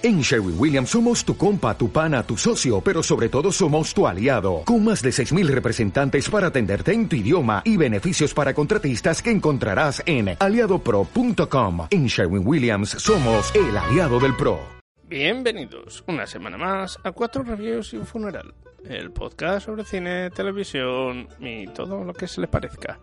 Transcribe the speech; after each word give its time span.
En 0.00 0.20
Sherwin 0.20 0.54
Williams 0.56 0.90
somos 0.90 1.24
tu 1.24 1.36
compa, 1.36 1.76
tu 1.76 1.90
pana, 1.90 2.22
tu 2.22 2.36
socio, 2.36 2.80
pero 2.80 3.02
sobre 3.02 3.28
todo 3.28 3.50
somos 3.50 3.92
tu 3.92 4.06
aliado, 4.06 4.62
con 4.64 4.84
más 4.84 5.02
de 5.02 5.10
6.000 5.10 5.48
representantes 5.48 6.30
para 6.30 6.46
atenderte 6.46 6.92
en 6.92 7.08
tu 7.08 7.16
idioma 7.16 7.62
y 7.64 7.76
beneficios 7.76 8.32
para 8.32 8.54
contratistas 8.54 9.20
que 9.20 9.32
encontrarás 9.32 10.00
en 10.06 10.36
aliadopro.com. 10.38 11.88
En 11.90 12.06
Sherwin 12.06 12.46
Williams 12.46 12.90
somos 12.90 13.52
el 13.56 13.76
aliado 13.76 14.20
del 14.20 14.36
PRO. 14.36 14.60
Bienvenidos 15.02 16.04
una 16.06 16.28
semana 16.28 16.56
más 16.56 16.96
a 17.02 17.10
Cuatro 17.10 17.42
Reviews 17.42 17.92
y 17.92 17.96
un 17.96 18.06
Funeral, 18.06 18.54
el 18.84 19.10
podcast 19.10 19.66
sobre 19.66 19.84
cine, 19.84 20.30
televisión 20.30 21.26
y 21.40 21.66
todo 21.66 22.04
lo 22.04 22.14
que 22.14 22.28
se 22.28 22.40
les 22.40 22.48
parezca, 22.48 23.00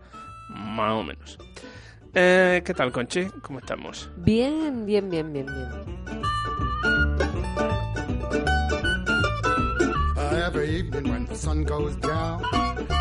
más 0.48 0.92
o 0.92 1.02
menos. 1.02 1.36
Eh, 2.14 2.62
¿Qué 2.64 2.72
tal, 2.72 2.90
Conchi? 2.90 3.26
¿Cómo 3.42 3.58
estamos? 3.58 4.08
Bien, 4.16 4.86
bien, 4.86 5.10
bien, 5.10 5.30
bien, 5.30 5.44
bien. 5.44 6.22
Every 10.46 10.76
evening 10.78 11.10
when 11.10 11.26
the 11.26 11.34
sun 11.34 11.64
goes 11.64 11.96
down. 11.96 12.40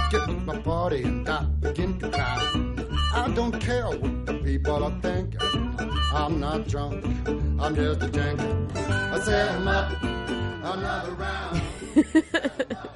Get 0.10 0.28
my 0.46 0.58
party 0.62 1.04
and 1.04 1.30
I 1.30 1.44
begin 1.62 2.00
to 2.00 2.10
clown. 2.10 2.90
I 3.14 3.32
don't 3.36 3.60
care 3.60 3.86
what 3.86 4.26
the 4.26 4.34
people 4.44 4.84
are 4.84 4.98
thinking. 5.00 5.40
I'm 6.12 6.40
not 6.40 6.68
drunk, 6.68 7.06
I'm 7.62 7.76
just 7.76 8.02
a 8.02 8.08
drinking. 8.08 8.72
I 8.76 9.20
say 9.20 9.42
I'm 9.48 9.68
up, 9.68 10.04
another 10.74 11.14
round. 11.24 11.62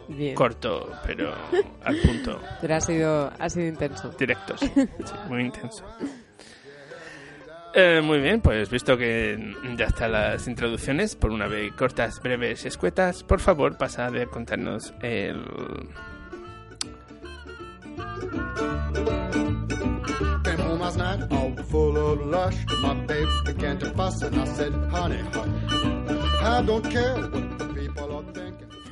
Bien. 0.18 0.36
Corto, 0.36 0.90
pero 1.06 1.36
al 1.86 1.96
punto. 2.02 2.40
Pero 2.60 2.76
ha 2.76 2.82
sido, 2.82 3.32
ha 3.40 3.50
sido 3.50 3.68
intenso. 3.68 4.10
Directo, 4.18 4.58
sí. 4.58 4.72
Sí, 4.76 5.14
muy 5.30 5.46
intenso. 5.46 5.84
Eh, 7.74 8.02
muy 8.04 8.20
bien, 8.20 8.42
pues 8.42 8.70
visto 8.70 8.98
que 8.98 9.56
ya 9.78 9.86
están 9.86 10.12
las 10.12 10.48
introducciones, 10.48 11.16
por 11.16 11.32
una 11.32 11.48
vez 11.48 11.72
cortas, 11.74 12.20
breves 12.22 12.66
y 12.66 12.68
escuetas, 12.68 13.24
por 13.24 13.40
favor 13.40 13.78
pasa 13.78 14.08
a 14.08 14.26
contarnos 14.26 14.94
el... 15.02 15.44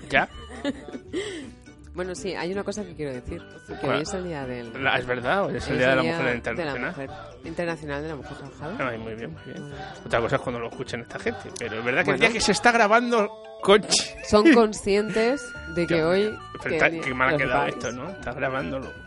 ¿Ya? 0.09 0.30
Bueno, 1.98 2.14
sí, 2.16 2.34
hay 2.36 2.52
una 2.53 2.64
cosa 2.64 2.86
que 2.86 2.94
quiero 2.95 3.12
decir. 3.12 3.42
Que 3.81 3.88
hoy 3.90 4.02
es 4.03 4.14
el 4.14 4.23
día 4.26 4.45
del... 4.45 4.72
La- 4.84 4.98
¿Es 5.00 5.06
verdad? 5.08 5.45
Hoy 5.48 5.58
es 5.58 5.66
el 5.67 5.73
hoy 5.73 5.80
Día 5.80 5.90
de 5.90 5.95
la 5.95 6.02
Día 6.03 6.12
Mujer 6.12 6.26
de 6.26 6.31
la 6.31 6.38
Internacional. 6.38 6.90
Mujer 6.92 7.09
Internacional 7.44 8.02
de 8.03 8.08
la 8.09 8.16
Mujer 8.16 8.38
Trabajadora. 8.38 8.90
Ay, 8.90 8.98
muy 9.00 9.16
bien, 9.16 9.34
muy 9.34 9.42
bien. 9.53 9.73
Otra 10.06 10.22
cosa 10.22 10.36
es 10.36 10.42
cuando 10.44 10.59
lo 10.59 10.70
escuchen 10.70 11.02
esta 11.02 11.18
gente. 11.20 11.50
Pero 11.58 11.80
es 11.80 11.84
verdad 11.84 12.03
que 12.06 12.12
el 12.12 12.18
Bueno. 12.18 12.20
día 12.30 12.31
que 12.34 12.40
se 12.42 12.52
está 12.52 12.72
grabando. 12.72 13.30
Son 14.30 14.53
conscientes 14.53 15.42
de 15.75 15.88
que 15.88 15.98
Ya, 15.98 16.08
hoy... 16.08 16.38
Pero 16.62 16.70
que 16.70 16.75
está- 16.75 16.86
el 16.86 16.92
día- 16.94 17.02
qué 17.02 17.14
mal 17.16 17.34
ha 17.34 17.38
quedado 17.38 17.66
esto, 17.66 17.92
¿no? 17.92 18.09
Estás 18.12 18.36
grabándolo. 18.36 19.06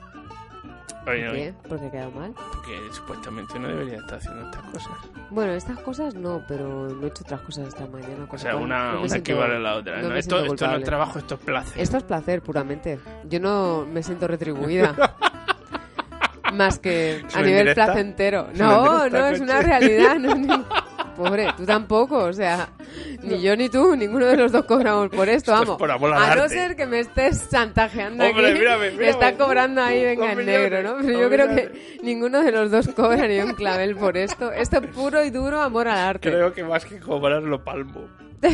Oye, 1.07 1.25
¿Por 1.27 1.35
qué? 1.35 1.55
Porque 1.69 1.87
ha 1.87 1.91
quedado 1.91 2.11
mal. 2.13 2.35
porque 2.53 2.79
supuestamente 2.93 3.59
no 3.59 3.69
debería 3.69 3.99
estar 3.99 4.19
haciendo 4.19 4.43
estas 4.51 4.63
cosas. 4.65 4.93
Bueno, 5.31 5.53
estas 5.53 5.79
cosas 5.81 6.15
no, 6.15 6.43
pero 6.47 6.89
no 6.89 7.05
he 7.05 7.09
hecho 7.09 7.25
otras 7.25 7.41
cosas 7.41 7.69
esta 7.69 7.87
mañana. 7.87 8.27
O 8.31 8.39
sea, 8.39 8.57
una, 8.57 8.99
una 8.99 9.09
siento, 9.09 9.17
equivale 9.33 9.57
a 9.57 9.59
la 9.61 9.77
otra. 9.77 10.03
no 10.03 10.11
¿no? 10.11 10.17
Esto, 10.17 10.45
esto 10.45 10.67
no 10.67 10.77
es 10.77 10.85
trabajo, 10.85 11.19
esto 11.19 11.35
es 11.37 11.41
placer. 11.41 11.81
Esto 11.81 11.97
es 11.97 12.03
placer 12.03 12.43
puramente. 12.43 13.01
Yo 13.25 13.41
no 13.41 13.87
me 13.91 14.03
siento 14.03 14.29
retribuida. 14.29 14.95
Más 16.53 16.79
que 16.81 17.19
¿Es 17.19 17.35
a 17.37 17.39
una 17.39 17.47
nivel 17.47 17.59
indirecta? 17.69 17.85
placentero. 17.87 18.49
¿Es 18.53 18.61
una 18.61 18.67
No, 18.69 19.09
no, 19.09 19.27
es 19.29 19.41
una 19.41 19.63
realidad. 19.63 20.19
no, 20.19 20.65
Pobre, 21.25 21.49
tú 21.57 21.65
tampoco. 21.67 22.19
O 22.25 22.33
sea, 22.33 22.69
ni 23.23 23.41
yo 23.41 23.57
ni 23.57 23.69
tú, 23.69 23.95
ninguno 23.97 24.27
de 24.27 24.37
los 24.37 24.53
dos 24.53 24.65
cobramos 24.65 25.09
por 25.11 25.29
esto, 25.29 25.53
Esto 25.53 25.55
es 25.55 25.61
vamos. 25.61 25.79
por 25.79 25.91
amor 25.91 26.13
al 26.15 26.23
a 26.33 26.35
no 26.35 26.49
ser 26.49 26.77
que 26.77 26.87
me 26.87 27.01
estés 27.01 27.49
chantajeando 27.51 28.25
Hombre, 28.25 28.51
aquí. 28.51 28.59
mírame, 28.59 28.91
mírame. 28.93 29.09
Está 29.11 29.37
cobrando 29.37 29.83
ahí, 29.83 30.03
venga, 30.05 30.33
en 30.33 30.47
negro, 30.47 30.83
¿no? 30.83 30.97
Pero 31.05 31.21
yo 31.21 31.29
creo 31.31 31.49
que 31.49 31.99
ninguno 32.03 32.43
de 32.43 32.53
los 32.53 32.71
dos 32.71 32.89
cobra 32.89 33.27
ni 33.27 33.39
un 33.41 33.53
clavel 33.55 33.97
por 33.97 34.17
esto. 34.17 34.53
Esto 34.53 34.79
es 34.79 34.87
puro 34.89 35.25
y 35.25 35.31
duro 35.31 35.61
amor 35.61 35.89
al 35.89 35.99
arte. 35.99 36.31
Creo 36.31 36.53
que 36.53 36.65
más 36.65 36.85
que 36.85 36.99
cobrar 36.99 37.43
lo 37.43 37.63
palmo. 37.63 38.09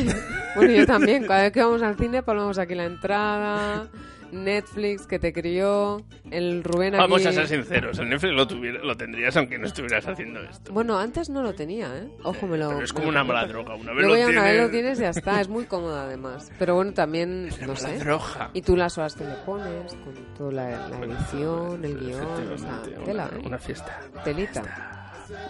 Bueno, 0.56 0.72
yo 0.72 0.86
también. 0.86 1.26
Cada 1.26 1.42
vez 1.42 1.52
que 1.52 1.62
vamos 1.62 1.82
al 1.82 1.96
cine 1.96 2.22
ponemos 2.22 2.58
aquí 2.58 2.74
la 2.74 2.84
entrada, 2.84 3.86
Netflix 4.32 5.06
que 5.06 5.18
te 5.18 5.32
crió, 5.32 6.02
el 6.30 6.62
Rubén 6.64 6.94
aquí... 6.94 7.02
Vamos 7.02 7.26
a 7.26 7.32
ser 7.32 7.46
sinceros, 7.48 7.98
el 7.98 8.08
Netflix 8.08 8.34
lo, 8.34 8.46
tuviera- 8.46 8.80
lo 8.84 8.96
tendrías 8.96 9.36
aunque 9.36 9.58
no 9.58 9.66
estuvieras 9.66 10.06
haciendo 10.06 10.40
esto. 10.42 10.72
Bueno, 10.72 10.98
antes 10.98 11.28
no 11.30 11.42
lo 11.42 11.54
tenía, 11.54 11.96
¿eh? 11.96 12.08
Ojo, 12.24 12.46
me 12.46 12.58
lo... 12.58 12.68
Pero 12.70 12.84
es 12.84 12.92
como 12.92 13.08
una 13.08 13.24
mala 13.24 13.46
droga. 13.46 13.74
Una 13.74 13.92
vez 13.92 14.06
Luego 14.06 14.14
lo 14.14 14.18
ya 14.18 14.26
una 14.28 14.42
vez 14.42 14.50
tienes... 14.52 14.66
lo 14.66 14.70
tienes 14.70 14.98
ya 14.98 15.08
está, 15.10 15.40
es 15.40 15.48
muy 15.48 15.64
cómodo 15.64 15.98
además. 15.98 16.50
Pero 16.58 16.74
bueno, 16.74 16.92
también, 16.92 17.48
no 17.48 17.66
Mala 17.68 17.76
sé. 17.76 17.98
droga. 17.98 18.50
Y 18.52 18.62
tú 18.62 18.76
las 18.76 18.96
horas 18.98 19.14
que 19.14 19.24
le 19.24 19.34
pones, 19.44 19.94
con 19.94 20.14
toda 20.36 20.52
la, 20.52 20.88
la 20.88 20.98
edición, 21.00 21.84
el 21.84 21.98
guion, 21.98 22.52
o 22.52 22.58
sea, 22.58 22.82
tela, 23.04 23.28
una, 23.32 23.36
¿eh? 23.38 23.42
una 23.46 23.58
fiesta. 23.58 24.00
Telita. 24.24 24.92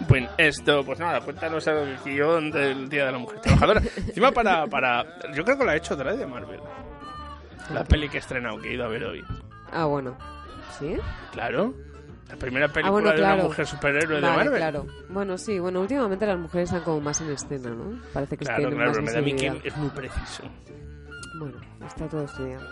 Bueno, 0.09 0.27
esto, 0.39 0.83
pues 0.83 0.97
nada, 0.99 1.21
cuéntanos 1.21 1.67
el 1.67 1.97
guion 2.03 2.49
del 2.49 2.89
Día 2.89 3.05
de 3.05 3.11
la 3.11 3.17
Mujer 3.19 3.41
Trabajadora. 3.41 3.81
Encima 3.95 4.31
para, 4.31 4.65
para... 4.65 5.05
Yo 5.35 5.43
creo 5.43 5.55
que 5.57 5.63
lo 5.65 5.69
ha 5.69 5.75
hecho 5.75 5.93
otra 5.93 6.15
de 6.15 6.25
Marvel. 6.25 6.59
La 7.73 7.83
peli 7.83 8.09
que 8.09 8.17
he 8.17 8.19
estrenado, 8.19 8.59
que 8.59 8.69
he 8.69 8.73
ido 8.73 8.85
a 8.85 8.87
ver 8.87 9.03
hoy. 9.05 9.23
Ah, 9.71 9.85
bueno. 9.85 10.17
¿Sí? 10.79 10.95
Claro. 11.31 11.73
La 12.29 12.35
primera 12.35 12.67
película 12.67 12.87
Ah, 12.87 12.91
bueno, 12.91 13.11
de 13.13 13.21
una 13.21 13.43
mujer 13.43 13.65
superhéroe 13.65 14.15
de 14.17 14.21
Marvel. 14.21 14.55
claro. 14.57 14.85
Bueno, 15.09 15.37
sí, 15.37 15.59
bueno, 15.59 15.79
últimamente 15.81 16.25
las 16.25 16.37
mujeres 16.37 16.69
están 16.69 16.83
como 16.83 16.99
más 16.99 17.21
en 17.21 17.31
escena, 17.31 17.69
¿no? 17.69 17.99
Parece 18.13 18.37
que 18.37 18.45
Claro, 18.45 18.69
claro, 18.69 18.75
más 18.77 18.91
pero 18.91 19.21
me 19.23 19.31
da 19.31 19.37
que 19.37 19.67
es 19.67 19.77
muy 19.77 19.89
preciso. 19.89 20.43
Bueno, 21.39 21.57
está 21.85 22.07
todo 22.07 22.23
estudiado. 22.23 22.67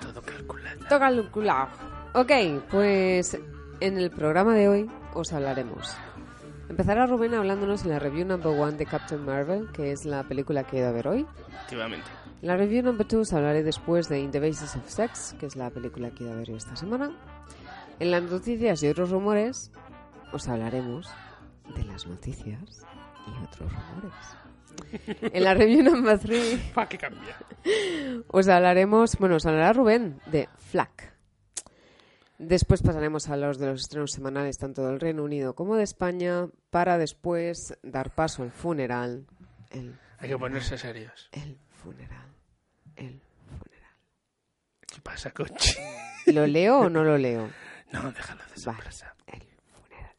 Todo 0.00 0.22
calculado. 0.22 0.78
Toca 0.88 1.08
el 1.08 1.30
culao. 1.30 1.68
Ok, 2.14 2.32
pues 2.70 3.38
en 3.80 3.98
el 3.98 4.10
programa 4.10 4.54
de 4.54 4.68
hoy 4.68 4.90
os 5.14 5.32
hablaremos. 5.32 5.94
Empezará 6.70 7.06
Rubén 7.06 7.34
hablándonos 7.34 7.82
en 7.84 7.90
la 7.90 7.98
review 7.98 8.26
number 8.26 8.48
one 8.58 8.76
de 8.78 8.86
Captain 8.86 9.24
Marvel, 9.24 9.68
que 9.72 9.92
es 9.92 10.04
la 10.06 10.22
película 10.22 10.64
que 10.64 10.76
he 10.76 10.80
ido 10.80 10.88
a 10.88 10.92
ver 10.92 11.08
hoy. 11.08 11.26
Efectivamente. 11.52 12.06
En 12.42 12.48
la 12.48 12.56
review 12.56 12.82
number 12.82 13.06
two 13.06 13.20
os 13.20 13.32
hablaré 13.32 13.62
después 13.62 14.08
de 14.08 14.20
In 14.20 14.30
the 14.30 14.40
Basis 14.40 14.74
of 14.76 14.88
Sex, 14.88 15.34
que 15.38 15.46
es 15.46 15.56
la 15.56 15.70
película 15.70 16.10
que 16.10 16.24
he 16.24 16.26
ido 16.26 16.32
a 16.34 16.36
ver 16.38 16.50
esta 16.50 16.74
semana. 16.76 17.10
En 17.98 18.10
las 18.10 18.22
noticias 18.22 18.82
y 18.82 18.88
otros 18.88 19.10
rumores 19.10 19.70
os 20.32 20.48
hablaremos 20.48 21.08
de 21.76 21.84
las 21.84 22.06
noticias 22.06 22.82
y 23.26 23.44
otros 23.44 23.72
rumores. 23.72 24.14
En 25.20 25.44
la 25.44 25.52
review 25.52 25.82
number 25.82 26.18
three 26.18 26.56
¿Para 26.74 26.88
qué 26.88 26.96
cambia? 26.96 27.36
os 28.28 28.48
hablaremos, 28.48 29.16
bueno, 29.18 29.36
os 29.36 29.44
hablará 29.44 29.72
Rubén 29.74 30.20
de 30.26 30.48
Flack. 30.56 31.12
Después 32.38 32.80
pasaremos 32.82 33.28
a 33.28 33.36
los 33.36 33.58
de 33.58 33.66
los 33.66 33.82
estrenos 33.82 34.12
semanales 34.12 34.56
tanto 34.56 34.86
del 34.86 34.98
Reino 34.98 35.22
Unido 35.24 35.54
como 35.54 35.76
de 35.76 35.82
España 35.82 36.48
para 36.70 36.96
después 36.96 37.76
dar 37.82 38.14
paso 38.14 38.42
al 38.42 38.50
funeral. 38.50 39.26
El, 39.70 39.98
Hay 40.18 40.30
que 40.30 40.38
ponerse 40.38 40.78
serios. 40.78 41.28
el 41.32 41.58
funeral. 41.68 42.19
¿Qué 45.00 45.04
pasa, 45.10 45.30
coche? 45.30 45.78
¿Lo 46.26 46.46
leo 46.46 46.80
o 46.80 46.90
no 46.90 47.02
lo 47.02 47.16
leo? 47.16 47.48
No, 47.90 48.12
déjalo 48.12 48.42
de 48.54 48.60
sorpresa. 48.60 49.14
El 49.26 49.40
funeral. 49.40 50.14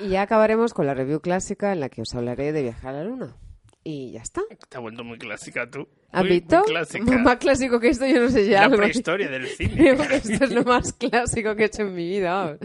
Y 0.00 0.08
ya 0.10 0.22
acabaremos 0.22 0.72
con 0.72 0.86
la 0.86 0.94
review 0.94 1.20
clásica 1.20 1.72
en 1.72 1.80
la 1.80 1.88
que 1.88 2.02
os 2.02 2.14
hablaré 2.14 2.52
de 2.52 2.62
viajar 2.62 2.94
a 2.94 2.98
la 2.98 3.04
luna. 3.04 3.36
Y 3.82 4.12
ya 4.12 4.20
está. 4.22 4.40
Te 4.68 4.76
ha 4.76 4.80
vuelto 4.80 5.02
muy 5.02 5.18
clásica 5.18 5.68
tú. 5.68 5.88
¿Has 6.12 6.22
visto? 6.22 6.58
Muy 6.58 6.66
clásica. 6.68 7.18
Más 7.18 7.36
clásico 7.38 7.80
que 7.80 7.88
esto, 7.88 8.06
yo 8.06 8.20
no 8.20 8.28
sé 8.30 8.46
ya. 8.48 8.68
la 8.68 8.76
prehistoria 8.76 9.28
del 9.28 9.46
cine. 9.56 9.74
Creo 9.74 9.96
que 10.08 10.14
esto 10.14 10.44
es 10.44 10.52
lo 10.52 10.62
más 10.62 10.92
clásico 10.92 11.56
que 11.56 11.64
he 11.64 11.66
hecho 11.66 11.82
en 11.82 11.94
mi 11.96 12.08
vida. 12.08 12.56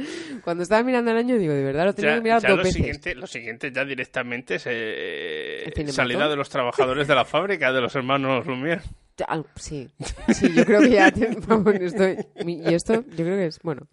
Cuando 0.44 0.62
estaba 0.62 0.84
mirando 0.84 1.10
el 1.10 1.18
año, 1.18 1.36
digo, 1.40 1.54
de 1.54 1.64
verdad 1.64 1.86
lo 1.86 1.96
tenía 1.96 2.12
Ya, 2.12 2.16
que 2.18 2.22
mirar 2.22 2.42
ya 2.44 2.50
dos 2.50 2.58
lo, 2.60 2.64
veces. 2.64 2.76
siguiente, 2.76 3.16
lo 3.16 3.26
siguiente 3.26 3.72
ya 3.72 3.84
directamente 3.84 4.56
es 4.56 4.66
eh, 4.68 5.74
salida 5.88 6.30
de 6.30 6.36
los 6.36 6.50
trabajadores 6.50 7.08
de 7.08 7.16
la 7.16 7.26
fábrica 7.26 7.74
de 7.74 7.82
los 7.82 7.96
hermanos 7.96 8.46
Lumière. 8.46 8.84
Ya, 9.18 9.26
al- 9.26 9.46
Sí, 9.56 9.90
sí, 10.34 10.54
yo 10.54 10.64
creo 10.64 10.82
que 10.82 10.92
ya 10.92 11.12
te- 11.12 11.36
vamos, 11.48 11.74
estoy- 11.76 12.26
mi- 12.46 12.62
y 12.62 12.74
esto 12.74 12.94
yo 13.02 13.16
creo 13.26 13.38
que 13.38 13.46
es 13.48 13.60
bueno. 13.64 13.88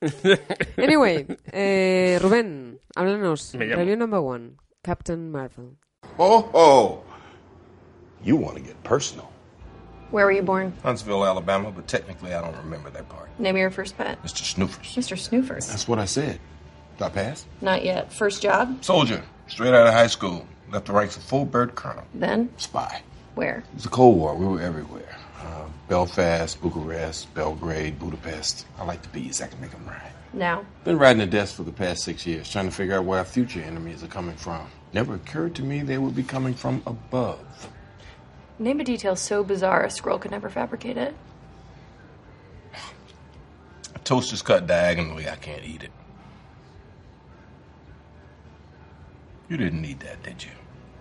Anyway, 0.77 1.27
eh, 1.53 2.19
Rubén, 2.21 2.79
háblanos. 2.95 3.55
Me 3.55 3.65
llamo. 3.67 3.81
Review 3.81 3.97
number 3.97 4.21
one, 4.21 4.57
Captain 4.83 5.31
Marvel. 5.31 5.77
Oh, 6.19 6.51
oh. 6.53 7.03
You 8.23 8.37
want 8.37 8.57
to 8.57 8.63
get 8.63 8.83
personal. 8.85 9.31
Where 10.11 10.27
were 10.27 10.33
you 10.33 10.43
born? 10.43 10.73
Huntsville, 10.83 11.25
Alabama, 11.25 11.71
but 11.71 11.87
technically 11.89 12.33
I 12.35 12.41
don't 12.43 12.57
remember 12.59 12.91
that 12.91 13.09
part. 13.09 13.29
Name 13.41 13.57
of 13.57 13.61
your 13.61 13.71
first 13.71 13.97
pet. 13.97 14.23
Mr. 14.23 14.43
Snoofers. 14.45 14.95
Mr. 14.95 15.17
Snoofers. 15.17 15.69
That's 15.69 15.89
what 15.89 15.99
I 15.99 16.05
said. 16.05 16.39
Did 16.99 17.05
I 17.05 17.09
pass? 17.09 17.47
Not 17.63 17.83
yet. 17.85 18.13
First 18.13 18.43
job? 18.43 18.85
Soldier, 18.85 19.23
straight 19.49 19.75
out 19.75 19.87
of 19.87 19.95
high 19.95 20.07
school. 20.07 20.47
Left 20.71 20.87
the 20.87 20.93
ranks 20.93 21.17
of 21.17 21.23
full 21.23 21.45
bird 21.47 21.75
colonel. 21.75 22.05
Then? 22.15 22.51
Spy. 22.59 23.03
Where? 23.35 23.59
It 23.59 23.75
was 23.75 23.83
the 23.85 23.89
Cold 23.89 24.17
War. 24.17 24.35
We 24.35 24.47
were 24.47 24.61
everywhere. 24.61 25.17
Uh, 25.41 25.67
Belfast, 25.89 26.61
Bucharest, 26.61 27.33
Belgrade, 27.35 27.99
Budapest. 27.99 28.67
I 28.79 28.85
like 28.85 29.03
the 29.03 29.09
bees. 29.09 29.43
I 29.43 29.47
can 29.47 29.61
make 29.61 29.71
them 29.71 29.85
rhyme. 29.87 30.01
Now? 30.33 30.65
Been 30.85 30.99
riding 30.99 31.19
the 31.19 31.27
desk 31.27 31.55
for 31.55 31.63
the 31.63 31.73
past 31.73 32.03
six 32.03 32.27
years, 32.27 32.51
trying 32.51 32.67
to 32.67 32.75
figure 32.75 32.95
out 32.97 33.05
where 33.05 33.19
our 33.19 33.25
future 33.25 33.61
enemies 33.61 34.03
are 34.03 34.09
coming 34.09 34.37
from. 34.37 34.67
Never 34.93 35.15
occurred 35.15 35.55
to 35.57 35.63
me 35.63 35.83
they 35.83 35.99
would 35.99 36.15
be 36.17 36.23
coming 36.23 36.55
from 36.55 36.83
above. 36.87 37.69
Name 38.59 38.81
a 38.81 38.85
detail 38.85 39.17
so 39.17 39.43
bizarre 39.45 39.85
a 39.85 39.91
scroll 39.91 40.19
could 40.19 40.31
never 40.31 40.49
fabricate 40.49 40.97
it. 40.97 41.15
A 43.95 43.99
toast 44.01 44.33
is 44.33 44.43
cut 44.43 44.67
diagonally. 44.67 45.29
I 45.29 45.37
can't 45.37 45.65
eat 45.65 45.83
it. 45.83 45.91
You 49.49 49.57
didn't 49.57 49.83
need 49.83 50.01
that, 50.01 50.23
did 50.23 50.43
you? 50.43 50.51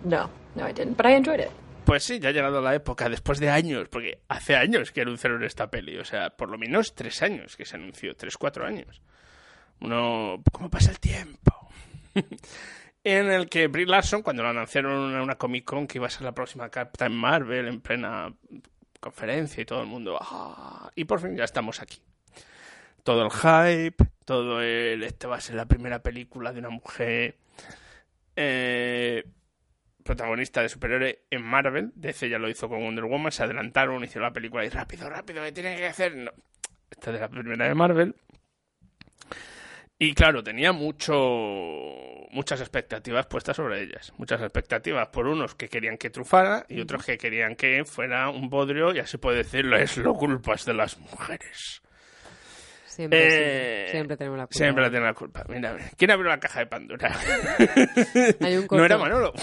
No, 0.04 0.28
no, 0.54 0.64
I 0.64 0.72
didn't, 0.72 0.94
but 0.96 1.06
I 1.06 1.10
enjoyed 1.10 1.40
it. 1.40 1.50
Pues 1.84 2.02
sí, 2.02 2.18
ya 2.18 2.30
ha 2.30 2.32
llegado 2.32 2.62
la 2.62 2.74
época, 2.74 3.08
después 3.08 3.38
de 3.38 3.50
años, 3.50 3.88
porque 3.88 4.20
hace 4.28 4.56
años 4.56 4.90
que 4.90 5.02
anunciaron 5.02 5.44
esta 5.44 5.70
peli, 5.70 5.98
o 5.98 6.04
sea, 6.04 6.30
por 6.30 6.48
lo 6.48 6.56
menos 6.56 6.94
tres 6.94 7.22
años 7.22 7.56
que 7.56 7.66
se 7.66 7.76
anunció, 7.76 8.14
tres, 8.16 8.38
cuatro 8.38 8.66
años. 8.66 9.02
Uno, 9.80 10.42
¿cómo 10.50 10.70
pasa 10.70 10.90
el 10.90 10.98
tiempo? 10.98 11.52
en 13.04 13.30
el 13.30 13.48
que 13.50 13.66
Brie 13.66 13.86
Larson, 13.86 14.22
cuando 14.22 14.42
lo 14.42 14.48
anunciaron 14.48 15.14
en 15.14 15.20
una 15.20 15.36
Comic 15.36 15.64
Con 15.64 15.86
que 15.86 15.98
iba 15.98 16.06
a 16.06 16.10
ser 16.10 16.22
la 16.22 16.32
próxima 16.32 16.70
Captain 16.70 17.12
Marvel 17.14 17.68
en 17.68 17.80
plena 17.80 18.32
conferencia 18.98 19.60
y 19.60 19.66
todo 19.66 19.82
el 19.82 19.86
mundo, 19.86 20.16
¡ah! 20.18 20.90
y 20.94 21.04
por 21.04 21.20
fin 21.20 21.36
ya 21.36 21.44
estamos 21.44 21.82
aquí. 21.82 22.00
Todo 23.02 23.26
el 23.26 23.30
hype, 23.30 24.02
todo 24.24 24.62
el, 24.62 25.02
este 25.02 25.26
va 25.26 25.36
a 25.36 25.40
ser 25.40 25.56
la 25.56 25.66
primera 25.66 26.02
película 26.02 26.54
de 26.54 26.60
una 26.60 26.70
mujer 26.70 27.36
eh, 28.36 29.24
protagonista 30.04 30.62
de 30.62 30.68
superhéroe 30.68 31.24
en 31.30 31.42
Marvel. 31.42 31.90
DC 31.96 32.28
ya 32.28 32.38
lo 32.38 32.48
hizo 32.48 32.68
con 32.68 32.80
Wonder 32.80 33.04
Woman, 33.04 33.32
se 33.32 33.42
adelantaron, 33.42 34.04
hicieron 34.04 34.28
la 34.28 34.32
película 34.32 34.64
y 34.64 34.68
rápido, 34.68 35.10
rápido, 35.10 35.42
¿qué 35.42 35.52
tiene 35.52 35.76
que 35.76 35.86
hacer? 35.86 36.14
No. 36.14 36.30
Esta 36.90 37.12
es 37.12 37.20
la 37.20 37.28
primera 37.28 37.66
de 37.66 37.74
Marvel. 37.74 38.14
Y 39.98 40.12
claro, 40.12 40.42
tenía 40.42 40.72
mucho, 40.72 41.14
muchas 42.30 42.60
expectativas 42.60 43.26
puestas 43.26 43.56
sobre 43.56 43.82
ellas. 43.82 44.12
Muchas 44.18 44.40
expectativas 44.42 45.08
por 45.08 45.26
unos 45.26 45.54
que 45.54 45.68
querían 45.68 45.96
que 45.96 46.10
trufara 46.10 46.66
y 46.68 46.80
otros 46.80 47.04
que 47.04 47.16
querían 47.16 47.56
que 47.56 47.84
fuera 47.84 48.28
un 48.28 48.50
bodrio, 48.50 48.94
y 48.94 48.98
así 48.98 49.16
puedo 49.18 49.36
decirlo, 49.36 49.76
es 49.76 49.96
lo 49.96 50.14
culpas 50.14 50.64
de 50.64 50.74
las 50.74 50.98
mujeres. 50.98 51.80
Siempre, 52.94 53.86
Eh, 53.86 53.88
siempre 53.90 54.16
tenemos 54.16 54.38
la 54.38 54.44
culpa. 54.46 54.56
Siempre 54.56 54.84
la 54.84 54.90
tiene 54.90 55.04
la 55.06 55.14
culpa. 55.14 55.44
Mira, 55.48 55.76
¿quién 55.96 56.10
abrió 56.12 56.28
la 56.30 56.38
caja 56.38 56.60
de 56.60 56.66
Pandora? 56.66 57.12
Hay 58.40 58.56
un 58.56 58.68
no 58.70 58.84
era 58.84 58.96
Manolo. 58.98 59.32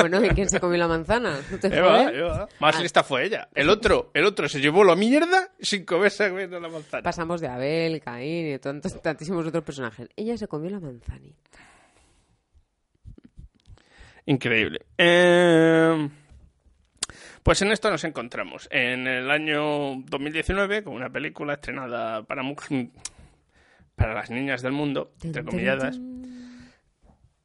Bueno, 0.00 0.24
¿y 0.24 0.28
quién 0.30 0.48
se 0.48 0.58
comió 0.60 0.78
la 0.78 0.86
manzana? 0.88 1.36
¿No 1.50 1.58
te 1.58 1.66
Eva, 1.66 2.04
jodes? 2.04 2.16
Eva. 2.16 2.48
Más 2.60 2.76
Ah. 2.76 2.80
lista 2.80 3.02
fue 3.02 3.24
ella. 3.26 3.48
El 3.54 3.68
otro, 3.68 4.10
el 4.14 4.24
otro 4.24 4.48
se 4.48 4.60
llevó 4.60 4.84
la 4.84 4.94
mierda 4.96 5.50
sin 5.60 5.84
comerse 5.84 6.30
comiendo 6.30 6.58
la 6.60 6.68
manzana. 6.68 7.02
Pasamos 7.02 7.40
de 7.40 7.48
Abel, 7.48 8.00
Caín 8.00 8.46
y 8.46 8.50
de 8.52 8.58
tantos, 8.60 9.02
tantísimos 9.02 9.44
otros 9.46 9.64
personajes. 9.64 10.08
Ella 10.16 10.38
se 10.38 10.46
comió 10.48 10.70
la 10.70 10.80
manzanita. 10.80 11.58
Increíble. 14.26 14.80
Eh, 14.96 16.08
pues 17.44 17.60
en 17.60 17.70
esto 17.70 17.90
nos 17.90 18.02
encontramos. 18.04 18.68
En 18.70 19.06
el 19.06 19.30
año 19.30 20.02
2019, 20.06 20.82
con 20.82 20.94
una 20.94 21.10
película 21.10 21.54
estrenada 21.54 22.22
para, 22.22 22.42
para 23.94 24.14
las 24.14 24.30
niñas 24.30 24.62
del 24.62 24.72
mundo, 24.72 25.12
entre 25.22 25.44
comilladas, 25.44 26.00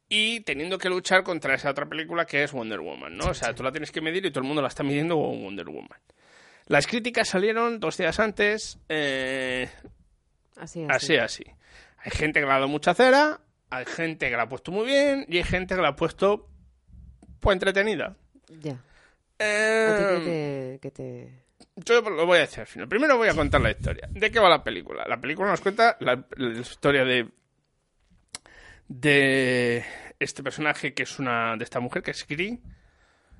y 0.08 0.40
teniendo 0.40 0.78
que 0.78 0.88
luchar 0.88 1.22
contra 1.22 1.54
esa 1.54 1.70
otra 1.70 1.86
película 1.86 2.24
que 2.24 2.42
es 2.42 2.52
Wonder 2.52 2.80
Woman, 2.80 3.14
¿no? 3.18 3.26
O 3.26 3.34
sea, 3.34 3.54
tú 3.54 3.62
la 3.62 3.70
tienes 3.70 3.92
que 3.92 4.00
medir 4.00 4.24
y 4.24 4.30
todo 4.30 4.40
el 4.40 4.46
mundo 4.46 4.62
la 4.62 4.68
está 4.68 4.82
midiendo 4.82 5.16
con 5.16 5.42
Wonder 5.44 5.66
Woman. 5.66 6.00
Las 6.66 6.86
críticas 6.86 7.28
salieron 7.28 7.78
dos 7.78 7.98
días 7.98 8.18
antes, 8.18 8.78
eh, 8.88 9.68
Así, 10.56 10.86
así, 10.88 11.16
así. 11.16 11.44
Hay 11.98 12.10
gente 12.10 12.40
que 12.40 12.46
le 12.46 12.52
ha 12.52 12.54
dado 12.54 12.68
mucha 12.68 12.94
cera, 12.94 13.40
hay 13.68 13.84
gente 13.84 14.30
que 14.30 14.36
la 14.36 14.44
ha 14.44 14.48
puesto 14.48 14.72
muy 14.72 14.86
bien 14.86 15.26
y 15.28 15.36
hay 15.36 15.44
gente 15.44 15.74
que 15.74 15.82
la 15.82 15.88
ha 15.88 15.96
puesto 15.96 16.48
pues 17.38 17.54
entretenida. 17.54 18.16
Ya. 18.62 18.78
Eh, 19.42 19.86
¿A 19.88 19.96
ti 19.96 20.04
qué 20.24 20.24
te, 20.30 20.78
qué 20.82 20.90
te- 20.90 21.44
Yo 21.76 22.02
lo 22.02 22.26
voy 22.26 22.36
a 22.38 22.40
decir 22.42 22.60
al 22.60 22.66
final. 22.66 22.88
Primero 22.88 23.16
voy 23.16 23.28
a 23.28 23.34
contar 23.34 23.60
la 23.62 23.70
historia. 23.70 24.06
¿De 24.10 24.30
qué 24.30 24.38
va 24.38 24.48
la 24.50 24.62
película? 24.62 25.04
La 25.08 25.18
película 25.20 25.48
nos 25.48 25.60
cuenta 25.62 25.96
la, 26.00 26.22
la 26.36 26.58
historia 26.60 27.04
de 27.04 27.26
de 28.88 29.84
este 30.18 30.42
personaje 30.42 30.94
que 30.94 31.04
es 31.04 31.18
una 31.18 31.56
de 31.56 31.64
esta 31.64 31.80
mujer 31.80 32.02
que 32.02 32.10
es 32.10 32.24
Kree, 32.24 32.58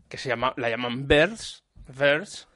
que 0.08 0.16
se 0.16 0.28
llama 0.28 0.54
la 0.56 0.70
llaman 0.70 1.06
Vers, 1.08 1.64
Vers 1.88 2.48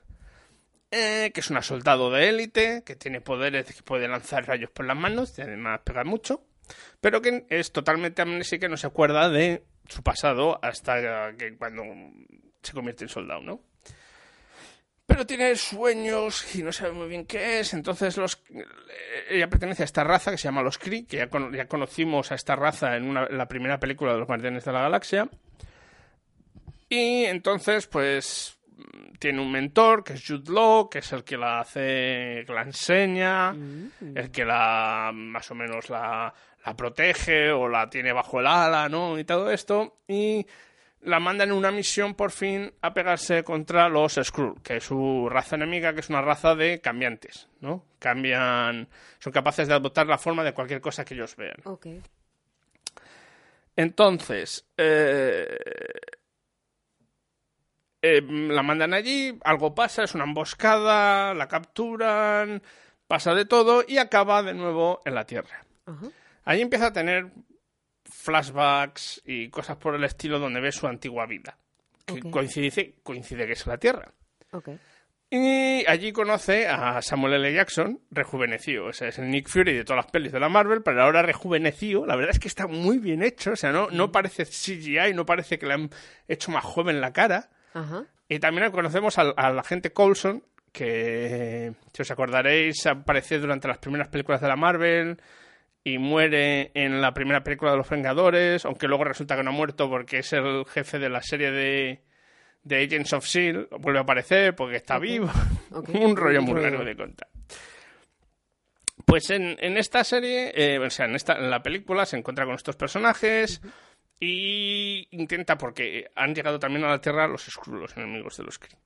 eh, 0.90 1.30
que 1.34 1.40
es 1.40 1.50
una 1.50 1.60
soldado 1.62 2.10
de 2.10 2.28
élite, 2.28 2.82
que 2.86 2.94
tiene 2.94 3.20
poderes 3.20 3.66
que 3.74 3.82
puede 3.82 4.06
lanzar 4.06 4.46
rayos 4.46 4.70
por 4.70 4.86
las 4.86 4.96
manos 4.96 5.36
y 5.38 5.42
además 5.42 5.80
pegar 5.84 6.06
mucho, 6.06 6.44
pero 7.00 7.20
que 7.20 7.46
es 7.50 7.72
totalmente 7.72 8.22
amnésica 8.22 8.66
y 8.66 8.70
no 8.70 8.76
se 8.76 8.86
acuerda 8.86 9.28
de 9.28 9.64
su 9.88 10.02
pasado 10.04 10.60
hasta 10.62 11.34
que 11.36 11.56
cuando 11.56 11.82
se 12.64 12.72
convierte 12.72 13.04
en 13.04 13.08
soldado, 13.10 13.40
¿no? 13.42 13.60
Pero 15.06 15.26
tiene 15.26 15.54
sueños 15.56 16.54
y 16.56 16.62
no 16.62 16.72
sabe 16.72 16.92
muy 16.92 17.08
bien 17.08 17.26
qué 17.26 17.60
es. 17.60 17.74
Entonces 17.74 18.16
los, 18.16 18.42
ella 19.28 19.48
pertenece 19.48 19.82
a 19.82 19.84
esta 19.84 20.02
raza 20.02 20.30
que 20.30 20.38
se 20.38 20.44
llama 20.44 20.62
los 20.62 20.78
Kree, 20.78 21.06
que 21.06 21.18
ya, 21.18 21.28
cono- 21.28 21.54
ya 21.54 21.66
conocimos 21.68 22.32
a 22.32 22.34
esta 22.34 22.56
raza 22.56 22.96
en, 22.96 23.04
una- 23.08 23.26
en 23.26 23.36
la 23.36 23.46
primera 23.46 23.78
película 23.78 24.12
de 24.12 24.18
los 24.18 24.26
Guardianes 24.26 24.64
de 24.64 24.72
la 24.72 24.80
Galaxia. 24.80 25.28
Y 26.88 27.24
entonces, 27.24 27.86
pues, 27.86 28.56
mm, 28.76 29.14
tiene 29.18 29.40
un 29.42 29.52
mentor 29.52 30.04
que 30.04 30.14
es 30.14 30.24
Jude 30.26 30.50
Law, 30.52 30.88
que 30.88 30.98
es 31.00 31.12
el 31.12 31.22
que 31.24 31.36
la 31.36 31.60
hace, 31.60 32.44
que 32.46 32.52
la 32.54 32.62
enseña, 32.62 33.54
el 34.14 34.30
que 34.30 34.44
la, 34.44 35.10
más 35.14 35.50
o 35.50 35.54
menos 35.54 35.90
la, 35.90 36.32
la 36.64 36.76
protege 36.76 37.50
o 37.52 37.68
la 37.68 37.88
tiene 37.90 38.12
bajo 38.12 38.40
el 38.40 38.46
ala, 38.46 38.88
¿no? 38.88 39.18
Y 39.18 39.24
todo 39.24 39.50
esto. 39.50 39.98
Y 40.08 40.46
la 41.04 41.20
mandan 41.20 41.50
en 41.50 41.56
una 41.56 41.70
misión 41.70 42.14
por 42.14 42.30
fin 42.30 42.72
a 42.80 42.94
pegarse 42.94 43.44
contra 43.44 43.88
los 43.88 44.18
Skrull, 44.22 44.60
que 44.62 44.76
es 44.76 44.84
su 44.84 45.28
raza 45.30 45.56
enemiga, 45.56 45.92
que 45.92 46.00
es 46.00 46.08
una 46.08 46.22
raza 46.22 46.54
de 46.54 46.80
cambiantes, 46.80 47.48
¿no? 47.60 47.84
Cambian, 47.98 48.88
son 49.18 49.32
capaces 49.32 49.68
de 49.68 49.74
adoptar 49.74 50.06
la 50.06 50.18
forma 50.18 50.42
de 50.42 50.52
cualquier 50.52 50.80
cosa 50.80 51.04
que 51.04 51.14
ellos 51.14 51.36
vean. 51.36 51.56
Ok. 51.64 51.86
Entonces, 53.76 54.66
eh, 54.76 55.58
eh, 58.00 58.22
la 58.22 58.62
mandan 58.62 58.94
allí, 58.94 59.38
algo 59.44 59.74
pasa, 59.74 60.04
es 60.04 60.14
una 60.14 60.24
emboscada, 60.24 61.34
la 61.34 61.48
capturan, 61.48 62.62
pasa 63.06 63.34
de 63.34 63.44
todo 63.44 63.84
y 63.86 63.98
acaba 63.98 64.42
de 64.42 64.54
nuevo 64.54 65.00
en 65.04 65.14
la 65.14 65.26
Tierra. 65.26 65.64
Ajá. 65.86 66.06
Allí 66.44 66.62
empieza 66.62 66.86
a 66.86 66.92
tener 66.92 67.30
flashbacks 68.04 69.22
y 69.24 69.48
cosas 69.48 69.76
por 69.76 69.94
el 69.94 70.04
estilo 70.04 70.38
donde 70.38 70.60
ve 70.60 70.72
su 70.72 70.86
antigua 70.86 71.26
vida. 71.26 71.56
Que 72.06 72.14
Ok. 72.14 72.30
coincide, 72.30 72.94
coincide 73.02 73.46
que 73.46 73.52
es 73.52 73.66
la 73.66 73.78
Tierra. 73.78 74.12
Y 75.30 75.84
allí 75.88 76.12
conoce 76.12 76.68
a 76.68 77.02
Samuel 77.02 77.34
L. 77.34 77.52
Jackson, 77.52 78.00
rejuvenecido. 78.10 78.86
O 78.86 78.92
sea, 78.92 79.08
es 79.08 79.18
el 79.18 79.28
Nick 79.30 79.48
Fury 79.48 79.72
de 79.74 79.84
todas 79.84 80.04
las 80.04 80.12
pelis 80.12 80.30
de 80.30 80.38
la 80.38 80.48
Marvel, 80.48 80.82
pero 80.82 81.02
ahora 81.02 81.22
rejuvenecido. 81.22 82.06
La 82.06 82.14
verdad 82.14 82.30
es 82.32 82.38
que 82.38 82.46
está 82.46 82.68
muy 82.68 82.98
bien 82.98 83.22
hecho. 83.22 83.52
O 83.52 83.56
sea, 83.56 83.72
no, 83.72 83.88
no 83.90 84.12
parece 84.12 84.44
CGI, 84.44 85.12
no 85.14 85.26
parece 85.26 85.58
que 85.58 85.66
le 85.66 85.74
han 85.74 85.90
hecho 86.28 86.52
más 86.52 86.64
joven 86.64 87.00
la 87.00 87.12
cara. 87.12 87.50
Ajá. 87.72 88.04
Y 88.28 88.38
también 88.38 88.70
conocemos 88.70 89.18
al, 89.18 89.34
al 89.36 89.58
agente 89.58 89.92
Coulson, 89.92 90.44
que, 90.70 91.72
si 91.92 92.02
os 92.02 92.10
acordaréis, 92.12 92.86
apareció 92.86 93.40
durante 93.40 93.66
las 93.66 93.78
primeras 93.78 94.08
películas 94.08 94.40
de 94.40 94.48
la 94.48 94.56
Marvel 94.56 95.20
y 95.84 95.98
muere 95.98 96.70
en 96.74 97.02
la 97.02 97.12
primera 97.12 97.44
película 97.44 97.70
de 97.70 97.76
Los 97.76 97.90
Vengadores, 97.90 98.64
aunque 98.64 98.88
luego 98.88 99.04
resulta 99.04 99.36
que 99.36 99.42
no 99.42 99.50
ha 99.50 99.52
muerto 99.54 99.90
porque 99.90 100.20
es 100.20 100.32
el 100.32 100.64
jefe 100.64 100.98
de 100.98 101.10
la 101.10 101.20
serie 101.20 101.50
de, 101.50 102.02
de 102.62 102.84
Agents 102.84 103.12
of. 103.12 103.36
E 103.36 103.66
Vuelve 103.78 103.98
a 103.98 104.02
aparecer 104.02 104.56
porque 104.56 104.76
está 104.76 104.98
vivo. 104.98 105.30
Un 105.70 106.16
rollo 106.16 106.40
muy 106.40 106.60
largo 106.60 106.82
de 106.82 106.96
contar. 106.96 107.28
Pues 109.04 109.28
en, 109.28 109.56
en 109.60 109.76
esta 109.76 110.02
serie, 110.02 110.52
eh, 110.54 110.78
o 110.78 110.88
sea, 110.88 111.04
en, 111.04 111.14
esta, 111.14 111.34
en 111.34 111.50
la 111.50 111.62
película 111.62 112.06
se 112.06 112.16
encuentra 112.16 112.46
con 112.46 112.54
estos 112.54 112.76
personajes 112.76 113.60
y 114.18 115.06
intenta, 115.10 115.58
porque 115.58 116.10
han 116.14 116.34
llegado 116.34 116.58
también 116.58 116.84
a 116.84 116.88
la 116.88 117.00
Tierra 117.00 117.28
los 117.28 117.44
Skrull, 117.44 117.80
los 117.80 117.96
enemigos 117.98 118.38
de 118.38 118.44
los 118.44 118.58
Kree. 118.58 118.78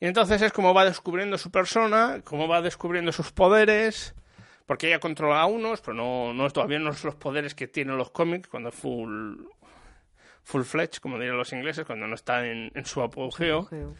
Y 0.00 0.06
entonces 0.06 0.42
es 0.42 0.52
como 0.52 0.74
va 0.74 0.84
descubriendo 0.84 1.38
su 1.38 1.52
persona, 1.52 2.20
cómo 2.24 2.48
va 2.48 2.60
descubriendo 2.62 3.12
sus 3.12 3.30
poderes, 3.30 4.14
porque 4.68 4.86
ella 4.86 5.00
controla 5.00 5.40
a 5.40 5.46
unos, 5.46 5.80
pero 5.80 5.94
no, 5.94 6.32
no 6.32 6.48
todavía 6.50 6.78
no 6.78 6.92
son 6.92 7.08
los 7.08 7.16
poderes 7.16 7.56
que 7.56 7.66
tienen 7.66 7.96
los 7.96 8.10
cómics 8.12 8.46
cuando 8.48 8.68
es 8.68 8.74
full 8.76 9.40
full 10.44 10.62
fledged, 10.62 10.98
como 11.02 11.16
dirían 11.18 11.36
los 11.36 11.52
ingleses, 11.52 11.84
cuando 11.84 12.06
no 12.06 12.14
está 12.14 12.46
en, 12.46 12.70
en 12.74 12.84
su 12.86 13.02
apogeo. 13.02 13.64
Geo. 13.64 13.94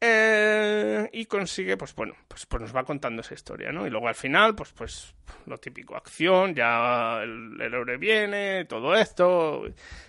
Eh, 0.00 1.08
y 1.12 1.26
consigue, 1.26 1.76
pues 1.76 1.92
bueno, 1.96 2.14
pues, 2.28 2.46
pues 2.46 2.60
nos 2.62 2.74
va 2.76 2.84
contando 2.84 3.22
esa 3.22 3.34
historia, 3.34 3.72
¿no? 3.72 3.84
Y 3.84 3.90
luego 3.90 4.06
al 4.06 4.14
final, 4.14 4.54
pues, 4.54 4.72
pues 4.72 5.12
lo 5.46 5.58
típico, 5.58 5.96
acción, 5.96 6.54
ya 6.54 7.20
el, 7.24 7.60
el 7.60 7.74
héroe 7.74 7.96
viene, 7.96 8.64
todo 8.66 8.94
esto, 8.94 9.64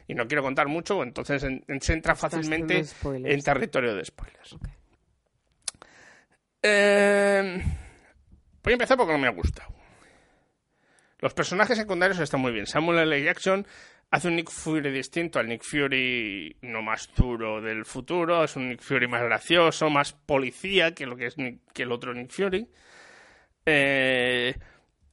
y 0.07 0.13
no 0.13 0.27
quiero 0.27 0.43
contar 0.43 0.67
mucho, 0.67 1.01
entonces 1.01 1.41
en- 1.43 1.63
en- 1.67 1.81
se 1.81 1.93
entra 1.93 2.13
fácilmente 2.15 2.75
en 3.33 3.41
territorio 3.41 3.95
de 3.95 4.05
spoilers. 4.05 4.55
Eh, 6.61 7.63
voy 8.69 8.73
a 8.73 8.75
empezar 8.75 8.97
porque 8.97 9.13
no 9.13 9.19
me 9.19 9.27
ha 9.27 9.31
gustado. 9.31 9.73
Los 11.19 11.33
personajes 11.33 11.75
secundarios 11.75 12.19
están 12.19 12.39
muy 12.39 12.51
bien. 12.51 12.67
Samuel 12.67 12.99
L. 12.99 13.23
Jackson 13.23 13.65
hace 14.11 14.27
un 14.27 14.35
Nick 14.35 14.51
Fury 14.51 14.91
distinto 14.91 15.39
al 15.39 15.47
Nick 15.47 15.63
Fury 15.63 16.55
no 16.61 16.83
más 16.83 17.09
duro 17.15 17.61
del 17.61 17.83
futuro, 17.83 18.43
es 18.43 18.55
un 18.55 18.69
Nick 18.69 18.81
Fury 18.81 19.07
más 19.07 19.23
gracioso, 19.23 19.89
más 19.89 20.13
policía 20.13 20.93
que 20.93 21.07
lo 21.07 21.15
que 21.15 21.25
es 21.25 21.35
que 21.73 21.83
el 21.83 21.91
otro 21.91 22.13
Nick 22.13 22.31
Fury. 22.31 22.67
Eh, 23.65 24.55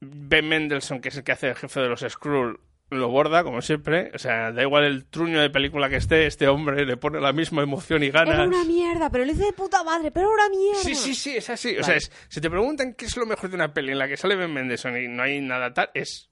ben 0.01 0.49
Mendelssohn, 0.49 1.01
que 1.01 1.09
es 1.09 1.17
el 1.17 1.25
que 1.25 1.33
hace 1.33 1.49
el 1.49 1.57
jefe 1.57 1.81
de 1.81 1.89
los 1.89 2.01
Skrull, 2.01 2.61
lo 2.91 3.09
borda, 3.09 3.43
como 3.43 3.63
siempre. 3.63 4.11
O 4.15 4.19
sea, 4.19 4.53
da 4.53 4.63
igual 4.63 4.85
el 4.85 5.07
truño 5.07 5.41
de 5.41 5.51
película 5.51 5.89
que 5.89 5.97
esté, 5.97 6.27
este 6.27 6.47
hombre 6.49 6.87
le 6.87 6.97
pone 6.97 7.21
la 7.21 7.33
misma 7.33 7.63
emoción 7.63 8.03
y 8.03 8.11
ganas. 8.11 8.35
Era 8.35 8.45
una 8.47 8.65
mierda, 8.65 9.11
pero 9.11 9.25
lo 9.25 9.33
hice 9.33 9.45
de 9.47 9.53
puta 9.53 9.83
madre, 9.85 10.11
pero 10.13 10.27
era 10.33 10.47
una 10.47 10.57
mierda. 10.57 10.81
Sí, 10.81 10.95
sí, 10.95 11.15
sí, 11.15 11.37
es 11.37 11.51
así. 11.51 11.77
O 11.79 11.83
sea, 11.83 11.97
es- 11.97 12.11
si 12.29 12.41
te 12.41 12.49
preguntan 12.49 12.95
qué 12.95 13.07
es 13.07 13.17
lo 13.17 13.27
mejor 13.27 13.51
de 13.51 13.57
una 13.57 13.75
peli 13.75 13.93
en 13.93 13.99
la 13.99 14.07
que 14.09 14.17
sale 14.17 14.37
Ben 14.37 14.53
Mendelssohn 14.53 14.97
y 14.97 15.09
no 15.09 15.23
hay 15.23 15.41
nada 15.41 15.75
tal, 15.75 15.91
es 15.95 16.29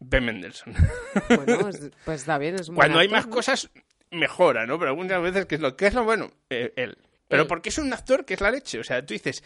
Ben 0.00 0.24
Mendelssohn. 0.24 0.74
Bueno, 1.28 1.68
es- 1.68 1.90
pues 2.04 2.20
está 2.20 2.38
bien, 2.38 2.54
es 2.56 2.68
un 2.68 2.74
Cuando 2.74 2.98
hay 2.98 3.08
más 3.08 3.26
cosas, 3.26 3.70
mejora, 4.10 4.66
¿no? 4.66 4.78
Pero 4.78 4.90
algunas 4.90 5.20
veces, 5.22 5.46
¿qué 5.46 5.56
es 5.56 5.60
lo, 5.60 5.76
qué 5.76 5.86
es 5.88 5.94
lo 5.94 6.04
bueno? 6.04 6.30
Eh, 6.50 6.72
él. 6.76 6.96
Pero 7.28 7.42
Él. 7.42 7.48
porque 7.48 7.70
es 7.70 7.78
un 7.78 7.92
actor 7.92 8.24
que 8.26 8.34
es 8.34 8.40
la 8.42 8.50
leche. 8.50 8.78
O 8.78 8.84
sea, 8.84 9.04
tú 9.06 9.14
dices, 9.14 9.42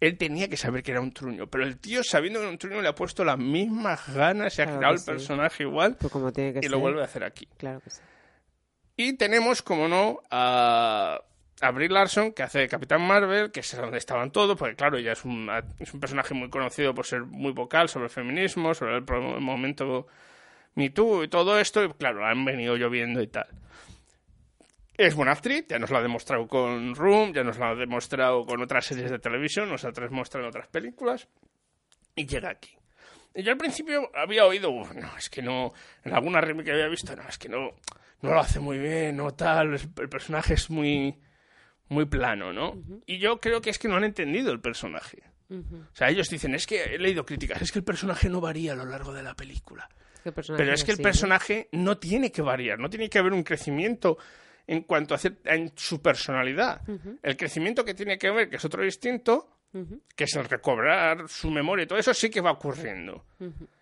él 0.00 0.18
tenía 0.18 0.48
que 0.48 0.56
saber 0.56 0.82
que 0.82 0.90
era 0.92 1.00
un 1.00 1.12
truño, 1.12 1.46
pero 1.46 1.64
el 1.64 1.78
tío, 1.78 2.02
sabiendo 2.04 2.38
que 2.38 2.44
era 2.44 2.52
un 2.52 2.58
truño, 2.58 2.82
le 2.82 2.88
ha 2.88 2.94
puesto 2.94 3.24
las 3.24 3.38
mismas 3.38 4.14
ganas, 4.14 4.52
se 4.54 4.62
ha 4.62 4.66
Claro 4.66 4.78
creado 4.78 4.94
el 4.94 5.00
sí. 5.00 5.06
personaje 5.06 5.62
igual 5.62 5.96
Pues 5.98 6.12
como 6.12 6.32
tiene 6.32 6.52
que 6.52 6.58
y 6.60 6.62
ser. 6.62 6.70
lo 6.70 6.78
vuelve 6.80 7.00
a 7.00 7.04
hacer 7.04 7.24
aquí. 7.24 7.48
Claro 7.56 7.80
que 7.80 7.90
sí. 7.90 8.00
Y 8.96 9.12
tenemos, 9.14 9.62
como 9.62 9.88
no, 9.88 10.20
a, 10.30 11.20
a 11.60 11.70
Brie 11.70 11.88
Larson, 11.88 12.32
que 12.32 12.42
hace 12.42 12.60
de 12.60 12.68
Capitán 12.68 13.02
Marvel, 13.02 13.50
que 13.50 13.60
es 13.60 13.76
donde 13.76 13.98
estaban 13.98 14.30
todos, 14.32 14.56
porque 14.56 14.74
claro, 14.74 14.96
ella 14.96 15.12
es 15.12 15.24
un, 15.24 15.50
es 15.78 15.92
un 15.92 16.00
personaje 16.00 16.32
muy 16.34 16.48
conocido 16.50 16.94
por 16.94 17.06
ser 17.06 17.22
muy 17.24 17.52
vocal 17.52 17.88
sobre 17.88 18.06
el 18.06 18.10
feminismo, 18.10 18.74
sobre 18.74 18.96
el, 18.96 19.04
el 19.08 19.40
momento 19.40 20.06
Me 20.74 20.90
Too 20.90 21.24
y 21.24 21.28
todo 21.28 21.58
esto, 21.58 21.84
y 21.84 21.90
claro, 21.92 22.24
han 22.26 22.44
venido 22.44 22.76
lloviendo 22.76 23.20
y 23.22 23.26
tal. 23.26 23.46
Es 24.98 25.14
buena 25.14 25.32
actriz, 25.32 25.66
ya 25.68 25.78
nos 25.78 25.90
lo 25.90 25.98
ha 25.98 26.02
demostrado 26.02 26.46
con 26.48 26.94
Room, 26.94 27.32
ya 27.34 27.44
nos 27.44 27.58
lo 27.58 27.66
ha 27.66 27.74
demostrado 27.74 28.46
con 28.46 28.62
otras 28.62 28.86
series 28.86 29.10
de 29.10 29.18
televisión, 29.18 29.68
nos 29.68 29.84
ha 29.84 29.90
demostrado 29.90 30.46
en 30.46 30.48
otras 30.48 30.68
películas, 30.68 31.28
y 32.14 32.26
llega 32.26 32.50
aquí. 32.50 32.76
Y 33.34 33.42
yo 33.42 33.52
al 33.52 33.58
principio 33.58 34.10
había 34.14 34.46
oído, 34.46 34.70
"Uf, 34.70 34.94
no, 34.94 35.14
es 35.18 35.28
que 35.28 35.42
no, 35.42 35.74
en 36.02 36.14
alguna 36.14 36.40
remake 36.40 36.66
que 36.66 36.72
había 36.72 36.88
visto, 36.88 37.14
no, 37.14 37.28
es 37.28 37.36
que 37.36 37.50
no, 37.50 37.72
no 38.22 38.30
lo 38.30 38.40
hace 38.40 38.58
muy 38.58 38.78
bien, 38.78 39.16
no 39.16 39.32
tal, 39.34 39.74
el 39.74 40.08
personaje 40.08 40.54
es 40.54 40.70
muy, 40.70 41.20
muy 41.88 42.06
plano, 42.06 42.54
¿no? 42.54 42.82
Y 43.04 43.18
yo 43.18 43.38
creo 43.38 43.60
que 43.60 43.68
es 43.70 43.78
que 43.78 43.88
no 43.88 43.96
han 43.96 44.04
entendido 44.04 44.50
el 44.50 44.60
personaje. 44.60 45.22
O 45.50 45.94
sea, 45.94 46.08
ellos 46.08 46.28
dicen, 46.30 46.54
es 46.54 46.66
que 46.66 46.82
he 46.82 46.98
leído 46.98 47.24
críticas, 47.26 47.60
es 47.62 47.70
que 47.70 47.78
el 47.78 47.84
personaje 47.84 48.28
no 48.30 48.40
varía 48.40 48.72
a 48.72 48.76
lo 48.76 48.86
largo 48.86 49.12
de 49.12 49.22
la 49.22 49.34
película. 49.34 49.88
Pero 50.56 50.72
es 50.72 50.82
que 50.82 50.90
el 50.92 50.96
personaje 51.04 51.68
no 51.70 51.98
tiene 51.98 52.32
que 52.32 52.42
variar, 52.42 52.78
no 52.80 52.90
tiene 52.90 53.08
que 53.08 53.18
haber 53.18 53.32
un 53.32 53.44
crecimiento 53.44 54.18
en 54.66 54.82
cuanto 54.82 55.14
a, 55.14 55.18
en 55.44 55.72
su 55.76 56.02
personalidad. 56.02 56.82
El 57.22 57.36
crecimiento 57.36 57.84
que 57.84 57.94
tiene 57.94 58.18
que 58.18 58.28
haber, 58.28 58.48
que 58.48 58.56
es 58.56 58.64
otro 58.64 58.82
distinto, 58.82 59.48
que 60.14 60.24
es 60.24 60.34
el 60.36 60.44
recobrar 60.44 61.28
su 61.28 61.50
memoria 61.50 61.84
y 61.84 61.86
todo 61.86 61.98
eso, 61.98 62.14
sí 62.14 62.30
que 62.30 62.40
va 62.40 62.52
ocurriendo. 62.52 63.24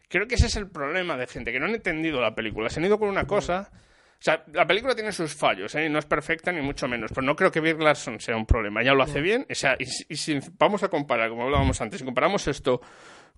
Creo 0.09 0.27
que 0.27 0.35
ese 0.35 0.47
es 0.47 0.57
el 0.57 0.69
problema 0.69 1.17
de 1.17 1.27
gente 1.27 1.53
que 1.53 1.59
no 1.59 1.67
han 1.67 1.75
entendido 1.75 2.21
la 2.21 2.35
película. 2.35 2.69
Se 2.69 2.81
han 2.81 2.87
ido 2.87 2.99
con 2.99 3.09
una 3.09 3.27
cosa. 3.27 3.71
O 3.73 4.23
sea, 4.25 4.45
la 4.53 4.67
película 4.67 4.95
tiene 4.95 5.13
sus 5.13 5.35
fallos, 5.35 5.75
¿eh? 5.75 5.89
no 5.89 5.99
es 5.99 6.07
perfecta 6.07 6.51
ni 6.51 6.63
mucho 6.63 6.89
menos, 6.89 7.11
pero 7.15 7.27
no 7.27 7.37
creo 7.37 7.51
que 7.51 7.61
Brie 7.61 7.75
Larson 7.75 8.21
sea 8.21 8.37
un 8.37 8.47
problema. 8.47 8.83
Ya 8.83 8.95
lo 8.95 9.03
hace 9.03 9.21
bien. 9.21 9.47
O 9.51 9.55
sea, 9.55 9.77
y, 9.79 9.85
y 9.85 10.17
si 10.17 10.39
vamos 10.59 10.83
a 10.83 10.89
comparar, 10.89 11.29
como 11.29 11.43
hablábamos 11.43 11.79
antes, 11.81 11.99
si 11.99 12.07
comparamos 12.07 12.47
esto 12.49 12.81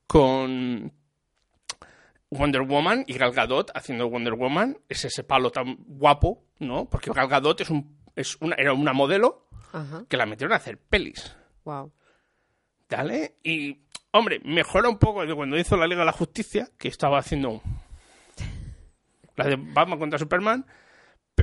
con 0.07 0.93
Wonder 2.31 2.63
Woman 2.63 3.05
y 3.07 3.15
Gal 3.15 3.33
Gadot 3.33 3.71
haciendo 3.75 4.09
Wonder 4.09 4.35
Woman, 4.35 4.79
es 4.89 5.05
ese 5.05 5.23
palo 5.25 5.51
tan 5.51 5.77
guapo, 5.87 6.45
¿no? 6.59 6.89
Porque 6.89 7.11
Gal 7.13 7.29
Gadot 7.29 7.61
es 7.61 7.71
un, 7.71 7.97
es 8.17 8.37
una, 8.41 8.57
era 8.57 8.73
una 8.73 8.93
modelo 8.93 9.47
Ajá, 9.73 10.05
que 10.09 10.17
la 10.17 10.27
metieron 10.27 10.53
a 10.53 10.57
hacer 10.57 10.79
pelis. 10.79 11.37
wow. 11.65 11.93
¿Vale? 12.89 13.35
Y, 13.43 13.81
hombre, 14.13 14.41
mejora 14.45 14.89
un 14.89 14.99
poco 14.99 15.27
de 15.27 15.35
cuando 15.35 15.59
hizo 15.59 15.77
la 15.77 15.87
Liga 15.89 16.01
de 16.01 16.07
la 16.07 16.13
Justicia, 16.13 16.69
que 16.79 16.87
estaba 16.87 17.19
haciendo 17.19 17.61
la 19.35 19.45
de 19.45 19.57
Batman 19.57 19.99
contra 19.99 20.19
Superman 20.19 20.65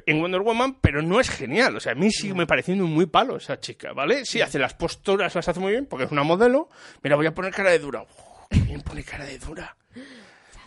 en 0.05 0.21
Wonder 0.21 0.41
Woman, 0.41 0.79
pero 0.81 1.01
no 1.01 1.19
es 1.19 1.29
genial. 1.29 1.75
O 1.75 1.79
sea, 1.79 1.91
a 1.91 1.95
mí 1.95 2.09
sigue 2.11 2.33
me 2.33 2.47
pareciendo 2.47 2.85
muy 2.87 3.05
palo 3.05 3.35
esa 3.37 3.59
chica, 3.59 3.93
¿vale? 3.93 4.25
Sí, 4.25 4.41
hace 4.41 4.57
las 4.57 4.73
posturas, 4.73 5.35
las 5.35 5.47
hace 5.47 5.59
muy 5.59 5.71
bien, 5.73 5.85
porque 5.85 6.05
es 6.05 6.11
una 6.11 6.23
modelo. 6.23 6.69
Mira, 7.03 7.15
voy 7.15 7.27
a 7.27 7.33
poner 7.33 7.53
cara 7.53 7.69
de 7.69 7.79
dura. 7.79 8.01
Uf, 8.01 8.09
qué 8.49 8.59
bien 8.59 8.81
pone 8.81 9.03
cara 9.03 9.25
de 9.25 9.37
dura. 9.37 9.75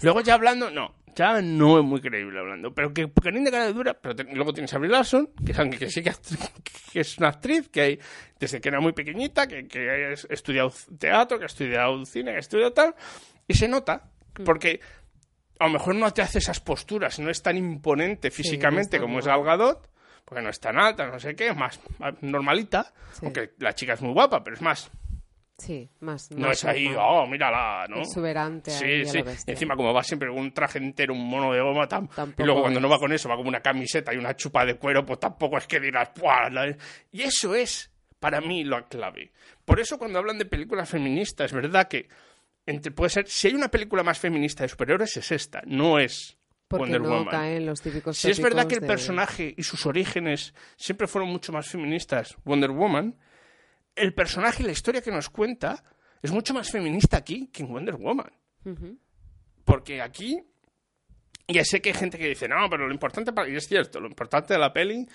Luego 0.03 0.21
ya 0.21 0.35
hablando, 0.35 0.71
no, 0.71 0.95
ya 1.15 1.41
no 1.41 1.79
es 1.79 1.85
muy 1.85 2.01
creíble 2.01 2.39
hablando, 2.39 2.75
pero 2.75 2.93
que 2.93 3.09
de 3.45 3.51
cara 3.51 3.65
de 3.67 3.73
dura, 3.73 3.95
pero 3.95 4.15
te- 4.15 4.25
luego 4.25 4.53
tienes 4.53 4.73
a 4.75 4.79
Brie 4.79 4.91
Larson, 4.91 5.31
que, 5.45 5.91
sí 5.91 6.03
que, 6.03 6.13
que 6.93 7.01
es 7.01 7.17
una 7.19 7.29
actriz, 7.29 7.69
que 7.69 7.81
hay, 7.81 8.01
desde 8.39 8.61
que 8.61 8.69
era 8.69 8.81
muy 8.81 8.93
pequeñita, 8.93 9.47
que, 9.47 9.67
que 9.67 9.89
ha 9.91 10.13
estudiado 10.33 10.73
teatro, 10.99 11.39
que 11.39 11.45
ha 11.45 11.47
estudiado 11.47 12.05
cine, 12.05 12.33
que 12.33 12.37
ha 12.37 12.41
estudiado 12.41 12.73
tal, 12.73 12.95
y 13.49 13.55
se 13.55 13.67
nota, 13.69 14.11
porque 14.45 14.81
a 15.59 15.67
lo 15.67 15.73
mejor 15.73 15.95
no 15.95 16.13
te 16.13 16.21
hace 16.21 16.39
esas 16.39 16.61
posturas, 16.61 17.19
no 17.19 17.31
es 17.31 17.43
tan 17.43 17.57
imponente 17.57 18.31
físicamente 18.31 18.99
no 18.99 19.05
como 19.07 19.19
es 19.21 19.25
guapa. 19.25 19.39
Gal 19.45 19.59
Gadot, 19.59 19.91
porque 20.27 20.43
no 20.43 20.51
es 20.51 20.61
tan 20.61 20.79
alta, 20.79 21.07
no 21.07 21.19
sé 21.19 21.35
qué, 21.35 21.49
es 21.49 21.57
más 21.57 21.81
más 21.99 22.15
normalita, 22.21 22.93
Sí. 23.13 23.21
aunque 23.25 23.53
la 23.61 23.75
chica 23.75 23.95
es 23.95 24.03
muy 24.03 24.13
guapa, 24.13 24.45
pero 24.45 24.57
es 24.57 24.61
más, 24.61 24.91
Sí, 25.59 25.89
más. 26.01 26.31
no 26.33 26.49
más 26.49 26.59
es 26.59 26.65
ahí, 26.67 26.95
oh, 26.99 27.27
mírala, 27.27 27.87
¿no? 27.89 28.01
Exuberante 28.01 28.71
Sí, 28.71 29.07
sí. 29.07 29.23
encima, 29.47 29.75
como 29.75 29.95
va 29.95 30.03
siempre 30.03 30.29
con 30.29 30.39
un 30.39 30.53
traje 30.53 30.77
entero, 30.79 31.15
un 31.15 31.27
mono 31.27 31.53
de 31.53 31.61
goma, 31.63 31.89
tam- 31.89 32.09
Tampoco 32.15 32.43
y 32.43 32.45
luego 32.45 32.61
cuando 32.61 32.79
es. 32.79 32.83
no 32.83 32.89
va 32.91 32.99
con 32.99 33.11
eso, 33.13 33.29
va 33.29 33.37
como 33.37 33.49
una 33.49 33.61
camiseta 33.63 34.13
y 34.13 34.19
una 34.19 34.37
chupa 34.37 34.67
de 34.67 34.75
cuero, 34.77 35.07
pues 35.07 35.19
tampoco 35.19 35.57
es 35.57 35.67
que 35.67 35.81
digas, 35.81 36.11
¡buah! 36.21 36.51
la- 36.51 36.77
Y 37.11 37.23
eso 37.23 37.55
es, 37.55 37.91
para 38.21 38.41
mí, 38.43 38.65
lo 38.65 38.87
clave. 38.87 39.33
Por 39.65 39.81
eso, 39.81 39.99
cuando 39.99 40.19
hablan 40.19 40.37
de 40.39 40.45
películas 40.45 40.91
feministas, 40.91 41.47
es 41.47 41.53
verdad 41.55 41.89
que 41.89 42.09
entre, 42.67 42.91
puede 42.93 43.09
ser, 43.11 43.27
si 43.27 43.49
hay 43.49 43.55
una 43.55 43.69
película 43.69 44.03
más 44.03 44.19
feminista 44.19 44.63
de 44.65 44.69
superhéroes, 44.69 45.17
es 45.17 45.33
esta, 45.33 45.63
no 45.67 45.99
es 45.99 46.37
Porque 46.69 46.83
Wonder 46.83 47.01
no 47.01 47.09
Woman. 47.11 47.29
caen 47.31 47.65
los 47.65 47.81
típicos 47.81 48.19
Si 48.19 48.29
es 48.31 48.41
verdad 48.43 48.67
que 48.67 48.75
el 48.75 48.81
de- 48.83 48.87
personaje 48.89 49.55
y 49.57 49.63
sus 49.63 49.87
orígenes 49.87 50.53
siempre 50.77 51.07
fueron 51.07 51.31
mucho 51.31 51.51
más 51.53 51.67
feministas, 51.69 52.37
Wonder 52.45 52.73
Woman, 52.73 53.15
el 53.97 54.15
personaje 54.15 54.63
y 54.63 54.67
la 54.67 54.73
historia 54.73 55.01
que 55.01 55.11
nos 55.11 55.31
cuenta 55.31 55.83
es 56.23 56.31
mucho 56.31 56.55
más 56.55 56.71
feminista 56.71 57.17
aquí 57.17 57.49
que 57.49 57.63
en 57.63 57.69
Wonder 57.69 57.97
Woman. 57.97 58.31
Porque 59.65 60.03
aquí, 60.03 60.43
ya 61.49 61.65
sé 61.65 61.81
que 61.81 61.91
hay 61.91 61.95
gente 61.95 62.19
que 62.19 62.29
dice, 62.29 62.49
no, 62.49 62.69
pero 62.71 62.87
lo 62.87 62.93
importante, 62.93 63.33
para... 63.33 63.49
y 63.49 63.57
es 63.57 63.67
cierto, 63.67 64.01
lo 64.01 64.09
importante 64.09 64.55
de 64.55 64.61
la 64.61 64.73
peli, 64.73 65.07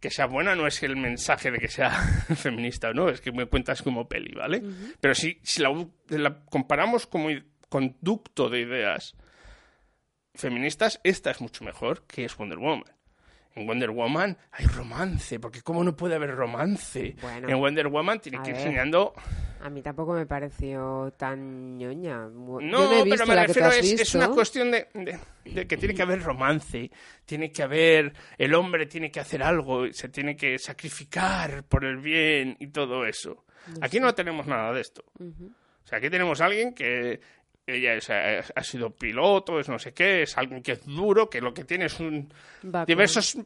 que 0.00 0.10
sea 0.10 0.26
buena, 0.26 0.54
no 0.54 0.66
es 0.66 0.82
el 0.82 0.96
mensaje 0.96 1.50
de 1.50 1.58
que 1.58 1.68
sea 1.68 1.90
feminista, 2.36 2.92
¿no? 2.92 3.08
Es 3.08 3.20
que 3.20 3.32
me 3.32 3.46
cuentas 3.46 3.82
como 3.82 4.08
peli, 4.08 4.34
¿vale? 4.34 4.62
Pero 5.00 5.14
si, 5.14 5.38
si 5.42 5.62
la, 5.62 5.70
la 6.08 6.40
comparamos 6.44 7.06
como 7.06 7.28
conducto 7.68 8.48
de 8.48 8.60
ideas 8.60 9.14
feministas, 10.34 11.00
esta 11.04 11.30
es 11.30 11.40
mucho 11.40 11.64
mejor 11.64 12.06
que 12.06 12.24
es 12.24 12.36
Wonder 12.36 12.58
Woman. 12.58 12.84
En 13.56 13.66
Wonder 13.66 13.90
Woman 13.90 14.36
hay 14.52 14.66
romance, 14.66 15.40
porque 15.40 15.60
¿cómo 15.62 15.82
no 15.82 15.96
puede 15.96 16.14
haber 16.14 16.34
romance? 16.36 17.16
Bueno. 17.20 17.48
en 17.48 17.58
Wonder 17.58 17.88
Woman 17.88 18.20
tiene 18.20 18.38
que 18.42 18.50
ir 18.50 18.54
ver. 18.56 18.66
enseñando 18.66 19.12
A 19.60 19.68
mí 19.68 19.82
tampoco 19.82 20.12
me 20.12 20.24
pareció 20.24 21.12
tan 21.16 21.76
ñoña. 21.76 22.28
No, 22.28 22.60
no 22.60 22.92
he 22.92 23.02
visto 23.04 23.24
pero 23.24 23.26
me 23.26 23.46
refiero 23.46 23.68
es, 23.70 23.92
es 24.00 24.14
una 24.14 24.28
cuestión 24.28 24.70
de, 24.70 24.86
de- 24.94 25.18
de 25.44 25.66
que 25.66 25.76
tiene 25.76 25.94
que 25.94 26.02
haber 26.02 26.22
romance, 26.22 26.90
tiene 27.24 27.50
que 27.50 27.62
haber, 27.64 28.12
el 28.38 28.54
hombre 28.54 28.86
tiene 28.86 29.10
que 29.10 29.18
hacer 29.20 29.42
algo, 29.42 29.92
se 29.92 30.08
tiene 30.08 30.36
que 30.36 30.58
sacrificar 30.58 31.64
por 31.64 31.84
el 31.84 31.96
bien 31.98 32.56
y 32.60 32.68
todo 32.68 33.04
eso. 33.04 33.44
Aquí 33.80 33.98
no 34.00 34.14
tenemos 34.14 34.46
nada 34.46 34.72
de 34.72 34.80
esto. 34.80 35.04
O 35.18 35.86
sea, 35.90 35.98
aquí 35.98 36.08
tenemos 36.08 36.40
a 36.40 36.46
alguien 36.46 36.72
que 36.72 37.20
ella 37.76 37.94
es- 37.94 38.10
ha, 38.10 38.62
sido 38.62 38.90
piloto, 38.90 39.58
es 39.60 39.68
no 39.68 39.78
sé 39.78 39.92
qué, 39.92 40.22
es 40.22 40.36
alguien 40.38 40.62
que 40.62 40.72
es 40.72 40.84
duro, 40.86 41.28
que 41.30 41.40
lo 41.40 41.52
que 41.54 41.64
tiene 41.64 41.86
es 41.86 41.98
un 42.00 42.32
diversos 42.86 43.36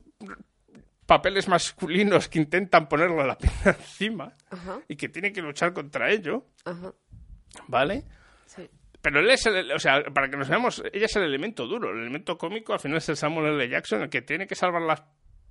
papeles 1.06 1.48
masculinos 1.48 2.28
que 2.28 2.38
intentan 2.38 2.88
ponerle 2.88 3.26
la 3.26 3.36
pena 3.38 3.76
encima 3.78 4.32
Ajá, 4.50 4.80
y 4.88 4.96
que 4.96 5.08
tiene 5.08 5.32
que 5.32 5.42
luchar 5.42 5.72
contra 5.72 6.10
ello, 6.10 6.46
ajá. 6.64 6.92
¿vale? 7.68 8.04
Sí. 8.46 8.68
Pero 9.02 9.20
él 9.20 9.30
es 9.30 9.44
el, 9.44 9.70
o 9.72 9.78
sea, 9.78 10.02
para 10.04 10.30
que 10.30 10.36
nos 10.38 10.48
veamos, 10.48 10.82
ella 10.92 11.04
es 11.06 11.16
el 11.16 11.24
elemento 11.24 11.66
duro, 11.66 11.90
el 11.90 11.98
elemento 12.00 12.38
cómico, 12.38 12.72
al 12.72 12.80
final 12.80 12.98
es 12.98 13.08
el 13.10 13.16
Samuel 13.18 13.52
L. 13.54 13.68
Jackson, 13.68 14.02
el 14.02 14.08
que 14.08 14.22
tiene 14.22 14.46
que 14.46 14.54
salvar 14.54 14.80
las, 14.80 15.02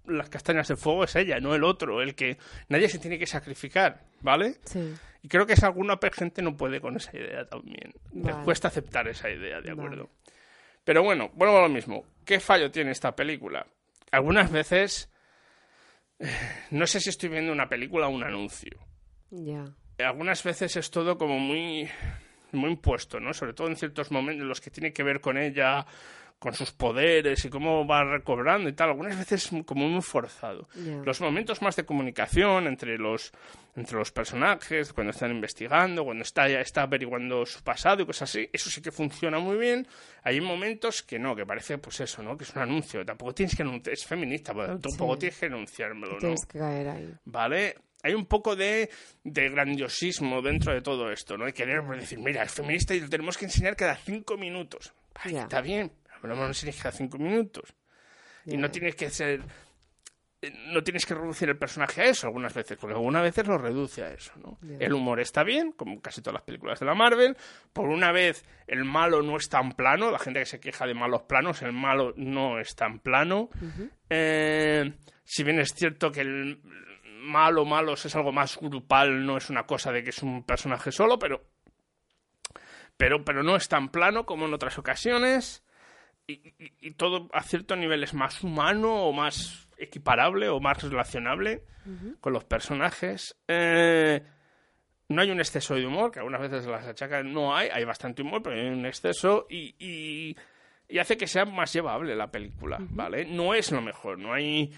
las 0.07 0.27
castañas 0.29 0.67
de 0.67 0.75
fuego 0.75 1.03
es 1.03 1.15
ella, 1.15 1.39
no 1.39 1.53
el 1.53 1.63
otro, 1.63 2.01
el 2.01 2.15
que 2.15 2.37
nadie 2.69 2.89
se 2.89 2.97
tiene 2.97 3.19
que 3.19 3.27
sacrificar, 3.27 4.01
¿vale? 4.21 4.55
Sí. 4.65 4.91
Y 5.23 5.27
creo 5.29 5.45
que 5.47 5.53
es 5.53 5.63
alguna 5.63 5.97
gente 6.13 6.41
no 6.43 6.55
puede 6.55 6.79
con 6.79 6.95
esa 6.97 7.15
idea 7.17 7.45
también. 7.45 7.93
Les 8.13 8.33
Vale. 8.35 8.43
cuesta 8.43 8.67
aceptar 8.67 9.07
esa 9.07 9.29
idea, 9.29 9.61
¿de 9.61 9.69
Vale. 9.73 9.81
acuerdo? 9.81 10.09
Pero 10.83 11.01
bueno, 11.01 11.31
vuelvo 11.33 11.57
a 11.57 11.61
lo 11.61 11.69
mismo. 11.69 12.05
¿Qué 12.25 12.39
fallo 12.39 12.69
tiene 12.69 12.91
esta 12.91 13.15
película? 13.15 13.65
Algunas 14.11 14.51
veces, 14.51 15.09
eh, 16.19 16.29
no 16.71 16.85
sé 16.85 16.99
si 16.99 17.09
estoy 17.09 17.29
viendo 17.29 17.51
una 17.53 17.67
película 17.69 18.07
o 18.07 18.11
un 18.11 18.23
anuncio 18.23 18.77
Ya. 19.31 19.63
algunas 19.99 20.43
veces 20.43 20.75
es 20.75 20.91
todo 20.91 21.17
como 21.17 21.39
muy 21.39 21.89
muy 22.51 22.69
impuesto, 22.71 23.19
¿no? 23.19 23.33
Sobre 23.33 23.53
todo 23.53 23.67
en 23.67 23.75
ciertos 23.75 24.11
momentos 24.11 24.43
en 24.43 24.47
los 24.49 24.61
que 24.61 24.69
tiene 24.69 24.93
que 24.93 25.01
ver 25.01 25.21
con 25.21 25.37
ella, 25.39 25.85
con 26.43 26.53
sus 26.53 26.71
poderes 26.73 27.45
y 27.45 27.49
cómo 27.49 27.87
va 27.87 28.03
recobrando 28.03 28.67
y 28.69 28.73
tal, 28.73 28.89
algunas 28.89 29.17
veces 29.17 29.49
como 29.65 29.87
muy 29.87 30.01
forzado. 30.01 30.67
Ya. 30.75 30.97
Los 31.05 31.21
momentos 31.21 31.61
más 31.61 31.77
de 31.77 31.85
comunicación 31.85 32.67
entre 32.67 32.97
los, 32.97 33.31
entre 33.77 33.97
los 33.97 34.11
personajes, 34.11 34.91
cuando 34.91 35.11
están 35.11 35.31
investigando, 35.31 36.03
cuando 36.03 36.23
está, 36.23 36.49
está 36.49 36.81
averiguando 36.81 37.45
su 37.45 37.63
pasado 37.63 38.03
y 38.03 38.05
cosas 38.05 38.29
así, 38.29 38.49
eso 38.51 38.69
sí 38.69 38.81
que 38.81 38.91
funciona 38.91 39.39
muy 39.39 39.57
bien. 39.57 39.87
Hay 40.23 40.41
momentos 40.41 41.01
que 41.01 41.17
no, 41.17 41.33
que 41.33 41.45
parece 41.45 41.77
pues 41.77 42.01
eso, 42.01 42.21
¿no? 42.21 42.35
Que 42.37 42.43
es 42.43 42.53
un 42.55 42.61
anuncio. 42.61 43.05
Tampoco 43.05 43.33
tienes 43.33 43.55
que 43.55 43.63
anunciar, 43.63 43.93
es 43.93 44.05
feminista, 44.05 44.53
pero 44.53 44.77
tampoco 44.79 45.13
Sí. 45.13 45.19
tienes 45.21 45.39
que 45.39 45.45
anunciármelo, 45.45 46.13
¿no? 46.15 46.19
Tienes 46.19 46.45
que 46.45 46.59
caer 46.59 46.89
ahí. 46.89 47.13
¿vale? 47.23 47.75
Hay 48.03 48.15
un 48.15 48.25
poco 48.25 48.53
de, 48.57 48.89
de 49.23 49.49
grandiosismo 49.49 50.41
dentro 50.41 50.73
de 50.73 50.81
todo 50.81 51.09
esto, 51.09 51.37
¿no? 51.37 51.45
De 51.45 51.53
querer 51.53 51.81
decir, 51.97 52.19
mira, 52.19 52.43
es 52.43 52.51
feminista 52.51 52.93
y 52.93 52.99
lo 52.99 53.07
tenemos 53.07 53.37
que 53.37 53.45
enseñar 53.45 53.77
cada 53.77 53.95
cinco 53.95 54.35
minutos. 54.35 54.93
Ay, 55.15 55.33
Ya. 55.33 55.43
Está 55.43 55.61
bien, 55.61 55.91
lo 56.27 56.45
enseñes 56.47 56.77
cada 56.81 56.91
cinco 56.95 57.17
minutos. 57.17 57.73
Y 58.45 58.57
no 58.57 58.69
tienes 58.71 58.95
que 58.95 59.09
ser... 59.09 59.41
eh, 60.41 60.53
No 60.73 60.83
tienes 60.83 61.05
que 61.05 61.15
reducir 61.15 61.47
el 61.49 61.57
personaje 61.57 62.01
a 62.01 62.05
eso 62.05 62.27
algunas 62.27 62.53
veces, 62.53 62.77
porque 62.77 62.93
algunas 62.95 63.23
veces 63.23 63.47
lo 63.47 63.57
reduce 63.57 64.03
a 64.03 64.11
eso, 64.11 64.33
¿no? 64.37 64.57
El 64.79 64.93
humor 64.93 65.19
está 65.21 65.43
bien, 65.43 65.71
como 65.71 66.01
casi 66.01 66.21
todas 66.21 66.33
las 66.35 66.43
películas 66.43 66.79
de 66.79 66.85
la 66.85 66.93
Marvel. 66.95 67.37
Por 67.71 67.87
una 67.87 68.11
vez, 68.11 68.43
el 68.67 68.83
malo 68.83 69.21
no 69.21 69.37
es 69.37 69.47
tan 69.49 69.71
plano. 69.73 70.11
La 70.11 70.19
gente 70.19 70.39
que 70.41 70.45
se 70.45 70.59
queja 70.59 70.85
de 70.85 70.93
malos 70.93 71.23
planos, 71.23 71.61
el 71.61 71.71
malo 71.73 72.13
no 72.17 72.59
es 72.59 72.75
tan 72.75 72.99
plano. 72.99 73.49
Eh, 74.09 74.93
si 75.23 75.43
bien 75.43 75.59
es 75.59 75.73
cierto 75.73 76.11
que 76.11 76.21
el 76.21 76.59
malo 77.21 77.63
malos 77.63 78.05
es 78.05 78.13
algo 78.17 78.33
más 78.33 78.57
grupal, 78.59 79.25
no 79.25 79.37
es 79.37 79.49
una 79.49 79.65
cosa 79.65 79.93
de 79.93 80.03
que 80.03 80.09
es 80.09 80.21
un 80.21 80.43
personaje 80.43 80.91
solo, 80.91 81.17
pero 81.17 81.41
pero, 82.97 83.23
pero 83.23 83.41
no 83.43 83.55
es 83.55 83.67
tan 83.67 83.89
plano 83.89 84.25
como 84.25 84.45
en 84.45 84.53
otras 84.53 84.77
ocasiones. 84.77 85.62
Y, 86.27 86.33
y- 86.33 86.73
y 86.81 86.91
todo 86.91 87.29
a 87.33 87.41
cierto 87.43 87.75
nivel 87.75 88.03
es 88.03 88.13
más 88.13 88.43
humano 88.43 88.93
o 89.07 89.11
más 89.13 89.67
equiparable 89.77 90.47
o 90.49 90.59
más 90.59 90.81
relacionable 90.81 91.63
con 92.21 92.31
los 92.31 92.45
personajes. 92.45 93.35
Eh, 93.47 94.23
no 95.09 95.21
hay 95.21 95.31
un 95.31 95.39
exceso 95.39 95.75
de 95.75 95.85
humor, 95.85 96.11
que 96.11 96.19
algunas 96.19 96.39
veces 96.39 96.65
las 96.65 96.87
achacan, 96.87 97.33
no 97.33 97.53
hay, 97.55 97.67
hay 97.69 97.83
bastante 97.83 98.21
humor, 98.21 98.41
pero 98.41 98.55
hay 98.55 98.67
un 98.67 98.85
exceso 98.85 99.45
y, 99.49 99.75
y, 99.77 100.37
y 100.87 100.99
hace 100.99 101.17
que 101.17 101.27
sea 101.27 101.43
más 101.45 101.73
llevable 101.73 102.15
la 102.15 102.31
película, 102.31 102.77
¿vale? 102.79 103.25
No 103.25 103.53
es 103.53 103.71
lo 103.71 103.81
mejor, 103.81 104.17
no 104.17 104.33
hay... 104.33 104.71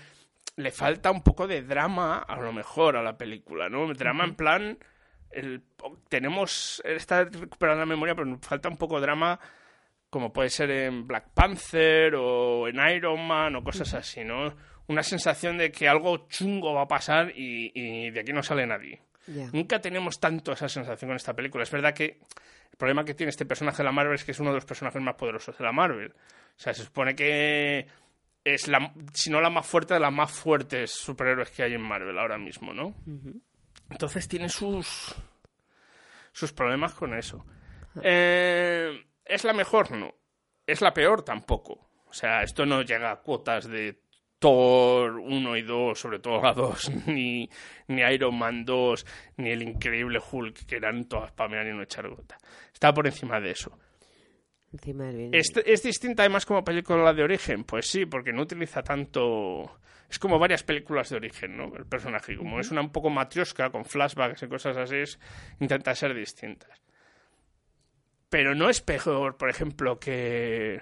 Le 0.58 0.72
falta 0.72 1.12
un 1.12 1.22
poco 1.22 1.48
de 1.48 1.62
drama, 1.62 2.20
a 2.20 2.38
lo 2.42 2.52
mejor, 2.54 2.96
a 2.98 3.04
la 3.04 3.18
película, 3.18 3.70
¿no? 3.70 3.94
Drama 3.94 4.24
en 4.24 4.36
plan... 4.36 4.80
El, 5.30 5.62
tenemos... 6.10 6.82
Está 6.86 7.26
recuperando 7.26 7.82
la 7.82 7.86
memoria, 7.86 8.16
pero 8.16 8.26
nos 8.26 8.40
falta 8.40 8.68
un 8.70 8.78
poco 8.78 8.96
de 8.96 9.02
drama 9.02 9.40
como 10.16 10.32
puede 10.32 10.50
ser 10.50 10.72
en 10.72 11.06
Black 11.06 11.32
Panther 11.34 12.16
o 12.16 12.70
en 12.70 12.78
Iron 12.96 13.28
Man 13.28 13.54
o 13.58 13.62
cosas 13.62 13.94
así, 13.96 14.24
¿no? 14.24 14.56
Una 14.88 15.04
sensación 15.04 15.58
de 15.58 15.74
que 15.74 15.90
algo 15.90 16.30
chungo 16.30 16.74
va 16.74 16.84
a 16.84 16.88
pasar 16.88 17.34
y, 17.36 17.70
y 17.76 18.12
de 18.12 18.22
aquí 18.22 18.32
no 18.32 18.42
sale 18.42 18.66
nadie. 18.66 19.02
Nunca 19.52 19.82
tenemos 19.82 20.18
tanto 20.18 20.54
esa 20.54 20.70
sensación 20.70 21.10
con 21.10 21.18
esta 21.18 21.34
película. 21.34 21.64
Es 21.64 21.72
verdad 21.72 21.94
que 21.94 22.22
el 22.72 22.78
problema 22.78 23.04
que 23.04 23.14
tiene 23.14 23.30
este 23.30 23.46
personaje 23.46 23.80
de 23.80 23.84
la 23.84 23.92
Marvel 23.92 24.16
es 24.16 24.24
que 24.24 24.32
es 24.32 24.40
uno 24.40 24.52
de 24.52 24.56
los 24.56 24.66
personajes 24.66 25.02
más 25.02 25.16
poderosos 25.16 25.58
de 25.58 25.66
la 25.66 25.74
Marvel. 25.74 26.14
O 26.14 26.60
sea, 26.60 26.74
se 26.74 26.86
supone 26.86 27.14
que 27.14 27.86
es 28.46 28.70
la, 28.70 28.94
si 29.12 29.30
no 29.30 29.42
la 29.42 29.50
más 29.50 29.68
fuerte 29.68 29.96
de 29.96 30.00
las 30.00 30.14
más 30.14 30.32
fuertes 30.32 30.92
superhéroes 30.92 31.52
que 31.52 31.64
hay 31.64 31.74
en 31.74 31.82
Marvel 31.82 32.18
ahora 32.18 32.38
mismo, 32.38 32.74
¿no? 32.74 32.96
Entonces 33.90 34.30
tiene 34.30 34.48
sus 34.48 35.14
sus 36.32 36.54
problemas 36.54 36.94
con 36.94 37.14
eso. 37.18 37.46
Eh, 38.02 39.06
¿Es 39.26 39.44
la 39.44 39.54
mejor? 39.54 39.92
No. 39.92 40.14
¿Es 40.68 40.82
la 40.82 40.94
peor? 40.94 41.24
Tampoco. 41.24 41.90
O 42.08 42.14
sea, 42.14 42.44
esto 42.44 42.66
no 42.66 42.82
llega 42.84 43.12
a 43.12 43.22
cuotas 43.22 43.68
de 43.68 44.00
Thor 44.40 45.18
1 45.20 45.58
y 45.58 45.62
2, 45.64 46.00
sobre 46.00 46.20
todo 46.20 46.42
la 46.42 46.54
2, 46.54 46.92
ni, 47.08 47.50
ni 47.88 48.02
Iron 48.02 48.38
Man 48.38 48.64
2, 48.66 49.06
ni 49.38 49.50
el 49.52 49.62
increíble 49.64 50.20
Hulk, 50.32 50.66
que 50.66 50.76
eran 50.78 51.06
todas 51.06 51.32
pamear 51.32 51.66
y 51.68 51.72
no 51.74 51.82
echar 51.84 52.08
gota. 52.10 52.38
Está 52.74 52.94
por 52.94 53.06
encima 53.08 53.40
de 53.40 53.52
eso. 53.52 53.78
Encima 54.72 55.06
del 55.06 55.18
bien. 55.18 55.36
¿Es, 55.36 55.52
¿Es 55.66 55.84
distinta 55.84 56.24
además 56.24 56.46
como 56.46 56.64
película 56.64 57.14
de 57.14 57.24
origen? 57.24 57.64
Pues 57.64 57.88
sí, 57.88 58.06
porque 58.06 58.34
no 58.34 58.42
utiliza 58.44 58.84
tanto... 58.84 59.80
Es 60.10 60.20
como 60.20 60.38
varias 60.38 60.64
películas 60.64 61.10
de 61.10 61.16
origen, 61.16 61.58
¿no? 61.58 61.76
El 61.76 61.86
personaje, 61.88 62.36
como 62.38 62.60
es 62.60 62.70
una 62.72 62.82
un 62.82 62.92
poco 62.92 63.10
matriosca, 63.10 63.72
con 63.72 63.86
flashbacks 63.86 64.44
y 64.44 64.48
cosas 64.48 64.78
así, 64.78 64.98
es- 64.98 65.20
intenta 65.60 65.96
ser 65.96 66.14
distintas. 66.14 66.80
Pero 68.36 68.54
no 68.54 68.70
es 68.70 68.82
peor, 68.82 69.38
por 69.38 69.50
ejemplo, 69.50 69.98
que, 69.98 70.82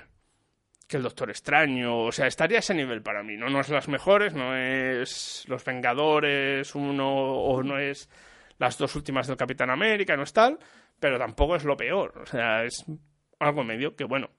que 0.88 0.98
el 0.98 1.04
Doctor 1.04 1.30
Extraño. 1.30 2.00
O 2.00 2.12
sea, 2.12 2.26
estaría 2.26 2.58
a 2.58 2.62
ese 2.62 2.74
nivel 2.74 3.04
para 3.04 3.22
mí. 3.22 3.38
No, 3.38 3.48
no 3.48 3.60
es 3.60 3.70
las 3.70 3.88
mejores, 3.88 4.34
no 4.34 4.56
es 4.56 5.46
Los 5.48 5.64
Vengadores 5.64 6.74
uno 6.74 7.14
o 7.16 7.62
no 7.62 7.78
es 7.78 8.10
las 8.58 8.80
dos 8.80 8.96
últimas 8.96 9.28
del 9.28 9.38
Capitán 9.38 9.70
América, 9.70 10.18
no 10.18 10.24
es 10.24 10.34
tal, 10.34 10.58
pero 11.00 11.20
tampoco 11.20 11.56
es 11.56 11.64
lo 11.64 11.78
peor. 11.78 12.18
O 12.24 12.26
sea, 12.26 12.64
es 12.64 12.84
algo 13.40 13.64
medio 13.64 13.96
que, 13.96 14.06
bueno, 14.06 14.32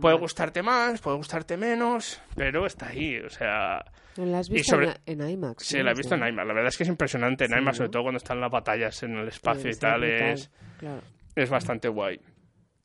puede 0.00 0.16
gustarte 0.16 0.62
más, 0.62 1.00
puede 1.00 1.16
gustarte 1.16 1.56
menos, 1.56 2.22
pero 2.36 2.66
está 2.66 2.86
ahí. 2.90 3.18
O 3.18 3.30
sea, 3.30 3.84
¿La 4.14 4.38
has 4.38 4.48
y 4.48 4.52
visto 4.52 4.76
sobre- 4.76 4.94
en, 5.06 5.28
IMAX? 5.28 5.64
sí, 5.66 5.78
no? 5.78 5.82
la 5.82 5.90
he 5.90 5.94
visto 5.94 6.14
en. 6.14 6.20
IMAX. 6.28 6.46
La 6.46 6.54
verdad 6.54 6.68
es 6.68 6.76
que 6.76 6.84
es 6.84 6.88
impresionante 6.88 7.46
en 7.46 7.50
Sí, 7.50 7.58
IMAX, 7.58 7.76
sobre 7.78 7.88
¿no? 7.88 7.90
todo 7.90 8.02
cuando 8.04 8.18
están 8.18 8.40
las 8.40 8.50
batallas 8.52 9.02
en 9.02 9.16
el 9.16 9.26
espacio 9.26 9.68
y 9.70 9.74
tal, 9.74 10.04
es, 10.04 10.50
Claro. 10.78 11.00
Es 11.34 11.50
bastante 11.50 11.88
guay. 11.88 12.20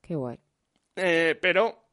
Qué 0.02 0.16
guay. 0.16 0.40
Eh, 0.96 1.38
pero, 1.42 1.84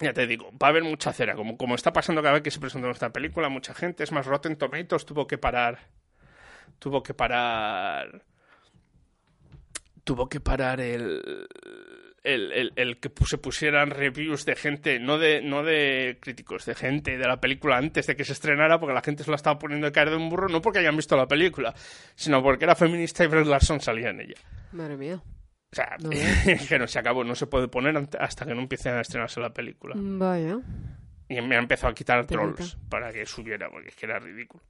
ya 0.00 0.12
te 0.12 0.26
digo, 0.26 0.50
va 0.52 0.68
a 0.68 0.70
haber 0.70 0.82
mucha 0.84 1.12
cera. 1.12 1.34
Como, 1.34 1.56
como 1.56 1.74
está 1.74 1.92
pasando 1.92 2.22
cada 2.22 2.34
vez 2.34 2.42
que 2.42 2.50
se 2.50 2.60
presenta 2.60 2.86
nuestra 2.86 3.12
película, 3.12 3.48
mucha 3.48 3.74
gente. 3.74 4.02
Es 4.04 4.12
más, 4.12 4.26
Rotten 4.26 4.56
Tomatoes 4.56 5.04
tuvo 5.06 5.26
que 5.26 5.38
parar. 5.38 5.78
Tuvo 6.78 7.02
que 7.02 7.14
parar. 7.14 8.24
Tuvo 10.04 10.28
que 10.28 10.40
parar 10.40 10.80
el. 10.80 11.46
El, 12.24 12.52
el- 12.52 12.72
el 12.76 13.00
que 13.00 13.10
se 13.26 13.36
pusieran 13.38 13.90
reviews 13.90 14.44
de 14.44 14.54
gente, 14.54 15.00
no 15.00 15.18
de, 15.18 15.42
no 15.42 15.64
de 15.64 16.18
críticos, 16.20 16.64
de 16.66 16.76
gente 16.76 17.18
de 17.18 17.26
la 17.26 17.40
película 17.40 17.76
antes 17.76 18.06
de 18.06 18.14
que 18.14 18.24
se 18.24 18.32
estrenara, 18.32 18.78
porque 18.78 18.94
la 18.94 19.02
gente 19.02 19.24
se 19.24 19.30
la 19.30 19.34
estaba 19.36 19.58
poniendo 19.58 19.86
de 19.88 19.92
caer 19.92 20.10
de 20.10 20.16
un 20.16 20.28
burro, 20.30 20.48
no 20.48 20.62
porque 20.62 20.78
hayan 20.78 20.96
visto 20.96 21.16
la 21.16 21.26
película, 21.26 21.74
sino 22.14 22.40
porque 22.40 22.64
era 22.64 22.76
feminista 22.76 23.24
y 23.24 23.26
Brie 23.26 23.44
Larson 23.44 23.80
salía 23.80 24.10
en 24.10 24.20
ella. 24.20 24.34
Madre 24.70 24.96
mía. 24.96 25.20
O 25.72 25.74
sea, 25.74 25.96
No 26.02 26.10
que 26.68 26.78
no 26.78 26.86
se 26.86 26.98
acabó, 26.98 27.24
no 27.24 27.34
se 27.34 27.46
puede 27.46 27.68
poner 27.68 27.96
hasta 28.20 28.44
que 28.44 28.54
no 28.54 28.60
empiece 28.60 28.90
a 28.90 29.00
estrenarse 29.00 29.40
la 29.40 29.50
película. 29.52 29.94
Vaya. 29.96 30.58
Y 31.28 31.40
me 31.40 31.56
ha 31.56 31.60
empezado 31.60 31.90
a 31.90 31.94
quitar 31.94 32.26
trolls 32.26 32.76
para 32.90 33.10
que 33.10 33.24
subiera, 33.24 33.70
porque 33.70 33.88
es 33.88 33.96
que 33.96 34.06
era 34.06 34.18
ridículo. 34.18 34.62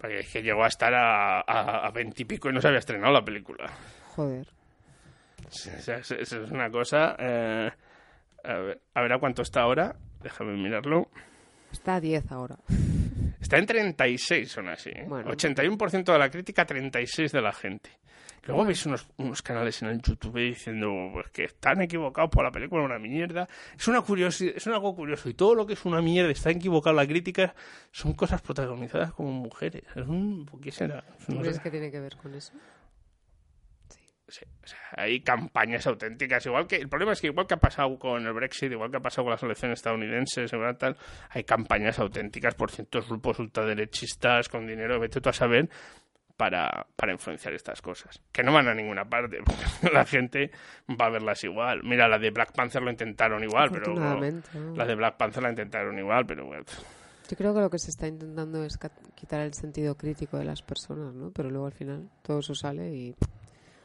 Porque 0.00 0.20
es 0.20 0.30
que 0.30 0.42
llegó 0.42 0.62
a 0.64 0.68
estar 0.68 0.92
a, 0.94 1.90
20 1.92 2.22
y 2.22 2.26
y 2.48 2.52
no 2.52 2.60
se 2.60 2.68
había 2.68 2.78
estrenado 2.78 3.12
la 3.12 3.24
película. 3.24 3.68
Joder. 4.14 4.46
O 5.46 5.50
sea, 5.50 5.96
es, 5.98 6.10
es- 6.12 6.32
es 6.32 6.50
una 6.50 6.70
cosa. 6.70 7.16
eh, 7.18 7.70
a, 8.44 8.54
ver, 8.54 8.80
a 8.94 9.02
ver 9.02 9.12
a 9.14 9.18
cuánto 9.18 9.42
está 9.42 9.62
ahora. 9.62 9.96
Déjame 10.22 10.52
mirarlo. 10.52 11.08
Está 11.72 11.96
a 11.96 12.00
10 12.00 12.30
ahora. 12.30 12.56
Está 13.40 13.58
en 13.58 13.66
36, 13.66 14.50
son 14.50 14.68
así. 14.68 14.90
¿eh? 14.90 15.04
Bueno. 15.08 15.30
81% 15.32 16.12
de 16.12 16.18
la 16.18 16.30
crítica, 16.30 16.66
36% 16.66 17.30
de 17.32 17.42
la 17.42 17.52
gente. 17.52 17.90
Luego 18.46 18.64
veis 18.64 18.84
unos, 18.86 19.06
unos 19.18 19.42
canales 19.42 19.80
en 19.82 19.88
el 19.88 20.00
YouTube 20.02 20.38
diciendo 20.38 21.10
pues, 21.12 21.28
que 21.30 21.44
están 21.44 21.82
equivocados 21.82 22.30
por 22.30 22.42
la 22.44 22.50
película, 22.50 22.82
una 22.82 22.98
mierda. 22.98 23.46
Es 23.78 23.86
una 23.88 24.00
curiosi- 24.00 24.52
es 24.56 24.66
un 24.66 24.72
algo 24.72 24.94
curioso. 24.96 25.28
Y 25.28 25.34
todo 25.34 25.54
lo 25.54 25.66
que 25.66 25.74
es 25.74 25.84
una 25.84 26.00
mierda, 26.00 26.30
está 26.30 26.50
equivocado 26.50 26.96
la 26.96 27.06
crítica, 27.06 27.54
son 27.92 28.14
cosas 28.14 28.40
protagonizadas 28.42 29.12
como 29.12 29.30
mujeres. 29.30 29.84
Es 29.94 30.06
un, 30.06 30.46
¿por 30.46 30.60
¿Qué 30.60 30.70
será? 30.72 31.04
¿Tú 31.26 31.38
crees 31.40 31.60
que 31.60 31.70
tiene 31.70 31.90
que 31.90 32.00
ver 32.00 32.16
con 32.16 32.34
eso? 32.34 32.52
Sí, 34.28 34.44
o 34.62 34.66
sea, 34.66 34.78
hay 34.92 35.22
campañas 35.22 35.88
auténticas. 35.88 36.46
Igual 36.46 36.68
que 36.68 36.76
el 36.76 36.88
problema 36.88 37.14
es 37.14 37.20
que 37.20 37.26
igual 37.26 37.48
que 37.48 37.54
ha 37.54 37.60
pasado 37.60 37.98
con 37.98 38.24
el 38.24 38.32
Brexit, 38.32 38.70
igual 38.70 38.88
que 38.88 38.98
ha 38.98 39.00
pasado 39.00 39.24
con 39.24 39.32
las 39.32 39.42
elecciones 39.42 39.80
estadounidenses, 39.80 40.52
tal, 40.78 40.96
hay 41.30 41.42
campañas 41.42 41.98
auténticas 41.98 42.54
por 42.54 42.70
ciertos 42.70 43.08
grupos 43.08 43.40
ultraderechistas 43.40 44.48
con 44.48 44.68
dinero, 44.68 45.00
vete 45.00 45.20
tú 45.20 45.30
a 45.30 45.32
saber, 45.32 45.68
para, 46.40 46.86
para 46.96 47.12
influenciar 47.12 47.52
estas 47.52 47.82
cosas. 47.82 48.18
Que 48.32 48.42
no 48.42 48.50
van 48.50 48.66
a 48.66 48.72
ninguna 48.72 49.04
parte, 49.04 49.40
porque 49.44 49.92
la 49.92 50.06
gente 50.06 50.50
va 50.88 51.04
a 51.04 51.10
verlas 51.10 51.44
igual. 51.44 51.82
Mira, 51.84 52.08
la 52.08 52.18
de 52.18 52.30
Black 52.30 52.52
Panther 52.52 52.80
lo 52.80 52.90
intentaron 52.90 53.44
igual, 53.44 53.68
pero 53.70 53.92
Afortunadamente, 53.92 54.48
¿no? 54.54 54.74
la 54.74 54.86
de 54.86 54.94
Black 54.94 55.18
Panther 55.18 55.42
la 55.42 55.50
intentaron 55.50 55.98
igual, 55.98 56.24
pero 56.24 56.46
bueno. 56.46 56.64
Yo 57.28 57.36
creo 57.36 57.52
que 57.52 57.60
lo 57.60 57.68
que 57.68 57.78
se 57.78 57.90
está 57.90 58.08
intentando 58.08 58.64
es 58.64 58.78
quitar 59.14 59.42
el 59.42 59.52
sentido 59.52 59.98
crítico 59.98 60.38
de 60.38 60.46
las 60.46 60.62
personas, 60.62 61.12
¿no? 61.12 61.30
Pero 61.30 61.50
luego 61.50 61.66
al 61.66 61.74
final 61.74 62.08
todo 62.22 62.38
eso 62.38 62.54
sale 62.54 62.88
y 62.88 63.14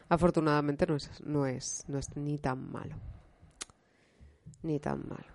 afortunadamente 0.07 0.87
no 0.87 0.95
es, 0.95 1.21
no 1.25 1.45
es, 1.45 1.83
no 1.89 1.99
es 1.99 2.15
ni 2.15 2.37
tan 2.37 2.71
malo. 2.71 2.95
Ni 4.63 4.79
tan 4.79 5.05
malo. 5.09 5.27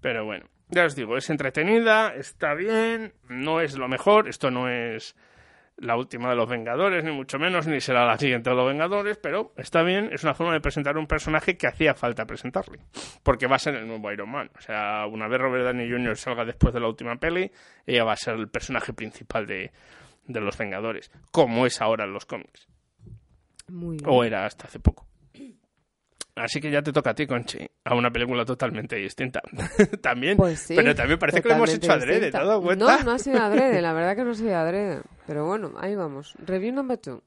Pero 0.00 0.24
bueno, 0.24 0.46
ya 0.68 0.84
os 0.84 0.94
digo, 0.94 1.16
es 1.16 1.28
entretenida, 1.28 2.14
está 2.14 2.54
bien, 2.54 3.14
no 3.28 3.60
es 3.60 3.76
lo 3.76 3.88
mejor, 3.88 4.28
esto 4.28 4.52
no 4.52 4.68
es 4.68 5.16
la 5.82 5.96
última 5.96 6.30
de 6.30 6.36
los 6.36 6.48
Vengadores, 6.48 7.02
ni 7.04 7.10
mucho 7.10 7.38
menos, 7.38 7.66
ni 7.66 7.80
será 7.80 8.06
la 8.06 8.16
siguiente 8.16 8.50
de 8.50 8.56
los 8.56 8.66
Vengadores, 8.68 9.18
pero 9.18 9.52
está 9.56 9.82
bien, 9.82 10.10
es 10.12 10.22
una 10.22 10.32
forma 10.34 10.52
de 10.52 10.60
presentar 10.60 10.96
un 10.96 11.06
personaje 11.06 11.56
que 11.56 11.66
hacía 11.66 11.94
falta 11.94 12.24
presentarle, 12.24 12.78
porque 13.22 13.46
va 13.48 13.56
a 13.56 13.58
ser 13.58 13.74
el 13.74 13.86
nuevo 13.86 14.10
Iron 14.12 14.30
Man. 14.30 14.50
O 14.56 14.60
sea, 14.60 15.06
una 15.06 15.26
vez 15.28 15.40
Robert 15.40 15.64
Downey 15.64 15.90
Jr. 15.90 16.16
salga 16.16 16.44
después 16.44 16.72
de 16.72 16.80
la 16.80 16.88
última 16.88 17.16
peli, 17.16 17.50
ella 17.84 18.04
va 18.04 18.12
a 18.12 18.16
ser 18.16 18.34
el 18.34 18.48
personaje 18.48 18.92
principal 18.92 19.46
de, 19.46 19.72
de 20.26 20.40
los 20.40 20.56
Vengadores, 20.56 21.10
como 21.32 21.66
es 21.66 21.80
ahora 21.80 22.04
en 22.04 22.12
los 22.12 22.26
cómics, 22.26 22.68
Muy 23.68 23.96
bien. 23.96 24.08
o 24.08 24.22
era 24.24 24.46
hasta 24.46 24.66
hace 24.68 24.78
poco. 24.78 25.06
Así 26.34 26.60
que 26.60 26.70
ya 26.70 26.80
te 26.82 26.92
toca 26.92 27.10
a 27.10 27.14
ti, 27.14 27.26
Conchi, 27.26 27.58
a 27.84 27.94
una 27.94 28.10
película 28.10 28.44
totalmente 28.44 28.96
distinta. 28.96 29.42
también, 30.02 30.36
Pues 30.38 30.60
sí, 30.60 30.74
pero 30.74 30.94
también 30.94 31.18
parece 31.18 31.42
que 31.42 31.48
lo 31.50 31.56
hemos 31.56 31.74
hecho 31.74 31.92
adrede, 31.92 32.06
¿te 32.06 32.24
distinta. 32.26 32.40
has 32.40 32.46
dado 32.46 32.62
cuenta? 32.62 32.84
No, 32.98 33.04
no 33.04 33.10
ha 33.12 33.18
sido 33.18 33.38
adrede, 33.42 33.82
la 33.82 33.92
verdad 33.92 34.16
que 34.16 34.24
no 34.24 34.30
ha 34.30 34.34
sido 34.34 34.56
adrede. 34.56 35.02
Pero 35.26 35.46
bueno, 35.46 35.72
ahí 35.78 35.94
vamos. 35.94 36.34
Review 36.46 36.72
number 36.72 36.96
two. 36.98 37.22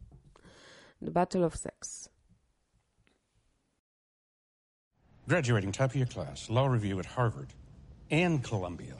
The 1.03 1.11
Battle 1.11 1.43
of 1.45 1.55
Sex. 1.55 2.09
Graduating 5.27 5.71
top 5.71 5.91
of 5.91 5.95
your 5.95 6.07
class, 6.07 6.49
law 6.49 6.67
review 6.67 6.99
at 6.99 7.05
Harvard 7.05 7.49
and 8.11 8.43
Columbia. 8.43 8.95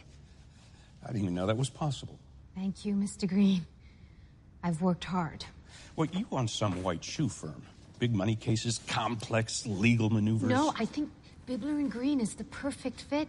I 1.04 1.08
didn't 1.08 1.24
even 1.24 1.36
know 1.36 1.46
that 1.48 1.58
was 1.58 1.70
possible. 1.70 2.20
Thank 2.56 2.86
you, 2.86 2.96
Mr. 2.96 3.28
Green. 3.28 3.66
I've 4.64 4.82
worked 4.82 5.04
hard. 5.04 5.46
Well, 5.96 6.08
you 6.12 6.26
want 6.32 6.50
some 6.50 6.82
white 6.84 7.04
shoe 7.04 7.30
firm. 7.30 7.62
Big 8.00 8.14
money 8.14 8.36
cases, 8.36 8.80
complex 8.88 9.66
legal 9.66 10.10
maneuvers. 10.10 10.50
No, 10.50 10.74
I 10.78 10.86
think 10.86 11.10
Bibler 11.48 11.80
and 11.80 11.92
Green 11.92 12.20
is 12.20 12.36
the 12.36 12.44
perfect 12.44 13.02
fit. 13.02 13.28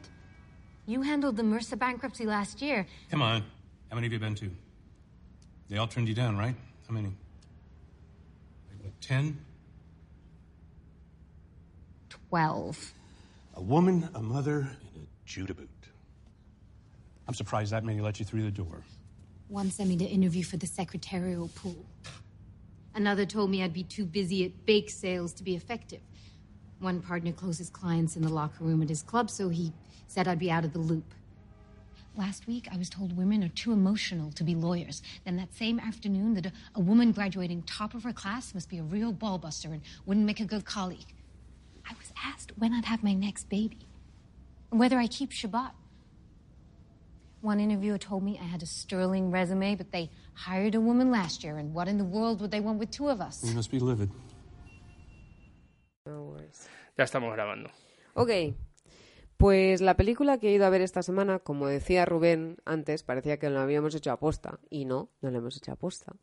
You 0.87 1.03
handled 1.03 1.37
the 1.37 1.43
Mercer 1.43 1.77
bankruptcy 1.77 2.27
last 2.27 2.61
year. 2.63 2.87
Come 3.11 3.23
on. 3.23 3.43
How 3.91 3.95
many 3.95 4.07
have 4.07 4.13
you 4.13 4.19
been 4.19 4.35
to? 4.37 4.51
They 5.69 5.79
all 5.79 5.87
turned 5.87 6.09
you 6.09 6.15
down, 6.15 6.37
right? 6.37 6.55
How 6.89 6.95
many? 6.95 7.09
Like, 7.09 8.83
what, 8.83 9.01
ten? 9.01 9.39
Twelve. 12.09 12.93
A 13.55 13.61
woman, 13.61 14.09
a 14.15 14.21
mother, 14.21 14.59
and 14.59 15.03
a 15.03 15.07
Jew 15.27 15.47
to 15.47 15.55
boot. 15.55 15.69
I'm 17.29 17.35
surprised 17.35 17.73
that 17.73 17.85
many 17.85 18.01
let 18.01 18.19
you 18.19 18.25
through 18.25 18.43
the 18.43 18.51
door. 18.51 18.83
One 19.49 19.71
sent 19.71 19.89
me 19.89 19.97
to 19.99 20.05
interview 20.05 20.43
for 20.43 20.57
the 20.57 20.67
secretarial 20.67 21.49
pool. 21.55 21.85
Another 22.97 23.27
told 23.27 23.51
me 23.51 23.63
I'd 23.63 23.75
be 23.75 23.83
too 23.83 24.07
busy 24.07 24.47
at 24.47 24.65
bake 24.65 24.89
sales 24.89 25.35
to 25.35 25.45
be 25.45 25.55
effective. 25.55 26.01
One 26.81 27.03
partner 27.03 27.31
closes 27.31 27.69
clients 27.69 28.17
in 28.17 28.23
the 28.23 28.33
locker 28.33 28.65
room 28.65 28.81
at 28.83 28.89
his 28.89 29.03
club, 29.03 29.29
so 29.29 29.51
he 29.51 29.75
said 30.09 30.27
I'd 30.27 30.39
be 30.39 30.51
out 30.51 30.65
of 30.65 30.73
the 30.73 30.79
loop. 30.79 31.13
Last 32.17 32.47
week, 32.47 32.69
I 32.73 32.79
was 32.79 32.89
told 32.89 33.15
women 33.15 33.45
are 33.45 33.49
too 33.49 33.73
emotional 33.73 34.33
to 34.33 34.43
be 34.43 34.55
lawyers. 34.55 35.03
Then 35.27 35.37
that 35.37 35.55
same 35.55 35.79
afternoon, 35.79 36.33
that 36.35 36.51
a, 36.75 36.81
woman 36.81 37.13
graduating 37.13 37.65
top 37.65 37.93
of 37.93 38.03
her 38.03 38.15
class 38.15 38.55
must 38.55 38.71
be 38.71 38.79
a 38.79 38.83
real 38.83 39.13
ballbuster 39.13 39.67
and 39.67 39.83
wouldn't 40.07 40.25
make 40.25 40.41
a 40.41 40.47
good 40.47 40.65
colleague. 40.65 41.13
I 41.87 41.93
was 41.99 42.15
asked 42.25 42.53
when 42.57 42.73
I'd 42.73 42.87
have 42.87 43.03
my 43.03 43.13
next 43.13 43.51
baby, 43.51 43.87
and 44.71 44.81
whether 44.81 44.99
I 44.99 45.07
keep 45.07 45.33
Shabbat. 45.33 45.73
One 47.43 47.61
interviewer 47.61 47.99
told 47.99 48.23
me 48.23 48.39
I 48.41 48.45
had 48.45 48.63
a 48.63 48.67
sterling 48.67 49.31
resume, 49.31 49.77
but 49.77 49.93
they 49.93 50.11
hired 50.35 50.75
a 50.75 50.81
woman 50.81 51.11
last 51.11 51.45
year, 51.45 51.57
and 51.57 51.75
what 51.75 51.89
in 51.89 51.99
the 51.99 52.05
world 52.05 52.41
would 52.41 52.51
they 52.51 52.61
want 52.61 52.79
with 52.79 52.91
two 52.91 53.09
of 53.09 53.21
us? 53.21 53.45
You 53.45 53.55
must 53.55 53.71
be 53.71 53.79
livid. 53.79 54.11
No 56.07 56.25
worries. 56.25 56.69
Ya 56.97 57.05
estamos 57.05 57.33
grabando. 57.35 57.71
Ok, 58.15 58.31
pues 59.37 59.83
la 59.83 59.97
película 59.97 60.39
que 60.39 60.49
he 60.49 60.53
ido 60.55 60.65
a 60.65 60.71
ver 60.71 60.81
esta 60.81 61.03
semana, 61.03 61.41
como 61.41 61.67
decía 61.67 62.07
Rubén 62.07 62.57
antes, 62.65 63.03
parecía 63.03 63.39
que 63.39 63.51
lo 63.51 63.61
habíamos 63.61 63.95
hecho 63.95 64.11
aposta, 64.11 64.59
y 64.71 64.87
no, 64.87 65.11
no 65.21 65.31
lo 65.31 65.39
hemos 65.39 65.57
hecho 65.57 65.73
aposta. 65.73 66.17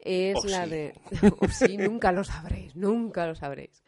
Es 0.00 0.44
la 0.44 0.64
sí. 0.64 0.70
de... 0.70 0.94
sí, 1.52 1.76
nunca 1.76 2.10
lo 2.12 2.24
sabréis, 2.24 2.74
nunca 2.74 3.26
lo 3.26 3.34
sabréis. 3.34 3.84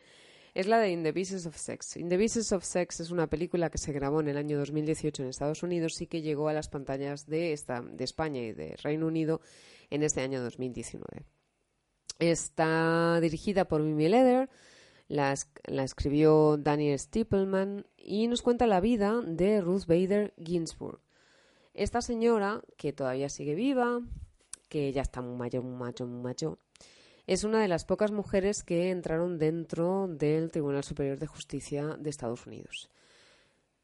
Es 0.54 0.66
la 0.66 0.78
de 0.78 0.90
In 0.90 1.02
the 1.04 1.12
Business 1.12 1.46
of 1.46 1.56
Sex. 1.56 1.96
In 1.96 2.08
the 2.08 2.16
Business 2.16 2.52
of 2.52 2.64
Sex 2.64 3.00
es 3.00 3.10
una 3.10 3.28
película 3.28 3.70
que 3.70 3.78
se 3.78 3.92
grabó 3.92 4.20
en 4.20 4.28
el 4.28 4.36
año 4.36 4.58
2018 4.58 5.22
en 5.22 5.28
Estados 5.28 5.62
Unidos 5.62 6.00
y 6.00 6.06
que 6.06 6.22
llegó 6.22 6.48
a 6.48 6.52
las 6.52 6.68
pantallas 6.68 7.26
de, 7.26 7.52
esta, 7.52 7.80
de 7.82 8.04
España 8.04 8.40
y 8.40 8.52
de 8.52 8.76
Reino 8.82 9.06
Unido 9.06 9.40
en 9.90 10.02
este 10.02 10.22
año 10.22 10.42
2019. 10.42 11.24
Está 12.18 13.18
dirigida 13.20 13.66
por 13.66 13.80
Mimi 13.82 14.06
es- 15.32 15.48
la 15.66 15.84
escribió 15.84 16.56
Daniel 16.58 16.98
Stippelman 16.98 17.86
y 17.96 18.26
nos 18.28 18.42
cuenta 18.42 18.66
la 18.66 18.80
vida 18.80 19.20
de 19.24 19.60
Ruth 19.60 19.86
Bader 19.86 20.34
Ginsburg. 20.36 21.00
Esta 21.74 22.02
señora, 22.02 22.62
que 22.76 22.92
todavía 22.92 23.28
sigue 23.28 23.54
viva, 23.54 24.00
que 24.68 24.92
ya 24.92 25.02
está 25.02 25.22
muy 25.22 25.36
mayor, 25.36 25.62
muy 25.62 25.76
mayor, 25.78 26.08
muy 26.08 26.22
mayor, 26.22 26.58
es 27.30 27.44
una 27.44 27.62
de 27.62 27.68
las 27.68 27.84
pocas 27.84 28.10
mujeres 28.10 28.64
que 28.64 28.90
entraron 28.90 29.38
dentro 29.38 30.08
del 30.08 30.50
Tribunal 30.50 30.82
Superior 30.82 31.16
de 31.16 31.28
Justicia 31.28 31.96
de 31.96 32.10
Estados 32.10 32.44
Unidos, 32.44 32.90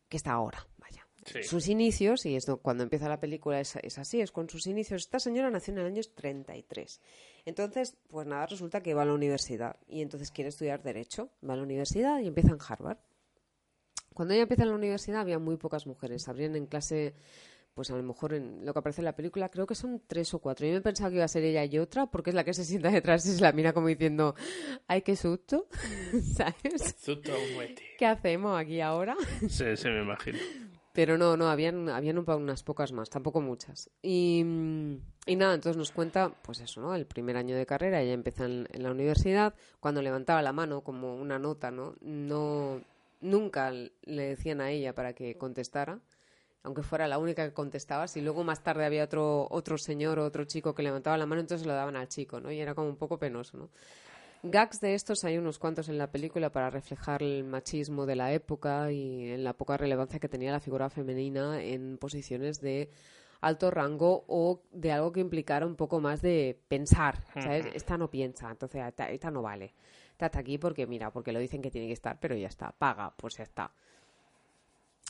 que 0.09 0.17
está 0.17 0.33
ahora, 0.33 0.67
vaya. 0.79 1.07
Sí. 1.25 1.45
Sus 1.45 1.69
inicios, 1.69 2.27
y 2.27 2.35
esto 2.35 2.57
cuando 2.57 2.83
empieza 2.83 3.09
la 3.09 3.21
película 3.21 3.61
es, 3.61 3.77
es 3.77 3.99
así, 3.99 4.21
es 4.21 4.33
con 4.33 4.51
sus 4.51 4.67
inicios. 4.67 5.03
Esta 5.03 5.21
señora 5.21 5.49
nació 5.49 5.75
en 5.75 5.79
el 5.79 5.87
año 5.87 6.03
33. 6.13 7.01
Entonces, 7.45 7.97
pues 8.09 8.27
nada, 8.27 8.47
resulta 8.47 8.83
que 8.83 8.95
va 8.95 9.03
a 9.03 9.07
la 9.07 9.15
universidad 9.15 9.77
y 9.87 10.03
entonces 10.03 10.33
quiere 10.33 10.49
estudiar 10.49 10.83
Derecho. 10.83 11.31
Va 11.49 11.55
a 11.55 11.57
la 11.57 11.63
universidad 11.63 12.19
y 12.19 12.27
empieza 12.27 12.51
en 12.51 12.59
Harvard. 12.61 12.99
Cuando 14.13 14.35
ella 14.35 14.43
empieza 14.43 14.65
en 14.65 14.71
la 14.71 14.75
universidad 14.75 15.21
había 15.21 15.39
muy 15.39 15.57
pocas 15.57 15.87
mujeres. 15.87 16.27
Habrían 16.27 16.57
en 16.57 16.67
clase, 16.67 17.15
pues 17.77 17.91
a 17.91 17.95
lo 17.95 18.03
mejor 18.03 18.33
en 18.33 18.65
lo 18.65 18.73
que 18.73 18.79
aparece 18.79 19.03
en 19.03 19.05
la 19.05 19.15
película, 19.15 19.51
creo 19.51 19.67
que 19.67 19.75
son 19.75 20.01
tres 20.07 20.33
o 20.33 20.39
cuatro. 20.39 20.67
Yo 20.67 20.73
me 20.73 20.81
pensaba 20.81 21.11
que 21.11 21.17
iba 21.17 21.27
a 21.27 21.29
ser 21.29 21.45
ella 21.45 21.63
y 21.67 21.79
otra, 21.79 22.07
porque 22.07 22.31
es 22.31 22.35
la 22.35 22.43
que 22.43 22.55
se 22.55 22.65
sienta 22.65 22.91
detrás 22.91 23.27
y 23.27 23.35
se 23.35 23.43
la 23.43 23.53
mira 23.53 23.75
como 23.75 23.89
diciendo, 23.89 24.35
ay, 24.89 25.03
qué 25.03 25.15
susto, 25.15 25.67
¿sabes? 26.35 26.97
¿Qué 27.99 28.07
hacemos 28.07 28.59
aquí 28.59 28.81
ahora? 28.81 29.15
Sí, 29.47 29.77
sí, 29.77 29.89
me 29.89 30.01
imagino. 30.01 30.39
Pero 30.95 31.19
no, 31.19 31.37
no, 31.37 31.51
habían, 31.51 31.91
habían 31.91 32.17
unas 32.17 32.63
pocas 32.63 32.93
más, 32.93 33.11
tampoco 33.11 33.43
muchas. 33.43 33.91
Y, 34.01 34.41
y 35.27 35.37
nada, 35.37 35.55
entonces 35.55 35.77
nos 35.77 35.93
cuenta, 35.93 36.33
pues 36.43 36.61
eso, 36.61 36.81
¿no? 36.81 36.95
El 36.95 37.05
primer 37.05 37.37
año 37.37 37.55
de 37.57 37.67
carrera, 37.67 38.01
ella 38.01 38.15
empieza 38.15 38.47
en, 38.47 38.67
en 38.73 38.83
la 38.83 38.91
universidad, 38.91 39.55
cuando 39.81 40.01
levantaba 40.01 40.41
la 40.41 40.55
mano 40.55 40.81
como 40.81 41.15
una 41.15 41.39
nota, 41.39 41.71
¿no? 41.71 41.95
No, 42.01 42.81
nunca 43.21 43.71
le 43.71 44.29
decían 44.29 44.63
a 44.63 44.71
ella 44.71 44.95
para 44.95 45.13
que 45.13 45.37
contestara, 45.37 46.01
aunque 46.67 46.83
fuera 46.83 47.07
la 47.07 47.19
única 47.19 47.47
que 47.47 47.55
contestaba. 47.55 48.09
Si 48.09 48.21
luego 48.21 48.43
más 48.43 48.61
tarde 48.61 48.85
había 48.85 49.05
otro, 49.05 49.47
otro 49.51 49.79
señor 49.79 50.19
o 50.19 50.25
otro 50.25 50.45
chico 50.45 50.75
que 50.75 50.83
levantaba 50.83 51.17
la 51.17 51.25
mano, 51.25 51.41
entonces 51.41 51.65
lo 51.65 51.73
daban 51.73 51.95
al 51.95 52.09
chico, 52.09 52.41
¿no? 52.41 52.51
Y 52.51 52.61
era 52.61 52.75
como 52.75 52.89
un 52.89 52.97
poco 52.97 53.19
penoso, 53.19 53.57
¿no? 53.57 53.71
Gags 54.43 54.81
de 54.81 54.95
estos 54.95 55.25
hay 55.25 55.39
unos 55.39 55.61
cuantos 55.61 55.89
en 55.89 55.97
la 55.97 56.11
película 56.11 56.51
para 56.51 56.69
reflejar 56.69 57.23
el 57.23 57.45
machismo 57.45 58.05
de 58.05 58.17
la 58.17 58.33
época 58.33 58.91
y 58.91 59.31
en 59.31 59.45
la 59.45 59.53
poca 59.53 59.77
relevancia 59.77 60.19
que 60.19 60.29
tenía 60.29 60.51
la 60.51 60.59
figura 60.59 60.91
femenina 60.91 61.63
en 61.63 61.99
posiciones 61.99 62.61
de 62.61 62.91
alto 63.41 63.71
rango 63.71 64.25
o 64.27 64.63
de 64.73 64.91
algo 64.91 65.13
que 65.13 65.21
implicara 65.21 65.67
un 65.67 65.77
poco 65.77 66.01
más 66.01 66.21
de 66.21 66.61
pensar, 66.67 67.23
¿sabes? 67.35 67.67
Esta 67.75 67.97
no 67.97 68.11
piensa, 68.11 68.51
entonces 68.51 68.83
esta, 68.85 69.09
esta 69.09 69.31
no 69.31 69.41
vale. 69.41 69.75
Esta 70.11 70.27
está 70.27 70.41
aquí 70.41 70.59
porque, 70.59 70.87
mira, 70.87 71.13
porque 71.13 71.33
lo 71.33 71.39
dicen 71.39 71.63
que 71.63 71.71
tiene 71.71 71.87
que 71.87 71.93
estar, 71.93 72.19
pero 72.19 72.35
ya 72.35 72.49
está, 72.49 72.73
paga, 72.73 73.15
pues 73.17 73.37
ya 73.37 73.45
está. 73.45 73.73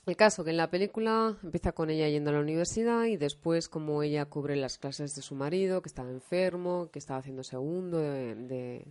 El 0.06 0.16
caso 0.16 0.44
que 0.44 0.50
en 0.50 0.56
la 0.56 0.70
película 0.70 1.36
empieza 1.42 1.72
con 1.72 1.90
ella 1.90 2.08
yendo 2.08 2.30
a 2.30 2.34
la 2.34 2.40
universidad 2.40 3.04
y 3.06 3.16
después 3.16 3.68
como 3.68 4.04
ella 4.04 4.24
cubre 4.26 4.54
las 4.54 4.78
clases 4.78 5.16
de 5.16 5.22
su 5.22 5.34
marido, 5.34 5.82
que 5.82 5.88
estaba 5.88 6.10
enfermo, 6.10 6.90
que 6.92 7.00
estaba 7.00 7.18
haciendo 7.18 7.42
segundo 7.42 7.98
de, 7.98 8.34
de- 8.36 8.86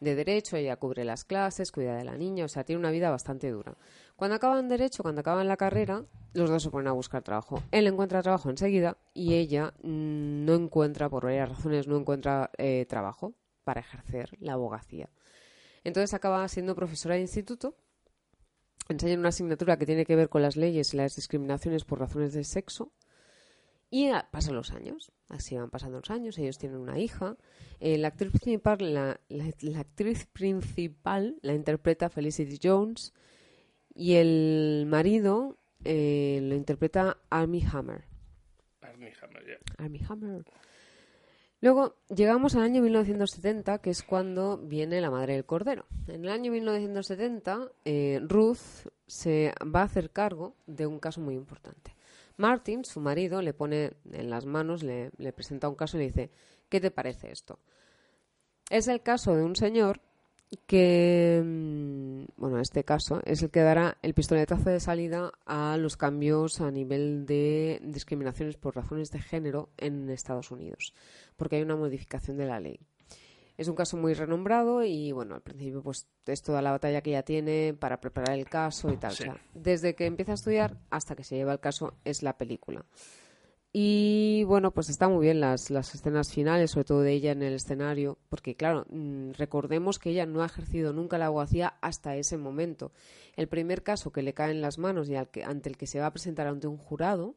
de 0.00 0.14
derecho, 0.14 0.56
ella 0.56 0.76
cubre 0.76 1.04
las 1.04 1.24
clases, 1.24 1.70
cuida 1.70 1.94
de 1.94 2.04
la 2.04 2.16
niña, 2.16 2.46
o 2.46 2.48
sea, 2.48 2.64
tiene 2.64 2.80
una 2.80 2.90
vida 2.90 3.10
bastante 3.10 3.50
dura. 3.50 3.76
Cuando 4.16 4.34
acaban 4.36 4.66
derecho, 4.66 5.02
cuando 5.02 5.20
acaban 5.20 5.46
la 5.46 5.58
carrera, 5.58 6.06
los 6.32 6.48
dos 6.48 6.62
se 6.62 6.70
ponen 6.70 6.88
a 6.88 6.92
buscar 6.92 7.22
trabajo. 7.22 7.62
Él 7.70 7.86
encuentra 7.86 8.22
trabajo 8.22 8.48
enseguida 8.48 8.96
y 9.12 9.34
ella 9.34 9.74
no 9.82 10.54
encuentra, 10.54 11.10
por 11.10 11.24
varias 11.24 11.50
razones, 11.50 11.86
no 11.86 11.98
encuentra 11.98 12.50
eh, 12.56 12.86
trabajo 12.88 13.34
para 13.62 13.80
ejercer 13.82 14.30
la 14.40 14.54
abogacía. 14.54 15.10
Entonces 15.84 16.14
acaba 16.14 16.48
siendo 16.48 16.74
profesora 16.74 17.16
de 17.16 17.20
instituto 17.20 17.76
enseña 18.92 19.18
una 19.18 19.28
asignatura 19.30 19.76
que 19.78 19.86
tiene 19.86 20.04
que 20.04 20.16
ver 20.16 20.28
con 20.28 20.42
las 20.42 20.56
leyes 20.56 20.92
y 20.94 20.96
las 20.96 21.16
discriminaciones 21.16 21.84
por 21.84 21.98
razones 22.00 22.32
de 22.32 22.44
sexo. 22.44 22.92
Y 23.92 24.10
pasan 24.30 24.54
los 24.54 24.70
años, 24.70 25.10
así 25.28 25.56
van 25.56 25.68
pasando 25.68 25.98
los 25.98 26.10
años, 26.10 26.38
ellos 26.38 26.58
tienen 26.58 26.78
una 26.78 26.98
hija. 27.00 27.36
Eh, 27.80 27.98
la, 27.98 28.08
actriz 28.08 28.30
principal, 28.30 28.78
la, 28.94 29.20
la- 29.28 29.52
la 29.60 29.80
actriz 29.80 30.26
principal 30.26 31.38
la 31.42 31.54
interpreta 31.54 32.08
Felicity 32.08 32.58
Jones 32.62 33.12
y 33.92 34.14
el 34.14 34.84
marido 34.86 35.56
eh, 35.84 36.38
lo 36.42 36.54
interpreta 36.54 37.18
Armie 37.30 37.64
Hammer. 37.72 38.04
Armie 38.80 39.12
Hammer, 39.20 39.44
ya. 39.46 39.84
Armie 39.84 40.02
Hammer. 40.08 40.44
Luego 41.62 41.96
llegamos 42.08 42.54
al 42.54 42.62
año 42.62 42.80
1970, 42.80 43.78
que 43.78 43.90
es 43.90 44.02
cuando 44.02 44.56
viene 44.56 45.00
la 45.00 45.10
madre 45.10 45.34
del 45.34 45.44
cordero. 45.44 45.84
En 46.08 46.24
el 46.24 46.30
año 46.30 46.50
1970, 46.50 47.70
eh, 47.84 48.18
Ruth 48.22 48.88
se 49.06 49.52
va 49.62 49.82
a 49.82 49.84
hacer 49.84 50.10
cargo 50.10 50.54
de 50.66 50.86
un 50.86 50.98
caso 50.98 51.20
muy 51.20 51.34
importante. 51.34 51.94
Martin, 52.38 52.86
su 52.86 53.00
marido, 53.00 53.42
le 53.42 53.52
pone 53.52 53.92
en 54.10 54.30
las 54.30 54.46
manos, 54.46 54.82
le, 54.82 55.10
le 55.18 55.32
presenta 55.34 55.68
un 55.68 55.74
caso 55.74 55.98
y 55.98 56.00
le 56.00 56.06
dice, 56.06 56.30
¿qué 56.70 56.80
te 56.80 56.90
parece 56.90 57.30
esto? 57.30 57.58
Es 58.70 58.88
el 58.88 59.02
caso 59.02 59.34
de 59.34 59.42
un 59.42 59.54
señor 59.54 60.00
que, 60.66 61.42
mm, 61.44 62.24
bueno, 62.36 62.58
este 62.58 62.84
caso 62.84 63.20
es 63.24 63.42
el 63.42 63.50
que 63.50 63.60
dará 63.60 63.98
el 64.02 64.14
pistoletazo 64.14 64.70
de 64.70 64.80
salida 64.80 65.32
a 65.46 65.76
los 65.76 65.96
cambios 65.96 66.60
a 66.60 66.70
nivel 66.70 67.24
de 67.26 67.80
discriminaciones 67.84 68.56
por 68.56 68.74
razones 68.74 69.10
de 69.10 69.20
género 69.20 69.70
en 69.76 70.10
Estados 70.10 70.50
Unidos, 70.50 70.92
porque 71.36 71.56
hay 71.56 71.62
una 71.62 71.76
modificación 71.76 72.36
de 72.36 72.46
la 72.46 72.60
ley. 72.60 72.80
Es 73.56 73.68
un 73.68 73.76
caso 73.76 73.96
muy 73.96 74.14
renombrado 74.14 74.82
y, 74.82 75.12
bueno, 75.12 75.34
al 75.34 75.42
principio 75.42 75.82
pues 75.82 76.08
es 76.26 76.42
toda 76.42 76.62
la 76.62 76.70
batalla 76.70 77.02
que 77.02 77.10
ella 77.10 77.22
tiene 77.22 77.74
para 77.78 78.00
preparar 78.00 78.38
el 78.38 78.48
caso 78.48 78.90
y 78.90 78.96
tal. 78.96 79.12
Sí. 79.12 79.24
O 79.24 79.26
sea, 79.26 79.36
desde 79.52 79.94
que 79.94 80.06
empieza 80.06 80.32
a 80.32 80.36
estudiar 80.36 80.78
hasta 80.88 81.14
que 81.14 81.24
se 81.24 81.36
lleva 81.36 81.52
el 81.52 81.60
caso 81.60 81.92
es 82.04 82.22
la 82.22 82.38
película. 82.38 82.86
Y 83.72 84.42
bueno, 84.44 84.72
pues 84.72 84.90
está 84.90 85.08
muy 85.08 85.26
bien 85.26 85.38
las, 85.38 85.70
las 85.70 85.94
escenas 85.94 86.32
finales, 86.32 86.72
sobre 86.72 86.84
todo 86.84 87.00
de 87.02 87.12
ella 87.12 87.30
en 87.30 87.42
el 87.42 87.54
escenario, 87.54 88.18
porque 88.28 88.56
claro, 88.56 88.84
mm, 88.90 89.32
recordemos 89.32 90.00
que 90.00 90.10
ella 90.10 90.26
no 90.26 90.42
ha 90.42 90.46
ejercido 90.46 90.92
nunca 90.92 91.18
la 91.18 91.26
abogacía 91.26 91.74
hasta 91.80 92.16
ese 92.16 92.36
momento. 92.36 92.90
El 93.36 93.46
primer 93.46 93.84
caso 93.84 94.10
que 94.10 94.22
le 94.22 94.34
cae 94.34 94.50
en 94.50 94.60
las 94.60 94.78
manos 94.78 95.08
y 95.08 95.14
al 95.14 95.28
que, 95.28 95.44
ante 95.44 95.68
el 95.68 95.76
que 95.76 95.86
se 95.86 96.00
va 96.00 96.06
a 96.06 96.12
presentar 96.12 96.48
ante 96.48 96.66
un 96.66 96.78
jurado 96.78 97.36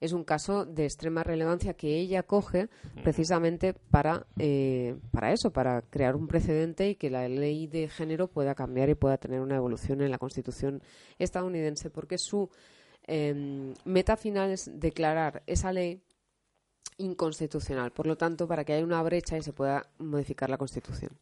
es 0.00 0.12
un 0.12 0.22
caso 0.22 0.64
de 0.64 0.84
extrema 0.84 1.24
relevancia 1.24 1.74
que 1.74 1.98
ella 1.98 2.22
coge 2.22 2.68
precisamente 3.02 3.74
para, 3.74 4.26
eh, 4.38 4.96
para 5.10 5.32
eso, 5.32 5.52
para 5.52 5.82
crear 5.82 6.14
un 6.14 6.28
precedente 6.28 6.90
y 6.90 6.94
que 6.94 7.10
la 7.10 7.28
ley 7.28 7.66
de 7.66 7.88
género 7.88 8.28
pueda 8.28 8.54
cambiar 8.54 8.90
y 8.90 8.94
pueda 8.94 9.16
tener 9.16 9.40
una 9.40 9.56
evolución 9.56 10.00
en 10.02 10.12
la 10.12 10.18
Constitución 10.18 10.82
estadounidense, 11.18 11.90
porque 11.90 12.16
su 12.16 12.48
eh, 13.08 13.74
meta 13.84 14.16
final 14.16 14.50
es 14.50 14.70
declarar 14.72 15.42
esa 15.46 15.72
ley 15.72 16.02
inconstitucional. 16.98 17.90
Por 17.92 18.06
lo 18.06 18.16
tanto, 18.16 18.46
para 18.46 18.64
que 18.64 18.74
haya 18.74 18.84
una 18.84 19.02
brecha 19.02 19.36
y 19.36 19.42
se 19.42 19.52
pueda 19.52 19.88
modificar 19.98 20.50
la 20.50 20.58
Constitución. 20.58 21.12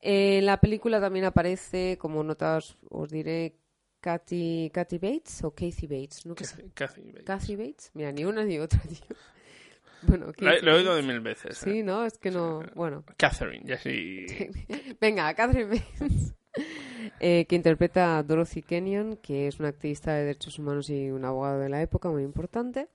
En 0.00 0.44
la 0.44 0.60
película 0.60 1.00
también 1.00 1.24
aparece, 1.24 1.96
como 1.98 2.24
notas 2.24 2.76
os 2.90 3.08
diré, 3.08 3.54
Kathy, 4.00 4.70
Kathy 4.74 4.98
Bates 4.98 5.44
o 5.44 5.52
Kathy 5.52 5.86
Bates. 5.86 6.26
Nunca 6.26 6.44
sé. 6.44 6.70
Kathy 6.74 7.12
Bates. 7.12 7.24
Kathy 7.24 7.56
Bates. 7.56 7.90
Mira, 7.94 8.10
ni 8.10 8.24
una 8.24 8.44
ni 8.44 8.58
otra, 8.58 8.80
tío. 8.80 9.16
Bueno, 10.04 10.26
Lo, 10.26 10.32
Kathy 10.32 10.66
lo 10.66 10.72
he 10.72 10.78
oído 10.78 10.96
de 10.96 11.02
mil 11.02 11.20
veces. 11.20 11.58
Sí, 11.58 11.78
¿eh? 11.78 11.82
¿no? 11.84 12.04
Es 12.04 12.18
que 12.18 12.32
no... 12.32 12.64
Bueno. 12.74 13.04
Catherine, 13.16 13.62
ya 13.64 13.78
sí. 13.78 14.26
Venga, 15.00 15.32
Catherine 15.32 15.66
Bates, 15.76 16.34
eh, 17.22 17.46
que 17.46 17.54
interpreta 17.54 18.18
a 18.18 18.22
Dorothy 18.24 18.62
Kenyon, 18.62 19.16
que 19.16 19.46
es 19.46 19.60
una 19.60 19.68
activista 19.68 20.12
de 20.12 20.24
derechos 20.24 20.58
humanos 20.58 20.90
y 20.90 21.10
un 21.10 21.24
abogado 21.24 21.60
de 21.60 21.68
la 21.68 21.80
época 21.80 22.10
muy 22.10 22.24
importante. 22.24 22.88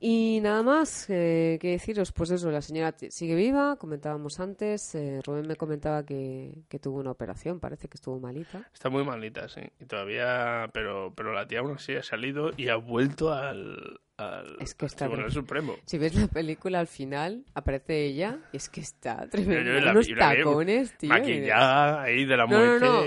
Y 0.00 0.38
nada 0.42 0.62
más 0.62 1.06
eh, 1.08 1.58
que 1.60 1.70
deciros, 1.70 2.12
pues 2.12 2.30
eso, 2.30 2.50
la 2.50 2.62
señora 2.62 2.94
sigue 3.10 3.34
viva, 3.34 3.76
comentábamos 3.76 4.38
antes, 4.38 4.94
eh, 4.94 5.20
Rubén 5.24 5.46
me 5.48 5.56
comentaba 5.56 6.04
que, 6.04 6.52
que 6.68 6.78
tuvo 6.78 6.98
una 7.00 7.10
operación, 7.10 7.58
parece 7.58 7.88
que 7.88 7.96
estuvo 7.96 8.20
malita. 8.20 8.68
Está 8.72 8.90
muy 8.90 9.04
malita, 9.04 9.48
sí. 9.48 9.62
Y 9.80 9.86
todavía. 9.86 10.70
Pero, 10.72 11.12
pero 11.16 11.32
la 11.32 11.46
tía 11.48 11.60
aún 11.60 11.72
así 11.72 11.94
ha 11.96 12.02
salido 12.02 12.50
y 12.56 12.68
ha 12.68 12.76
vuelto 12.76 13.32
al. 13.32 13.98
al 14.18 14.56
Es 14.60 14.74
que 14.74 14.86
está 14.86 15.06
Tribunal 15.06 15.32
Supremo. 15.32 15.74
Si 15.84 15.98
ves 15.98 16.14
la 16.14 16.28
película 16.28 16.78
al 16.80 16.86
final, 16.86 17.44
aparece 17.54 18.04
ella 18.06 18.38
y 18.52 18.56
es 18.58 18.68
que 18.68 18.80
está 18.80 19.28
tremendo. 19.28 19.64
Yo- 19.72 19.78
yo 19.78 19.84
la 19.84 19.90
Unos 19.92 20.08
tacones, 20.16 20.96
tío. 20.96 21.08
Maquillada 21.08 22.02
ahí 22.02 22.24
de 22.24 22.36
la 22.36 22.46
No, 22.46 22.58
no, 22.58 22.64
muerte. 22.66 22.86
no. 22.86 23.02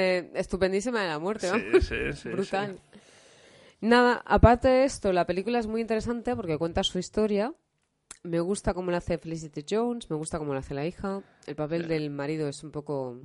De- 0.00 0.30
estupendísima 0.34 1.02
de 1.02 1.08
la 1.08 1.18
muerte, 1.18 1.46
Sí, 1.48 1.52
vamos. 1.64 1.84
sí, 1.84 2.12
sí, 2.12 2.28
Brutal. 2.28 2.78
Nada, 3.80 4.22
aparte 4.26 4.68
de 4.68 4.84
esto, 4.84 5.12
la 5.12 5.26
película 5.26 5.58
es 5.58 5.66
muy 5.66 5.80
interesante 5.80 6.34
porque 6.34 6.58
cuenta 6.58 6.82
su 6.82 6.98
historia. 6.98 7.54
Me 8.24 8.40
gusta 8.40 8.74
cómo 8.74 8.90
la 8.90 8.98
hace 8.98 9.18
Felicity 9.18 9.64
Jones, 9.68 10.10
me 10.10 10.16
gusta 10.16 10.38
cómo 10.38 10.52
la 10.52 10.60
hace 10.60 10.74
la 10.74 10.84
hija. 10.84 11.22
El 11.46 11.54
papel 11.54 11.86
del 11.86 12.10
marido 12.10 12.48
es 12.48 12.64
un 12.64 12.72
poco. 12.72 13.20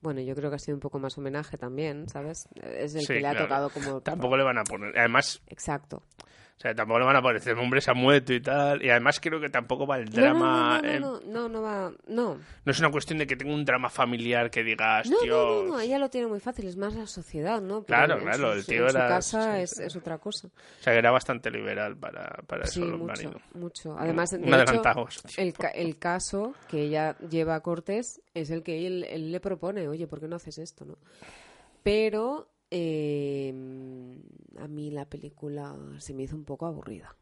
Bueno, 0.00 0.20
yo 0.20 0.36
creo 0.36 0.48
que 0.50 0.56
ha 0.56 0.60
sido 0.60 0.76
un 0.76 0.80
poco 0.80 1.00
más 1.00 1.18
homenaje 1.18 1.58
también, 1.58 2.08
¿sabes? 2.08 2.48
Es 2.62 2.94
el 2.94 3.00
Sí, 3.00 3.06
que 3.14 3.20
le 3.20 3.26
ha 3.26 3.30
claro. 3.32 3.46
tocado 3.46 3.70
como. 3.70 4.00
Tampoco 4.00 4.36
le 4.36 4.44
van 4.44 4.58
a 4.58 4.64
poner. 4.64 4.96
Además, 4.96 5.42
Exacto. 5.48 6.04
O 6.58 6.60
sea, 6.60 6.74
tampoco 6.74 6.98
le 6.98 7.04
van 7.04 7.14
a 7.14 7.22
poner. 7.22 7.36
Este 7.36 7.52
hombre 7.52 7.80
se 7.80 7.88
ha 7.92 7.94
muerto 7.94 8.32
y 8.34 8.40
tal. 8.40 8.84
Y 8.84 8.90
además 8.90 9.20
creo 9.20 9.40
que 9.40 9.48
tampoco 9.48 9.86
va 9.86 9.96
el 9.98 10.08
drama. 10.10 10.80
No, 10.82 10.98
no, 10.98 10.98
no, 10.98 11.20
no, 11.20 11.20
no, 11.30 11.48
no 11.48 11.62
va. 11.62 11.92
No. 12.08 12.34
no 12.64 12.72
es 12.72 12.80
una 12.80 12.90
cuestión 12.90 13.20
de 13.20 13.28
que 13.28 13.36
tenga 13.36 13.54
un 13.54 13.64
drama 13.64 13.88
familiar 13.88 14.50
que 14.50 14.64
digas, 14.64 15.08
No, 15.08 15.18
tío. 15.18 15.36
no, 15.36 15.62
no, 15.62 15.68
no, 15.74 15.80
ella 15.80 16.00
lo 16.00 16.10
tiene 16.10 16.26
muy 16.26 16.40
fácil, 16.40 16.66
es 16.66 16.76
más 16.76 16.94
la 16.96 17.06
sociedad, 17.06 17.60
¿no? 17.60 17.84
Pero 17.84 17.86
Claro, 18.06 18.18
claro, 18.20 18.52
su- 18.52 18.58
el 18.58 18.66
tío 18.66 18.82
en 18.86 18.90
su 18.90 18.96
era- 18.96 19.08
casa 19.08 19.54
sí, 19.56 19.62
es, 19.62 19.78
es 19.78 19.94
otra 19.94 20.18
cosa. 20.18 20.48
O 20.48 20.82
sea, 20.82 20.92
que 20.92 20.98
era 20.98 21.12
bastante 21.12 21.48
liberal 21.52 21.96
para, 21.96 22.42
para 22.48 22.66
Sí, 22.66 22.82
eso, 22.82 22.98
mucho, 22.98 23.32
mucho. 23.54 23.96
Además, 23.96 24.30
de 24.32 24.38
hecho, 24.38 24.82
a 24.84 25.10
su 25.12 25.22
el, 25.40 25.52
ca- 25.52 25.68
el 25.68 25.96
caso 25.96 26.54
que 26.68 26.82
ella 26.82 27.16
lleva 27.30 27.54
a 27.54 27.60
Cortés 27.60 28.20
es 28.34 28.50
el 28.50 28.64
que 28.64 28.84
él, 28.84 29.04
él 29.08 29.30
le 29.30 29.38
propone, 29.38 29.86
oye, 29.86 30.08
¿por 30.08 30.18
qué 30.18 30.26
no 30.26 30.34
haces 30.34 30.58
esto? 30.58 30.84
no 30.84 30.96
Pero 31.84 32.48
eh, 32.70 33.52
a 34.58 34.68
mí 34.68 34.90
la 34.90 35.04
película 35.06 35.76
se 35.98 36.14
me 36.14 36.22
hizo 36.24 36.36
un 36.36 36.44
poco 36.44 36.66
aburrida. 36.66 37.14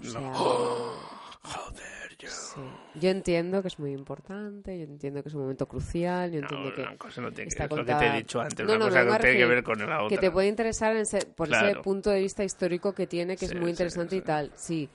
O 0.00 0.04
sea, 0.04 0.34
Joder, 1.42 2.16
yo. 2.18 2.28
sí. 2.28 2.62
Yo 2.94 3.10
entiendo 3.10 3.60
que 3.62 3.68
es 3.68 3.78
muy 3.78 3.92
importante, 3.92 4.78
yo 4.78 4.84
entiendo 4.84 5.22
que 5.22 5.28
es 5.28 5.34
un 5.34 5.42
momento 5.42 5.66
crucial, 5.66 6.30
yo 6.30 6.40
No, 6.40 6.48
entiendo 6.48 6.72
que 6.74 6.82
una 6.82 6.96
cosa 6.96 7.20
no 7.20 7.32
tiene 7.32 7.50
que 7.50 7.58
ver 7.60 7.70
lo 7.72 7.84
que 7.84 7.94
te 7.94 8.06
he 8.06 8.12
dicho 8.12 8.40
antes, 8.40 8.66
No, 8.66 8.74
una 8.76 8.78
no, 8.78 8.84
cosa 8.86 9.04
que 9.18 9.22
tiene 9.26 9.38
que 9.38 9.46
ver 9.46 9.62
con 9.64 9.78
la 9.78 10.02
otra. 10.02 10.08
que 10.08 10.18
te 10.18 10.30
puede 10.30 10.48
interesar 10.48 10.94
en 10.94 11.02
ese- 11.02 11.26
por 11.26 11.48
ese 11.50 11.74
punto 11.76 12.10
de 12.10 12.20
vista 12.20 12.44
histórico 12.44 12.94
que 12.94 13.06
tiene, 13.06 13.36
que 13.36 13.46
Sí, 13.46 13.54
es 13.54 13.60
muy 13.60 13.66
sí, 13.66 13.70
interesante 13.72 14.16
y 14.16 14.20
tal, 14.20 14.52
sí, 14.56 14.88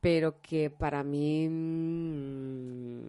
pero 0.00 0.40
que 0.40 0.70
para 0.70 1.04
mí, 1.04 1.48
mm, 1.48 3.02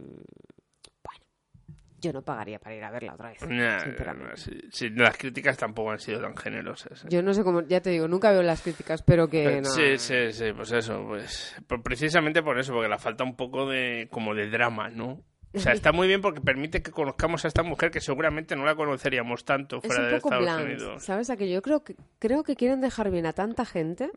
yo 2.03 2.13
no 2.13 2.21
pagaría 2.21 2.59
para 2.59 2.75
ir 2.75 2.83
a 2.83 2.91
verla 2.91 3.13
otra 3.13 3.29
vez, 3.29 3.41
Nah, 3.47 3.79
sinceramente. 3.79 4.91
las 4.95 5.17
críticas 5.17 5.57
tampoco 5.57 5.91
han 5.91 5.99
sido 5.99 6.21
tan 6.21 6.35
generosas. 6.37 7.05
¿eh? 7.05 7.07
Yo 7.09 7.23
no 7.23 7.33
sé 7.33 7.43
cómo, 7.43 7.61
ya 7.61 7.81
te 7.81 7.89
digo, 7.89 8.07
nunca 8.07 8.31
veo 8.31 8.43
las 8.43 8.61
críticas, 8.61 9.01
pero 9.01 9.27
que 9.29 9.43
Pero 9.43 9.61
no. 9.61 9.69
Sí, 9.69 9.97
sí, 9.97 10.31
sí, 10.33 10.51
pues 10.55 10.71
eso, 10.73 11.03
pues 11.07 11.55
precisamente 11.83 12.43
por 12.43 12.59
eso, 12.59 12.73
porque 12.73 12.89
le 12.89 12.97
falta 12.99 13.23
un 13.23 13.35
poco 13.35 13.67
de 13.69 14.07
como 14.11 14.35
de 14.35 14.49
drama, 14.49 14.89
¿no? 14.89 15.21
O 15.55 15.59
sea, 15.59 15.71
está 15.73 15.91
muy 15.91 16.07
bien 16.07 16.19
porque 16.19 16.41
permite 16.41 16.81
que 16.81 16.89
conozcamos 16.91 17.45
a 17.45 17.47
esta 17.47 17.61
mujer 17.61 17.91
que 17.91 18.01
seguramente 18.01 18.55
no 18.55 18.65
la 18.65 18.73
conoceríamos 18.75 19.45
tanto 19.45 19.77
Es 19.77 19.85
fuera 19.85 20.01
un 20.03 20.09
de 20.09 20.15
poco 20.15 20.29
Estados 20.33 20.43
bland, 20.45 20.65
Unidos. 20.65 21.03
¿sabes? 21.05 21.29
A 21.29 21.37
que 21.37 21.47
yo 21.47 21.61
creo 21.61 21.83
que 21.83 21.95
creo 22.17 22.43
que 22.43 22.55
quieren 22.55 22.81
dejar 22.81 23.11
bien 23.11 23.27
a 23.27 23.33
tanta 23.33 23.63
gente 23.63 24.09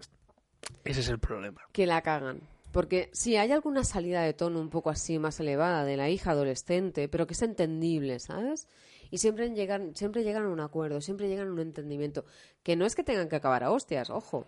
Ese 0.85 1.01
es 1.01 1.09
el 1.11 1.19
problema. 1.19 1.61
que 1.73 1.85
la 1.87 2.01
cagan. 2.01 2.41
Porque 2.77 3.09
si 3.15 3.37
hay 3.39 3.53
alguna 3.53 3.85
salida 3.85 4.21
de 4.21 4.35
tono 4.35 4.61
un 4.61 4.69
poco 4.69 4.91
así 4.91 5.19
más 5.19 5.41
elevada 5.41 5.83
de 5.87 5.97
la 5.97 6.11
hija 6.11 6.33
adolescente, 6.33 7.09
pero 7.09 7.27
que 7.27 7.33
es 7.33 7.41
entendible, 7.41 8.19
¿sabes? 8.19 8.69
Y 9.11 9.17
siempre 9.17 9.49
llegan, 9.49 9.97
siempre 9.97 10.25
llegan 10.25 10.45
a 10.45 10.51
un 10.51 10.61
acuerdo, 10.61 11.01
siempre 11.01 11.27
llegan 11.27 11.49
a 11.49 11.53
un 11.53 11.61
entendimiento. 11.61 12.27
Que 12.63 12.77
no 12.77 12.85
es 12.85 12.95
que 12.95 13.03
tengan 13.03 13.31
que 13.31 13.37
acabar 13.37 13.65
a 13.65 13.71
hostias, 13.71 14.11
ojo. 14.11 14.47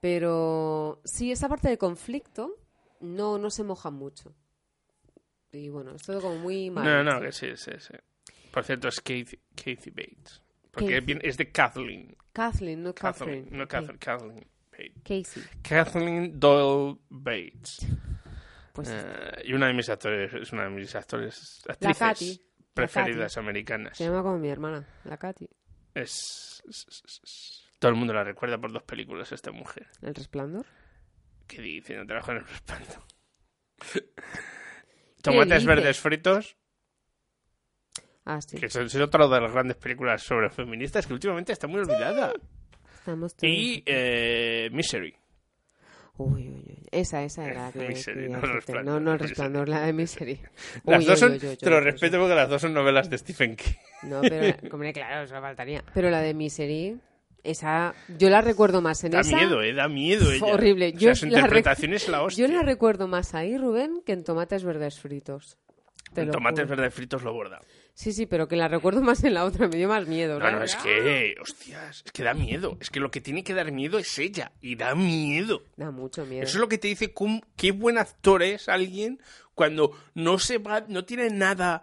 Pero 0.00 1.00
sí, 1.06 1.32
esa 1.32 1.48
parte 1.48 1.70
de 1.70 1.78
conflicto 1.78 2.58
no, 3.00 3.38
no 3.38 3.48
se 3.48 3.64
moja 3.64 3.90
mucho. 3.90 4.34
Y 5.50 5.70
bueno, 5.70 5.94
es 5.94 6.02
todo 6.02 6.20
como 6.20 6.40
muy 6.40 6.68
mal. 6.68 6.84
No, 6.84 7.02
no, 7.02 7.22
que 7.22 7.32
sí, 7.32 7.56
sí, 7.56 7.70
sí. 7.78 7.94
Por 8.52 8.64
cierto, 8.64 8.88
es 8.88 9.00
Kathy, 9.00 9.90
Bates. 9.90 10.42
Porque 10.72 11.00
Kathy. 11.00 11.18
es 11.22 11.38
de 11.38 11.50
Kathleen. 11.50 12.16
Kathleen, 12.34 12.82
no 12.82 12.94
Kathleen, 12.94 13.44
Catherine. 13.44 13.58
no. 13.58 13.66
Kathleen, 13.66 13.98
Kathleen. 13.98 14.51
Casey. 15.02 15.42
Kathleen 15.62 16.38
Doyle 16.38 16.98
Bates. 17.08 17.86
Pues 18.72 18.88
Eh, 18.90 19.42
y 19.44 19.52
una 19.52 19.66
de 19.66 19.74
mis 19.74 19.88
actores, 19.88 20.32
es 20.32 20.52
una 20.52 20.64
de 20.64 20.70
mis 20.70 20.94
actores, 20.94 21.62
la 21.66 21.72
actrices 21.74 21.98
Katy. 21.98 22.30
La 22.32 22.72
preferidas 22.74 23.34
Katy. 23.34 23.44
americanas. 23.44 23.98
Se 23.98 24.04
llama 24.04 24.22
como 24.22 24.38
mi 24.38 24.48
hermana, 24.48 24.86
la 25.04 25.16
Katy. 25.18 25.48
Es, 25.94 26.62
es- 26.68 26.86
es- 27.22 27.64
Todo 27.78 27.90
el 27.90 27.96
mundo 27.98 28.14
la 28.14 28.24
recuerda 28.24 28.58
por 28.58 28.72
dos 28.72 28.82
películas, 28.84 29.30
esta 29.32 29.50
mujer. 29.52 29.88
¿El 30.00 30.14
resplandor? 30.14 30.64
¿Qué 31.46 31.60
dice? 31.60 31.96
No 31.96 32.06
trabajo 32.06 32.30
en 32.32 32.38
el 32.38 32.46
respaldo. 32.46 33.06
Tomates 35.22 35.64
verdes 35.64 35.98
fritos, 36.00 36.56
Ah, 38.24 38.40
sí. 38.40 38.56
que 38.56 38.66
es, 38.66 38.76
es 38.76 38.94
otra 38.96 39.26
de 39.26 39.40
las 39.40 39.52
grandes 39.52 39.76
películas 39.76 40.22
sobre 40.22 40.48
feministas 40.48 41.06
que 41.06 41.12
últimamente 41.12 41.52
está 41.52 41.66
muy 41.66 41.80
olvidada. 41.80 42.32
Estamos 43.02 43.34
todos- 43.34 43.52
Y 43.52 43.82
eh, 43.84 44.68
Misery. 44.72 45.12
Uy, 46.18 46.48
uy, 46.48 46.64
uy. 46.68 46.78
Esa, 46.92 47.24
esa 47.24 47.46
era 47.46 47.66
la 47.66 47.72
que 47.72 47.88
Misery, 47.88 48.28
no 48.28 48.38
el 48.38 48.84
No, 48.84 49.00
no 49.00 49.12
el 49.14 49.18
resplandor, 49.18 49.68
la 49.68 49.80
de 49.80 49.92
Misery. 49.92 50.38
Las 50.84 51.00
Uy, 51.00 51.04
dos 51.06 51.14
uy, 51.22 51.28
son, 51.40 51.50
uy, 51.50 51.56
te 51.56 51.70
lo 51.70 51.80
respeto 51.80 52.18
porque 52.18 52.34
las 52.34 52.48
dos 52.48 52.60
son 52.62 52.74
novelas 52.74 53.08
de 53.10 53.18
Stephen 53.18 53.56
King. 53.56 53.72
No, 54.04 54.20
pero, 54.20 54.56
hombre, 54.72 54.92
claro, 54.92 55.24
eso 55.24 55.34
faltaría. 55.40 55.82
Pero 55.94 56.10
la 56.10 56.20
de 56.20 56.34
Misery, 56.34 56.98
esa, 57.42 57.94
yo 58.18 58.28
la 58.30 58.40
recuerdo 58.42 58.82
más 58.82 59.02
en 59.04 59.12
Da 59.12 59.20
esa. 59.20 59.36
miedo, 59.36 59.62
eh, 59.62 59.72
da 59.72 59.88
miedo 59.88 60.30
ella. 60.30 60.44
horrible. 60.46 60.88
O 60.94 60.98
Yo 60.98 60.98
sea, 61.00 61.14
su 61.16 61.26
la 61.26 61.38
interpretación 61.38 61.94
es 61.94 62.08
la 62.08 62.22
hostia. 62.22 62.46
Yo 62.46 62.52
la 62.54 62.62
recuerdo 62.62 63.08
más 63.08 63.34
ahí, 63.34 63.56
Rubén, 63.58 64.02
que 64.06 64.12
en 64.12 64.22
tomates 64.22 64.62
verdes 64.64 65.00
fritos. 65.00 65.56
Te 66.14 66.26
lo 66.26 66.32
Tomates 66.32 66.68
verdes 66.68 66.92
fritos 66.94 67.22
lo 67.22 67.32
borda. 67.32 67.58
Sí, 67.94 68.12
sí, 68.12 68.24
pero 68.26 68.48
que 68.48 68.56
la 68.56 68.68
recuerdo 68.68 69.02
más 69.02 69.22
en 69.22 69.34
la 69.34 69.44
otra, 69.44 69.68
me 69.68 69.76
dio 69.76 69.88
más 69.88 70.06
miedo. 70.08 70.38
No, 70.38 70.50
no, 70.50 70.62
es 70.64 70.74
que, 70.76 71.34
hostias, 71.40 72.02
es 72.06 72.12
que 72.12 72.22
da 72.22 72.32
miedo. 72.34 72.78
Es 72.80 72.88
que 72.90 73.00
lo 73.00 73.10
que 73.10 73.20
tiene 73.20 73.44
que 73.44 73.52
dar 73.54 73.70
miedo 73.70 73.98
es 73.98 74.18
ella. 74.18 74.52
Y 74.62 74.76
da 74.76 74.94
miedo. 74.94 75.62
Da 75.76 75.90
mucho 75.90 76.24
miedo. 76.24 76.42
Eso 76.42 76.56
es 76.56 76.60
lo 76.60 76.68
que 76.68 76.78
te 76.78 76.88
dice 76.88 77.12
cómo- 77.12 77.42
qué 77.54 77.70
buen 77.72 77.98
actor 77.98 78.42
es 78.42 78.68
alguien 78.70 79.20
cuando 79.54 79.96
no 80.14 80.38
se 80.38 80.56
va, 80.58 80.84
no 80.88 81.04
tiene 81.04 81.28
nada, 81.28 81.82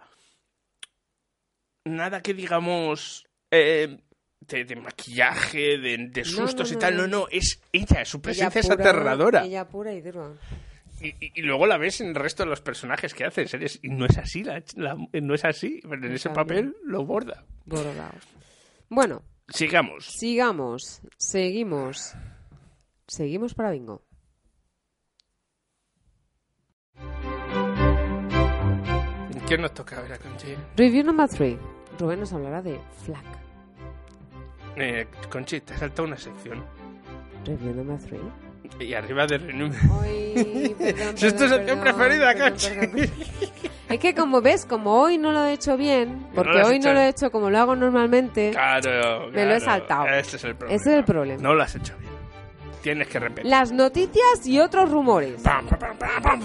nada 1.84 2.20
que 2.22 2.34
digamos 2.34 3.26
eh, 3.50 3.98
de, 4.40 4.64
de 4.64 4.76
maquillaje, 4.76 5.78
de, 5.78 6.24
sustos 6.24 6.70
no, 6.72 6.76
y 6.76 6.80
tal. 6.80 6.96
No, 6.96 7.06
no. 7.06 7.28
es 7.30 7.60
ella, 7.72 8.04
su 8.04 8.16
Ella 8.18 8.22
presencia 8.22 8.60
es 8.60 8.66
pura- 8.68 8.74
aterradora. 8.90 9.44
Ella 9.44 9.68
pura 9.68 9.92
y 9.92 10.00
dura. 10.00 10.32
Y, 11.00 11.08
y- 11.08 11.32
y 11.36 11.42
luego 11.42 11.66
la 11.66 11.78
ves 11.78 12.00
en 12.00 12.08
el 12.08 12.14
resto 12.14 12.42
de 12.44 12.50
los 12.50 12.60
personajes 12.60 13.14
que 13.14 13.24
hace 13.24 13.42
en 13.42 13.48
series 13.48 13.78
y 13.82 13.88
no 13.88 14.06
es 14.06 14.18
así, 14.18 14.44
la, 14.44 14.62
la- 14.76 14.96
no 15.20 15.34
es 15.34 15.44
así, 15.44 15.80
pero 15.82 15.94
en 15.96 16.04
ese 16.12 16.28
Exacto. 16.28 16.34
papel 16.40 16.76
lo 16.84 17.04
borda. 17.04 17.44
Bordado. 17.64 18.18
Bueno, 18.88 19.22
Sigamos. 19.48 20.04
sigamos. 20.06 21.00
Seguimos. 21.16 22.14
Seguimos 23.06 23.54
para 23.54 23.70
bingo. 23.70 24.04
¿Qué 29.48 29.58
nos 29.58 29.74
toca 29.74 30.00
ver 30.00 30.12
a 30.12 30.18
Conchi? 30.18 30.54
Review 30.76 31.04
number 31.04 31.28
3. 31.28 31.56
Rubén 31.98 32.20
nos 32.20 32.32
hablará 32.32 32.62
de 32.62 32.78
Flack. 33.04 33.24
Eh, 34.76 35.06
Conchi, 35.28 35.60
te 35.60 35.74
ha 35.74 35.78
saltado 35.78 36.06
una 36.06 36.16
sección. 36.16 36.64
Review 37.44 37.74
number 37.74 37.98
3. 37.98 38.20
Y 38.78 38.94
arriba 38.94 39.26
de 39.26 39.38
Renum. 39.38 39.72
Si 41.16 41.26
es 41.26 41.36
tu 41.36 41.48
sección 41.48 41.80
preferida, 41.80 42.32
perdón. 42.34 43.10
Es 43.88 43.98
que 43.98 44.14
como 44.14 44.40
ves, 44.40 44.64
como 44.64 44.94
hoy 45.00 45.18
no 45.18 45.32
lo 45.32 45.44
he 45.44 45.52
hecho 45.54 45.76
bien, 45.76 46.24
porque 46.34 46.62
hoy 46.62 46.76
hecho 46.76 46.88
no 46.88 46.94
lo 46.94 47.00
he 47.00 47.08
hecho 47.08 47.30
como 47.32 47.50
lo 47.50 47.58
hago 47.58 47.74
normalmente, 47.74 48.52
Claro, 48.52 49.28
Me 49.32 49.44
lo 49.44 49.54
he 49.56 49.60
saltado. 49.60 50.06
Ese 50.06 50.36
es 50.36 50.44
el 50.44 50.54
problema. 50.54 50.76
ese 50.80 50.90
es 50.92 50.98
el 50.98 51.04
problema. 51.04 51.42
No 51.42 51.54
lo 51.54 51.62
has 51.64 51.74
hecho 51.74 51.94
bien. 51.98 52.12
Tienes 52.82 53.08
que 53.08 53.18
repetir. 53.18 53.50
Las 53.50 53.72
noticias 53.72 54.46
y 54.46 54.60
otros 54.60 54.88
rumores. 54.90 55.42
Pam, 55.42 55.66
pam, 55.66 55.96
pam. 56.22 56.40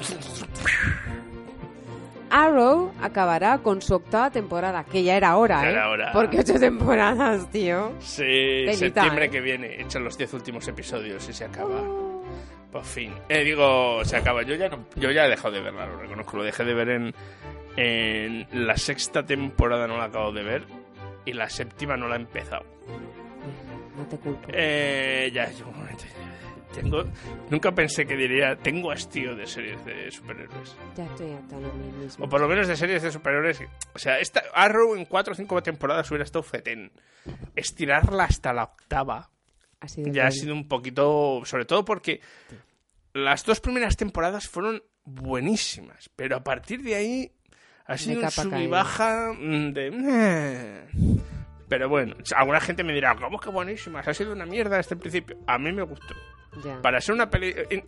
Arrow 2.31 2.91
acabará 3.01 3.59
con 3.59 3.81
su 3.81 3.93
octava 3.95 4.31
temporada, 4.31 4.83
que 4.83 5.03
ya 5.03 5.15
era 5.15 5.37
hora, 5.37 5.61
Ya 5.61 5.67
¿eh? 5.69 5.71
era 5.73 5.89
hora. 5.89 6.11
Porque 6.11 6.39
ocho 6.39 6.59
temporadas, 6.59 7.49
tío. 7.51 7.93
Sí, 7.99 8.65
septiembre 8.73 9.25
¿eh? 9.25 9.29
que 9.29 9.39
viene. 9.41 9.79
Echan 9.81 10.03
los 10.03 10.17
10 10.17 10.33
últimos 10.33 10.67
episodios 10.67 11.29
y 11.29 11.33
se 11.33 11.45
acaba. 11.45 11.79
Por 12.71 12.83
fin. 12.83 13.13
Eh, 13.29 13.43
digo, 13.43 14.03
se 14.03 14.17
acaba. 14.17 14.43
Yo 14.43 14.55
ya 14.55 14.67
no, 14.67 14.85
yo 14.95 15.09
ya 15.09 15.25
he 15.25 15.29
dejado 15.29 15.53
de 15.53 15.61
verla, 15.61 15.85
lo 15.85 15.97
reconozco. 15.97 16.37
Lo 16.37 16.43
dejé 16.43 16.65
de 16.65 16.73
ver 16.73 16.89
en, 16.89 17.15
en 17.77 18.67
la 18.67 18.75
sexta 18.75 19.25
temporada, 19.25 19.87
no 19.87 19.97
la 19.97 20.05
acabo 20.05 20.33
de 20.33 20.43
ver. 20.43 20.63
Y 21.25 21.33
la 21.33 21.49
séptima 21.49 21.95
no 21.95 22.07
la 22.07 22.15
he 22.15 22.19
empezado. 22.19 22.65
No 23.97 24.05
te 24.07 24.17
culpo. 24.17 24.47
Eh, 24.51 25.31
ya, 25.33 25.49
yo. 25.51 25.65
Tengo, 26.75 27.05
nunca 27.49 27.71
pensé 27.71 28.05
que 28.05 28.17
diría, 28.17 28.57
tengo 28.57 28.91
hastío 28.91 29.33
de 29.33 29.47
series 29.47 29.85
de 29.85 30.11
superhéroes. 30.11 30.75
Ya 30.97 31.05
estoy 31.05 31.27
de 31.27 31.71
mí 31.73 32.03
mismo. 32.03 32.25
O 32.25 32.27
por 32.27 32.41
lo 32.41 32.49
menos 32.49 32.67
de 32.67 32.75
series 32.75 33.01
de 33.01 33.13
superhéroes. 33.13 33.63
O 33.93 33.99
sea, 33.99 34.19
esta 34.19 34.43
Arrow 34.53 34.93
en 34.93 35.05
cuatro 35.05 35.31
o 35.31 35.35
cinco 35.37 35.63
temporadas 35.63 36.11
hubiera 36.11 36.25
estado 36.25 36.43
fetén. 36.43 36.91
Estirarla 37.55 38.25
hasta 38.25 38.51
la 38.51 38.65
octava 38.65 39.29
Ha 39.85 39.87
sido 39.87 40.11
ya 40.11 40.27
ha 40.27 40.31
sido 40.31 40.53
un 40.53 40.67
poquito. 40.67 41.41
Sobre 41.45 41.65
todo 41.65 41.85
porque 41.85 42.21
las 43.13 43.45
dos 43.45 43.59
primeras 43.61 43.95
temporadas 43.97 44.47
fueron 44.47 44.83
buenísimas. 45.03 46.09
Pero 46.15 46.35
a 46.37 46.43
partir 46.43 46.81
de 46.81 46.95
ahí 46.95 47.31
ha 47.85 47.97
sido 47.97 48.21
un 48.21 48.31
sub 48.31 48.53
y 48.57 48.67
baja 48.67 49.31
mm, 49.33 49.71
de. 49.73 50.85
Pero 51.67 51.89
bueno, 51.89 52.15
alguna 52.35 52.59
gente 52.61 52.83
me 52.83 52.93
dirá, 52.93 53.15
¿cómo 53.15 53.39
que 53.39 53.49
buenísimas? 53.49 54.07
Ha 54.07 54.13
sido 54.13 54.33
una 54.33 54.45
mierda 54.45 54.77
desde 54.77 54.95
el 54.95 54.99
principio. 55.01 55.37
A 55.47 55.57
mí 55.57 55.71
me 55.71 55.81
gustó. 55.83 56.13
Ya. 56.63 56.81
Para 56.81 57.01
ser 57.01 57.15
una 57.15 57.29
peli... 57.29 57.53
en- 57.69 57.83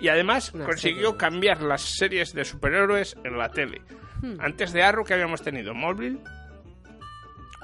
Y 0.00 0.08
además 0.08 0.52
Una 0.54 0.64
consiguió 0.64 1.10
serie. 1.10 1.16
cambiar 1.18 1.62
las 1.62 1.82
series 1.82 2.32
de 2.32 2.44
superhéroes 2.44 3.16
en 3.22 3.36
la 3.38 3.50
tele. 3.50 3.82
Hmm. 4.22 4.34
Antes 4.40 4.72
de 4.72 4.82
Arrow 4.82 5.04
que 5.04 5.14
habíamos 5.14 5.42
tenido 5.42 5.72
Smallville, 5.72 6.18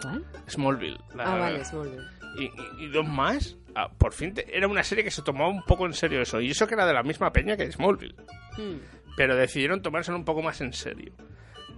¿Cuál? 0.02 0.24
Smallville. 0.46 0.98
la- 1.14 1.24
Ah, 1.24 1.38
vale, 1.38 1.64
Smallville. 1.64 2.04
y, 2.38 2.44
y- 2.44 2.84
y 2.84 2.88
dos 2.88 3.06
más. 3.08 3.56
Ah, 3.78 3.90
por 3.96 4.14
fin 4.14 4.32
te- 4.32 4.56
era 4.56 4.66
una 4.68 4.82
serie 4.82 5.04
que 5.04 5.10
se 5.10 5.20
tomaba 5.20 5.48
un 5.50 5.62
poco 5.62 5.84
en 5.84 5.92
serio 5.92 6.22
eso. 6.22 6.40
Y 6.40 6.50
eso 6.50 6.66
que 6.66 6.72
era 6.74 6.86
de 6.86 6.94
la 6.94 7.02
misma 7.02 7.30
peña 7.32 7.56
que 7.58 7.70
Smallville. 7.70 8.14
Hmm. 8.56 8.78
Pero 9.18 9.36
decidieron 9.36 9.82
tomárselo 9.82 10.16
un 10.16 10.24
poco 10.24 10.40
más 10.42 10.60
en 10.62 10.72
serio. 10.72 11.12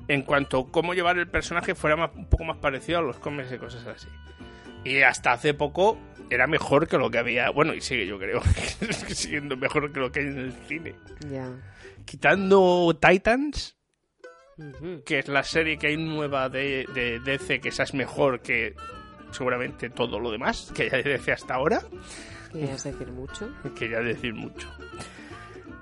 En 0.06 0.22
cuanto 0.22 0.60
a 0.60 0.70
cómo 0.70 0.94
llevar 0.94 1.18
el 1.18 1.28
personaje 1.28 1.74
fuera 1.74 1.96
más- 1.96 2.10
un 2.14 2.28
poco 2.28 2.44
más 2.44 2.58
parecido 2.58 3.00
a 3.00 3.02
los 3.02 3.18
cómics 3.18 3.50
y 3.52 3.58
cosas 3.58 3.84
así. 3.86 4.08
Y 4.84 5.02
hasta 5.02 5.32
hace 5.32 5.54
poco 5.54 5.98
era 6.30 6.46
mejor 6.46 6.86
que 6.86 6.98
lo 6.98 7.10
que 7.10 7.18
había. 7.18 7.50
Bueno, 7.50 7.74
y 7.74 7.80
sigue, 7.80 8.06
yo 8.06 8.16
creo. 8.18 8.40
sigue 8.92 9.14
siendo 9.14 9.56
mejor 9.56 9.92
que 9.92 9.98
lo 10.00 10.12
que 10.12 10.20
hay 10.20 10.26
en 10.26 10.38
el 10.38 10.52
cine. 10.68 10.94
Ya. 11.28 11.50
Quitando 12.04 12.96
Titans, 13.00 13.76
que 15.04 15.18
es 15.18 15.28
la 15.28 15.42
serie 15.42 15.78
que 15.78 15.88
hay 15.88 15.96
nueva 15.96 16.48
de, 16.48 16.86
de 16.94 17.20
DC, 17.20 17.60
que 17.60 17.68
esa 17.68 17.82
es 17.82 17.92
mejor 17.94 18.40
que 18.40 18.74
seguramente 19.30 19.90
todo 19.90 20.18
lo 20.18 20.30
demás 20.30 20.72
que 20.74 20.84
hay 20.92 21.02
de 21.02 21.10
DC 21.10 21.32
hasta 21.32 21.54
ahora. 21.54 21.80
Querías 22.52 22.82
decir 22.84 23.08
mucho. 23.08 23.48
Quería 23.78 24.00
decir 24.00 24.34
mucho. 24.34 24.68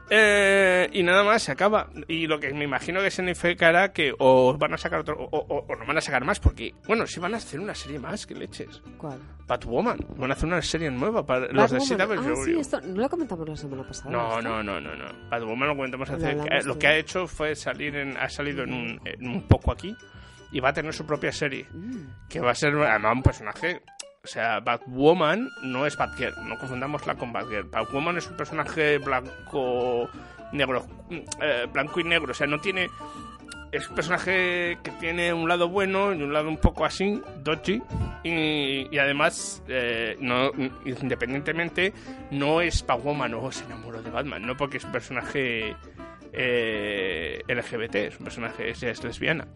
Eh, 0.09 0.89
y 0.93 1.03
nada 1.03 1.25
más, 1.25 1.43
se 1.43 1.51
acaba. 1.53 1.89
Y 2.07 2.29
lo 2.29 2.39
que 2.39 2.53
me 2.55 2.65
imagino 2.65 3.01
que 3.01 3.11
significará 3.11 3.93
que 3.93 4.15
o 4.17 4.57
van 4.57 4.73
a 4.75 4.79
sacar 4.79 5.01
otro, 5.01 5.17
o, 5.19 5.27
o- 5.39 5.67
o 5.69 5.77
no 5.77 5.85
van 5.85 5.99
a 5.99 6.01
sacar 6.01 6.25
más, 6.25 6.39
porque, 6.39 6.75
bueno, 6.87 7.07
sí 7.09 7.19
van 7.19 7.35
a 7.35 7.39
hacer 7.39 7.59
una 7.59 7.75
serie 7.75 7.99
más, 7.99 8.25
que 8.25 8.35
leches. 8.37 8.83
¿Cuál? 8.99 9.19
Batwoman, 9.49 9.99
van 10.17 10.31
a 10.31 10.35
hacer 10.35 10.47
una 10.47 10.63
serie 10.63 10.91
nueva 10.93 11.27
para 11.27 11.49
los 11.53 11.71
de. 11.73 11.79
CW. 11.79 12.13
Ah, 12.21 12.35
sí, 12.45 12.57
esto 12.59 12.81
no 12.83 13.03
lo 13.03 13.09
comentamos 13.09 13.49
la 13.49 13.57
semana 13.57 13.83
pasada. 13.85 14.11
No, 14.11 14.41
no, 14.41 14.63
no, 14.63 14.81
no, 14.81 14.95
no. 14.95 15.05
Batwoman 15.29 15.69
lo 15.69 15.77
comentamos 15.77 16.09
Lo 16.09 16.15
hace. 16.17 16.27
hablamos 16.27 16.49
eh, 16.53 16.61
Lo 16.65 16.73
tú. 16.75 16.79
que 16.79 16.87
ha 16.87 16.97
hecho 16.97 17.27
fue 17.27 17.57
salir 17.57 17.97
en. 17.97 18.17
Ha 18.17 18.29
salido 18.29 18.63
en 18.63 18.73
un, 18.73 19.01
en 19.05 19.27
un 19.29 19.43
poco 19.49 19.73
aquí. 19.73 19.97
Y 20.53 20.61
va 20.61 20.71
a 20.71 20.73
tener 20.73 20.93
su 20.93 21.07
propia 21.07 21.33
serie. 21.33 21.67
Mm. 21.73 22.29
Que 22.29 22.41
va 22.41 22.53
a 22.53 22.55
ser 22.55 22.75
además 22.75 23.17
un 23.17 23.23
personaje. 23.23 23.83
O 24.25 24.27
sea, 24.27 24.61
Batwoman 24.61 25.49
no 25.63 25.87
es 25.87 25.97
Batgirl. 25.97 26.35
No 26.49 26.59
confundámosla 26.59 27.15
con 27.15 27.33
Batgirl. 27.33 27.69
Batwoman 27.71 28.19
es 28.19 28.27
un 28.29 28.37
personaje 28.37 28.99
blanco. 28.99 30.09
Negro. 30.53 30.87
eh, 31.11 31.67
blanco 31.73 32.01
y 32.01 32.05
negro. 32.05 32.31
O 32.33 32.35
sea, 32.35 32.47
no 32.47 32.61
tiene. 32.61 32.89
Es 33.73 33.89
un 33.89 33.95
personaje 33.97 34.79
que 34.83 34.91
tiene 34.93 35.33
un 35.33 35.49
lado 35.49 35.69
bueno 35.69 36.15
y 36.15 36.23
un 36.23 36.33
lado 36.33 36.49
un 36.49 36.57
poco 36.57 36.85
así, 36.85 37.21
dodgy. 37.43 37.83
Y, 38.23 38.89
y 38.95 38.99
además, 38.99 39.63
eh, 39.69 40.17
no, 40.21 40.51
independientemente, 40.85 41.93
no 42.31 42.61
es 42.61 42.85
Batwoman 42.87 43.35
o 43.35 43.53
se 43.53 43.65
enamoró 43.65 44.03
de 44.03 44.11
Batman, 44.11 44.47
no 44.47 44.57
porque 44.57 44.79
es 44.79 44.85
un 44.85 44.93
personaje 44.93 45.77
eh, 46.33 47.43
LGBT, 47.49 47.95
es 47.97 48.19
un 48.19 48.25
personaje, 48.25 48.71
ella 48.71 48.91
es 48.91 49.03
lesbiana. 49.03 49.47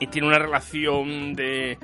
Y 0.00 0.06
tiene 0.08 0.28
una 0.28 0.38
relación 0.38 1.34
de. 1.34 1.78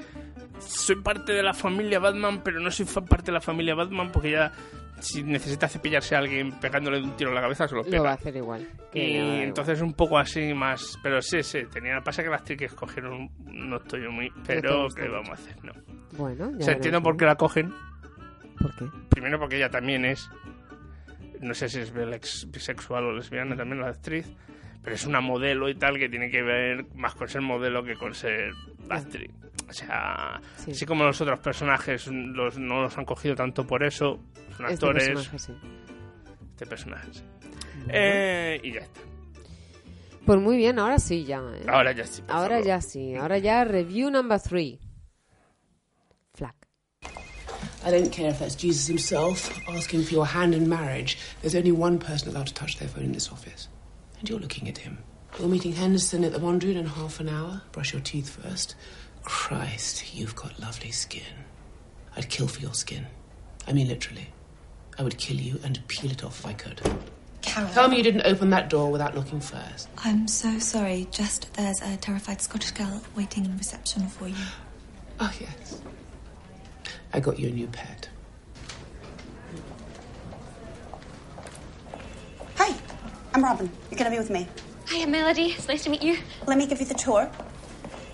Soy 0.59 0.97
parte 0.97 1.33
de 1.33 1.43
la 1.43 1.53
familia 1.53 1.99
Batman, 1.99 2.43
pero 2.45 2.61
no 2.61 2.71
soy 2.71 2.87
parte 2.87 3.27
de 3.27 3.33
la 3.33 3.41
familia 3.41 3.75
Batman 3.75 4.11
porque 4.13 4.31
ya, 4.31 4.53
si 5.01 5.23
necesita 5.23 5.69
cepillarse 5.69 6.15
a 6.15 6.19
alguien 6.19 6.53
pegándole 6.53 7.03
un 7.03 7.17
tiro 7.17 7.31
en 7.31 7.35
la 7.35 7.43
cabeza, 7.43 7.67
se 7.67 7.75
lo 7.75 7.83
pega. 7.83 7.99
Lo 7.99 8.05
va 8.05 8.11
a 8.11 8.15
hacer 8.15 8.37
igual. 8.37 8.69
Y 8.93 9.01
dar 9.01 9.09
igual. 9.09 9.43
entonces 9.43 9.81
un 9.81 9.95
poco 9.95 10.19
así 10.19 10.55
más. 10.55 10.99
Pero 11.03 11.21
sí, 11.21 11.43
sí, 11.43 11.61
tenía. 11.73 12.01
Pasa 12.01 12.23
que 12.23 12.31
la 12.31 12.37
actriz 12.37 12.59
que 12.59 12.65
escogieron 12.67 13.31
no 13.45 13.77
estoy 13.77 14.09
muy. 14.09 14.31
te 14.31 14.61
Pero, 14.61 14.87
¿qué 14.95 15.09
vamos 15.09 15.31
a 15.31 15.33
hacer? 15.35 15.65
No. 15.65 15.73
Bueno, 16.13 16.51
ya 16.53 16.59
O 16.59 16.63
sea, 16.63 16.75
entiendo 16.75 17.03
por 17.03 17.17
qué 17.17 17.25
la 17.25 17.37
cogen. 17.37 17.73
¿Por 18.61 18.75
qué? 18.77 18.85
Primero 19.09 19.39
porque 19.39 19.57
ella 19.57 19.71
también 19.71 20.05
es. 20.05 20.31
No 21.41 21.53
sé 21.53 21.69
si 21.69 21.81
es 21.81 21.93
bisexual 22.51 23.05
o 23.05 23.13
lesbiana 23.13 23.57
también 23.57 23.81
la 23.81 23.89
actriz. 23.89 24.33
Pero 24.85 24.95
es 24.97 25.07
una 25.07 25.21
modelo 25.21 25.69
y 25.69 25.75
tal 25.75 25.99
que 25.99 26.09
tiene 26.11 26.31
que 26.31 26.43
ver 26.43 26.85
más 26.95 27.15
con 27.15 27.27
ser 27.27 27.41
modelo 27.41 27.83
que 27.83 27.95
con 27.97 28.15
ser 28.15 28.53
actriz. 28.91 29.31
O 29.69 29.73
sea, 29.73 30.41
Sí. 30.59 30.73
así 30.73 30.85
como 30.87 31.05
los 31.05 31.19
otros 31.21 31.41
personajes 31.41 32.07
los, 32.09 32.59
no 32.59 32.83
los 32.83 32.97
han 32.99 33.07
cogido 33.07 33.35
tanto 33.35 33.67
por 33.67 33.83
eso, 33.83 34.21
son 34.57 34.67
Este 34.67 34.75
actores. 34.75 35.09
personaje, 35.09 35.39
sí. 35.39 35.53
Este 36.51 36.67
personaje, 36.67 37.09
sí. 37.15 37.23
Eh, 37.89 38.61
y 38.63 38.73
ya 38.75 38.81
está. 38.81 39.01
Pues 40.27 40.39
muy 40.41 40.57
bien, 40.59 40.79
ahora 40.79 40.99
sí 40.99 41.25
ya. 41.25 41.39
¿eh? 41.39 41.65
Ahora 41.67 41.93
ya 41.93 42.05
sí. 42.07 42.23
Ahora 42.29 42.57
favor. 42.57 42.67
ya 42.67 42.81
sí. 42.83 43.15
Ahora 43.17 43.39
ya 43.39 43.65
review 43.65 44.11
number 44.11 44.39
three. 44.41 44.79
Flack. 46.35 46.57
I 47.87 47.91
don't 47.91 48.11
care 48.11 48.29
if 48.31 48.39
that's 48.39 48.57
Jesus 48.57 48.87
himself 48.89 49.51
asking 49.69 50.03
for 50.05 50.13
your 50.15 50.27
hand 50.27 50.55
in 50.55 50.69
marriage. 50.69 51.17
There's 51.43 51.55
only 51.55 51.73
one 51.73 51.99
person 51.99 52.31
allowed 52.31 52.47
to 52.49 52.55
touch 52.55 52.79
their 52.79 52.89
phone 52.89 53.05
in 53.05 53.13
this 53.13 53.31
office. 53.31 53.69
And 54.25 54.31
you're 54.31 54.41
looking 54.41 54.69
at 54.71 54.79
him. 54.79 54.97
You're 55.39 55.49
meeting 55.49 55.75
Henderson 55.75 56.25
at 56.25 56.33
the 56.33 56.39
Mondrian 56.39 56.77
in 56.77 56.87
half 56.87 57.21
an 57.21 57.29
hour. 57.29 57.61
Brush 57.73 57.93
your 57.93 58.01
teeth 58.01 58.31
first. 58.43 58.75
Christ, 59.23 60.15
you've 60.17 60.35
got 60.35 60.59
lovely 60.59 60.93
skin. 60.93 61.45
I'd 62.17 62.31
kill 62.31 62.49
for 62.49 62.63
your 62.63 62.73
skin. 62.73 63.05
I 63.69 63.75
mean, 63.75 63.87
literally. 63.87 64.29
I 64.99 65.03
would 65.03 65.19
kill 65.19 65.37
you 65.37 65.61
and 65.63 65.87
peel 65.89 66.11
it 66.11 66.25
off 66.25 66.39
if 66.39 66.47
I 66.47 66.55
could. 66.55 66.81
Carol. 67.43 67.71
Tell 67.75 67.87
me 67.87 67.99
you 67.99 68.03
didn't 68.03 68.23
open 68.25 68.49
that 68.49 68.71
door 68.71 68.91
without 68.91 69.15
looking 69.15 69.41
first. 69.41 69.91
I'm 69.99 70.27
so 70.27 70.59
sorry. 70.59 71.07
Just 71.11 71.53
there's 71.53 71.83
a 71.83 71.99
terrified 71.99 72.41
Scottish 72.41 72.71
girl 72.71 73.03
waiting 73.15 73.45
in 73.45 73.59
reception 73.59 74.09
for 74.09 74.29
you. 74.29 74.47
Oh, 75.21 75.31
yes. 75.39 75.83
I 77.13 77.21
got 77.21 77.39
you 77.39 77.49
a 77.49 77.51
new 77.51 77.67
pet. 77.67 78.09
Hi, 82.55 82.75
I'm 83.35 83.43
Robin. 83.43 83.69
You're 83.91 83.99
going 83.99 84.05
to 84.05 84.11
be 84.11 84.19
with 84.19 84.31
me. 84.31 84.47
Hiya, 84.89 85.09
Melody. 85.09 85.47
It's 85.47 85.67
nice 85.67 85.83
to 85.85 85.91
meet 85.91 86.03
you. 86.03 86.19
Let 86.47 86.57
me 86.57 86.69
give 86.69 86.79
you 86.79 86.87
the 86.87 86.95
tour. 86.95 87.29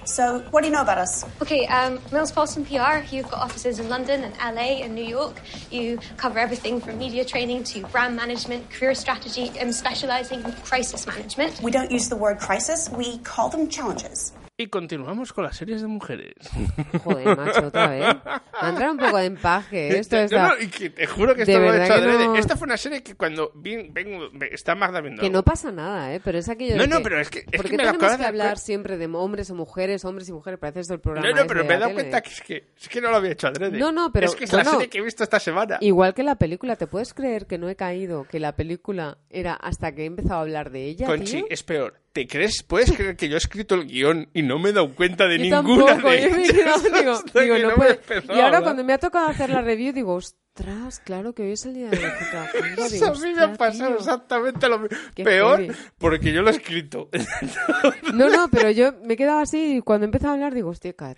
So, 0.07 0.41
what 0.51 0.63
do 0.63 0.69
you 0.69 0.73
know 0.73 0.81
about 0.81 0.97
us? 0.97 1.27
Okay, 1.43 1.67
um, 1.67 2.01
Mills 2.11 2.33
Paulson 2.33 2.65
PR. 2.65 3.05
You've 3.11 3.31
got 3.31 3.35
offices 3.35 3.79
in 3.81 3.91
London 3.91 4.25
and 4.25 4.57
LA 4.57 4.83
and 4.83 4.95
New 4.95 5.05
York. 5.05 5.39
You 5.71 5.99
cover 6.17 6.39
everything 6.39 6.81
from 6.81 6.99
media 6.99 7.23
training 7.23 7.65
to 7.65 7.83
brand 7.89 8.17
management, 8.17 8.71
career 8.71 8.95
strategy, 8.95 9.53
and 9.61 9.75
specializing 9.75 10.43
in 10.43 10.53
crisis 10.65 11.07
management. 11.07 11.61
We 11.63 11.71
don't 11.71 11.91
use 11.91 12.09
the 12.09 12.17
word 12.17 12.39
crisis, 12.39 12.89
we 12.89 13.19
call 13.19 13.51
them 13.51 13.69
challenges. 13.69 14.33
Y 14.61 14.67
continuamos 14.67 15.33
con 15.33 15.45
las 15.45 15.57
series 15.57 15.81
de 15.81 15.87
mujeres. 15.89 16.35
Joder, 17.05 17.35
macho, 17.37 17.69
otra 17.69 17.89
vez. 17.89 18.17
Me 18.63 18.69
entrado 18.69 18.93
un 18.93 18.99
poco 18.99 19.17
de 19.17 19.25
empaje. 19.25 19.99
Esto 19.99 20.17
No, 20.17 20.23
está... 20.23 20.49
no, 20.49 20.61
y 20.63 20.67
que 20.69 20.91
te 20.91 21.07
juro 21.07 21.35
que 21.35 21.47
De 21.47 21.53
esto 21.53 21.65
lo 21.65 21.73
he 21.73 21.85
hecho 21.85 21.95
que 21.95 22.25
no- 22.27 22.37
Esta 22.37 22.57
fue 22.57 22.67
una 22.67 22.77
serie 22.77 23.03
que 23.03 23.15
cuando 23.15 23.53
vi, 23.55 23.89
vengo, 23.91 24.29
ve- 24.35 24.51
está 24.53 24.75
Magda 24.75 25.01
viendo. 25.01 25.23
Que 25.23 25.31
no 25.31 25.43
pasa 25.43 25.73
nada, 25.73 26.15
¿eh? 26.15 26.21
Pero 26.23 26.39
es 26.39 26.49
aquello 26.51 26.77
No, 26.77 26.83
de 26.83 26.89
no, 26.89 26.99
que- 26.99 27.03
pero 27.05 27.21
es 27.21 27.31
que- 27.31 27.39
es 27.39 27.45
¿Por 27.47 27.63
que 27.65 27.71
qué 27.71 27.77
me 27.79 27.85
lo 27.85 27.93
tenemos 27.93 28.13
que 28.17 28.23
de 28.23 28.29
hablar 28.29 28.47
hacer. 28.49 28.59
siempre 28.59 28.99
de 28.99 29.07
hombres 29.07 29.51
o 29.51 29.55
mujeres, 29.55 30.05
hombres 30.05 30.29
y 30.29 30.33
mujeres? 30.33 30.61
Parece 30.61 30.81
esto 30.81 30.93
el 30.93 31.01
programa 31.01 31.27
No, 31.29 31.35
no, 31.35 31.41
ese 31.41 31.49
pero 31.49 31.63
de 31.63 31.69
me 31.69 31.75
he 31.75 31.79
dado 31.79 31.95
cuenta 31.95 32.21
que 32.21 32.31
es, 32.31 32.41
que 32.43 32.65
es 32.79 32.89
que 32.89 33.01
no 33.01 33.11
lo 33.11 33.17
había 33.17 33.33
hecho 33.33 33.47
adrede. 33.47 33.79
No, 33.79 33.93
no, 33.93 34.13
pero, 34.13 34.27
Es 34.27 34.35
que 34.37 34.45
es 34.45 34.53
la 34.53 34.65
serie 34.65 34.91
que 34.91 34.99
he 34.99 35.03
visto 35.03 35.25
esta 35.25 35.41
semana. 35.41 35.79
Igual 35.81 36.13
que 36.13 36.23
la 36.23 36.37
película, 36.37 36.77
¿te 36.77 36.87
puedes 36.87 37.15
creer 37.15 37.47
que 37.47 37.57
no 37.57 37.71
he 37.71 37.77
caído? 37.77 38.25
Que 38.25 38.39
la 38.41 38.55
película 38.57 39.17
era 39.31 39.55
hasta 39.55 39.95
que 39.95 40.03
he 40.03 40.07
empezado 40.07 40.35
a 40.35 40.43
hablar 40.43 40.71
de 40.71 40.85
ella, 40.85 41.07
Conchi, 41.07 41.39
tío? 41.39 41.47
es 41.49 41.63
peor. 41.63 41.95
¿Te 42.13 42.27
crees? 42.27 42.65
¿Puedes 42.65 42.91
creer 42.93 43.17
que 43.17 43.29
yo 43.29 43.37
he 43.37 43.39
escrito 43.39 43.77
el 43.77 43.87
guion 43.87 44.29
y 44.35 44.43
no 44.43 44.59
me 44.59 44.71
he 44.71 44.73
dado 44.73 44.93
cuenta 44.95 45.29
de 45.29 45.39
Yo 45.39 45.63
ninguna 45.63 45.87
tampoco, 45.87 46.11
de 46.11 46.23
yo 46.23 46.31
me 46.37 46.45
he 46.45 46.49
quedado, 46.49 46.83
digo, 46.99 47.23
digo, 47.41 47.59
no 47.59 47.77
me 47.77 47.95
puede- 47.95 48.01
Y 48.37 48.41
ahora 48.41 48.61
cuando 48.63 48.83
me 48.83 48.93
ha 48.95 48.99
tocado 48.99 49.29
hacer 49.29 49.51
la 49.51 49.63
review, 49.63 49.93
digo, 49.93 50.15
ostras, 50.17 50.99
claro 51.05 51.33
que 51.35 51.45
hoy 51.45 51.53
es 51.53 51.65
el 51.67 51.75
día 51.75 51.89
de 51.89 52.01
la 52.01 52.19
trabajando. 52.19 52.89
Digo, 52.91 53.07
a 53.07 53.13
mí 53.15 53.33
me 53.33 53.41
ha 53.43 53.45
"Hostia, 53.45 53.55
pasado 53.57 53.89
tío". 53.91 53.99
exactamente 53.99 54.69
lo 54.69 54.79
mismo. 54.81 54.97
Peor 55.15 55.61
heavy. 55.61 55.75
porque 55.99 56.33
yo 56.33 56.43
lo 56.43 56.49
he 56.51 56.53
escrito. 56.53 57.09
No, 58.13 58.29
no, 58.29 58.49
pero 58.51 58.71
yo 58.71 58.93
me 59.05 59.15
he 59.15 59.17
quedado 59.17 59.39
así 59.39 59.77
y 59.77 59.81
cuando 59.81 60.05
he 60.05 60.09
empezado 60.09 60.33
a 60.33 60.35
hablar 60.35 60.53
digo, 60.53 60.71
hostia, 60.71 60.93
ca- 60.95 61.15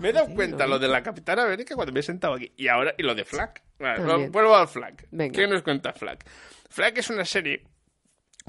Me 0.00 0.10
he 0.10 0.12
dado 0.12 0.28
cuenta 0.32 0.66
lo 0.68 0.78
de 0.78 0.86
la 0.86 1.02
Capitana 1.02 1.42
América 1.42 1.74
cuando 1.74 1.92
me 1.92 2.00
he 2.00 2.02
sentado 2.04 2.34
aquí. 2.34 2.52
Y 2.56 2.68
ahora, 2.68 2.94
y 2.96 3.02
lo 3.02 3.14
de. 3.16 3.26
Vale, 3.80 3.98
También. 4.06 4.30
vuelvo 4.32 4.54
al. 4.54 4.68
Venga. 5.10 5.32
¿Qué 5.32 5.48
nos 5.48 5.62
cuenta 5.62 5.92
Flag? 5.92 6.18
Flag 6.70 6.96
es 6.98 7.10
una 7.10 7.24
serie 7.24 7.64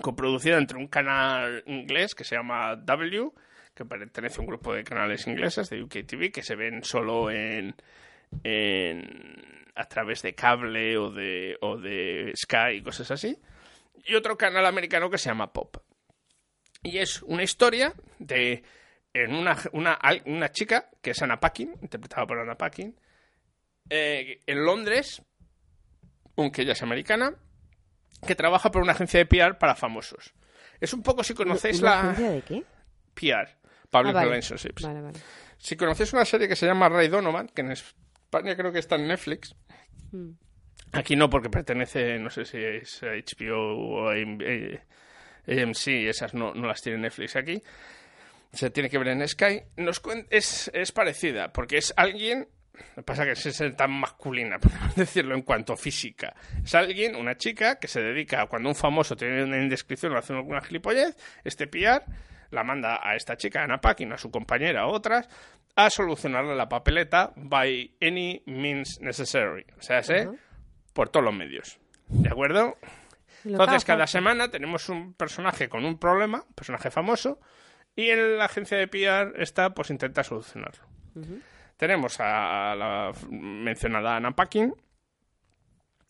coproducida 0.02 0.58
entre 0.58 0.78
un 0.78 0.88
canal 0.88 1.64
inglés 1.66 2.16
que 2.16 2.24
se 2.24 2.36
llama 2.36 2.76
W, 2.76 3.32
que 3.74 3.86
pertenece 3.86 4.38
a 4.38 4.42
un 4.42 4.48
grupo 4.48 4.74
de 4.74 4.84
canales 4.84 5.28
ingleses 5.28 5.70
de 5.70 5.82
UK 5.84 6.06
TV 6.06 6.32
que 6.32 6.44
se 6.44 6.56
ven 6.56 6.84
solo 6.84 7.30
en, 7.30 7.76
a 9.76 9.86
través 9.86 10.22
de 10.22 10.34
cable 10.34 10.98
o 10.98 11.12
de, 11.12 11.58
o 11.62 11.78
de 11.78 12.34
Sky 12.36 12.78
y 12.78 12.82
cosas 12.82 13.12
así. 13.12 13.38
Y 14.06 14.16
otro 14.16 14.38
canal 14.38 14.66
americano 14.66 15.10
que 15.10 15.18
se 15.18 15.30
llama 15.30 15.52
Pop. 15.52 15.78
Y 16.84 17.00
es 17.00 17.22
una 17.24 17.44
historia 17.44 17.94
de 18.20 18.64
en 19.14 19.34
una, 19.34 19.58
una, 19.72 20.00
una 20.26 20.52
chica 20.52 20.90
que 21.02 21.12
es 21.12 21.22
Anna 21.22 21.40
Paquin, 21.40 21.74
interpretada 21.82 22.28
por 22.28 22.40
Anna 22.40 22.56
Paquin, 22.56 22.96
eh, 23.90 24.42
en 24.46 24.64
Londres, 24.64 25.22
aunque 26.36 26.62
ella 26.62 26.74
es 26.74 26.84
americana, 26.84 27.34
que 28.26 28.36
trabaja 28.36 28.72
por 28.72 28.82
una 28.82 28.94
agencia 28.94 29.20
de 29.20 29.26
PR 29.26 29.58
para 29.58 29.76
famosos. 29.76 30.34
Es 30.80 30.94
un 30.94 31.04
poco 31.04 31.24
si 31.24 31.34
conocéis 31.34 31.80
¿Una 31.82 31.90
la 31.90 32.00
agencia 32.02 32.32
de 32.32 32.42
qué? 32.42 32.64
PR, 33.14 33.50
Public 33.90 34.16
Ah. 34.16 34.24
Relationships. 34.24 34.84
Vale, 34.84 35.02
vale. 35.02 35.20
Si 35.58 35.76
conocéis 35.76 36.14
una 36.14 36.26
serie 36.26 36.48
que 36.48 36.56
se 36.56 36.66
llama 36.66 36.88
Ray 36.90 37.08
Donovan, 37.08 37.48
que 37.48 37.62
en 37.62 37.72
España 37.72 38.56
creo 38.56 38.72
que 38.72 38.80
está 38.80 38.96
en 38.96 39.08
Netflix, 39.08 39.56
Mm. 40.12 40.30
Aquí 40.94 41.18
no, 41.18 41.30
porque 41.30 41.50
pertenece, 41.50 42.18
no 42.18 42.30
sé 42.30 42.46
si 42.46 42.58
es 42.64 43.04
a 43.04 43.08
HBO 43.08 44.06
o 44.06 44.10
a 44.10 44.16
eh, 44.18 44.82
AMC, 45.46 45.88
esas 46.08 46.34
no, 46.34 46.54
no 46.54 46.66
las 46.66 46.82
tiene 46.82 46.98
Netflix 47.00 47.36
aquí. 47.36 47.62
Se 48.54 48.70
tiene 48.70 48.90
que 48.90 48.98
ver 48.98 49.10
en 49.10 49.28
Sky. 49.28 49.64
Nos 49.76 50.02
es, 50.30 50.72
es 50.74 50.94
parecida, 50.94 51.52
porque 51.52 51.78
es 51.78 51.94
alguien. 51.98 52.48
Lo 52.96 52.96
que 52.96 53.04
pasa 53.04 53.26
que 53.26 53.32
es 53.32 53.40
ser 53.40 53.76
tan 53.76 53.92
masculina, 53.92 54.60
podemos 54.60 54.96
decirlo, 54.96 55.36
en 55.36 55.42
cuanto 55.42 55.74
a 55.74 55.78
física. 55.78 56.36
Es 56.64 56.76
alguien, 56.76 57.16
una 57.16 57.36
chica, 57.38 57.80
que 57.80 57.88
se 57.88 58.02
dedica, 58.02 58.42
a 58.42 58.46
cuando 58.48 58.70
un 58.70 58.76
famoso 58.76 59.16
tiene 59.16 59.44
una 59.44 59.58
indiscreción 59.58 60.14
o 60.14 60.18
hace 60.18 60.34
alguna 60.34 60.62
gilipollez, 60.62 61.16
este 61.44 61.68
PR 61.68 62.04
la 62.52 62.64
manda 62.64 63.00
a 63.04 63.16
esta 63.16 63.36
chica, 63.36 63.62
a 63.62 63.64
Anna 63.66 63.82
Paquin, 63.82 64.14
a 64.14 64.18
su 64.18 64.32
compañera, 64.32 64.82
a 64.82 64.88
otras, 64.88 65.28
a 65.76 65.90
solucionarle 65.90 66.56
la 66.56 66.70
papeleta 66.70 67.34
by 67.36 67.98
any 68.02 68.42
means 68.46 69.00
necessary. 69.02 69.66
O 69.78 69.82
sea, 69.82 70.02
¿sí? 70.02 70.14
Ajá. 70.14 70.32
por 70.94 71.10
todos 71.10 71.26
los 71.26 71.36
medios. 71.36 71.80
¿De 72.08 72.30
acuerdo? 72.30 72.78
Entonces, 73.44 73.86
cada 73.86 74.08
semana 74.08 74.50
tenemos 74.50 74.90
un 74.90 75.14
personaje 75.14 75.70
con 75.70 75.86
un 75.86 75.98
problema, 75.98 76.44
un 76.48 76.54
personaje 76.54 76.90
famoso, 76.90 77.40
y 77.96 78.10
en 78.10 78.38
la 78.38 78.46
agencia 78.46 78.78
de 78.78 78.88
PR 78.88 79.42
está, 79.42 79.74
pues 79.74 79.90
intenta 79.90 80.24
solucionarlo. 80.24 80.84
Ujú. 81.16 81.40
Tenemos 81.78 82.20
a 82.20 82.76
la 82.76 83.12
mencionada 83.30 84.18
Anna 84.18 84.36
Paquin, 84.36 84.74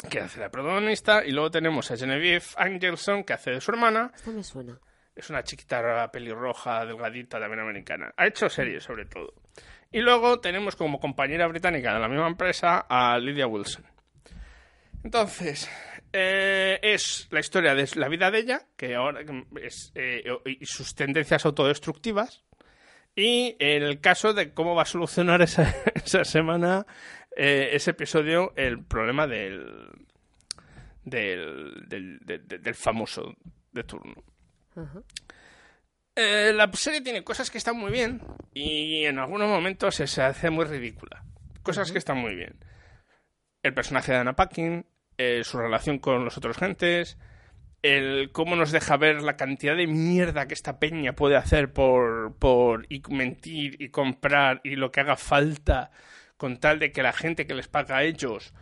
que 0.09 0.21
hace 0.21 0.39
la 0.39 0.49
protagonista, 0.49 1.25
y 1.25 1.31
luego 1.31 1.51
tenemos 1.51 1.91
a 1.91 1.97
Genevieve 1.97 2.45
Angelson, 2.55 3.23
que 3.23 3.33
hace 3.33 3.51
de 3.51 3.61
su 3.61 3.71
hermana. 3.71 4.11
Esto 4.15 4.31
me 4.31 4.43
suena. 4.43 4.79
Es 5.13 5.29
una 5.29 5.43
chiquita 5.43 6.09
pelirroja, 6.11 6.85
delgadita, 6.85 7.39
también 7.39 7.59
americana. 7.59 8.13
Ha 8.15 8.27
hecho 8.27 8.49
series, 8.49 8.83
sobre 8.83 9.05
todo. 9.05 9.33
Y 9.91 9.99
luego 9.99 10.39
tenemos 10.39 10.75
como 10.75 10.99
compañera 10.99 11.47
británica 11.47 11.93
de 11.93 11.99
la 11.99 12.07
misma 12.07 12.27
empresa 12.27 12.85
a 12.87 13.17
Lydia 13.17 13.47
Wilson. 13.47 13.85
Entonces, 15.03 15.69
eh, 16.13 16.79
es 16.81 17.27
la 17.31 17.39
historia 17.39 17.75
de 17.75 17.89
la 17.95 18.07
vida 18.07 18.31
de 18.31 18.39
ella, 18.39 18.61
que 18.77 18.95
ahora 18.95 19.21
es, 19.61 19.91
eh, 19.95 20.23
y 20.45 20.65
sus 20.65 20.95
tendencias 20.95 21.45
autodestructivas, 21.45 22.45
y 23.17 23.55
el 23.59 23.99
caso 23.99 24.33
de 24.33 24.53
cómo 24.53 24.75
va 24.75 24.83
a 24.83 24.85
solucionar 24.85 25.41
esa, 25.41 25.75
esa 25.95 26.23
semana, 26.23 26.85
eh, 27.35 27.71
ese 27.73 27.91
episodio, 27.91 28.53
el 28.55 28.83
problema 28.85 29.25
del, 29.27 29.89
del, 31.03 31.83
del, 31.87 32.19
de- 32.19 32.39
de- 32.39 32.59
del 32.59 32.75
famoso 32.75 33.35
de 33.71 33.83
turno. 33.83 34.23
Eh, 36.15 36.51
la 36.53 36.71
serie 36.73 37.01
tiene 37.01 37.23
cosas 37.23 37.51
que 37.51 37.57
están 37.57 37.77
muy 37.77 37.91
bien 37.91 38.21
y 38.53 39.05
en 39.05 39.19
algunos 39.19 39.47
momentos 39.49 39.95
se, 39.95 40.21
hace 40.21 40.49
muy 40.49 40.65
ridícula. 40.65 41.23
Cosas 41.63 41.91
que 41.91 41.97
están 41.99 42.17
muy 42.17 42.33
bien. 42.35 42.55
El 43.63 43.73
personaje 43.73 44.11
de 44.11 44.17
Anna 44.19 44.35
Paquin, 44.35 44.85
eh, 45.17 45.41
su 45.43 45.57
relación 45.57 45.99
con 45.99 46.23
los 46.23 46.37
otros 46.37 46.57
gentes, 46.57 47.17
el 47.81 48.31
cómo 48.31 48.55
nos 48.55 48.71
deja 48.71 48.97
ver 48.97 49.21
la 49.21 49.37
cantidad 49.37 49.75
de 49.75 49.87
mierda 49.87 50.47
que 50.47 50.53
esta 50.53 50.79
peña 50.79 51.13
puede 51.13 51.35
hacer 51.35 51.71
por, 51.71 52.35
por 52.37 52.85
y 52.89 53.01
mentir 53.09 53.81
y 53.81 53.89
comprar 53.89 54.61
y 54.63 54.75
lo 54.75 54.91
que 54.91 55.01
haga 55.01 55.15
falta 55.15 55.91
con 56.37 56.57
tal 56.57 56.79
de 56.79 56.91
que 56.91 57.03
la 57.03 57.13
gente 57.13 57.45
que 57.47 57.55
les 57.55 57.67
paga 57.67 57.97
a 57.97 58.03
ellos 58.03 58.53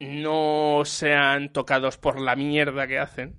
no 0.00 0.82
sean 0.84 1.52
tocados 1.52 1.98
por 1.98 2.20
la 2.20 2.36
mierda 2.36 2.86
que 2.86 2.98
hacen 2.98 3.36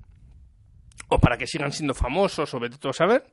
o 1.08 1.20
para 1.20 1.38
que 1.38 1.48
sigan 1.48 1.72
siendo 1.72 1.94
famosos 1.94 2.54
o 2.54 2.60
vete 2.60 2.78
todo 2.78 2.92
a 2.92 2.94
saber. 2.94 3.24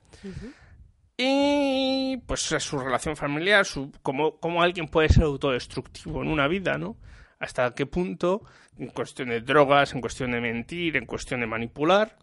Y 1.17 2.17
pues 2.27 2.41
su 2.41 2.79
relación 2.79 3.17
familiar, 3.17 3.65
su, 3.65 3.93
cómo, 4.03 4.39
cómo 4.39 4.63
alguien 4.63 4.89
puede 4.89 5.09
ser 5.09 5.25
autodestructivo 5.25 6.23
en 6.23 6.29
una 6.29 6.49
vida, 6.49 6.79
¿no? 6.79 6.97
Hasta 7.39 7.75
qué 7.75 7.87
punto, 7.87 8.43
en 8.83 8.89
cuestión 8.89 9.29
de 9.29 9.41
drogas, 9.41 9.95
en 9.95 10.01
cuestión 10.01 10.33
de 10.33 10.41
mentir, 10.41 10.97
en 10.97 11.07
cuestión 11.07 11.41
de 11.41 11.47
manipular 11.47 12.17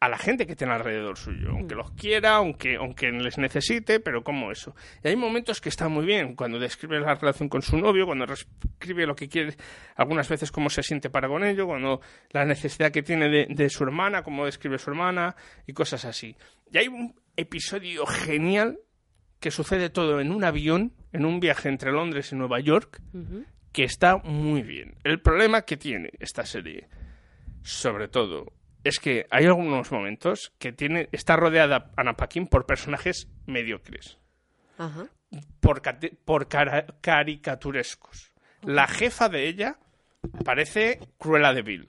a 0.00 0.08
la 0.08 0.16
gente 0.16 0.46
que 0.46 0.54
tiene 0.54 0.74
alrededor 0.74 1.18
suyo, 1.18 1.50
aunque 1.50 1.74
los 1.74 1.90
quiera, 1.90 2.36
aunque, 2.36 2.76
aunque 2.76 3.10
les 3.10 3.36
necesite, 3.36 3.98
pero 3.98 4.22
como 4.22 4.52
eso. 4.52 4.76
Y 5.02 5.08
hay 5.08 5.16
momentos 5.16 5.60
que 5.60 5.68
está 5.68 5.88
muy 5.88 6.06
bien, 6.06 6.36
cuando 6.36 6.60
describe 6.60 7.00
la 7.00 7.16
relación 7.16 7.48
con 7.48 7.62
su 7.62 7.76
novio, 7.76 8.06
cuando 8.06 8.24
describe 8.24 9.06
lo 9.06 9.16
que 9.16 9.28
quiere, 9.28 9.56
algunas 9.96 10.28
veces 10.28 10.52
cómo 10.52 10.70
se 10.70 10.84
siente 10.84 11.10
para 11.10 11.26
con 11.26 11.44
ello, 11.44 11.66
cuando 11.66 12.00
la 12.30 12.44
necesidad 12.44 12.92
que 12.92 13.02
tiene 13.02 13.28
de, 13.28 13.46
de 13.50 13.68
su 13.70 13.82
hermana, 13.82 14.22
cómo 14.22 14.44
describe 14.44 14.78
su 14.78 14.90
hermana 14.90 15.34
y 15.66 15.72
cosas 15.72 16.04
así. 16.04 16.36
Y 16.70 16.78
hay 16.78 16.86
un 16.86 17.16
episodio 17.36 18.06
genial 18.06 18.78
que 19.40 19.50
sucede 19.50 19.90
todo 19.90 20.20
en 20.20 20.30
un 20.30 20.44
avión, 20.44 20.92
en 21.12 21.24
un 21.24 21.40
viaje 21.40 21.68
entre 21.68 21.90
Londres 21.90 22.30
y 22.32 22.36
Nueva 22.36 22.60
York. 22.60 23.00
Que 23.72 23.84
está 23.84 24.16
muy 24.18 24.62
bien. 24.62 24.96
El 25.04 25.20
problema 25.20 25.62
que 25.62 25.76
tiene 25.76 26.10
esta 26.18 26.44
serie, 26.44 26.88
sobre 27.62 28.08
todo, 28.08 28.52
es 28.84 28.98
que 28.98 29.26
hay 29.30 29.44
algunos 29.46 29.90
momentos 29.92 30.52
que 30.58 30.72
tiene 30.72 31.08
está 31.12 31.36
rodeada 31.36 31.90
Anna 31.96 32.14
Paquin 32.14 32.46
por 32.46 32.64
personajes 32.66 33.28
mediocres, 33.46 34.18
Ajá. 34.78 35.08
por, 35.60 35.82
por 36.24 36.48
cara- 36.48 36.86
caricaturescos. 37.00 38.32
La 38.62 38.86
jefa 38.86 39.28
de 39.28 39.46
ella 39.48 39.78
parece 40.44 41.00
Cruella 41.18 41.52
de 41.52 41.62
Vil. 41.62 41.88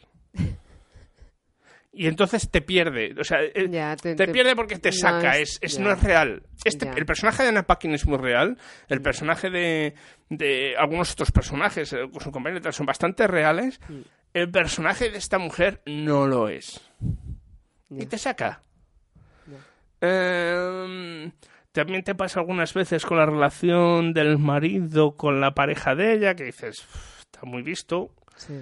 Y 2.02 2.08
entonces 2.08 2.50
te 2.50 2.62
pierde. 2.62 3.14
O 3.20 3.24
sea, 3.26 3.40
eh, 3.44 3.68
Ya, 3.70 3.96
te- 3.98 4.16
te, 4.16 4.26
te- 4.26 4.32
pierde 4.32 4.56
porque 4.56 4.78
te 4.78 4.90
no 4.90 4.96
saca, 4.96 5.38
es- 5.38 5.60
es, 5.62 5.74
es- 5.74 5.78
ya. 5.78 5.84
no 5.84 5.92
es 5.92 6.02
real. 6.02 6.44
Este, 6.64 6.86
Ya. 6.86 6.94
el 6.94 7.06
personaje 7.06 7.44
de 7.44 7.50
Anna 7.50 7.64
Paquin 7.64 7.94
es 7.94 8.06
muy 8.06 8.18
real, 8.18 8.58
el 8.88 9.02
personaje 9.02 9.50
de, 9.50 9.96
de 10.30 10.76
algunos 10.78 11.12
otros 11.12 11.32
personajes, 11.32 11.92
eh, 11.92 12.10
con 12.12 12.22
su 12.22 12.32
compañero 12.32 12.72
son 12.72 12.86
bastante 12.86 13.28
reales. 13.28 13.82
Mm. 13.90 14.00
El 14.34 14.50
personaje 14.50 15.10
de 15.10 15.18
esta 15.18 15.40
mujer 15.40 15.82
no 15.86 16.26
lo 16.26 16.48
es. 16.48 16.80
Y 17.90 18.06
te 18.06 18.18
saca. 18.18 18.62
Eh, 20.02 21.32
también 21.72 22.04
te 22.04 22.16
pasa 22.16 22.40
algunas 22.40 22.74
veces 22.74 23.06
con 23.06 23.18
la 23.18 23.26
relación 23.26 24.14
del 24.14 24.38
marido 24.38 25.16
con 25.18 25.42
la 25.42 25.52
pareja 25.54 25.96
de 25.96 26.14
ella, 26.14 26.36
que 26.36 26.46
dices, 26.46 26.80
"Uf, 26.80 27.20
está 27.20 27.42
muy 27.44 27.62
visto. 27.62 28.16
Sí. 28.38 28.54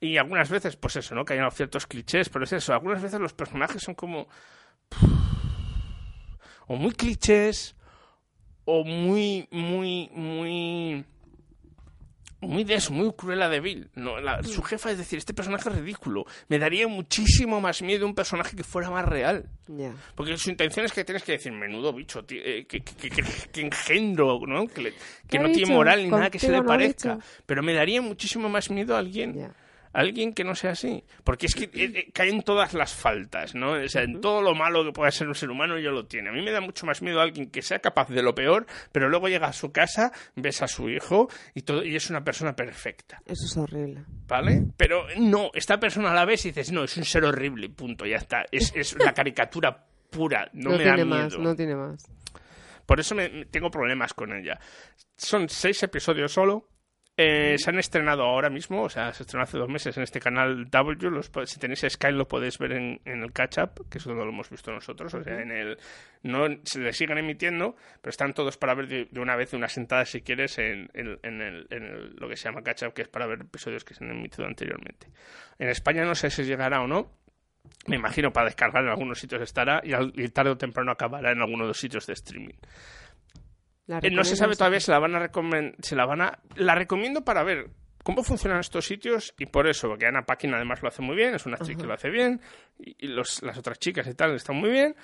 Y 0.00 0.18
algunas 0.18 0.50
veces, 0.50 0.76
pues 0.76 0.96
eso, 0.96 1.14
¿no? 1.14 1.24
Que 1.24 1.34
hay 1.40 1.50
ciertos 1.52 1.86
clichés, 1.86 2.28
pero 2.28 2.44
es 2.44 2.52
eso. 2.52 2.72
Algunas 2.74 3.00
veces 3.02 3.18
los 3.20 3.32
personajes 3.32 3.82
son 3.82 3.94
como. 3.94 4.28
O 6.68 6.76
muy 6.76 6.92
clichés, 6.92 7.76
o 8.64 8.84
muy, 8.84 9.48
muy, 9.50 10.10
muy. 10.12 11.04
Muy 12.42 12.64
de 12.64 12.74
eso, 12.74 12.92
muy 12.92 13.10
cruela 13.14 13.48
de 13.48 13.60
Bill. 13.60 13.90
No, 13.94 14.20
la- 14.20 14.42
su 14.42 14.62
jefa 14.62 14.90
es 14.90 14.98
decir, 14.98 15.18
este 15.18 15.32
personaje 15.32 15.68
es 15.70 15.74
ridículo. 15.76 16.26
Me 16.48 16.58
daría 16.58 16.86
muchísimo 16.86 17.60
más 17.60 17.80
miedo 17.82 18.06
un 18.06 18.14
personaje 18.14 18.54
que 18.54 18.62
fuera 18.62 18.90
más 18.90 19.06
real. 19.06 19.48
Ya. 19.66 19.92
Porque 20.14 20.36
su 20.36 20.50
intención 20.50 20.84
es 20.84 20.92
que 20.92 21.02
tienes 21.04 21.22
que 21.24 21.32
decir, 21.32 21.50
menudo 21.52 21.92
bicho, 21.94 22.24
tío, 22.24 22.40
eh, 22.44 22.66
que, 22.66 22.82
que, 22.82 23.08
que- 23.10 23.22
que 23.50 23.60
engendro, 23.62 24.38
¿no? 24.46 24.66
Que, 24.68 24.82
le- 24.82 24.92
que 24.92 24.98
¿Qué 25.28 25.38
no 25.38 25.50
tiene 25.50 25.72
moral 25.74 26.02
ni 26.04 26.10
nada 26.10 26.30
que 26.30 26.38
se 26.38 26.50
le 26.50 26.62
parezca. 26.62 27.18
Pero 27.46 27.62
me 27.62 27.72
daría 27.72 28.02
muchísimo 28.02 28.48
más 28.50 28.70
miedo 28.70 28.94
a 28.94 28.98
alguien. 28.98 29.32
Alguien 29.92 30.34
que 30.34 30.44
no 30.44 30.54
sea 30.54 30.72
así. 30.72 31.04
Porque 31.24 31.46
es 31.46 31.54
que 31.54 31.64
eh, 31.64 31.70
eh, 31.74 32.10
caen 32.12 32.42
todas 32.42 32.74
las 32.74 32.94
faltas, 32.94 33.54
¿no? 33.54 33.72
O 33.72 33.88
sea, 33.88 34.02
en 34.02 34.20
todo 34.20 34.42
lo 34.42 34.54
malo 34.54 34.84
que 34.84 34.92
pueda 34.92 35.10
ser 35.10 35.28
un 35.28 35.34
ser 35.34 35.50
humano, 35.50 35.78
yo 35.78 35.90
lo 35.90 36.06
tiene. 36.06 36.28
A 36.28 36.32
mí 36.32 36.42
me 36.42 36.50
da 36.50 36.60
mucho 36.60 36.84
más 36.86 37.00
miedo 37.02 37.20
a 37.20 37.22
alguien 37.22 37.50
que 37.50 37.62
sea 37.62 37.78
capaz 37.78 38.08
de 38.08 38.22
lo 38.22 38.34
peor, 38.34 38.66
pero 38.92 39.08
luego 39.08 39.28
llega 39.28 39.46
a 39.48 39.52
su 39.52 39.72
casa, 39.72 40.12
ves 40.34 40.62
a 40.62 40.68
su 40.68 40.88
hijo 40.90 41.28
y, 41.54 41.62
todo, 41.62 41.84
y 41.84 41.96
es 41.96 42.10
una 42.10 42.22
persona 42.24 42.54
perfecta. 42.54 43.20
Eso 43.24 43.46
es 43.46 43.56
horrible. 43.56 44.04
¿Vale? 44.28 44.64
Pero 44.76 45.06
no, 45.18 45.50
esta 45.54 45.78
persona 45.80 46.10
a 46.10 46.14
la 46.14 46.24
ves 46.24 46.44
y 46.46 46.50
dices, 46.50 46.72
no, 46.72 46.84
es 46.84 46.96
un 46.96 47.04
ser 47.04 47.24
horrible, 47.24 47.68
punto, 47.70 48.04
ya 48.06 48.16
está. 48.16 48.44
Es, 48.50 48.72
es 48.76 48.96
la 48.98 49.12
caricatura 49.14 49.86
pura, 50.10 50.50
no, 50.52 50.70
No, 50.72 50.76
me 50.78 50.84
da 50.84 50.94
tiene 50.94 51.04
miedo. 51.04 51.24
más, 51.24 51.38
no 51.38 51.54
tiene 51.56 51.74
más. 51.76 52.04
Por 52.86 53.00
eso 53.00 53.14
me- 53.14 53.46
tengo 53.46 53.70
problemas 53.70 54.14
con 54.14 54.32
ella. 54.32 54.58
Son 55.16 55.48
seis 55.48 55.82
episodios 55.82 56.32
solo. 56.32 56.68
Eh, 57.18 57.56
se 57.56 57.70
han 57.70 57.78
estrenado 57.78 58.24
ahora 58.24 58.50
mismo, 58.50 58.82
o 58.82 58.90
sea, 58.90 59.10
se 59.14 59.22
estrenó 59.22 59.44
hace 59.44 59.56
dos 59.56 59.70
meses 59.70 59.96
en 59.96 60.02
este 60.02 60.20
canal 60.20 60.68
W. 60.68 61.10
Los, 61.10 61.30
si 61.46 61.58
tenéis 61.58 61.86
Sky 61.88 62.12
lo 62.12 62.28
podéis 62.28 62.58
ver 62.58 62.72
en, 62.72 63.00
en 63.06 63.22
el 63.22 63.32
catch 63.32 63.56
up, 63.56 63.88
que 63.88 63.96
es 63.96 64.04
donde 64.04 64.22
lo 64.22 64.28
hemos 64.30 64.50
visto 64.50 64.70
nosotros. 64.70 65.14
O 65.14 65.24
sea, 65.24 65.40
en 65.40 65.50
el 65.50 65.78
no 66.24 66.46
se 66.64 66.78
le 66.80 66.92
siguen 66.92 67.16
emitiendo, 67.16 67.74
pero 68.02 68.10
están 68.10 68.34
todos 68.34 68.58
para 68.58 68.74
ver 68.74 68.86
de, 68.88 69.08
de 69.10 69.20
una 69.20 69.34
vez, 69.34 69.50
de 69.52 69.56
una 69.56 69.68
sentada, 69.68 70.04
si 70.04 70.20
quieres, 70.20 70.58
en, 70.58 70.90
en- 70.92 71.18
en 71.22 71.40
el- 71.40 71.66
en 71.70 71.84
el- 71.84 72.16
lo 72.16 72.28
que 72.28 72.36
se 72.36 72.50
llama 72.50 72.62
catch 72.62 72.82
up, 72.82 72.92
que 72.92 73.00
es 73.02 73.08
para 73.08 73.26
ver 73.26 73.40
episodios 73.40 73.82
que 73.82 73.94
se 73.94 74.04
han 74.04 74.10
emitido 74.10 74.44
anteriormente. 74.46 75.06
En 75.58 75.70
España 75.70 76.04
no 76.04 76.14
sé 76.14 76.28
si 76.28 76.44
llegará 76.44 76.82
o 76.82 76.86
no. 76.86 77.10
Me 77.88 77.96
imagino 77.96 78.32
para 78.32 78.46
descargar 78.46 78.84
en 78.84 78.90
algunos 78.90 79.18
sitios 79.18 79.40
estará 79.40 79.80
y, 79.82 79.94
al- 79.94 80.12
y 80.14 80.28
tarde 80.28 80.50
o 80.50 80.56
temprano 80.58 80.92
acabará 80.92 81.32
en 81.32 81.40
algunos 81.40 81.64
de 81.64 81.68
los 81.68 81.78
sitios 81.80 82.06
de 82.06 82.12
streaming. 82.12 82.54
Eh, 83.88 84.10
no 84.10 84.24
se 84.24 84.36
sabe 84.36 84.56
todavía 84.56 84.80
si 84.80 84.90
la 84.90 84.98
van 84.98 85.14
a 85.14 85.18
recomendar, 85.20 85.74
se 85.80 85.94
la 85.96 86.06
van 86.06 86.20
a, 86.22 86.38
la 86.56 86.74
recomiendo 86.74 87.24
para 87.24 87.42
ver 87.44 87.68
cómo 88.02 88.22
funcionan 88.22 88.60
estos 88.60 88.84
sitios 88.86 89.34
y 89.38 89.46
por 89.46 89.68
eso, 89.68 89.88
porque 89.88 90.06
Ana 90.06 90.22
Paquin 90.22 90.54
además 90.54 90.82
lo 90.82 90.88
hace 90.88 91.02
muy 91.02 91.16
bien, 91.16 91.34
es 91.34 91.46
una 91.46 91.56
Ajá. 91.56 91.64
que 91.66 91.74
lo 91.86 91.92
hace 91.94 92.10
bien 92.10 92.40
y, 92.78 93.06
los- 93.08 93.42
las 93.42 93.56
otras 93.58 93.78
chicas 93.78 94.06
y 94.06 94.14
tal 94.14 94.34
están 94.34 94.56
muy 94.56 94.70
bien, 94.70 94.94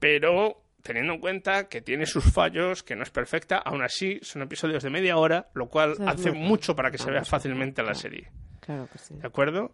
pero 0.00 0.62
teniendo 0.82 1.12
en 1.14 1.20
cuenta 1.20 1.68
que 1.68 1.80
tiene 1.80 2.06
sus 2.06 2.24
fallos, 2.32 2.82
que 2.82 2.96
no 2.96 3.02
es 3.04 3.10
perfecta, 3.10 3.58
aún 3.58 3.82
así 3.82 4.18
son 4.22 4.42
episodios 4.42 4.82
de 4.82 4.90
media 4.90 5.16
hora, 5.16 5.48
lo 5.54 5.68
cual 5.68 5.94
hace 6.06 6.32
mucho 6.32 6.74
para 6.74 6.90
que 6.90 6.98
se 6.98 7.10
vea 7.10 7.24
fácilmente 7.24 7.82
la 7.82 7.94
serie. 7.94 8.30
Claro 8.60 8.88
que 8.92 8.98
sí. 8.98 9.14
¿De 9.14 9.26
acuerdo? 9.26 9.72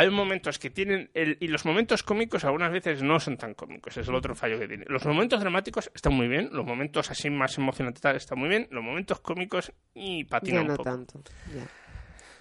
Hay 0.00 0.10
momentos 0.10 0.58
que 0.58 0.70
tienen. 0.70 1.10
el- 1.14 1.36
y 1.40 1.48
los 1.48 1.64
momentos 1.66 2.02
cómicos 2.02 2.44
algunas 2.44 2.72
veces 2.72 3.02
no 3.02 3.20
son 3.20 3.36
tan 3.36 3.54
cómicos. 3.54 3.96
Es 3.96 4.08
el 4.08 4.14
otro 4.14 4.34
fallo 4.34 4.58
que 4.58 4.66
tiene. 4.68 4.84
Los 4.88 5.04
momentos 5.04 5.40
dramáticos 5.40 5.90
están 5.94 6.14
muy 6.14 6.26
bien. 6.28 6.48
Los 6.52 6.64
momentos 6.64 7.10
así 7.10 7.28
más 7.30 7.56
emocionantes 7.58 8.04
están 8.16 8.38
muy 8.38 8.48
bien. 8.48 8.66
Los 8.70 8.82
momentos 8.82 9.20
cómicos 9.20 9.72
y 9.94 10.24
patina 10.24 10.56
Ya 10.56 10.60
un 10.62 10.66
no 10.68 10.76
poco. 10.76 10.88
tanto. 10.90 11.20
Ya. 11.54 11.66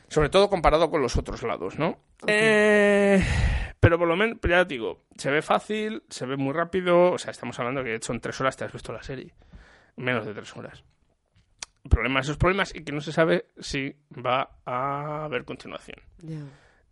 Sobre 0.07 0.29
todo 0.29 0.49
comparado 0.49 0.89
con 0.89 1.01
los 1.01 1.17
otros 1.17 1.43
lados, 1.43 1.77
¿no? 1.77 1.99
Eh, 2.27 3.23
pero 3.79 3.97
por 3.99 4.07
lo 4.07 4.15
menos, 4.15 4.37
ya 4.47 4.63
digo, 4.65 5.03
se 5.17 5.29
ve 5.29 5.41
fácil, 5.41 6.03
se 6.09 6.25
ve 6.25 6.37
muy 6.37 6.53
rápido. 6.53 7.11
O 7.11 7.17
sea, 7.17 7.31
estamos 7.31 7.59
hablando 7.59 7.83
que 7.83 7.99
son 8.01 8.19
tres 8.19 8.39
horas, 8.41 8.55
te 8.57 8.63
has 8.65 8.73
visto 8.73 8.91
la 8.93 9.03
serie. 9.03 9.33
Menos 9.97 10.25
de 10.25 10.33
tres 10.33 10.55
horas. 10.55 10.83
El 11.83 11.89
problema, 11.89 12.19
esos 12.21 12.37
problemas, 12.37 12.73
y 12.75 12.83
que 12.83 12.91
no 12.91 13.01
se 13.01 13.11
sabe 13.11 13.45
si 13.59 13.95
va 14.13 14.49
a 14.65 15.25
haber 15.25 15.45
continuación. 15.45 15.97
Ya. 16.19 16.41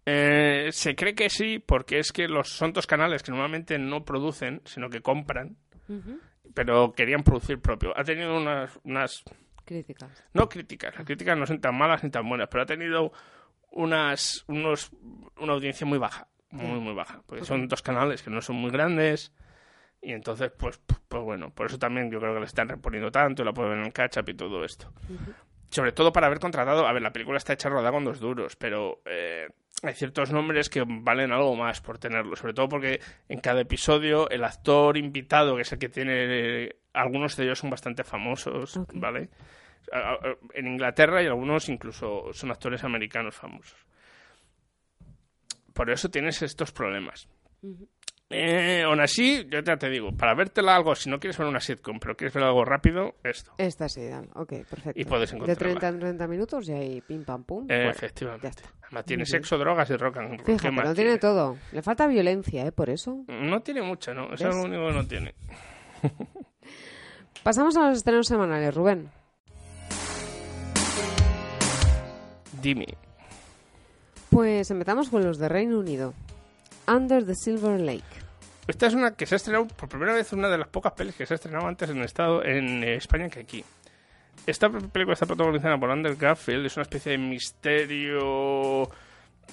Eh, 0.09 0.69
se 0.71 0.95
cree 0.95 1.13
que 1.13 1.29
sí, 1.29 1.59
porque 1.59 1.99
es 1.99 2.13
que 2.13 2.29
los 2.29 2.47
son 2.49 2.71
dos 2.71 2.87
canales 2.87 3.23
que 3.23 3.31
normalmente 3.31 3.77
no 3.77 4.05
producen, 4.05 4.61
sino 4.63 4.89
que 4.89 5.01
compran, 5.01 5.57
pero 6.53 6.93
querían 6.93 7.23
producir 7.23 7.59
propio. 7.59 7.91
Ha 7.97 8.03
tenido 8.05 8.37
unas, 8.37 8.79
unas 8.85 9.23
Críticas. 9.65 10.23
no 10.33 10.47
críticas, 10.47 10.95
las 10.95 11.05
críticas 11.05 11.37
no 11.37 11.45
son 11.45 11.59
tan 11.59 11.77
malas 11.77 12.03
ni 12.05 12.09
tan 12.09 12.27
buenas, 12.27 12.47
pero 12.49 12.63
ha 12.63 12.65
tenido 12.65 13.11
unas, 13.71 14.45
unos, 14.47 14.91
una 15.39 15.51
audiencia 15.53 15.85
muy 15.85 15.97
baja, 15.97 16.27
muy, 16.51 16.65
Ya. 16.67 16.79
muy 16.79 16.93
baja, 16.93 17.21
porque 17.25 17.43
son 17.43 17.67
dos 17.67 17.81
canales 17.81 18.23
que 18.23 18.29
no 18.29 18.41
son 18.41 18.55
muy 18.55 18.71
grandes 18.71 19.33
y 20.01 20.13
entonces, 20.13 20.51
pues, 20.57 20.79
pues 21.09 21.21
bueno, 21.23 21.49
por 21.53 21.65
eso 21.65 21.77
también 21.77 22.09
yo 22.09 22.19
creo 22.21 22.33
que 22.33 22.39
le 22.39 22.45
están 22.45 22.69
reponiendo 22.69 23.11
tanto 23.11 23.41
y 23.41 23.45
la 23.45 23.51
pueden 23.51 23.73
ver 23.73 23.85
en 23.87 23.91
catch-up 23.91 24.29
y 24.29 24.35
todo 24.35 24.63
esto. 24.63 24.93
Sobre 25.69 25.91
todo 25.91 26.13
para 26.13 26.27
haber 26.27 26.39
contratado, 26.39 26.87
a 26.87 26.93
ver, 26.93 27.01
la 27.01 27.11
película 27.11 27.37
está 27.37 27.51
hecha 27.51 27.67
rodada 27.67 27.91
con 27.91 28.05
dos 28.05 28.21
duros, 28.21 28.55
pero 28.55 29.01
eh, 29.05 29.49
hay 29.83 29.93
ciertos 29.93 30.31
nombres 30.31 30.69
que 30.69 30.83
valen 30.85 31.31
algo 31.31 31.55
más 31.55 31.81
por 31.81 31.99
tenerlo, 31.99 32.35
sobre 32.35 32.53
todo 32.53 32.67
porque 32.67 32.99
en 33.29 33.39
cada 33.39 33.61
episodio 33.61 34.29
el 34.29 34.43
actor 34.43 34.97
invitado, 34.97 35.55
que 35.55 35.61
es 35.61 35.71
el 35.71 35.79
que 35.79 35.89
tiene, 35.89 36.75
algunos 36.93 37.35
de 37.35 37.43
ellos 37.43 37.59
son 37.59 37.69
bastante 37.69 38.03
famosos, 38.03 38.79
¿vale? 38.93 39.29
En 40.53 40.67
Inglaterra 40.67 41.21
y 41.21 41.27
algunos 41.27 41.69
incluso 41.69 42.33
son 42.33 42.51
actores 42.51 42.83
americanos 42.83 43.35
famosos. 43.35 43.85
Por 45.73 45.91
eso 45.91 46.09
tienes 46.09 46.41
estos 46.41 46.71
problemas. 46.71 47.29
Eh, 48.29 48.83
aún 48.85 48.99
así, 48.99 49.45
yo 49.49 49.61
ya 49.61 49.77
te 49.77 49.89
digo, 49.89 50.11
para 50.11 50.35
vértela 50.35 50.75
algo, 50.75 50.93
si 50.95 51.09
no 51.09 51.17
quieres 51.17 51.37
ver 51.37 51.47
una 51.47 51.61
sitcom, 51.61 51.97
pero 51.97 52.15
quieres 52.17 52.33
ver 52.33 52.43
algo 52.43 52.65
rápido, 52.65 53.15
esto. 53.23 53.53
Esta 53.57 53.85
es 53.85 53.95
ideal. 53.97 54.27
Ok, 54.35 54.49
perfecto. 54.69 54.99
Y 54.99 55.05
puedes 55.05 55.31
De 55.31 55.37
encontrarla. 55.37 55.59
30 55.79 55.87
en 55.87 55.99
30 55.99 56.27
minutos 56.27 56.67
y 56.67 56.73
ahí 56.73 57.01
pim 57.01 57.23
pam 57.23 57.45
pum. 57.45 57.63
Eh, 57.63 57.67
fuera. 57.67 57.91
efectivamente. 57.91 58.51
Además, 58.83 59.05
tiene 59.05 59.21
Muy 59.23 59.31
bien. 59.31 59.43
sexo, 59.43 59.57
drogas 59.57 59.89
y 59.89 59.95
rock 59.95 60.17
and 60.17 60.27
roll. 60.29 60.37
¿Qué 60.43 60.57
Fíjate, 60.57 60.71
no 60.75 60.81
tiene 60.81 60.93
quiere? 60.95 61.17
todo. 61.19 61.57
Le 61.71 61.81
falta 61.81 62.05
violencia, 62.07 62.65
¿eh? 62.65 62.71
Por 62.73 62.89
eso. 62.89 63.23
No 63.29 63.61
tiene 63.61 63.81
mucho, 63.81 64.13
¿no? 64.13 64.33
Eso 64.33 64.49
es 64.49 64.55
lo 64.55 64.63
único 64.63 64.87
que 64.87 64.93
no 64.93 65.07
tiene. 65.07 65.33
Pasamos 67.43 67.77
a 67.77 67.87
los 67.87 67.97
estrenos 67.99 68.27
semanales, 68.27 68.75
Rubén. 68.75 69.09
Dime. 72.61 72.87
Pues 74.29 74.69
empezamos 74.71 75.09
con 75.09 75.23
los 75.23 75.37
de 75.37 75.47
Reino 75.47 75.79
Unido. 75.79 76.13
Under 76.87 77.25
the 77.25 77.35
Silver 77.35 77.79
Lake. 77.79 78.03
Esta 78.67 78.87
es 78.87 78.93
una 78.93 79.15
que 79.15 79.25
se 79.25 79.35
ha 79.35 79.37
estrenado 79.37 79.67
por 79.67 79.87
primera 79.87 80.13
vez, 80.13 80.33
una 80.33 80.49
de 80.49 80.57
las 80.57 80.67
pocas 80.67 80.93
pelis 80.93 81.15
que 81.15 81.25
se 81.25 81.33
ha 81.33 81.35
estrenado 81.35 81.67
antes 81.67 81.89
en 81.89 82.01
estado 82.01 82.43
en 82.43 82.83
eh, 82.83 82.95
España 82.95 83.29
que 83.29 83.39
aquí. 83.39 83.63
Esta 84.45 84.69
película 84.69 85.13
está 85.13 85.25
protagonizada 85.25 85.77
por 85.77 85.91
Andrew 85.91 86.15
Garfield, 86.17 86.65
es 86.65 86.75
una 86.75 86.83
especie 86.83 87.13
de 87.13 87.17
misterio, 87.17 88.89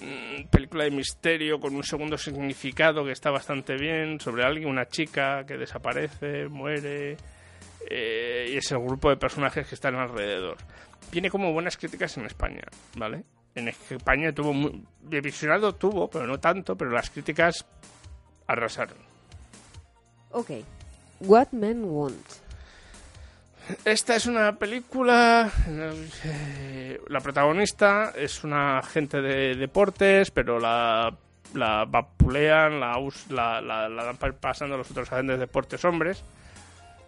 mm, 0.00 0.48
película 0.50 0.84
de 0.84 0.90
misterio 0.90 1.58
con 1.58 1.74
un 1.74 1.82
segundo 1.82 2.18
significado 2.18 3.04
que 3.04 3.12
está 3.12 3.30
bastante 3.30 3.76
bien, 3.76 4.20
sobre 4.20 4.44
alguien, 4.44 4.68
una 4.68 4.86
chica 4.86 5.44
que 5.46 5.56
desaparece, 5.56 6.48
muere, 6.48 7.16
eh, 7.88 8.50
y 8.52 8.56
es 8.56 8.70
el 8.72 8.78
grupo 8.78 9.10
de 9.10 9.16
personajes 9.16 9.66
que 9.66 9.74
están 9.74 9.94
alrededor. 9.96 10.58
Tiene 11.10 11.30
como 11.30 11.52
buenas 11.52 11.76
críticas 11.76 12.16
en 12.16 12.26
España, 12.26 12.62
¿vale? 12.96 13.24
En 13.54 13.68
España 13.68 14.32
tuvo 14.32 14.52
muy, 14.52 14.84
de 15.02 15.20
visionado 15.20 15.74
tuvo, 15.74 16.08
pero 16.10 16.26
no 16.26 16.38
tanto, 16.40 16.76
pero 16.76 16.90
las 16.90 17.10
críticas 17.10 17.64
arrasaron. 18.46 18.96
Ok. 20.30 20.50
What 21.20 21.48
Men 21.52 21.84
Want. 21.84 22.26
Esta 23.84 24.16
es 24.16 24.26
una 24.26 24.56
película. 24.56 25.50
eh, 26.24 27.00
la 27.08 27.20
protagonista 27.20 28.12
es 28.16 28.44
una 28.44 28.78
agente 28.78 29.22
de 29.22 29.54
deportes, 29.54 30.30
pero 30.30 30.58
la, 30.58 31.16
la 31.54 31.84
vapulean, 31.86 32.78
la, 32.80 32.98
us- 32.98 33.30
la, 33.30 33.60
la, 33.62 33.88
la 33.88 34.04
dan 34.04 34.16
pa- 34.18 34.32
pasando 34.32 34.74
a 34.74 34.78
los 34.78 34.90
otros 34.90 35.10
agentes 35.12 35.36
de 35.36 35.46
deportes 35.46 35.82
hombres. 35.84 36.22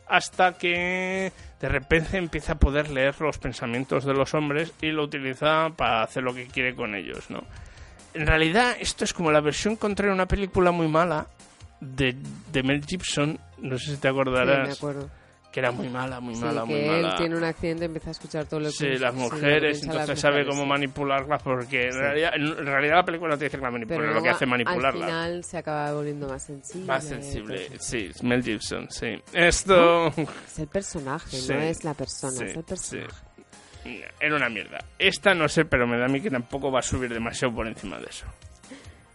Hasta 0.06 0.52
que 0.56 1.32
de 1.60 1.68
repente 1.68 2.16
empieza 2.16 2.52
a 2.52 2.58
poder 2.58 2.90
leer 2.90 3.20
los 3.20 3.38
pensamientos 3.38 4.04
de 4.04 4.14
los 4.14 4.34
hombres 4.34 4.72
y 4.80 4.92
lo 4.92 5.04
utiliza 5.04 5.70
para 5.70 6.02
hacer 6.02 6.22
lo 6.22 6.34
que 6.34 6.46
quiere 6.46 6.74
con 6.74 6.94
ellos, 6.94 7.28
¿no? 7.30 7.42
en 8.16 8.26
realidad 8.26 8.76
esto 8.80 9.04
es 9.04 9.12
como 9.12 9.30
la 9.30 9.40
versión 9.40 9.76
contraria 9.76 10.10
a 10.12 10.14
una 10.14 10.26
película 10.26 10.70
muy 10.70 10.88
mala 10.88 11.26
de, 11.80 12.16
de 12.50 12.62
Mel 12.62 12.82
Gibson, 12.84 13.38
no 13.58 13.78
sé 13.78 13.92
si 13.92 13.96
te 13.98 14.08
acordarás. 14.08 14.76
Sí, 14.76 14.84
me 14.84 14.90
acuerdo. 14.90 15.10
Que 15.56 15.60
era 15.60 15.72
muy 15.72 15.88
mala, 15.88 16.20
muy 16.20 16.34
Sí, 16.34 16.42
mala, 16.44 16.64
que 16.64 16.66
muy 16.66 16.80
él 16.80 17.02
mala. 17.02 17.16
tiene 17.16 17.34
un 17.34 17.42
accidente 17.44 17.84
y 17.84 17.86
empieza 17.86 18.10
a 18.10 18.12
escuchar 18.12 18.44
todo 18.44 18.60
lo 18.60 18.66
que... 18.66 18.72
Sí, 18.74 18.88
las 18.98 19.14
sí, 19.14 19.20
mujeres, 19.20 19.78
las 19.78 19.82
entonces 19.84 20.20
sabe 20.20 20.34
mujeres, 20.34 20.50
cómo 20.50 20.62
sí. 20.64 20.68
manipularlas 20.68 21.42
porque 21.42 21.84
en, 21.84 21.94
realidad, 21.94 22.30
en 22.34 22.66
realidad 22.66 22.96
la 22.96 23.04
película 23.06 23.30
no 23.30 23.38
te 23.38 23.44
dice 23.44 23.56
que 23.56 23.62
la 23.62 23.70
manipula, 23.70 23.98
Pero 23.98 24.12
lo 24.12 24.22
que 24.22 24.28
hace 24.28 24.36
es 24.36 24.42
al 24.42 24.48
manipularla. 24.48 25.06
final 25.06 25.44
se 25.44 25.56
acaba 25.56 25.92
volviendo 25.94 26.28
más 26.28 26.42
sensible. 26.44 26.86
Más 26.86 27.04
sensible, 27.08 27.70
sí, 27.78 28.10
Mel 28.20 28.42
Gibson, 28.42 28.90
sí. 28.90 29.18
Esto... 29.32 30.08
Es 30.08 30.58
el 30.58 30.66
personaje, 30.68 31.38
no 31.48 31.60
es 31.62 31.84
la 31.84 31.94
persona, 31.94 32.44
es 32.44 32.54
el 32.54 32.62
personaje. 32.62 33.14
Era 34.20 34.36
una 34.36 34.50
mierda. 34.50 34.84
Esta 34.98 35.32
no 35.32 35.48
sé, 35.48 35.64
pero 35.64 35.86
me 35.86 35.96
da 35.96 36.04
a 36.04 36.08
mí 36.08 36.20
que 36.20 36.28
tampoco 36.28 36.70
va 36.70 36.80
a 36.80 36.82
subir 36.82 37.10
demasiado 37.10 37.54
por 37.54 37.66
encima 37.66 37.98
de 37.98 38.04
eso. 38.10 38.26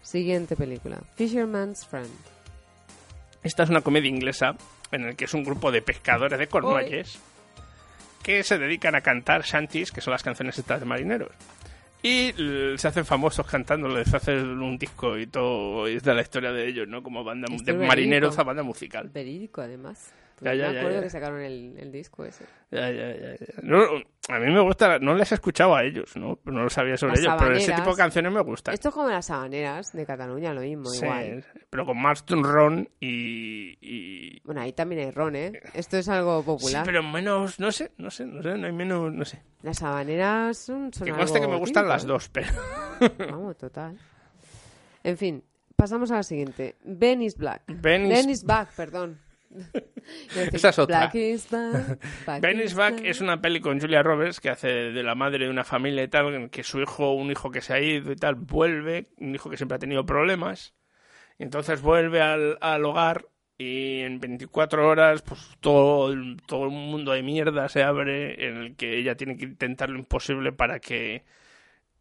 Siguiente 0.01 0.55
película. 0.55 0.97
Fisherman's 1.13 1.85
Friend. 1.85 2.09
Esta 3.43 3.61
es 3.61 3.69
una 3.69 3.81
comedia 3.81 4.09
inglesa 4.09 4.55
en 4.91 5.05
la 5.05 5.13
que 5.13 5.25
es 5.25 5.33
un 5.33 5.43
grupo 5.43 5.71
de 5.71 5.81
pescadores 5.81 6.37
de 6.37 6.47
Cornualles 6.47 7.19
que 8.23 8.43
se 8.43 8.57
dedican 8.57 8.95
a 8.95 9.01
cantar 9.01 9.43
shanties, 9.43 9.91
que 9.91 10.01
son 10.01 10.11
las 10.11 10.23
canciones 10.23 10.57
estas 10.57 10.79
de 10.79 10.85
marineros. 10.85 11.31
Y 12.03 12.33
se 12.77 12.87
hacen 12.87 13.05
famosos 13.05 13.45
cantando, 13.45 13.87
les 13.87 14.11
hacen 14.13 14.59
un 14.59 14.77
disco 14.77 15.17
y 15.17 15.27
todo, 15.27 15.87
y 15.87 15.95
es 15.95 16.03
de 16.03 16.15
la 16.15 16.21
historia 16.21 16.51
de 16.51 16.67
ellos, 16.67 16.87
¿no? 16.87 17.03
Como 17.03 17.23
banda 17.23 17.47
de 17.63 17.73
marineros 17.73 18.39
a 18.39 18.43
banda 18.43 18.63
musical. 18.63 19.09
Verídico, 19.13 19.61
además. 19.61 20.11
Ya, 20.41 20.53
ya, 20.55 20.71
me 20.71 20.79
acuerdo 20.79 20.97
ya. 20.97 21.03
que 21.03 21.09
sacaron 21.09 21.41
el, 21.41 21.75
el 21.77 21.91
disco 21.91 22.25
ese. 22.25 22.45
No, 23.61 23.79
a 24.29 24.39
mí 24.39 24.51
me 24.51 24.59
gusta, 24.61 24.97
no 24.99 25.13
les 25.13 25.31
he 25.31 25.35
escuchado 25.35 25.75
a 25.75 25.83
ellos, 25.83 26.15
¿no? 26.17 26.39
No 26.45 26.63
lo 26.63 26.69
sabía 26.69 26.97
sobre 26.97 27.13
Las 27.13 27.19
ellos, 27.21 27.35
pero 27.37 27.55
ese 27.55 27.73
tipo 27.73 27.91
de 27.91 27.95
canciones 27.95 28.31
me 28.31 28.41
gustan. 28.41 28.73
Esto 28.73 28.89
es 28.89 28.93
como 28.95 29.09
las 29.09 29.29
habaneras 29.29 29.91
de 29.93 30.05
Cataluña, 30.05 30.53
lo 30.53 30.61
mismo, 30.61 30.85
Sí, 30.89 31.03
igual. 31.05 31.45
pero 31.69 31.85
con 31.85 32.01
más 32.01 32.23
ron 32.27 32.89
y, 32.99 33.77
y- 33.81 34.39
Bueno, 34.43 34.61
ahí 34.61 34.73
también 34.73 35.01
hay 35.05 35.11
ron, 35.11 35.35
¿eh? 35.35 35.61
Esto 35.73 35.97
es 35.97 36.09
algo 36.09 36.39
Sí, 36.41 36.45
popular. 36.45 36.83
pero 36.85 37.03
menos, 37.03 37.59
no 37.59 37.71
sé, 37.71 37.91
no 37.97 38.09
sé, 38.09 38.25
no 38.25 38.41
sé, 38.41 38.57
no 38.57 38.65
hay 38.65 38.73
menos, 38.73 39.13
no 39.13 39.25
sé. 39.25 39.41
Las 39.61 39.81
habaneras 39.83 40.57
son, 40.57 40.91
son 40.93 41.05
Que 41.05 41.13
conste 41.13 41.39
que 41.39 41.47
me 41.47 41.57
gustan 41.57 41.87
las 41.87 42.05
dos, 42.05 42.29
pero... 42.29 42.47
Vamos, 43.31 43.57
total. 43.57 43.97
En 45.03 45.17
fin, 45.17 45.43
pasamos 45.75 46.11
a 46.11 46.15
la 46.15 46.23
siguiente. 46.23 46.75
Ben 46.83 47.21
is 47.21 47.35
Black. 47.37 47.63
Ben 47.67 48.11
is- 48.29 48.43
Back, 48.43 48.69
perdón. 48.75 49.19
Esa 50.51 50.69
es 50.69 50.79
otra. 50.79 50.99
Black 50.99 51.15
is 51.15 51.49
Back. 51.49 51.99
Back 52.25 52.41
Ben 52.41 52.59
is 52.59 52.65
is 52.67 52.73
Back 52.75 52.95
Back. 52.95 53.05
es 53.05 53.21
una 53.21 53.41
peli 53.41 53.59
con 53.61 53.79
Julia 53.79 54.03
Roberts 54.03 54.39
que 54.39 54.49
hace 54.49 54.67
de 54.67 55.03
la 55.03 55.15
madre 55.15 55.45
de 55.45 55.49
una 55.49 55.63
familia 55.63 56.03
y 56.03 56.07
tal, 56.07 56.33
en 56.33 56.49
que 56.49 56.63
su 56.63 56.79
hijo, 56.81 57.13
un 57.13 57.31
hijo 57.31 57.51
que 57.51 57.61
se 57.61 57.73
ha 57.73 57.79
ido 57.81 58.11
y 58.11 58.15
tal, 58.15 58.35
vuelve, 58.35 59.07
un 59.17 59.35
hijo 59.35 59.49
que 59.49 59.57
siempre 59.57 59.75
ha 59.75 59.79
tenido 59.79 60.05
problemas, 60.05 60.73
y 61.37 61.43
entonces 61.43 61.81
vuelve 61.81 62.21
al, 62.21 62.57
al 62.61 62.85
hogar 62.85 63.25
y 63.57 63.99
en 64.01 64.19
24 64.19 64.87
horas 64.87 65.21
pues 65.21 65.51
todo, 65.59 66.11
el- 66.11 66.37
todo 66.47 66.61
un 66.61 66.89
mundo 66.89 67.11
de 67.11 67.21
mierda 67.21 67.69
se 67.69 67.83
abre 67.83 68.47
en 68.47 68.57
el 68.57 68.75
que 68.75 68.97
ella 68.97 69.15
tiene 69.15 69.37
que 69.37 69.45
intentar 69.45 69.89
lo 69.89 69.99
imposible 69.99 70.51
para 70.51 70.79
que 70.79 71.23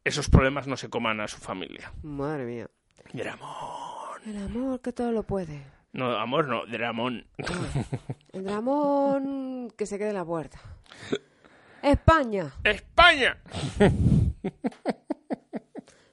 esos 0.05 0.31
problemas 0.31 0.67
no 0.67 0.79
se 0.79 0.89
coman 0.89 1.21
a 1.21 1.29
su 1.29 1.37
familia. 1.37 1.93
Madre 2.03 2.45
mía. 2.47 2.69
Dramón. 3.13 4.21
El 4.27 4.37
amor 4.39 4.81
que 4.81 4.93
todo 4.93 5.13
lo 5.13 5.23
puede. 5.23 5.63
No, 5.93 6.17
amor 6.17 6.47
no, 6.49 6.67
Dramón. 6.67 7.27
El 8.33 8.45
Ramón 8.45 9.73
que 9.77 9.87
se 9.87 9.99
quede 9.99 10.09
en 10.11 10.15
la 10.15 10.25
puerta. 10.25 10.59
España. 11.83 12.53
¡España! 12.63 13.39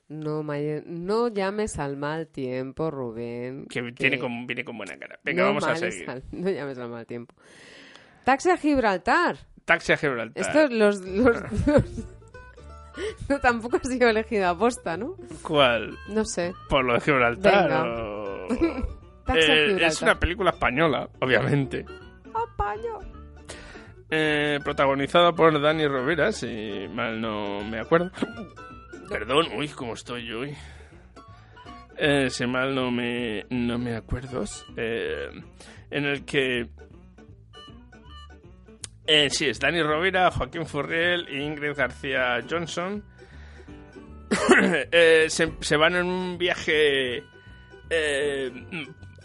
No, 0.10 0.42
no 0.86 1.28
llames 1.28 1.78
al 1.80 1.98
mal 1.98 2.28
tiempo, 2.28 2.90
Rubén. 2.90 3.66
Que 3.68 3.82
viene 3.82 4.18
con, 4.18 4.48
viene 4.48 4.64
con 4.64 4.78
buena 4.78 4.98
cara. 4.98 5.20
Venga, 5.24 5.42
no 5.44 5.48
vamos 5.50 5.66
a 5.68 5.76
seguir. 5.76 6.10
al- 6.10 6.24
no 6.32 6.50
llames 6.50 6.78
al 6.78 6.90
mal 6.90 7.06
tiempo. 7.06 7.36
Taxi 8.24 8.50
a 8.50 8.58
Gibraltar. 8.58 9.38
Taxi 9.66 9.92
a 9.92 9.98
Gibraltar. 9.98 10.42
Esto, 10.42 10.68
los, 10.74 11.02
los, 11.02 11.36
los- 11.68 11.84
No, 13.30 13.40
tampoco 13.40 13.78
ha 13.78 13.82
sido 13.88 14.10
elegido 14.10 14.48
a 14.48 14.58
posta, 14.58 14.98
¿no? 14.98 15.16
¿Cuál? 15.44 15.96
No 16.10 16.26
sé. 16.26 16.54
Por 16.70 16.84
lo 16.84 16.94
de 16.94 17.02
Gibraltar. 17.02 17.64
Venga. 17.70 17.84
o- 17.86 18.97
Eh, 19.36 19.78
es 19.82 20.02
una 20.02 20.20
película 20.20 20.52
española, 20.52 21.10
obviamente. 21.20 21.86
España. 22.26 22.94
Eh, 24.10 24.60
protagonizada 24.64 25.34
por 25.34 25.60
Dani 25.60 25.86
Rovira, 25.86 26.32
si 26.32 26.88
mal 26.94 27.20
no 27.20 27.64
me 27.64 27.80
acuerdo. 27.80 28.12
Perdón, 29.10 29.48
uy, 29.58 29.68
cómo 29.70 29.94
estoy 29.94 30.26
yo 30.26 30.40
hoy. 30.40 30.56
Eh, 31.98 32.30
si 32.30 32.46
mal 32.46 32.74
no 32.76 32.92
me, 32.92 33.46
no 33.50 33.78
me 33.78 33.96
acuerdo. 33.96 34.44
Eh, 34.76 35.30
en 35.90 36.06
el 36.06 36.26
que... 36.26 36.70
Eh, 39.06 39.30
sí, 39.30 39.48
es 39.48 39.60
Dani 39.60 39.82
Rovira, 39.82 40.30
Joaquín 40.32 40.66
Furriel 40.66 41.28
e 41.30 41.44
Ingrid 41.44 41.76
García 41.76 42.40
Johnson. 42.50 43.04
Se, 45.30 45.54
se 45.62 45.78
van 45.78 45.96
en 45.96 46.06
un 46.06 46.38
viaje 46.38 47.24
eh, 47.90 48.52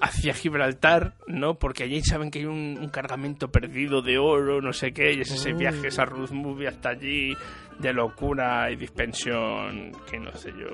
hacia 0.03 0.35
Gibraltar, 0.35 1.15
¿no? 1.29 1.55
Porque 1.59 1.85
allí 1.85 2.03
saben 2.03 2.31
que 2.31 2.41
hay 2.41 2.47
un, 2.47 2.77
un 2.81 2.89
cargamento 2.89 3.51
perdido 3.53 4.03
de 4.03 4.19
oro, 4.19 4.61
no 4.61 4.73
sé 4.73 4.93
qué, 4.93 5.13
y 5.15 5.21
es 5.21 5.31
ese 5.31 5.53
Oh. 5.55 5.57
viaje, 5.57 5.87
esa 5.89 6.05
road 6.05 6.31
movie 6.33 6.67
hasta 6.69 6.91
allí, 6.91 7.37
de 7.79 7.93
locura 7.93 8.71
y 8.71 8.77
dispensión, 8.77 9.93
que 10.11 10.19
no 10.19 10.33
sé 10.33 10.51
yo. 10.59 10.69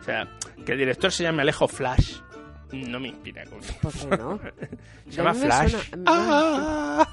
O 0.00 0.02
sea, 0.04 0.26
que 0.64 0.72
el 0.72 0.78
director 0.78 1.12
se 1.12 1.22
llame 1.24 1.42
Alejo 1.42 1.68
Flash, 1.68 2.16
no 2.72 2.98
me 2.98 3.08
inspira 3.08 3.44
confianza. 3.44 3.80
¿Por 3.82 3.92
qué 3.92 4.16
no? 4.16 4.40
Se 5.10 5.16
llama 5.18 5.34
Flash. 5.34 5.72
suena- 5.72 6.04
¡Ah! 6.06 7.08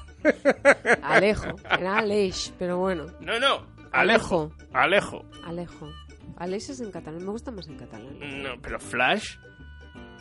Alejo. 1.03 1.55
Era 1.69 1.97
Aleix, 1.97 2.53
pero 2.57 2.77
bueno. 2.77 3.05
No, 3.19 3.39
no, 3.39 3.65
Alejo. 3.91 4.51
Alejo. 4.73 5.25
Alejo. 5.45 5.91
Aleix 6.37 6.69
es 6.69 6.79
en 6.79 6.91
catalán. 6.91 7.23
Me 7.25 7.31
gusta 7.31 7.51
más 7.51 7.67
en 7.67 7.77
catalán. 7.77 8.17
No, 8.43 8.49
pero 8.61 8.79
Flash. 8.79 9.35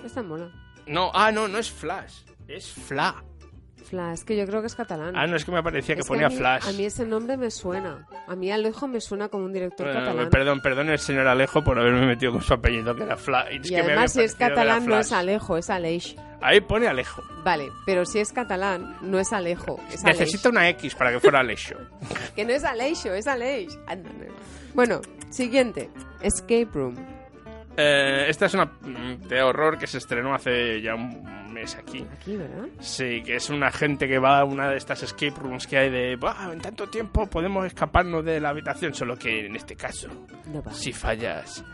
Esta 0.04 0.22
mola. 0.22 0.50
No, 0.86 1.10
ah, 1.14 1.30
no, 1.32 1.48
no 1.48 1.58
es 1.58 1.70
Flash, 1.70 2.22
es 2.46 2.70
Fla. 2.72 3.22
Flash, 3.84 4.14
es 4.14 4.24
que 4.24 4.36
yo 4.36 4.44
creo 4.46 4.60
que 4.60 4.66
es 4.66 4.74
catalán. 4.74 5.14
Ah, 5.16 5.26
no, 5.26 5.36
es 5.36 5.44
que 5.46 5.50
me 5.52 5.62
parecía 5.62 5.94
que 5.94 6.02
Es 6.02 6.06
ponía 6.06 6.26
a 6.26 6.30
mí- 6.30 6.36
Flash. 6.36 6.66
A 6.68 6.72
mí 6.72 6.84
ese 6.84 7.06
nombre 7.06 7.36
me 7.38 7.50
suena. 7.50 8.06
A 8.26 8.34
mí 8.36 8.50
Alejo 8.50 8.86
me 8.86 9.00
suena 9.00 9.28
como 9.28 9.46
un 9.46 9.52
director 9.52 9.88
Eh, 9.88 9.92
catalán. 9.94 10.28
perdón, 10.28 10.60
perdón 10.60 10.90
el 10.90 10.98
señor 10.98 11.26
Alejo 11.26 11.64
por 11.64 11.78
haberme 11.78 12.04
metido 12.06 12.32
con 12.32 12.42
su 12.42 12.52
apellido, 12.52 12.94
que 12.94 13.04
era 13.04 13.16
Flash. 13.16 13.60
y 13.70 13.74
además, 13.76 14.12
si 14.12 14.20
es 14.22 14.34
catalán, 14.34 14.86
no 14.86 14.98
es 14.98 15.10
Alejo, 15.12 15.56
es 15.56 15.70
Aleix. 15.70 16.16
Ahí 16.42 16.60
pone 16.60 16.86
Alejo. 16.86 17.22
Vale, 17.44 17.70
pero 17.86 18.04
si 18.04 18.18
es 18.20 18.32
catalán, 18.32 18.96
no 19.02 19.18
es 19.18 19.32
Alejo, 19.32 19.80
es 19.90 20.04
Aleix. 20.04 20.20
Necesita 20.20 20.50
una 20.50 20.68
X 20.70 20.94
para 20.94 21.10
que 21.12 21.20
fuera 21.20 21.40
Alexio. 21.40 21.78
Que 22.36 22.44
no 22.44 22.52
es 22.52 22.64
Aleixo, 22.64 23.12
es 23.14 23.26
Aleix. 23.26 23.78
Bueno, 24.74 25.00
siguiente. 25.30 25.88
Escape 26.20 26.68
Room. 26.74 26.94
Eh, 27.80 28.26
esta 28.28 28.46
es 28.46 28.54
una 28.54 28.64
mm, 28.64 29.28
de 29.28 29.40
horror 29.42 29.78
que 29.78 29.86
se 29.86 29.98
estrenó 29.98 30.34
hace 30.34 30.82
ya 30.82 30.94
un 30.96 31.52
mes 31.52 31.76
aquí. 31.76 32.04
Aquí, 32.12 32.36
¿verdad? 32.36 32.66
Sí, 32.80 33.22
que 33.22 33.36
es 33.36 33.48
una 33.50 33.70
gente 33.70 34.08
que 34.08 34.18
va 34.18 34.40
a 34.40 34.44
una 34.44 34.68
de 34.68 34.76
estas 34.76 35.02
escape 35.04 35.34
rooms 35.40 35.66
que 35.66 35.78
hay 35.78 35.90
de, 35.90 36.16
"Buah, 36.16 36.52
en 36.52 36.60
tanto 36.60 36.88
tiempo 36.88 37.26
podemos 37.28 37.64
escaparnos 37.66 38.24
de 38.24 38.40
la 38.40 38.48
habitación, 38.48 38.94
solo 38.94 39.16
que 39.16 39.46
en 39.46 39.54
este 39.56 39.76
caso, 39.76 40.08
No 40.46 40.62
si 40.72 40.92
fallas, 40.92 41.64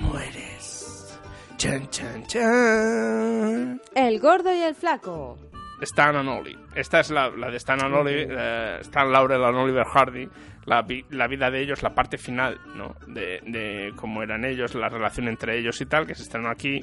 mueres. 0.00 1.18
Chan, 1.56 1.88
chan, 1.88 2.26
chan. 2.26 3.80
El 3.94 4.18
gordo 4.20 4.52
y 4.54 4.58
el 4.60 4.74
flaco. 4.74 5.38
Stan 5.82 6.16
and 6.16 6.28
Ollie. 6.28 6.56
Esta 6.74 7.00
es 7.00 7.10
la, 7.10 7.30
la 7.30 7.50
de 7.50 7.56
Stan 7.56 7.82
and 7.82 7.94
Ollie, 7.94 8.26
eh, 8.30 8.78
Stan 8.80 9.10
Laurel 9.10 9.44
and 9.44 9.56
Oliver 9.56 9.84
Hardy. 9.86 10.28
La, 10.66 10.80
vi- 10.80 11.04
la 11.10 11.26
vida 11.26 11.50
de 11.50 11.60
ellos, 11.60 11.82
la 11.82 11.94
parte 11.94 12.16
final, 12.16 12.58
¿no? 12.74 12.94
De, 13.06 13.40
de 13.46 13.92
cómo 13.96 14.22
eran 14.22 14.46
ellos, 14.46 14.74
la 14.74 14.88
relación 14.88 15.28
entre 15.28 15.58
ellos 15.58 15.78
y 15.82 15.84
tal, 15.86 16.06
que 16.06 16.14
se 16.14 16.22
estrenó 16.22 16.48
aquí. 16.48 16.82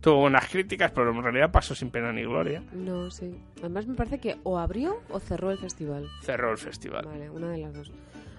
Tuvo 0.00 0.22
buenas 0.22 0.48
críticas, 0.48 0.90
pero 0.90 1.10
en 1.12 1.22
realidad 1.22 1.52
pasó 1.52 1.72
sin 1.76 1.90
pena 1.90 2.12
ni 2.12 2.22
gloria. 2.22 2.64
No, 2.72 3.10
sí. 3.12 3.40
Además 3.60 3.86
me 3.86 3.94
parece 3.94 4.18
que 4.18 4.36
o 4.42 4.58
abrió 4.58 4.96
o 5.10 5.20
cerró 5.20 5.52
el 5.52 5.58
festival. 5.58 6.08
Cerró 6.22 6.50
el 6.50 6.58
festival. 6.58 7.04
Vale, 7.06 7.30
una 7.30 7.50
de 7.50 7.58
las 7.58 7.72
dos. 7.74 7.92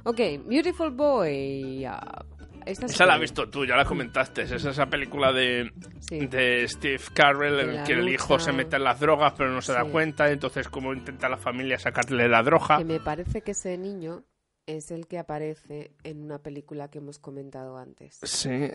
Ok, 0.03 0.19
Beautiful 0.47 0.89
Boy. 0.91 1.85
ah, 1.85 2.25
Esa 2.66 3.05
la 3.05 3.16
has 3.16 3.20
visto 3.22 3.49
tú, 3.49 3.66
ya 3.66 3.76
la 3.76 3.86
comentaste. 3.86 4.43
Es 4.43 4.51
esa 4.51 4.86
película 4.88 5.32
de, 5.32 5.72
Sí. 5.99 6.28
de 6.28 6.68
Steve 6.68 7.01
Carell 7.14 7.59
en 7.59 7.70
el 7.72 7.84
que 7.84 7.93
el 7.93 8.09
hijo 8.09 8.39
se 8.39 8.51
mete 8.51 8.76
en 8.76 8.84
las 8.84 8.99
drogas 8.99 9.34
pero 9.38 9.49
no 9.51 9.61
se 9.61 9.74
da 9.74 9.84
cuenta. 9.86 10.30
Entonces, 10.32 10.68
cómo 10.70 10.93
intenta 10.93 11.30
la 11.30 11.38
familia 11.38 11.78
sacarle 11.80 12.28
la 12.28 12.43
droga. 12.43 12.78
Que 12.78 12.86
me 12.86 12.99
parece 12.99 13.41
que 13.41 13.51
ese 13.51 13.78
niño 13.78 14.24
es 14.66 14.91
el 14.91 15.07
que 15.07 15.20
aparece 15.20 15.91
en 16.03 16.24
una 16.24 16.39
película 16.39 16.88
que 16.89 16.99
hemos 16.99 17.20
comentado 17.20 17.78
antes. 17.78 18.20
Sí. 18.24 18.70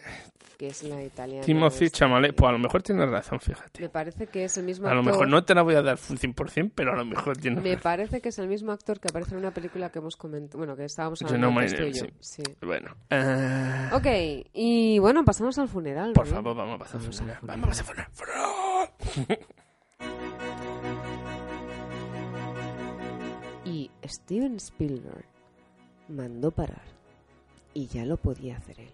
Que 0.58 0.66
es 0.68 0.82
la 0.82 1.02
italiana. 1.02 1.44
Timothy. 1.46 1.88
Chalamet. 1.88 2.34
Pues 2.34 2.48
a 2.48 2.52
lo 2.52 2.58
mejor 2.58 2.82
tienes 2.82 3.08
razón, 3.08 3.40
fíjate. 3.40 3.80
Me 3.80 3.88
parece 3.88 4.26
que 4.26 4.44
es 4.44 4.58
el 4.58 4.64
mismo 4.66 4.86
A 4.86 4.92
lo 4.92 5.00
actor. 5.00 5.12
mejor 5.14 5.28
no 5.28 5.44
te 5.44 5.54
la 5.54 5.62
voy 5.62 5.76
a 5.76 5.82
dar 5.82 5.98
un 6.10 6.18
100%, 6.18 6.72
pero 6.74 6.92
a 6.92 6.96
lo 6.96 7.04
mejor 7.06 7.36
tienes 7.38 7.62
Me 7.62 7.70
razón. 7.70 7.82
parece 7.82 8.20
que 8.20 8.28
es 8.28 8.38
el 8.38 8.48
mismo 8.48 8.72
actor 8.72 9.00
que 9.00 9.08
aparece 9.08 9.32
en 9.32 9.38
una 9.38 9.52
película 9.54 9.90
que 9.90 9.98
hemos 10.00 10.16
comentado. 10.16 10.58
Bueno, 10.58 10.76
que 10.76 10.84
estábamos 10.84 11.22
hablando 11.22 11.50
name, 11.50 11.68
yo. 11.68 11.92
sí. 11.94 12.06
Sí. 12.20 12.42
Bueno. 12.60 12.94
eh, 13.10 13.88
Ok, 13.92 14.48
y 14.52 14.98
bueno, 14.98 15.24
pasamos 15.24 15.58
al 15.58 15.68
funeral. 15.68 16.12
Por 16.12 16.26
¿no? 16.28 16.34
favor, 16.34 16.54
vamos 16.56 16.74
a 16.76 16.78
pasar 16.78 17.00
al 17.00 17.12
funeral. 17.12 17.38
Vamos 17.42 17.64
a 17.64 17.84
pasar 17.84 17.84
funeral. 17.86 18.10
Funeral. 18.12 19.38
Y 23.64 23.90
Steven 24.06 24.56
Spielberg 24.56 25.24
mandó 26.08 26.50
parar. 26.50 26.82
Y 27.74 27.86
ya 27.86 28.04
lo 28.04 28.16
podía 28.16 28.56
hacer 28.56 28.80
él. 28.80 28.90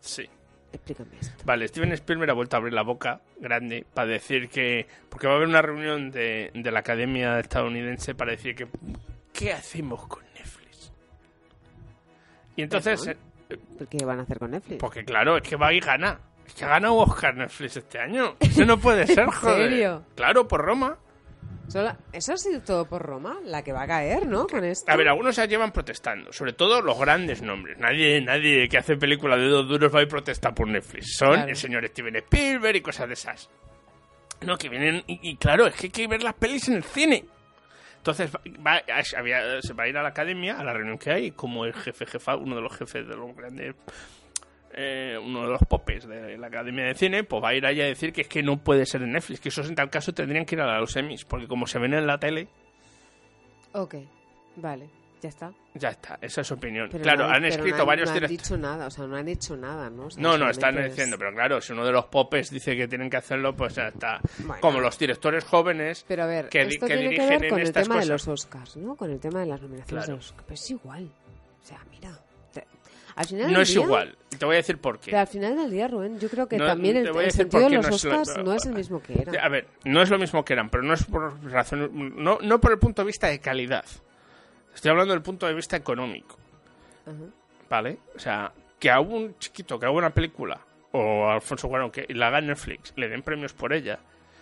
Sí. 0.00 0.28
Explícame 0.72 1.10
esto. 1.20 1.42
Vale, 1.44 1.66
Steven 1.66 1.92
Spielberg 1.92 2.30
ha 2.30 2.34
vuelto 2.34 2.56
a 2.56 2.58
abrir 2.58 2.72
la 2.72 2.82
boca 2.82 3.20
grande 3.40 3.84
para 3.92 4.08
decir 4.08 4.48
que... 4.48 4.86
Porque 5.08 5.26
va 5.26 5.32
a 5.32 5.36
haber 5.36 5.48
una 5.48 5.60
reunión 5.62 6.10
de, 6.12 6.52
de 6.54 6.70
la 6.70 6.78
Academia 6.80 7.38
estadounidense 7.40 8.14
para 8.14 8.30
decir 8.32 8.54
que... 8.54 8.68
¿Qué 9.32 9.52
hacemos 9.52 10.06
con 10.06 10.22
Netflix? 10.34 10.92
Y 12.56 12.62
entonces... 12.62 13.04
Eh, 13.08 13.16
¿Qué 13.90 14.04
van 14.04 14.20
a 14.20 14.22
hacer 14.22 14.38
con 14.38 14.52
Netflix? 14.52 14.78
Porque 14.78 15.04
claro, 15.04 15.36
es 15.36 15.42
que 15.42 15.56
va 15.56 15.72
y 15.72 15.80
gana. 15.80 16.20
Es 16.46 16.54
que 16.54 16.64
ha 16.64 16.68
ganado 16.68 16.94
Oscar 16.94 17.34
Netflix 17.36 17.76
este 17.76 17.98
año. 17.98 18.36
Eso 18.38 18.64
no 18.64 18.78
puede 18.78 19.06
ser, 19.08 19.24
¿En 19.24 19.30
joder. 19.30 19.70
serio? 19.70 20.04
Claro, 20.14 20.46
por 20.46 20.64
Roma. 20.64 20.96
Solo- 21.70 21.96
Eso 22.12 22.32
ha 22.32 22.36
sido 22.36 22.60
todo 22.62 22.84
por 22.86 23.00
Roma, 23.02 23.38
la 23.44 23.62
que 23.62 23.72
va 23.72 23.82
a 23.82 23.86
caer, 23.86 24.26
¿no? 24.26 24.46
Con 24.46 24.64
esto. 24.64 24.90
A 24.90 24.96
ver, 24.96 25.08
algunos 25.08 25.34
se 25.36 25.46
llevan 25.46 25.70
protestando, 25.72 26.32
sobre 26.32 26.52
todo 26.52 26.82
los 26.82 26.98
grandes 26.98 27.42
nombres. 27.42 27.78
Nadie, 27.78 28.20
nadie 28.20 28.68
que 28.68 28.78
hace 28.78 28.96
películas 28.96 29.38
de 29.38 29.46
dos 29.46 29.68
duros 29.68 29.94
va 29.94 30.00
a 30.00 30.02
ir 30.02 30.08
protestar 30.08 30.54
por 30.54 30.66
Netflix. 30.68 31.16
Son 31.16 31.32
Claro. 31.34 31.48
el 31.48 31.56
señor 31.56 31.86
Steven 31.86 32.16
Spielberg 32.16 32.76
y 32.76 32.80
cosas 32.80 33.06
de 33.08 33.14
esas. 33.14 33.48
No, 34.42 34.56
que 34.58 34.68
vienen. 34.68 35.04
Y, 35.06 35.20
y 35.30 35.36
claro, 35.36 35.66
es 35.66 35.74
que 35.74 35.86
hay 35.86 35.90
que 35.90 36.06
ver 36.08 36.22
las 36.22 36.34
pelis 36.34 36.66
en 36.68 36.74
el 36.74 36.82
cine. 36.84 37.24
Entonces 37.98 38.32
va, 38.34 38.82
va- 38.88 39.02
se 39.62 39.72
va 39.74 39.82
a 39.84 39.88
ir 39.88 39.96
a 39.98 40.02
la 40.02 40.08
academia, 40.08 40.58
a 40.58 40.64
la 40.64 40.72
reunión 40.72 40.96
que 40.98 41.10
hay, 41.12 41.30
como 41.32 41.66
el 41.66 41.74
jefe, 41.74 42.06
jefa, 42.06 42.34
uno 42.36 42.56
de 42.56 42.62
los 42.62 42.74
jefes 42.76 43.06
de 43.06 43.14
los 43.14 43.36
grandes. 43.36 43.74
Eh, 44.72 45.18
uno 45.22 45.42
de 45.42 45.48
los 45.48 45.60
popes 45.68 46.06
de 46.06 46.38
la 46.38 46.46
Academia 46.46 46.84
de 46.84 46.94
Cine, 46.94 47.24
pues 47.24 47.42
va 47.42 47.48
a 47.50 47.54
ir 47.54 47.66
allá 47.66 47.84
a 47.84 47.88
decir 47.88 48.12
que 48.12 48.22
es 48.22 48.28
que 48.28 48.42
no 48.42 48.58
puede 48.58 48.86
ser 48.86 49.02
en 49.02 49.12
Netflix, 49.12 49.40
que 49.40 49.48
esos 49.48 49.68
en 49.68 49.74
tal 49.74 49.90
caso 49.90 50.12
tendrían 50.14 50.44
que 50.44 50.54
ir 50.54 50.60
a 50.60 50.78
los 50.78 50.94
Emmys, 50.96 51.24
porque 51.24 51.46
como 51.48 51.66
se 51.66 51.78
ven 51.78 51.94
en 51.94 52.06
la 52.06 52.18
tele, 52.18 52.48
Ok, 53.72 53.94
vale, 54.56 54.88
ya 55.22 55.28
está. 55.28 55.52
ya 55.74 55.90
está, 55.90 56.18
esa 56.20 56.40
es 56.40 56.46
su 56.46 56.54
opinión. 56.54 56.88
Pero 56.90 57.02
claro, 57.02 57.26
no 57.28 57.32
han 57.34 57.44
escrito 57.44 57.76
no 57.76 57.82
han- 57.82 57.86
varios 57.88 58.10
no 58.10 58.16
han 58.16 58.26
dicho 58.26 58.56
nada, 58.56 58.86
o 58.86 58.90
sea, 58.90 59.06
no 59.06 59.16
han 59.16 59.28
hecho 59.28 59.56
nada, 59.56 59.88
¿no? 59.90 60.06
O 60.06 60.10
sea, 60.10 60.20
No, 60.22 60.36
no, 60.36 60.50
están 60.50 60.76
es- 60.78 60.90
diciendo, 60.90 61.16
pero 61.18 61.32
claro, 61.32 61.60
si 61.60 61.72
uno 61.72 61.84
de 61.84 61.92
los 61.92 62.06
popes 62.06 62.50
dice 62.50 62.76
que 62.76 62.88
tienen 62.88 63.08
que 63.10 63.16
hacerlo, 63.18 63.54
pues 63.54 63.74
ya 63.76 63.88
está. 63.88 64.20
Bueno. 64.38 64.60
Como 64.60 64.80
los 64.80 64.98
directores 64.98 65.44
jóvenes 65.44 66.04
Pero 66.08 66.24
a 66.24 66.26
ver, 66.26 66.48
que, 66.48 66.62
esto 66.62 66.86
que 66.86 66.94
tiene 66.96 67.02
que 67.02 67.08
dirigen 67.22 67.40
ver 67.40 67.48
con 67.50 67.58
en 67.58 67.62
el 67.62 67.68
estas 67.68 67.82
tema 67.84 67.94
cosas. 67.96 68.08
de 68.08 68.12
los 68.14 68.28
Oscars, 68.28 68.76
¿no? 68.76 68.96
Con 68.96 69.10
el 69.10 69.20
tema 69.20 69.40
de 69.40 69.46
las 69.46 69.60
nominaciones 69.62 69.88
Claro. 69.88 70.06
de 70.06 70.16
los 70.16 70.26
Oscars. 70.26 70.44
Pero 70.46 70.54
es 70.54 70.70
igual. 70.70 71.10
O 71.62 71.66
sea, 71.66 71.78
mira. 71.90 72.10
Te- 73.14 73.20
al 73.20 73.26
final 73.26 73.52
No 73.52 73.60
es 73.60 73.68
día- 73.74 73.82
igual. 73.84 74.16
Te 74.38 74.44
voy 74.44 74.54
a 74.54 74.56
decir 74.58 74.78
por 74.78 74.98
qué. 75.00 75.06
Pero 75.10 75.18
al 75.20 75.26
final 75.26 75.56
del 75.56 75.70
día, 75.70 75.88
Rubén, 75.88 76.18
yo 76.20 76.28
creo 76.28 76.46
que 76.48 76.56
No, 76.56 76.66
también 76.66 76.96
el, 76.96 77.06
sentido 77.32 77.68
de 77.68 77.76
los 77.76 77.88
no 77.88 77.94
es 77.96 78.04
lo- 78.04 78.20
Oscars 78.20 78.44
no 78.44 78.52
es 78.54 78.64
el 78.66 78.72
mismo 78.74 79.02
que 79.02 79.20
era. 79.22 79.44
A 79.44 79.48
ver, 79.48 79.66
no 79.84 80.00
es 80.02 80.08
lo 80.10 80.18
mismo 80.18 80.44
que 80.44 80.52
eran, 80.52 80.70
pero 80.70 80.82
no 80.82 80.94
es 80.94 81.04
por 81.04 81.42
razón, 81.50 82.14
no, 82.16 82.38
no 82.40 82.60
por 82.60 82.72
el 82.72 82.78
punto 82.78 83.02
de 83.02 83.06
vista 83.06 83.26
de 83.26 83.38
calidad. 83.40 83.84
Estoy 84.74 84.90
hablando 84.92 85.12
del 85.14 85.22
punto 85.22 85.46
de 85.46 85.54
vista 85.54 85.76
económico, 85.76 86.36
Ajá. 87.04 87.14
¿vale? 87.68 87.98
O 88.14 88.18
sea, 88.18 88.52
que 88.78 88.90
a 88.90 89.00
un 89.00 89.36
chiquito 89.38 89.78
que 89.78 89.86
haga 89.86 89.94
una 89.94 90.10
película, 90.10 90.60
o 90.92 91.26
a 91.26 91.34
Alfonso 91.34 91.68
Cuarón 91.68 91.90
que 91.90 92.06
la 92.14 92.28
haga 92.28 92.40
Netflix, 92.40 92.92
le 92.96 93.08
den 93.08 93.22
premios 93.22 93.52
por 93.52 93.72
ella, 93.72 93.98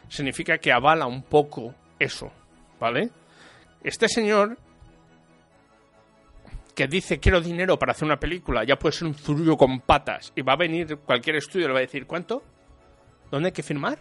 significa 0.08 0.58
que 0.58 0.70
avala 0.72 1.06
un 1.06 1.22
poco 1.22 1.74
eso, 1.98 2.30
¿vale? 2.78 3.10
Este 3.82 4.08
señor 4.08 4.56
que 6.78 6.86
dice 6.86 7.18
quiero 7.18 7.40
dinero 7.40 7.76
para 7.76 7.90
hacer 7.90 8.06
una 8.06 8.20
película, 8.20 8.62
ya 8.62 8.76
puede 8.78 8.92
ser 8.92 9.08
un 9.08 9.14
zurullo 9.14 9.56
con 9.56 9.80
patas, 9.80 10.32
y 10.36 10.42
va 10.42 10.52
a 10.52 10.56
venir 10.56 10.98
cualquier 10.98 11.34
estudio 11.34 11.64
y 11.64 11.66
le 11.66 11.72
va 11.72 11.80
a 11.80 11.82
decir, 11.82 12.06
¿cuánto? 12.06 12.40
¿Dónde 13.32 13.48
hay 13.48 13.52
que 13.52 13.64
firmar? 13.64 13.98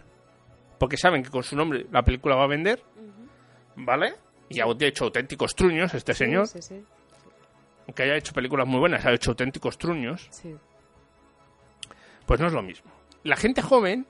Porque 0.78 0.96
saben 0.96 1.24
que 1.24 1.28
con 1.28 1.42
su 1.42 1.56
nombre 1.56 1.86
la 1.90 2.04
película 2.04 2.36
va 2.36 2.44
a 2.44 2.46
vender, 2.46 2.80
¿vale? 3.74 4.14
Y 4.48 4.60
ha 4.60 4.66
hecho 4.78 5.06
auténticos 5.06 5.56
truños 5.56 5.92
este 5.92 6.14
Sí, 6.14 6.18
señor, 6.18 6.46
Sí, 6.46 6.62
sí, 6.62 6.84
aunque 7.88 8.04
haya 8.04 8.14
hecho 8.14 8.32
películas 8.32 8.68
muy 8.68 8.78
buenas, 8.78 9.04
ha 9.04 9.12
hecho 9.12 9.32
auténticos 9.32 9.76
truños, 9.76 10.30
pues 12.26 12.38
no 12.38 12.46
es 12.46 12.52
lo 12.52 12.62
mismo. 12.62 12.92
La 13.24 13.34
gente 13.34 13.60
joven 13.60 14.06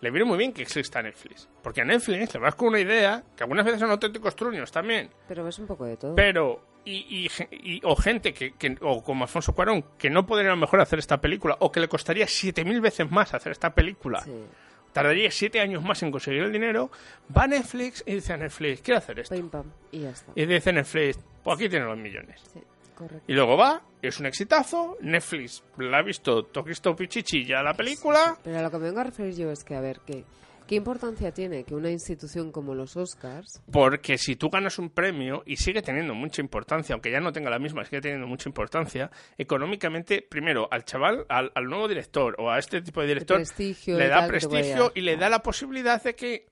le 0.00 0.10
viene 0.12 0.26
muy 0.26 0.38
bien 0.38 0.52
que 0.52 0.62
exista 0.62 1.02
Netflix, 1.02 1.48
porque 1.60 1.80
a 1.80 1.84
Netflix 1.84 2.34
le 2.34 2.38
vas 2.40 2.54
con 2.54 2.68
una 2.68 2.78
idea, 2.78 3.24
que 3.36 3.42
algunas 3.42 3.64
veces 3.64 3.80
son 3.80 3.90
auténticos 3.90 4.36
truños 4.36 4.70
también, 4.70 5.10
Pero 5.26 5.42
ves 5.42 5.58
un 5.58 5.66
poco 5.66 5.86
de 5.86 5.96
todo. 5.96 6.14
pero 6.14 6.70
y, 6.84 7.30
y 7.50 7.80
o 7.84 7.94
gente 7.96 8.32
que, 8.34 8.52
que- 8.54 8.76
o 8.80 9.02
como 9.02 9.24
Alfonso 9.24 9.54
Cuarón 9.54 9.84
que 9.98 10.10
no 10.10 10.26
podría 10.26 10.48
a 10.50 10.54
lo 10.54 10.60
mejor 10.60 10.80
hacer 10.80 10.98
esta 10.98 11.20
película 11.20 11.56
o 11.60 11.70
que 11.70 11.80
le 11.80 11.88
costaría 11.88 12.26
7000 12.26 12.80
veces 12.80 13.10
más 13.10 13.32
hacer 13.34 13.52
esta 13.52 13.70
película. 13.74 14.20
Sí. 14.22 14.32
tardaría 14.92 15.30
7 15.30 15.60
años 15.60 15.82
más 15.82 16.02
en 16.02 16.10
conseguir 16.10 16.42
el 16.42 16.52
dinero 16.52 16.90
va 17.36 17.44
a 17.44 17.46
Netflix 17.46 18.02
y 18.06 18.14
dice 18.14 18.32
a 18.34 18.36
Netflix 18.36 18.82
quiero 18.82 18.98
hacer 18.98 19.20
esto 19.20 19.34
Pim, 19.34 19.48
pam, 19.48 19.64
y 19.90 20.00
ya 20.00 20.10
está. 20.10 20.32
y 20.34 20.44
dice 20.46 20.72
Netflix 20.72 21.18
pues 21.42 21.56
aquí 21.56 21.68
tienen 21.68 21.88
los 21.88 21.96
millones 21.98 22.40
Sí, 22.52 22.60
y 23.26 23.32
luego 23.32 23.56
va 23.56 23.80
es 24.02 24.20
un 24.20 24.26
exitazo 24.26 24.98
Netflix 25.00 25.62
la 25.78 25.98
ha 25.98 26.02
visto 26.02 26.44
Toquisto 26.44 26.94
Pichichi 26.94 27.44
ya 27.46 27.62
la 27.62 27.74
película. 27.74 28.36
Pero 28.44 28.58
a 28.58 28.62
lo 28.62 28.70
que 28.70 28.78
me 28.78 28.84
vengo 28.84 29.00
a 29.00 29.04
referir 29.04 29.34
yo 29.34 29.50
es 29.50 29.64
que, 29.64 29.74
a 29.76 29.80
ver, 29.80 30.00
¿qué, 30.06 30.24
¿qué 30.66 30.76
importancia 30.76 31.32
tiene 31.32 31.64
que 31.64 31.74
una 31.74 31.90
institución 31.90 32.52
como 32.52 32.74
los 32.74 32.96
Oscars 32.96 33.62
Porque 33.70 34.18
si 34.18 34.36
tú 34.36 34.50
ganas 34.50 34.78
un 34.78 34.90
premio 34.90 35.42
y 35.46 35.56
sigue 35.56 35.82
teniendo 35.82 36.14
mucha 36.14 36.40
importancia, 36.40 36.94
aunque 36.94 37.10
ya 37.10 37.20
no 37.20 37.32
tenga 37.32 37.50
la 37.50 37.58
misma, 37.58 37.84
sigue 37.84 38.00
teniendo 38.00 38.26
mucha 38.26 38.48
importancia, 38.48 39.10
económicamente, 39.38 40.22
primero, 40.22 40.68
al 40.70 40.84
chaval, 40.84 41.26
al, 41.28 41.52
al 41.54 41.64
nuevo 41.64 41.88
director 41.88 42.34
o 42.38 42.50
a 42.50 42.58
este 42.58 42.82
tipo 42.82 43.00
de 43.00 43.06
director, 43.08 43.40
le 43.86 44.08
da 44.08 44.26
prestigio 44.26 44.92
y 44.94 45.00
le 45.02 45.16
da 45.16 45.28
la 45.28 45.42
posibilidad 45.42 46.02
de 46.02 46.14
que 46.14 46.46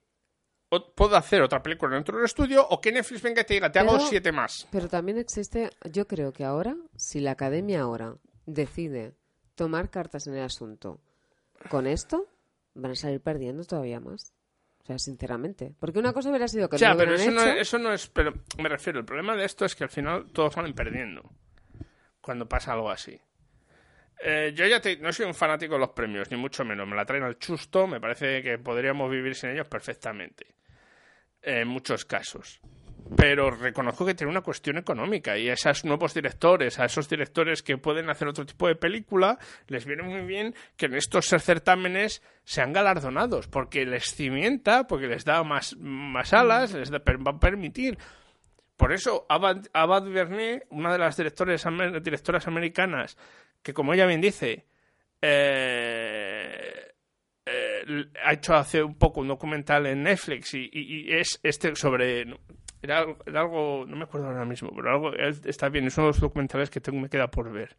pueda 0.95 1.17
hacer 1.17 1.41
otra 1.41 1.61
película 1.61 1.95
dentro 1.95 2.15
del 2.15 2.25
estudio 2.25 2.65
o 2.67 2.79
que 2.79 2.91
Netflix 2.91 3.21
venga 3.21 3.41
y 3.41 3.45
te 3.45 3.53
diga, 3.55 3.71
te 3.71 3.79
hago 3.79 3.91
Pero- 3.93 4.05
siete 4.07 4.31
más. 4.31 4.67
Pero 4.71 4.87
también 4.87 5.17
existe, 5.17 5.69
yo 5.91 6.07
creo 6.07 6.31
que 6.31 6.45
ahora, 6.45 6.75
si 6.95 7.19
la 7.19 7.31
academia 7.31 7.81
ahora 7.81 8.15
decide 8.45 9.13
tomar 9.55 9.89
cartas 9.89 10.27
en 10.27 10.35
el 10.35 10.43
asunto 10.43 10.99
con 11.69 11.87
esto, 11.87 12.25
van 12.73 12.91
a 12.91 12.95
salir 12.95 13.21
perdiendo 13.21 13.63
todavía 13.65 13.99
más. 13.99 14.33
O 14.81 14.85
sea, 14.85 14.97
sinceramente. 14.97 15.73
Porque 15.79 15.99
una 15.99 16.11
cosa 16.13 16.29
hubiera 16.29 16.47
sido 16.47 16.67
que 16.69 16.75
O 16.77 16.79
sea, 16.79 16.91
no 16.93 16.97
pero 16.97 17.13
eso 17.13 17.31
no, 17.31 17.43
hecho, 17.43 17.59
eso 17.59 17.77
no 17.77 17.93
es... 17.93 18.07
Pero 18.07 18.33
me 18.57 18.67
refiero, 18.69 18.99
el 18.99 19.05
problema 19.05 19.35
de 19.35 19.45
esto 19.45 19.63
es 19.65 19.75
que 19.75 19.83
al 19.83 19.89
final 19.91 20.31
todos 20.33 20.53
salen 20.55 20.73
perdiendo 20.73 21.29
cuando 22.19 22.47
pasa 22.49 22.73
algo 22.73 22.89
así. 22.89 23.19
Eh, 24.23 24.53
yo 24.55 24.65
ya 24.67 24.79
te- 24.81 24.97
no 24.97 25.11
soy 25.13 25.25
un 25.25 25.33
fanático 25.33 25.73
de 25.75 25.79
los 25.79 25.89
premios, 25.89 26.29
ni 26.31 26.37
mucho 26.37 26.63
menos. 26.65 26.87
Me 26.87 26.95
la 26.95 27.05
traen 27.05 27.23
al 27.23 27.37
chusto, 27.39 27.87
me 27.87 27.99
parece 27.99 28.41
que 28.43 28.57
podríamos 28.57 29.09
vivir 29.09 29.35
sin 29.35 29.49
ellos 29.51 29.67
perfectamente. 29.67 30.47
En 31.43 31.67
muchos 31.67 32.05
casos. 32.05 32.59
Pero 33.15 33.51
reconozco 33.51 34.05
que 34.05 34.13
tiene 34.13 34.31
una 34.31 34.41
cuestión 34.41 34.77
económica 34.77 35.37
y 35.37 35.49
a 35.49 35.53
esos 35.53 35.83
nuevos 35.83 36.13
directores, 36.13 36.79
a 36.79 36.85
esos 36.85 37.09
directores 37.09 37.61
que 37.61 37.77
pueden 37.77 38.09
hacer 38.09 38.27
otro 38.27 38.45
tipo 38.45 38.67
de 38.67 38.75
película, 38.75 39.37
les 39.67 39.85
viene 39.85 40.03
muy 40.03 40.21
bien 40.21 40.55
que 40.77 40.85
en 40.85 40.95
estos 40.95 41.25
certámenes 41.25 42.21
sean 42.43 42.71
galardonados, 42.71 43.47
porque 43.47 43.85
les 43.85 44.15
cimienta, 44.15 44.87
porque 44.87 45.07
les 45.07 45.25
da 45.25 45.43
más, 45.43 45.75
más 45.77 46.33
alas, 46.33 46.73
les 46.73 46.91
va 46.91 47.01
a 47.31 47.39
permitir. 47.39 47.97
Por 48.77 48.93
eso, 48.93 49.25
Ava 49.29 49.99
DuVernay, 49.99 50.63
una 50.69 50.91
de 50.91 50.97
las 50.97 51.17
directores, 51.17 51.63
directoras 52.01 52.47
americanas, 52.47 53.17
que 53.61 53.73
como 53.73 53.93
ella 53.93 54.07
bien 54.07 54.21
dice, 54.21 54.65
eh, 55.21 56.91
eh, 57.45 58.05
ha 58.23 58.33
hecho 58.33 58.55
hace 58.55 58.81
un 58.81 58.95
poco 58.95 59.21
un 59.21 59.27
documental 59.27 59.85
en 59.85 60.03
Netflix 60.03 60.53
y 60.53 61.05
es 61.11 61.39
este 61.43 61.75
sobre... 61.75 62.25
Era, 62.81 62.99
algo- 62.99 63.17
era 63.25 63.41
algo, 63.41 63.85
no 63.87 63.95
me 63.95 64.03
acuerdo 64.05 64.27
ahora 64.27 64.45
mismo, 64.45 64.71
pero 64.75 64.89
algo 64.91 65.13
es- 65.13 65.45
está 65.45 65.69
bien, 65.69 65.85
es 65.87 65.97
uno 65.97 66.07
de 66.07 66.13
los 66.13 66.19
documentales 66.19 66.69
que 66.69 66.81
tengo, 66.81 66.99
me 66.99 67.09
queda 67.09 67.29
por 67.29 67.51
ver. 67.51 67.77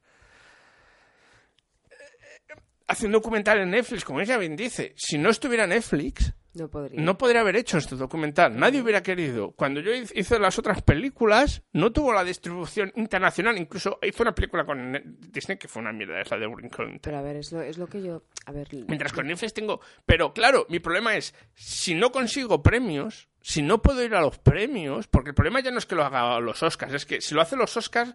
Hace 2.86 3.06
un 3.06 3.12
documental 3.12 3.58
en 3.60 3.70
Netflix, 3.70 4.04
como 4.04 4.20
ella 4.20 4.36
bien 4.36 4.54
dice, 4.56 4.92
si 4.96 5.16
no 5.16 5.30
estuviera 5.30 5.66
Netflix, 5.66 6.34
no 6.54 6.68
podría. 6.68 7.00
no 7.00 7.16
podría 7.16 7.40
haber 7.40 7.56
hecho 7.56 7.78
este 7.78 7.96
documental. 7.96 8.54
Nadie 8.58 8.82
hubiera 8.82 9.02
querido. 9.02 9.52
Cuando 9.52 9.80
yo 9.80 9.92
hice 9.94 10.38
las 10.38 10.58
otras 10.58 10.82
películas, 10.82 11.62
no 11.72 11.90
tuvo 11.92 12.12
la 12.12 12.22
distribución 12.22 12.92
internacional. 12.96 13.56
Incluso 13.56 13.98
hizo 14.02 14.22
una 14.22 14.34
película 14.34 14.66
con 14.66 14.92
Ne- 14.92 15.02
Disney 15.06 15.56
que 15.56 15.68
fue 15.68 15.80
una 15.80 15.92
mierda, 15.92 16.20
es 16.20 16.30
la 16.30 16.36
de 16.38 16.46
Wrinkle. 16.46 16.98
Pero 17.00 17.16
a 17.16 17.22
ver, 17.22 17.36
es 17.36 17.50
lo, 17.52 17.62
es 17.62 17.78
lo 17.78 17.86
que 17.86 18.02
yo... 18.02 18.24
A 18.44 18.52
ver, 18.52 18.68
Mientras 18.88 19.12
con 19.14 19.26
Netflix 19.26 19.54
tengo... 19.54 19.80
Pero 20.04 20.34
claro, 20.34 20.66
mi 20.68 20.78
problema 20.78 21.16
es, 21.16 21.34
si 21.54 21.94
no 21.94 22.12
consigo 22.12 22.62
premios, 22.62 23.30
si 23.42 23.60
no 23.62 23.82
puedo 23.82 24.02
ir 24.02 24.14
a 24.14 24.20
los 24.20 24.38
premios, 24.38 25.06
porque 25.08 25.30
el 25.30 25.34
problema 25.34 25.60
ya 25.60 25.70
no 25.70 25.78
es 25.78 25.86
que 25.86 25.94
lo 25.94 26.04
haga 26.04 26.38
los 26.40 26.62
Oscars, 26.62 26.94
es 26.94 27.04
que 27.06 27.20
si 27.20 27.34
lo 27.34 27.42
hacen 27.42 27.58
los 27.58 27.76
Oscars, 27.76 28.14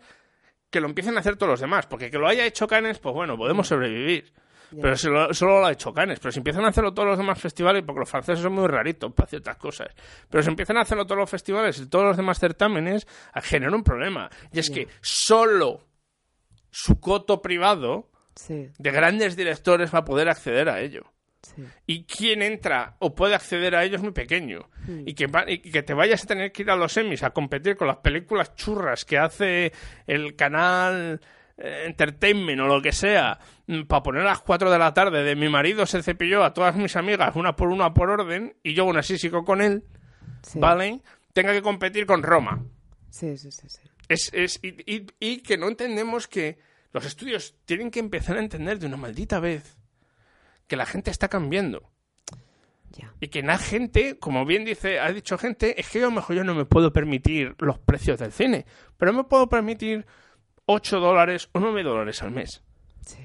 que 0.70 0.80
lo 0.82 0.88
empiecen 0.88 1.16
a 1.18 1.20
hacer 1.20 1.36
todos 1.38 1.52
los 1.52 1.60
demás. 1.60 1.86
Porque 1.86 2.10
que 2.12 2.18
lo 2.18 2.28
haya 2.28 2.46
hecho 2.46 2.68
Cannes, 2.68 3.00
pues 3.00 3.14
bueno, 3.14 3.38
podemos 3.38 3.68
sobrevivir. 3.68 4.34
Pero 4.82 4.98
si 4.98 5.08
lo- 5.08 5.34
solo 5.34 5.62
lo 5.62 5.66
ha 5.66 5.72
hecho 5.72 5.94
Cannes. 5.94 6.20
Pero 6.20 6.32
si 6.34 6.40
empiezan 6.40 6.66
a 6.66 6.70
hacerlo 6.70 6.94
todos 6.94 7.08
los 7.08 7.18
demás 7.18 7.40
festivales, 7.40 7.84
porque 7.86 8.02
los 8.02 8.10
franceses 8.10 8.44
son 8.44 8.52
muy 8.52 8.68
raritos 8.68 9.14
para 9.14 9.30
ciertas 9.30 9.56
cosas. 9.56 9.88
Pero 10.30 10.44
si 10.44 10.50
empiezan 10.50 10.76
a 10.76 10.82
hacerlo 10.82 11.06
todos 11.06 11.20
los 11.20 11.30
festivales 11.30 11.78
y 11.80 11.88
todos 11.88 12.04
los 12.04 12.18
demás 12.18 12.38
certámenes, 12.40 13.08
ah, 13.34 13.40
genera 13.42 13.74
un 13.74 13.84
problema. 13.84 14.30
Y 14.52 14.60
es 14.60 14.70
que 14.70 14.90
solo 15.02 15.86
su 16.70 17.00
coto 17.00 17.42
privado 17.42 18.10
Sí, 18.36 18.70
de 18.78 18.92
grandes 18.92 19.36
directores 19.38 19.94
va 19.94 20.00
a 20.00 20.06
poder 20.06 20.28
acceder 20.30 20.68
a 20.70 20.82
ello. 20.82 21.06
Sí. 21.56 21.64
Y 21.86 22.04
quien 22.06 22.42
entra 22.42 22.96
o 23.00 23.14
puede 23.16 23.36
acceder 23.36 23.76
a 23.76 23.84
ello 23.84 23.96
es 23.98 24.02
muy 24.02 24.12
pequeño. 24.12 24.70
Y, 25.06 25.14
que 25.14 25.30
y 25.48 25.58
que 25.60 25.84
te 25.84 25.94
vayas 25.94 26.24
a 26.24 26.28
tener 26.28 26.52
que 26.52 26.62
ir 26.64 26.70
a 26.72 26.76
los 26.76 26.96
Emmys 26.98 27.24
a 27.24 27.32
competir 27.32 27.76
con 27.76 27.88
las 27.88 27.98
películas 27.98 28.56
churras 28.56 29.04
que 29.06 29.18
hace 29.18 29.72
el 30.06 30.36
canal 30.36 31.20
eh, 31.58 31.84
Entertainment 31.88 32.60
o 32.62 32.68
lo 32.68 32.82
que 32.82 32.92
sea, 32.92 33.40
para 33.88 34.04
poner 34.04 34.22
a 34.22 34.26
las 34.26 34.40
4 34.42 34.72
de 34.72 34.78
la 34.80 34.94
tarde 34.94 35.24
de 35.24 35.36
mi 35.36 35.50
marido 35.50 35.86
se 35.86 36.02
cepilló 36.04 36.44
a 36.44 36.54
todas 36.54 36.76
mis 36.76 36.96
amigas 36.96 37.36
una 37.36 37.56
por 37.56 37.70
una 37.70 37.94
por 37.94 38.10
orden 38.10 38.56
y 38.64 38.74
yo 38.74 38.84
aún 38.84 38.98
así 38.98 39.18
sigo 39.18 39.44
con 39.44 39.62
él, 39.62 39.84
Sí. 40.44 40.60
¿vale? 40.60 41.02
Tenga 41.34 41.52
que 41.54 41.62
competir 41.62 42.06
con 42.06 42.24
Roma. 42.24 42.64
Sí, 43.10 43.38
sí, 43.38 43.52
sí, 43.52 43.68
sí. 43.70 43.82
Es, 44.08 44.30
es, 44.34 44.60
y, 44.64 44.70
y- 44.92 45.06
y 45.20 45.38
que 45.42 45.58
no 45.58 45.68
entendemos 45.68 46.28
que 46.28 46.60
los 46.94 47.06
estudios 47.06 47.56
tienen 47.66 47.92
que 47.92 48.00
empezar 48.00 48.38
a 48.38 48.40
entender 48.40 48.80
de 48.80 48.86
una 48.88 48.98
maldita 48.98 49.40
vez 49.40 49.77
que 50.68 50.76
la 50.76 50.86
gente 50.86 51.12
está 51.12 51.28
cambiando. 51.28 51.90
Y 53.20 53.28
que 53.28 53.44
la 53.44 53.58
gente, 53.58 54.18
como 54.18 54.46
bien 54.46 54.66
dice, 54.66 55.00
ha 55.00 55.12
dicho 55.12 55.38
gente, 55.38 55.80
es 55.80 55.90
que 55.90 56.00
yo 56.00 56.08
a 56.08 56.10
lo 56.10 56.16
mejor 56.16 56.36
yo 56.36 56.44
no 56.44 56.56
me 56.56 56.66
puedo 56.66 56.94
permitir 56.94 57.56
los 57.60 57.78
precios 57.80 58.20
del 58.20 58.32
cine, 58.32 58.66
pero 58.98 59.14
me 59.14 59.24
puedo 59.24 59.48
permitir 59.50 60.06
8 60.66 61.00
dólares 61.00 61.50
o 61.52 61.60
9 61.60 61.84
dólares 61.84 62.22
al 62.24 62.32
mes. 62.32 62.64
Sí. 63.06 63.24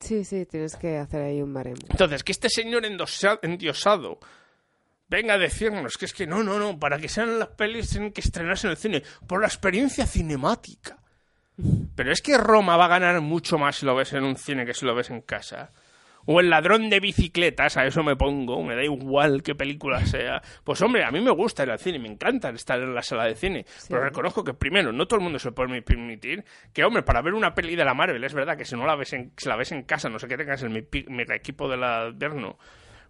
Sí, 0.00 0.24
sí, 0.24 0.46
tienes 0.46 0.76
que 0.76 0.96
hacer 0.96 1.22
ahí 1.22 1.42
un 1.42 1.52
baremo. 1.52 1.82
Entonces, 1.88 2.24
que 2.24 2.32
este 2.32 2.48
señor 2.48 2.84
endiosado 2.84 4.18
venga 5.08 5.34
a 5.34 5.38
decirnos 5.38 5.96
que 5.96 6.04
es 6.04 6.12
que 6.12 6.26
no, 6.26 6.42
no, 6.42 6.58
no, 6.58 6.78
para 6.78 6.98
que 6.98 7.08
sean 7.08 7.38
las 7.38 7.48
pelis 7.48 7.90
tienen 7.90 8.12
que 8.12 8.20
estrenarse 8.20 8.66
en 8.66 8.70
el 8.72 8.76
cine, 8.76 9.02
por 9.26 9.40
la 9.40 9.46
experiencia 9.46 10.06
cinemática. 10.06 10.97
Pero 11.98 12.12
es 12.12 12.22
que 12.22 12.38
Roma 12.38 12.76
va 12.76 12.84
a 12.84 12.88
ganar 12.88 13.20
mucho 13.20 13.58
más 13.58 13.74
si 13.74 13.84
lo 13.84 13.96
ves 13.96 14.12
en 14.12 14.22
un 14.22 14.36
cine 14.36 14.64
que 14.64 14.72
si 14.72 14.86
lo 14.86 14.94
ves 14.94 15.10
en 15.10 15.20
casa. 15.22 15.72
O 16.26 16.38
el 16.38 16.48
ladrón 16.48 16.90
de 16.90 17.00
bicicletas, 17.00 17.76
a 17.76 17.86
eso 17.86 18.04
me 18.04 18.14
pongo, 18.14 18.62
me 18.62 18.76
da 18.76 18.84
igual 18.84 19.42
qué 19.42 19.56
película 19.56 20.06
sea. 20.06 20.40
Pues 20.62 20.80
hombre, 20.82 21.02
a 21.02 21.10
mí 21.10 21.20
me 21.20 21.32
gusta 21.32 21.64
ir 21.64 21.70
al 21.72 21.78
cine, 21.80 21.98
me 21.98 22.06
encanta 22.08 22.50
estar 22.50 22.78
en 22.78 22.94
la 22.94 23.02
sala 23.02 23.24
de 23.24 23.34
cine. 23.34 23.64
Pero 23.88 24.04
reconozco 24.04 24.44
que 24.44 24.54
primero, 24.54 24.92
no 24.92 25.06
todo 25.08 25.18
el 25.18 25.24
mundo 25.24 25.40
se 25.40 25.50
puede 25.50 25.82
permitir. 25.82 26.44
Que 26.72 26.84
hombre, 26.84 27.02
para 27.02 27.20
ver 27.20 27.34
una 27.34 27.52
peli 27.54 27.74
de 27.74 27.84
la 27.84 27.94
Marvel, 27.94 28.22
es 28.22 28.32
verdad 28.32 28.56
que 28.56 28.64
si 28.64 28.76
no 28.76 28.86
la 28.86 28.94
ves 28.94 29.12
en, 29.14 29.32
si 29.36 29.48
la 29.48 29.56
ves 29.56 29.72
en 29.72 29.82
casa, 29.82 30.08
no 30.08 30.18
sé 30.20 30.28
qué 30.28 30.36
tengas 30.36 30.62
el 30.62 30.70
mi- 30.70 30.86
mega 31.08 31.34
equipo 31.34 31.68
del 31.68 31.82
invierno, 32.12 32.58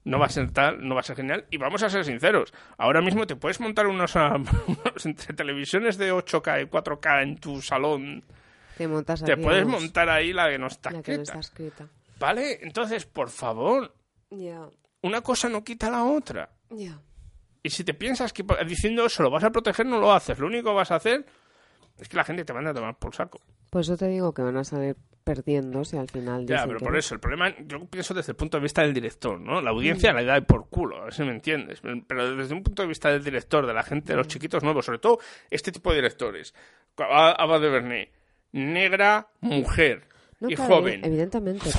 no 0.04 0.18
va 0.18 0.26
a 0.26 0.30
ser 0.30 0.50
tal, 0.52 0.78
no 0.86 0.94
va 0.94 1.00
a 1.00 1.04
ser 1.04 1.16
genial. 1.16 1.44
Y 1.50 1.58
vamos 1.58 1.82
a 1.82 1.90
ser 1.90 2.04
sinceros, 2.06 2.54
ahora 2.78 3.02
mismo 3.02 3.26
te 3.26 3.36
puedes 3.36 3.60
montar 3.60 3.86
unos, 3.88 4.14
unos 4.66 5.04
entre 5.06 5.34
televisiones 5.34 5.98
de 5.98 6.12
8K 6.12 6.62
y 6.62 6.66
4K 6.66 7.22
en 7.22 7.36
tu 7.38 7.60
salón. 7.60 8.24
Te 8.78 8.88
montas 8.88 9.22
Te 9.22 9.32
aquí, 9.32 9.42
puedes 9.42 9.64
vamos, 9.64 9.82
montar 9.82 10.08
ahí 10.08 10.32
la 10.32 10.48
que 10.48 10.58
no 10.58 10.68
está 10.68 10.90
la 10.90 11.02
que 11.02 11.16
no 11.16 11.22
escrita. 11.22 11.40
está 11.40 11.40
escrita. 11.40 11.88
¿Vale? 12.18 12.58
Entonces, 12.62 13.04
por 13.04 13.28
favor, 13.28 13.94
una 15.02 15.20
cosa 15.20 15.48
no 15.48 15.62
quita 15.62 15.90
la 15.90 16.04
otra. 16.04 16.48
Y 17.62 17.70
si 17.70 17.84
te 17.84 17.92
piensas 17.94 18.32
que 18.32 18.44
diciendo 18.66 19.04
eso 19.06 19.22
lo 19.22 19.30
vas 19.30 19.44
a 19.44 19.50
proteger, 19.50 19.84
no 19.86 20.00
lo 20.00 20.12
haces. 20.12 20.38
Lo 20.38 20.46
único 20.46 20.70
que 20.70 20.76
vas 20.76 20.90
a 20.90 20.96
hacer 20.96 21.26
es 21.98 22.08
que 22.08 22.16
la 22.16 22.24
gente 22.24 22.44
te 22.44 22.52
manda 22.52 22.70
a 22.70 22.74
tomar 22.74 22.96
por 22.98 23.14
saco. 23.14 23.40
Por 23.70 23.82
eso 23.82 23.96
te 23.96 24.06
digo 24.08 24.32
que 24.32 24.42
van 24.42 24.56
a 24.56 24.64
salir 24.64 24.96
perdiendo 25.24 25.84
si 25.84 25.98
al 25.98 26.08
final 26.08 26.46
Ya, 26.46 26.64
pero 26.66 26.78
que 26.78 26.84
por 26.84 26.92
no. 26.94 26.98
eso, 26.98 27.12
el 27.14 27.20
problema, 27.20 27.54
yo 27.66 27.84
pienso 27.84 28.14
desde 28.14 28.32
el 28.32 28.36
punto 28.36 28.56
de 28.56 28.62
vista 28.62 28.80
del 28.80 28.94
director, 28.94 29.38
¿no? 29.38 29.60
La 29.60 29.70
audiencia 29.70 30.12
la 30.14 30.22
da 30.22 30.40
por 30.40 30.70
culo, 30.70 31.02
a 31.02 31.04
ver 31.04 31.12
si 31.14 31.22
me 31.22 31.32
entiendes. 31.32 31.82
Pero 32.06 32.34
desde 32.36 32.54
un 32.54 32.62
punto 32.62 32.80
de 32.82 32.88
vista 32.88 33.10
del 33.10 33.22
director, 33.22 33.66
de 33.66 33.74
la 33.74 33.82
gente, 33.82 34.12
de 34.14 34.16
los 34.16 34.28
chiquitos 34.28 34.62
nuevos, 34.62 34.86
sobre 34.86 35.00
todo 35.00 35.18
este 35.50 35.70
tipo 35.70 35.90
de 35.90 35.96
directores. 35.96 36.54
Ava 36.96 37.58
de 37.58 37.68
Bernet, 37.68 38.10
negra, 38.52 39.28
mujer 39.40 40.06
No, 40.40 40.50
y 40.50 40.54
claro, 40.54 40.76
joven. 40.76 41.04
Evidentemente. 41.04 41.70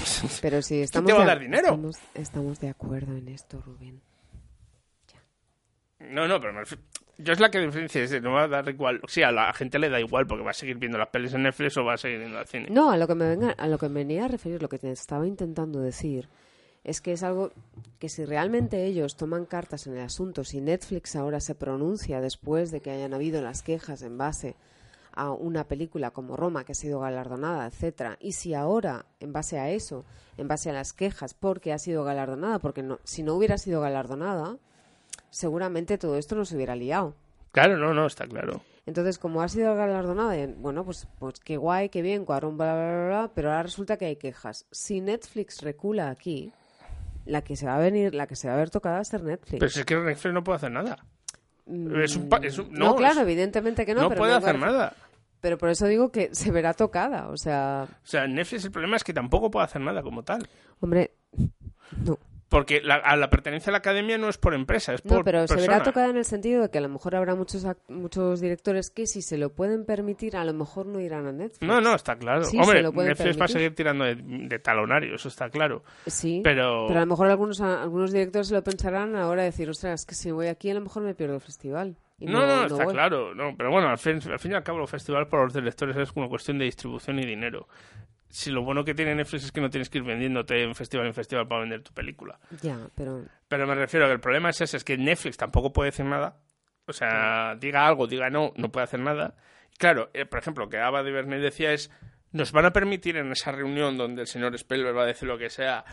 Pero 0.42 0.62
si 0.62 0.82
estamos, 0.82 1.08
te 1.08 1.14
va 1.14 1.20
a 1.20 1.24
de, 1.24 1.28
dar 1.28 1.40
dinero? 1.40 1.66
Estamos, 1.68 1.96
estamos 2.14 2.60
de 2.60 2.70
acuerdo 2.70 3.16
en 3.18 3.28
esto, 3.30 3.62
Rubén. 3.62 4.02
No, 6.00 6.28
no, 6.28 6.40
pero 6.40 6.54
me 6.54 6.60
refiero- 6.62 6.84
yo 7.18 7.34
es 7.34 7.40
la 7.42 7.52
que 7.52 7.60
diferencia, 7.60 8.02
es 8.02 8.22
no 8.22 8.32
va 8.32 8.44
a 8.44 8.48
dar 8.48 8.70
igual. 8.70 9.02
Sí, 9.08 9.22
a 9.24 9.32
la 9.32 9.52
gente 9.52 9.78
le 9.78 9.90
da 9.90 10.00
igual 10.00 10.26
porque 10.26 10.44
va 10.44 10.52
a 10.52 10.54
seguir 10.54 10.78
viendo 10.78 10.98
las 10.98 11.10
pelis 11.10 11.34
en 11.34 11.44
Netflix 11.44 11.76
o 11.76 11.84
va 11.84 11.96
a 11.96 11.98
seguir 11.98 12.20
viendo 12.20 12.38
al 12.38 12.48
cine. 12.48 12.68
No, 12.70 12.92
a 12.92 12.98
lo 12.98 13.08
que 13.08 13.16
me 13.16 13.28
venga, 13.28 13.52
a 13.52 13.68
lo 13.68 13.78
que 13.78 13.90
me 13.90 13.96
venía 14.06 14.24
a 14.26 14.28
referir, 14.30 14.62
lo 14.62 14.70
que 14.70 14.80
te 14.80 14.90
estaba 14.92 15.28
intentando 15.28 15.82
decir, 15.82 16.30
es 16.86 17.02
que 17.02 17.12
es 17.12 17.24
algo 17.24 17.52
que 18.00 18.08
si 18.08 18.24
realmente 18.24 18.86
ellos 18.86 19.18
toman 19.18 19.46
cartas 19.46 19.86
en 19.88 19.98
el 19.98 20.04
asunto, 20.04 20.46
si 20.46 20.62
Netflix 20.62 21.18
ahora 21.18 21.42
se 21.42 21.56
pronuncia 21.56 22.22
después 22.22 22.72
de 22.72 22.80
que 22.80 22.92
hayan 22.92 23.14
habido 23.14 23.42
las 23.42 23.64
quejas 23.64 24.02
en 24.02 24.18
base 24.18 24.56
a 25.14 25.32
una 25.32 25.68
película 25.68 26.12
como 26.12 26.36
Roma 26.36 26.64
que 26.64 26.74
ha 26.74 26.76
sido 26.76 27.00
galardonada, 27.00 27.68
etcétera, 27.68 28.18
y 28.20 28.34
si 28.34 28.54
ahora, 28.54 29.06
en 29.20 29.34
base 29.34 29.60
a 29.60 29.70
eso, 29.70 30.06
en 30.38 30.48
base 30.48 30.70
a 30.70 30.74
las 30.74 30.94
quejas 30.94 31.34
porque 31.34 31.74
ha 31.74 31.80
sido 31.80 32.04
galardonada, 32.04 32.60
porque 32.60 32.84
no, 32.84 33.00
si 33.04 33.24
no 33.24 33.36
hubiera 33.36 33.58
sido 33.58 33.82
galardonada, 33.82 34.58
seguramente 35.30 35.98
todo 35.98 36.18
esto 36.18 36.36
no 36.36 36.46
se 36.46 36.56
hubiera 36.56 36.76
liado. 36.76 37.16
Claro, 37.52 37.78
no, 37.78 37.94
no, 37.94 38.06
está 38.06 38.28
claro. 38.28 38.62
Entonces, 38.86 39.20
como 39.20 39.42
ha 39.42 39.48
sido 39.48 39.76
galardonada, 39.76 40.36
bueno, 40.58 40.84
pues, 40.84 41.08
pues 41.20 41.40
qué 41.40 41.58
guay, 41.58 41.90
qué 41.90 42.02
bien, 42.02 42.26
cuadrón, 42.26 42.58
bla, 42.58 42.74
bla, 42.74 42.86
bla, 42.86 43.08
bla, 43.08 43.32
pero 43.36 43.50
ahora 43.50 43.64
resulta 43.64 43.98
que 43.98 44.06
hay 44.06 44.16
quejas. 44.16 44.66
Si 44.72 45.02
Netflix 45.02 45.62
recula 45.62 46.10
aquí, 46.10 46.52
la 47.26 47.44
que 47.44 47.56
se 47.56 47.68
va 47.68 47.76
a 47.76 47.80
venir, 47.80 48.16
la 48.16 48.28
que 48.28 48.36
se 48.36 48.48
va 48.48 48.56
a 48.56 48.58
ver 48.58 48.70
tocada 48.70 48.96
va 48.96 49.02
a 49.02 49.06
ser 49.06 49.24
Netflix. 49.24 49.60
Pero 49.60 49.70
si 49.70 49.80
es 49.82 49.86
que 49.86 49.96
Netflix 49.96 50.34
no 50.34 50.44
puede 50.44 50.56
hacer 50.58 50.72
nada. 50.72 51.06
Mm, 51.70 52.02
Es 52.02 52.16
un 52.16 52.30
pa- 52.30 52.38
es 52.38 52.58
un- 52.58 52.72
no, 52.74 52.86
no, 52.88 52.96
claro, 52.96 53.16
es- 53.22 53.22
evidentemente 53.22 53.86
que 53.86 53.94
no. 53.94 54.02
no 54.02 54.10
pero 54.10 54.20
puede 54.20 54.34
hacer 54.34 54.58
nada. 54.60 54.94
Pero 55.42 55.58
por 55.58 55.70
eso 55.70 55.86
digo 55.88 56.12
que 56.12 56.34
se 56.36 56.52
verá 56.52 56.74
tocada, 56.74 57.30
o 57.30 57.38
sea, 57.38 57.88
O 57.90 58.08
sea, 58.08 58.28
Netflix 58.28 58.66
el 58.66 58.72
problema 58.72 58.98
es 58.98 59.04
que 59.06 59.14
tampoco 59.14 59.50
puede 59.50 59.66
hacer 59.66 59.82
nada 59.82 60.02
como 60.02 60.24
tal. 60.24 60.48
hombre, 60.82 61.12
no. 62.06 62.18
Porque 62.50 62.82
la, 62.82 62.96
a 62.96 63.16
la 63.16 63.30
pertenencia 63.30 63.70
a 63.70 63.74
la 63.74 63.78
academia 63.78 64.18
no 64.18 64.28
es 64.28 64.40
por 64.40 64.56
empresa, 64.56 64.96
es 64.96 65.02
por 65.02 65.20
No, 65.20 65.24
pero 65.24 65.48
se 65.48 65.56
verá 65.56 65.84
tocada 65.84 66.10
en 66.10 66.18
el 66.18 66.26
sentido 66.26 66.64
de 66.64 66.72
que 66.72 66.80
a 66.80 66.82
lo 66.82 66.90
mejor 66.90 67.16
habrá 67.16 67.36
muchos 67.36 67.64
muchos 67.90 68.42
directores 68.42 68.90
que 68.90 69.06
si 69.06 69.22
se 69.22 69.38
lo 69.38 69.54
pueden 69.54 69.86
permitir, 69.86 70.36
a 70.36 70.44
lo 70.44 70.54
mejor 70.54 70.88
no 70.88 71.00
irán 71.00 71.28
a 71.28 71.32
Netflix. 71.32 71.62
No, 71.62 71.80
no, 71.80 71.94
está 71.94 72.16
claro. 72.18 72.44
Sí, 72.46 72.58
Hombre, 72.60 72.78
se 72.78 72.84
lo 72.84 72.92
pueden 72.92 73.10
Netflix 73.10 73.28
va 73.40 73.46
a 73.46 73.48
permitir. 73.48 73.54
seguir 73.54 73.76
tirando 73.76 74.06
de, 74.06 74.16
de 74.16 74.60
talonario, 74.60 75.14
eso 75.14 75.28
está 75.28 75.50
claro. 75.52 75.84
Sí, 76.08 76.42
Pero- 76.44 76.88
a 76.90 77.00
lo 77.00 77.06
mejor 77.06 77.28
algunos, 77.28 77.62
algunos 77.62 78.12
directores 78.12 78.48
se 78.48 78.56
lo 78.56 78.64
pensarán 78.64 79.16
ahora 79.16 79.44
de 79.44 79.50
decir, 79.52 79.70
ostras, 79.70 80.02
es 80.02 80.06
que 80.08 80.16
si 80.16 80.32
voy 80.32 80.48
aquí 80.48 80.72
a 80.72 80.74
lo 80.74 80.82
mejor 80.82 81.04
me 81.04 81.14
pierdo 81.14 81.36
el 81.36 81.42
festival. 81.42 81.98
No, 82.18 82.46
no, 82.48 82.66
está 82.66 82.84
voy". 82.84 82.94
claro. 82.94 83.36
No, 83.36 83.56
pero 83.56 83.70
bueno, 83.70 83.90
al 83.90 83.98
fin, 84.00 84.20
al 84.30 84.40
fin 84.40 84.52
y 84.52 84.56
al 84.56 84.64
cabo, 84.64 84.80
los 84.80 84.90
festivales 84.90 85.28
para 85.30 85.44
los 85.44 85.54
directores 85.54 85.96
es 85.96 86.12
una 86.16 86.28
cuestión 86.28 86.58
de 86.58 86.66
distribución 86.66 87.20
y 87.20 87.26
dinero. 87.28 87.68
Si 88.30 88.52
lo 88.52 88.64
bueno 88.64 88.86
que 88.86 88.94
tiene 88.94 89.16
Netflix 89.16 89.46
es 89.46 89.52
que 89.52 89.60
no 89.60 89.70
tienes 89.70 89.90
que 89.90 89.98
ir 89.98 90.04
vendiéndote 90.04 90.62
en 90.62 90.76
festival 90.76 91.08
en 91.08 91.14
festival 91.14 91.48
para 91.48 91.62
vender 91.62 91.82
tu 91.82 91.92
película. 91.94 92.40
Ya, 92.62 92.78
pero 92.96 93.26
Pero 93.48 93.66
me 93.66 93.76
refiero 93.76 94.06
a 94.06 94.10
que 94.10 94.14
el 94.14 94.20
problema 94.20 94.52
es 94.52 94.62
ese, 94.62 94.78
es 94.78 94.84
que 94.84 94.98
Netflix 94.98 95.38
tampoco 95.38 95.74
puede 95.74 95.90
decir 95.90 96.06
nada. 96.06 96.38
O 96.86 96.94
sea, 96.94 97.56
diga 97.56 97.88
algo, 97.88 98.08
diga 98.08 98.30
no, 98.30 98.54
no 98.56 98.72
puede 98.72 98.84
hacer 98.84 99.00
nada. 99.00 99.36
Claro, 99.78 100.10
eh, 100.14 100.26
por 100.26 100.40
ejemplo, 100.40 100.66
lo 100.66 100.70
que 100.70 100.78
Ava 100.78 101.04
de 101.04 101.12
Bernet 101.12 101.42
decía 101.42 101.72
es, 101.72 101.92
nos 102.32 102.52
van 102.52 102.66
a 102.66 102.74
permitir 102.74 103.18
en 103.18 103.32
esa 103.32 103.52
reunión 103.52 103.98
donde 103.98 104.22
el 104.22 104.28
señor 104.28 104.54
Spielberg 104.56 104.96
va 104.98 105.04
a 105.04 105.08
decir 105.08 105.28
lo 105.28 105.38
que 105.38 105.50
sea, 105.50 105.86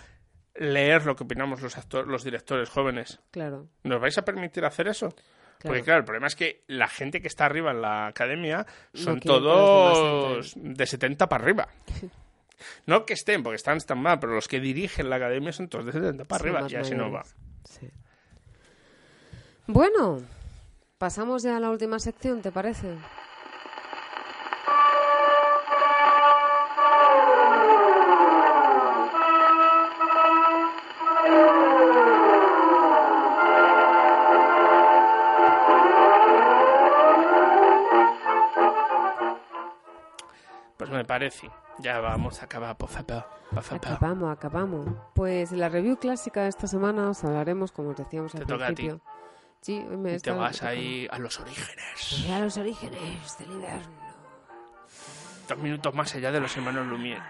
leer 0.54 1.06
lo 1.06 1.16
que 1.16 1.24
opinamos 1.24 1.62
los 1.62 1.76
actores, 1.78 2.08
los 2.08 2.24
directores 2.24 2.68
jóvenes. 2.68 3.20
claro. 3.30 3.68
¿Nos 3.82 4.00
vais 4.00 4.16
a 4.18 4.24
permitir 4.24 4.64
hacer 4.64 4.88
eso? 4.88 5.14
Porque 5.62 5.82
claro, 5.82 6.00
el 6.00 6.04
problema 6.04 6.26
es 6.26 6.36
que 6.36 6.64
la 6.66 6.86
gente 6.86 7.20
que 7.20 7.28
está 7.28 7.46
arriba 7.46 7.70
en 7.70 7.80
la 7.80 8.08
academia 8.08 8.66
son 8.92 9.14
No 9.16 9.20
todos 9.20 10.52
de 10.54 10.86
70 10.86 11.28
para 11.28 11.44
arriba. 11.44 11.68
No 12.86 13.04
que 13.04 13.14
estén, 13.14 13.42
porque 13.42 13.56
están 13.56 13.78
tan 13.80 13.98
mal, 14.00 14.18
pero 14.18 14.34
los 14.34 14.48
que 14.48 14.60
dirigen 14.60 15.10
la 15.10 15.16
academia 15.16 15.52
son 15.52 15.68
todos 15.68 15.86
de 15.86 15.92
70 15.92 16.24
para 16.24 16.38
Son 16.38 16.56
arriba, 16.56 16.68
y 16.70 16.74
así 16.76 16.94
no 16.94 17.10
va. 17.10 17.24
Sí. 17.64 17.90
Bueno, 19.66 20.22
pasamos 20.98 21.42
ya 21.42 21.56
a 21.56 21.60
la 21.60 21.70
última 21.70 21.98
sección, 21.98 22.40
¿te 22.40 22.52
parece? 22.52 22.96
Pues 40.76 40.90
me 40.90 41.04
parece. 41.04 41.50
Ya 41.78 42.00
vamos 42.00 42.40
a 42.40 42.46
acabar, 42.46 42.76
por 42.76 42.88
favor. 42.88 43.24
Por 43.52 43.62
favor. 43.62 43.86
Acabamos, 43.88 44.32
acabamos. 44.32 44.86
Pues 45.14 45.52
en 45.52 45.60
la 45.60 45.68
review 45.68 45.96
clásica 45.98 46.42
de 46.42 46.48
esta 46.48 46.66
semana 46.66 47.10
os 47.10 47.22
hablaremos, 47.24 47.70
como 47.72 47.90
os 47.90 47.96
decíamos 47.96 48.34
al 48.34 48.40
Te 48.40 48.46
toca 48.46 48.66
a 48.66 48.68
ti. 48.68 48.74
principio, 48.74 49.00
Sí, 49.60 49.84
hoy 49.90 49.96
me 49.96 50.14
Y 50.14 50.18
te 50.20 50.30
vas 50.30 50.62
ahí 50.62 51.08
a 51.10 51.18
los 51.18 51.38
orígenes. 51.40 52.24
Y 52.26 52.30
a 52.32 52.38
los 52.40 52.56
orígenes 52.56 53.38
del 53.38 53.50
invierno. 53.52 53.96
Dos 55.48 55.58
minutos 55.58 55.94
más 55.94 56.14
allá 56.14 56.30
de 56.32 56.40
los 56.40 56.56
hermanos 56.56 56.86
Lumière. 56.86 57.22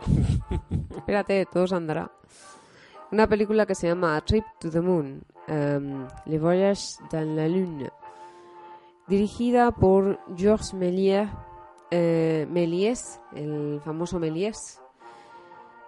Espérate, 0.96 1.46
todo 1.46 1.66
se 1.66 1.74
andará. 1.74 2.10
Una 3.10 3.26
película 3.26 3.66
que 3.66 3.74
se 3.74 3.88
llama 3.88 4.16
A 4.16 4.20
Trip 4.22 4.44
to 4.58 4.70
the 4.70 4.80
Moon, 4.80 5.22
em, 5.46 6.06
Le 6.26 6.38
Voyage 6.38 6.96
dans 7.10 7.26
la 7.36 7.46
Lune, 7.46 7.90
dirigida 9.06 9.70
por 9.70 10.18
Georges 10.34 10.72
Méliès, 10.72 11.28
eh, 11.92 12.46
Méliès, 12.50 13.20
el 13.34 13.80
famoso 13.84 14.18
Méliès. 14.18 14.80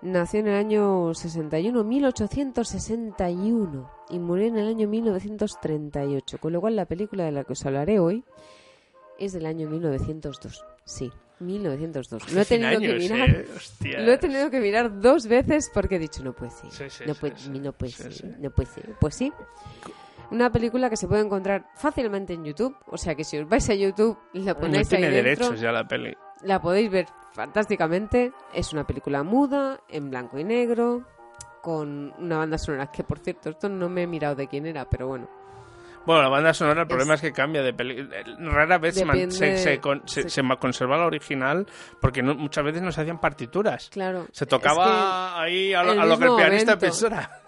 Nació 0.03 0.41
en 0.41 0.49
el 0.49 0.57
año 0.57 1.15
61, 1.15 1.83
1861, 1.83 3.91
y 4.11 4.19
murió 4.19 4.49
en 4.49 4.59
el 4.59 4.69
año 4.69 4.87
1938, 4.87 6.37
con 6.39 6.53
lo 6.53 6.61
cual 6.61 6.77
la 6.77 6.85
película 6.85 7.25
de 7.25 7.33
la 7.33 7.45
que 7.45 7.55
os 7.55 7.65
hablaré 7.65 8.01
hoy 8.01 8.23
es 9.19 9.33
del 9.33 9.47
año 9.47 9.71
1902. 9.71 10.63
Sí, 10.85 11.11
1902. 11.41 12.35
Lo 12.35 12.43
he 12.43 12.45
tenido 12.45 12.79
que 12.81 12.99
mirar. 12.99 13.31
¿eh? 13.31 13.47
Lo 13.99 14.13
he 14.13 14.19
tenido 14.19 14.51
que 14.51 14.61
mirar 14.61 15.01
dos 15.01 15.27
veces 15.27 15.71
porque 15.73 15.97
he 15.97 15.99
dicho 15.99 16.23
no 16.23 16.35
puede 16.35 16.51
ser. 16.51 16.71
Sí, 16.71 16.85
sí, 16.91 17.05
no, 17.07 17.15
puede, 17.15 17.39
sí, 17.39 17.49
no 17.49 17.73
puede 17.73 17.93
ser. 17.93 18.39
No 18.41 18.51
puede 18.51 18.69
ser. 18.69 18.95
Pues 19.01 19.15
sí. 19.15 19.33
Una 20.31 20.51
película 20.51 20.89
que 20.91 20.97
se 20.97 21.07
puede 21.07 21.23
encontrar 21.23 21.67
fácilmente 21.77 22.33
en 22.35 22.45
YouTube. 22.45 22.77
O 22.87 22.97
sea 22.97 23.15
que 23.15 23.25
si 23.25 23.39
os 23.39 23.49
vais 23.49 23.69
a 23.71 23.75
YouTube 23.75 24.19
la 24.33 24.55
No 24.55 24.61
ponéis 24.61 24.89
tiene 24.89 25.07
ahí 25.07 25.13
dentro, 25.13 25.45
derechos 25.47 25.61
ya 25.61 25.71
la 25.73 25.87
peli. 25.87 26.17
la 26.43 26.61
podéis 26.61 26.91
ver 26.91 27.07
fantásticamente. 27.33 28.33
Es 28.53 28.73
una 28.73 28.87
película 28.87 29.23
muda, 29.23 29.81
en 29.89 30.11
blanco 30.11 30.39
y 30.39 30.45
negro, 30.45 31.03
con 31.63 32.13
una 32.19 32.39
banda 32.39 32.59
sonora 32.59 32.91
que, 32.91 33.05
por 33.05 33.19
cierto, 33.21 33.51
esto 33.51 33.69
no 33.69 33.89
me 33.89 34.03
he 34.03 34.07
mirado 34.07 34.35
de 34.35 34.49
quién 34.49 34.67
era, 34.67 34.85
pero 34.89 35.09
bueno. 35.09 35.29
Bueno, 36.07 36.21
la 36.23 36.29
banda 36.29 36.53
sonora, 36.53 36.83
el 36.83 36.87
problema 36.89 37.15
es 37.15 37.23
que 37.23 37.33
cambia 37.33 37.63
de 37.63 37.73
peli. 37.73 38.07
Rara 38.41 38.77
vez 38.77 38.95
se, 38.97 39.07
Depende- 39.07 39.31
se, 39.31 39.57
se 39.57 39.81
con- 39.81 40.07
se- 40.07 40.25
se- 40.25 40.29
se 40.29 40.43
ma- 40.43 40.57
conserva 40.59 40.99
la 40.99 41.07
original 41.07 41.67
porque 41.99 42.23
no- 42.23 42.35
muchas 42.35 42.63
veces 42.63 42.83
no 42.83 42.93
se 42.93 43.01
hacían 43.01 43.19
partituras. 43.21 43.89
Claro. 43.89 44.27
Se 44.31 44.45
tocaba 44.45 45.41
ahí 45.41 45.73
a 45.73 45.83
lo, 45.83 45.93
a 45.93 46.05
lo 46.05 46.19
que 46.19 46.25
el 46.27 46.37
pianista 46.37 46.73
momento. 46.73 46.79
pensara. 46.81 47.41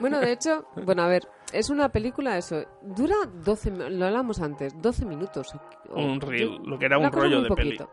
Bueno, 0.00 0.20
de 0.20 0.32
hecho, 0.32 0.66
bueno, 0.84 1.02
a 1.02 1.08
ver, 1.08 1.26
es 1.52 1.70
una 1.70 1.88
película, 1.90 2.36
eso, 2.38 2.62
dura 2.82 3.14
12, 3.44 3.70
mi- 3.70 3.90
lo 3.90 4.06
hablamos 4.06 4.40
antes, 4.40 4.74
12 4.80 5.04
minutos. 5.04 5.52
o- 5.90 6.00
Un 6.00 6.20
reel, 6.20 6.60
lo 6.64 6.78
que 6.78 6.86
era 6.86 6.98
un 6.98 7.10
rollo 7.12 7.40
muy 7.40 7.48
de 7.48 7.54
peli. 7.54 7.78
poquito, 7.78 7.90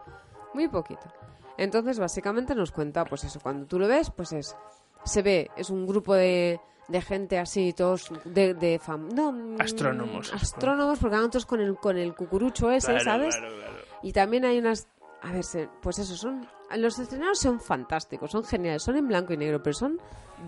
Muy 0.54 0.68
poquito. 0.68 1.14
Entonces, 1.58 2.00
básicamente 2.00 2.56
nos 2.56 2.72
cuenta, 2.72 3.06
pues 3.06 3.24
eso, 3.24 3.40
cuando 3.40 3.66
tú 3.68 3.78
lo 3.80 3.88
ves, 3.88 4.10
pues 4.12 4.32
es, 4.34 4.56
se 5.04 5.22
ve, 5.22 5.50
es 5.56 5.70
un 5.70 5.86
grupo 5.86 6.14
de, 6.16 6.60
de 6.88 7.02
gente 7.02 7.38
así, 7.38 7.74
todos 7.74 8.10
de, 8.26 8.54
de 8.54 8.80
fam- 8.80 9.12
no, 9.14 9.32
mm, 9.32 9.62
Astrónomos. 9.62 10.34
Astrónomos, 10.34 11.00
porque 11.00 11.16
van 11.18 11.30
todos 11.30 11.46
con 11.46 11.62
el, 11.62 11.76
con 11.76 11.98
el 11.98 12.16
cucurucho 12.16 12.72
ese, 12.72 12.88
Claro, 12.94 13.04
¿sabes? 13.04 13.36
claro, 13.38 13.56
claro. 13.56 13.74
Y 14.02 14.12
también 14.14 14.46
hay 14.46 14.58
unas... 14.58 14.88
A 15.22 15.32
ver, 15.32 15.46
pues 15.82 16.00
eso, 16.00 16.16
son... 16.16 16.48
Los 16.78 16.98
escenarios 16.98 17.38
son 17.40 17.60
fantásticos, 17.60 18.32
son 18.32 18.44
geniales, 18.44 18.82
son 18.82 18.96
en 18.98 19.08
blanco 19.08 19.34
y 19.34 19.38
negro, 19.38 19.62
pero 19.62 19.74
son 19.74 20.00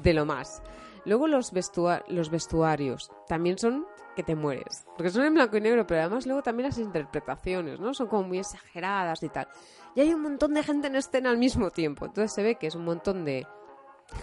de 0.02 0.14
lo 0.14 0.26
más. 0.26 0.64
Luego 1.06 1.28
los, 1.28 1.54
vestua- 1.54 2.04
los 2.08 2.30
vestuarios 2.30 3.12
también 3.28 3.58
son 3.58 3.86
que 4.16 4.24
te 4.24 4.36
mueres. 4.36 4.86
Porque 4.96 5.10
son 5.10 5.26
en 5.26 5.34
blanco 5.34 5.58
y 5.58 5.62
negro, 5.62 5.86
pero 5.88 6.02
además 6.02 6.26
luego 6.26 6.44
también 6.44 6.70
las 6.70 6.78
interpretaciones, 6.78 7.80
¿no? 7.80 7.94
Son 7.94 8.08
como 8.08 8.24
muy 8.24 8.40
exageradas 8.40 9.22
y 9.24 9.30
tal. 9.30 9.48
Y 9.96 10.02
hay 10.02 10.14
un 10.14 10.22
montón 10.22 10.54
de 10.54 10.64
gente 10.64 10.88
en 10.88 10.96
escena 10.96 11.30
al 11.32 11.38
mismo 11.38 11.72
tiempo. 11.72 12.06
Entonces 12.06 12.32
se 12.34 12.44
ve 12.44 12.56
que 12.56 12.68
es 12.68 12.76
un 12.76 12.86
montón 12.86 13.26
de 13.26 13.46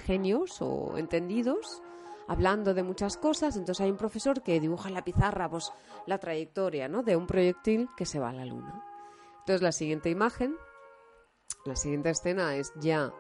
genios 0.07 0.62
o 0.62 0.97
entendidos 0.97 1.83
hablando 2.28 2.72
de 2.74 2.83
muchas 2.85 3.16
cosas. 3.16 3.57
Entonces 3.57 3.85
hay 3.85 3.91
un 3.91 3.97
profesor 3.97 4.43
que 4.43 4.61
dibuja 4.61 4.89
en 4.89 4.95
la 4.95 5.05
pizarra 5.05 5.51
pues, 5.51 5.72
la 6.07 6.18
trayectoria 6.18 6.89
¿no? 6.89 7.03
de 7.03 7.16
un 7.16 7.26
proyectil 7.26 7.89
que 7.97 8.07
se 8.07 8.20
va 8.20 8.31
a 8.31 8.33
la 8.33 8.45
luna. 8.45 8.85
Entonces 9.41 9.62
la 9.62 9.72
siguiente 9.72 10.09
imagen, 10.09 10.55
la 11.64 11.74
siguiente 11.74 12.11
escena 12.11 12.55
es 12.55 12.72
ya 12.76 13.12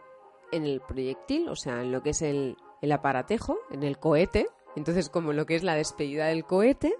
en 0.52 0.64
el 0.64 0.80
proyectil, 0.80 1.48
o 1.48 1.56
sea, 1.56 1.82
en 1.82 1.90
lo 1.90 2.02
que 2.02 2.10
es 2.10 2.22
el, 2.22 2.56
el 2.80 2.92
aparatejo, 2.92 3.58
en 3.70 3.82
el 3.82 3.98
cohete. 3.98 4.48
Entonces 4.76 5.08
como 5.08 5.32
lo 5.32 5.46
que 5.46 5.56
es 5.56 5.62
la 5.62 5.74
despedida 5.74 6.26
del 6.26 6.44
cohete, 6.44 6.94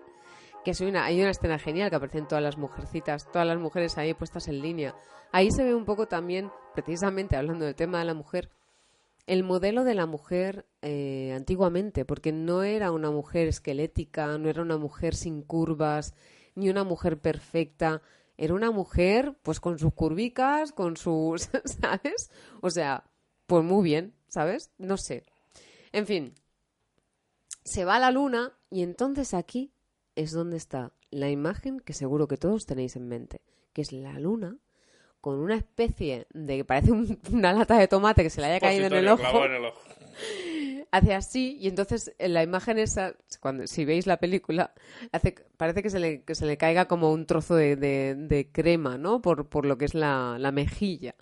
que 0.65 0.73
es 0.73 0.81
una, 0.81 1.05
hay 1.05 1.21
una 1.21 1.31
escena 1.31 1.59
genial 1.59 1.91
que 1.91 1.97
aparecen 1.97 2.29
todas 2.29 2.43
las 2.43 2.59
mujercitas, 2.59 3.31
todas 3.31 3.47
las 3.47 3.59
mujeres 3.59 3.97
ahí 3.99 4.15
puestas 4.15 4.49
en 4.49 4.61
línea. 4.61 4.95
Ahí 5.33 5.51
se 5.51 5.65
ve 5.65 5.75
un 5.75 5.85
poco 5.85 6.07
también, 6.07 6.51
precisamente 6.75 7.37
hablando 7.37 7.65
del 7.65 7.75
tema 7.75 8.01
de 8.01 8.05
la 8.05 8.15
mujer, 8.15 8.51
el 9.27 9.45
modelo 9.45 9.85
de 9.85 9.95
la 9.95 10.07
mujer 10.07 10.67
eh, 10.83 11.33
antiguamente, 11.37 12.05
porque 12.05 12.33
no 12.33 12.65
era 12.65 12.91
una 12.91 13.11
mujer 13.11 13.47
esquelética, 13.49 14.37
no 14.39 14.49
era 14.49 14.63
una 14.63 14.77
mujer 14.77 15.15
sin 15.15 15.43
curvas, 15.43 16.15
ni 16.57 16.69
una 16.69 16.85
mujer 16.85 17.19
perfecta, 17.21 18.03
era 18.37 18.55
una 18.55 18.71
mujer 18.71 19.37
pues 19.43 19.61
con 19.61 19.79
sus 19.79 19.93
curvicas, 19.95 20.73
con 20.73 20.97
sus, 20.97 21.49
¿sabes? 21.65 22.31
O 22.61 22.71
sea, 22.71 23.05
pues 23.47 23.65
muy 23.65 23.85
bien, 23.85 24.15
¿sabes? 24.29 24.73
No 24.79 24.97
sé. 24.97 25.25
En 25.93 26.07
fin, 26.07 26.35
se 27.65 27.85
va 27.85 27.97
a 27.97 28.01
la 28.01 28.11
luna 28.11 28.53
y 28.71 28.83
entonces 28.83 29.35
aquí 29.35 29.73
es 30.17 30.33
donde 30.33 30.57
está 30.57 30.93
la 31.11 31.31
imagen 31.31 31.81
que 31.81 31.93
seguro 31.93 32.29
que 32.29 32.37
todos 32.37 32.67
tenéis 32.67 32.97
en 32.97 33.09
mente, 33.09 33.41
que 33.73 33.83
es 33.83 33.93
la 33.93 34.19
luna 34.19 34.57
con 35.21 35.39
una 35.39 35.57
especie 35.57 36.27
de 36.33 36.57
que 36.59 36.65
parece 36.65 36.93
un- 36.93 37.19
una 37.33 37.53
lata 37.53 37.77
de 37.79 37.89
tomate 37.89 38.23
que 38.23 38.31
se 38.31 38.41
le 38.41 38.47
haya 38.47 38.61
caído 38.61 38.87
en 38.87 38.93
el 38.95 39.09
ojo. 39.09 39.45
en 39.45 39.53
el 39.53 39.65
ojo. 39.67 39.81
Hace 40.93 41.15
así 41.15 41.57
y 41.61 41.69
entonces 41.69 42.13
en 42.19 42.35
la 42.35 42.43
imagen 42.43 42.79
esa, 42.79 43.15
cuando 43.41 43.67
si 43.69 43.85
veis 43.85 44.07
la 44.09 44.17
película, 44.17 44.75
hace, 45.13 45.37
parece 45.57 45.83
que 45.85 45.91
se, 45.91 46.01
le, 46.01 46.23
que 46.25 46.35
se 46.35 46.47
le 46.47 46.57
caiga 46.57 46.87
como 46.89 47.13
un 47.13 47.27
trozo 47.27 47.55
de, 47.55 47.77
de- 47.77 48.17
de 48.17 48.51
crema, 48.51 48.99
¿no? 48.99 49.23
Por, 49.23 49.49
por 49.49 49.67
lo 49.67 49.79
que 49.79 49.85
es 49.85 49.95
la, 49.95 50.37
la 50.41 50.51
mejilla. 50.51 51.15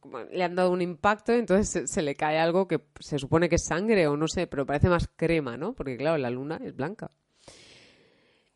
Pues 0.00 0.28
le 0.30 0.44
han 0.44 0.54
dado 0.54 0.70
un 0.70 0.82
impacto, 0.82 1.32
entonces 1.32 1.68
se, 1.68 1.86
se 1.86 2.02
le 2.02 2.14
cae 2.14 2.38
algo 2.38 2.68
que 2.68 2.80
se 3.00 3.18
supone 3.18 3.48
que 3.48 3.56
es 3.56 3.64
sangre 3.64 4.06
o 4.06 4.16
no 4.16 4.28
sé, 4.28 4.46
pero 4.46 4.64
parece 4.66 4.88
más 4.88 5.08
crema, 5.16 5.56
¿no? 5.56 5.72
Porque 5.74 5.96
claro, 5.96 6.18
la 6.18 6.30
luna 6.30 6.60
es 6.64 6.74
blanca. 6.76 7.10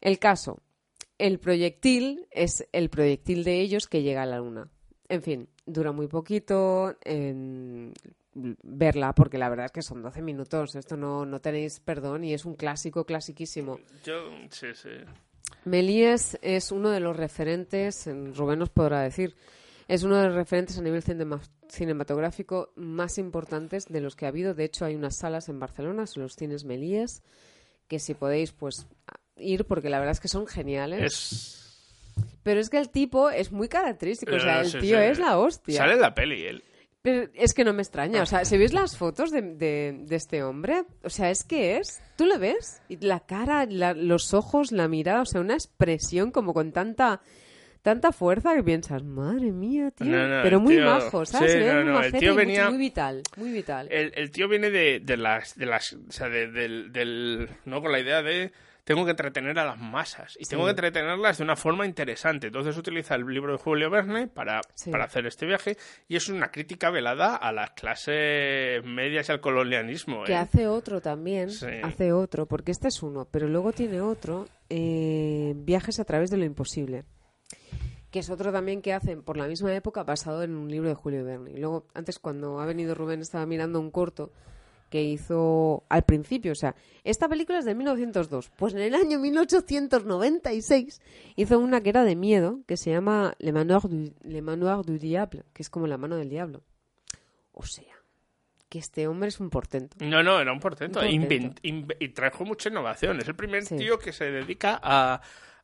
El 0.01 0.19
caso, 0.19 0.61
el 1.19 1.39
proyectil 1.39 2.27
es 2.31 2.67
el 2.73 2.91
proyectil 2.91 3.45
de 3.45 3.61
ellos 3.61 3.87
que 3.89 4.03
llega 4.03 4.23
a 4.23 4.27
la 4.27 4.39
luna. 4.39 4.69
En 5.09 5.23
fin, 5.23 5.49
dura 5.65 5.93
muy 5.93 6.09
poquito 6.09 6.97
en 7.05 7.93
verla 8.35 9.15
porque 9.15 9.39
la 9.39 9.49
verdad 9.49 9.67
es 9.67 9.73
que 9.73 9.83
son 9.83 10.03
12 10.03 10.21
minutos. 10.21 10.75
Esto 10.75 10.97
no, 10.97 11.25
no 11.25 11.41
tenéis 11.41 11.81
perdón 11.81 12.25
y 12.25 12.35
es 12.35 12.45
un 12.45 12.55
clásico, 12.55 13.05
clasiquísimo. 13.05 13.79
Yo, 14.05 14.31
sí, 14.51 14.69
sí. 14.75 14.91
Méliès 15.65 16.39
es 16.43 16.71
uno 16.73 16.91
de 16.91 17.01
los 17.01 17.17
referentes, 17.17 18.07
en- 18.07 18.35
Rubén 18.35 18.59
nos 18.59 18.71
podrá 18.71 19.01
decir, 19.03 19.35
es 19.89 20.03
uno 20.03 20.17
de 20.17 20.27
los 20.27 20.35
referentes 20.35 20.79
a 20.79 20.83
nivel 20.83 21.03
cinema- 21.03 21.41
cinematográfico 21.69 22.73
más 22.77 23.19
importantes 23.19 23.87
de 23.87 24.01
los 24.01 24.17
que 24.17 24.27
ha 24.27 24.29
habido. 24.29 24.55
De 24.55 24.65
hecho, 24.65 24.85
hay 24.85 24.95
unas 24.95 25.17
salas 25.17 25.49
en 25.49 25.61
Barcelona, 25.61 26.07
son 26.07 26.25
los 26.25 26.35
cines 26.35 26.65
Méliès, 26.65 27.23
que 27.89 27.99
si 27.99 28.15
podéis, 28.15 28.53
pues 28.53 28.87
ir, 29.37 29.65
porque 29.65 29.91
la 29.91 29.99
verdad 29.99 30.13
es 30.13 30.21
que 30.21 30.29
son 30.29 30.47
geniales. 30.47 31.03
Es... 31.13 31.63
Pero 32.43 32.61
es 32.61 32.71
que 32.71 32.79
el 32.79 32.89
tipo 32.91 33.31
es 33.31 33.53
muy 33.53 33.69
característico, 33.69 34.35
o 34.37 34.41
sea, 34.41 34.59
Eh, 34.59 34.65
el 34.65 34.71
sí, 34.71 34.79
tío 34.79 34.99
sí. 34.99 35.05
es 35.05 35.19
la 35.19 35.39
hostia. 35.39 35.77
Sale 35.79 35.95
en 35.95 36.01
la 36.01 36.15
peli, 36.15 36.47
él. 36.47 36.65
Pero 37.03 37.31
es 37.35 37.55
que 37.55 37.65
no 37.65 37.73
me 37.73 37.83
extraña, 37.83 38.23
o 38.23 38.27
sea, 38.27 38.45
si 38.45 38.59
veis 38.59 38.73
las 38.73 38.97
fotos 38.97 39.31
de, 39.31 39.43
de- 39.43 39.97
de 40.07 40.17
este 40.17 40.43
hombre, 40.43 40.85
o 41.05 41.11
sea, 41.11 41.31
es 41.31 41.45
que 41.45 41.77
es, 41.77 42.01
tú 42.17 42.25
lo 42.27 42.37
ves, 42.41 42.83
y 42.89 42.97
la 42.97 43.21
cara, 43.21 43.65
la- 43.67 43.95
los 43.95 44.35
ojos, 44.35 44.73
la 44.73 44.89
mirada, 44.89 45.21
o 45.23 45.25
sea, 45.27 45.41
una 45.41 45.55
expresión 45.55 46.33
como 46.33 46.53
con 46.53 46.73
tanta 46.73 47.21
tanta 47.87 48.11
fuerza 48.11 48.53
que 48.57 48.65
piensas, 48.65 49.05
madre 49.05 49.53
mía, 49.53 49.93
tío, 49.93 50.09
No, 50.09 50.27
no, 50.27 50.43
pero 50.43 50.59
muy 50.59 50.75
tío- 50.75 50.85
majo, 50.87 51.25
¿sabes? 51.25 51.53
sí, 51.53 51.59
no, 51.61 51.93
muy 51.99 52.05
el 52.07 52.13
tío 52.15 52.33
mucho- 52.33 52.35
venía- 52.35 52.69
muy 52.69 52.79
vital, 52.79 53.23
muy 53.37 53.53
vital. 53.53 53.87
El, 53.93 54.13
el 54.17 54.33
tío 54.33 54.49
viene 54.49 54.71
de, 54.71 54.99
de 54.99 55.17
las, 55.17 55.55
de 55.57 55.67
las, 55.67 55.93
o 55.93 56.11
sea, 56.11 56.29
de- 56.29 56.51
del, 56.51 56.93
del, 56.93 57.49
no 57.65 57.81
con 57.81 57.93
la 57.93 58.01
idea 58.01 58.23
de 58.23 58.51
tengo 58.83 59.05
que 59.05 59.11
entretener 59.13 59.59
a 59.59 59.65
las 59.65 59.79
masas 59.81 60.37
y 60.39 60.45
Sí. 60.45 60.51
tengo 60.51 60.65
que 60.65 60.71
entretenerlas 60.71 61.39
de 61.39 61.45
una 61.45 61.57
forma 61.57 61.87
interesante. 61.87 62.49
Entonces 62.49 62.77
utiliza 62.77 63.17
el 63.17 63.25
libro 63.27 63.51
de 63.53 63.59
Julio 63.59 63.91
Verne 63.91 64.29
para, 64.29 64.61
Sí. 64.75 64.91
para 64.93 65.05
hacer 65.05 65.27
este 65.27 65.45
viaje 65.45 65.77
y 66.09 66.15
es 66.15 66.29
una 66.29 66.53
crítica 66.53 66.91
velada 66.91 67.35
a 67.35 67.51
las 67.53 67.71
clases 67.73 68.85
medias 68.85 69.29
y 69.29 69.33
al 69.33 69.41
colonialismo. 69.41 70.23
Que 70.23 70.33
¿eh? 70.33 70.37
hace 70.37 70.67
otro 70.69 71.01
también, 71.01 71.51
hace 71.83 72.13
otro, 72.13 72.47
porque 72.47 72.71
este 72.71 72.87
es 72.89 73.03
uno, 73.03 73.27
pero 73.31 73.49
luego 73.49 73.73
tiene 73.73 74.01
otro, 74.01 74.47
eh, 74.71 75.53
Viajes 75.57 75.99
a 75.99 76.05
través 76.05 76.31
de 76.31 76.37
lo 76.37 76.45
imposible, 76.45 77.03
que 78.11 78.21
es 78.21 78.31
otro 78.31 78.53
también 78.53 78.83
que 78.83 78.93
hacen 78.95 79.23
por 79.23 79.37
la 79.37 79.47
misma 79.47 79.75
época 79.75 80.03
basado 80.05 80.43
en 80.43 80.55
un 80.57 80.71
libro 80.71 80.89
de 80.89 80.95
Julio 80.95 81.25
Verne. 81.25 81.51
Y 81.51 81.59
luego, 81.59 81.87
antes 81.95 82.19
cuando 82.19 82.61
ha 82.61 82.67
venido 82.67 82.95
Rubén, 82.95 83.21
estaba 83.21 83.45
mirando 83.47 83.79
un 83.81 83.91
corto 83.91 84.33
que 84.89 85.03
hizo 85.03 85.83
al 85.89 86.05
principio, 86.05 86.53
o 86.53 86.55
sea, 86.55 86.77
esta 87.03 87.29
película 87.29 87.59
es 87.59 87.65
de 87.65 87.75
1902, 87.75 88.51
pues 88.57 88.73
en 88.73 88.81
el 88.81 88.95
año 88.95 89.19
1896 89.19 91.01
hizo 91.35 91.59
una 91.59 91.81
que 91.83 91.91
era 91.91 92.05
de 92.05 92.15
miedo, 92.17 92.61
que 92.67 92.77
se 92.77 92.91
llama 92.91 93.35
Le 93.39 93.53
Manoir 93.53 93.83
du, 93.83 94.13
Le 94.23 94.43
Manoir 94.43 94.85
du 94.85 94.99
Diable, 94.99 95.43
que 95.53 95.63
es 95.63 95.71
como 95.71 95.87
la 95.89 95.99
mano 95.99 96.17
del 96.17 96.29
diablo. 96.29 96.63
O 97.53 97.65
sea, 97.67 97.85
que 98.69 98.79
este 98.79 99.09
hombre 99.09 99.29
es 99.29 99.41
un 99.41 99.51
portento. 99.51 99.97
No, 100.05 100.23
no, 100.23 100.41
era 100.41 100.53
un 100.53 100.61
portento. 100.61 101.01
Un 101.01 101.07
portento. 101.07 101.35
Invent- 101.35 101.61
inve- 101.63 101.97
y 102.01 102.09
trajo 102.11 102.45
mucha 102.45 102.69
innovación. 102.69 103.19
Es 103.21 103.29
el 103.29 103.35
primer 103.35 103.65
Sí. 103.65 103.77
tío 103.77 103.99
que 103.99 104.13
se 104.13 104.31
dedica 104.31 104.79
a 104.83 105.21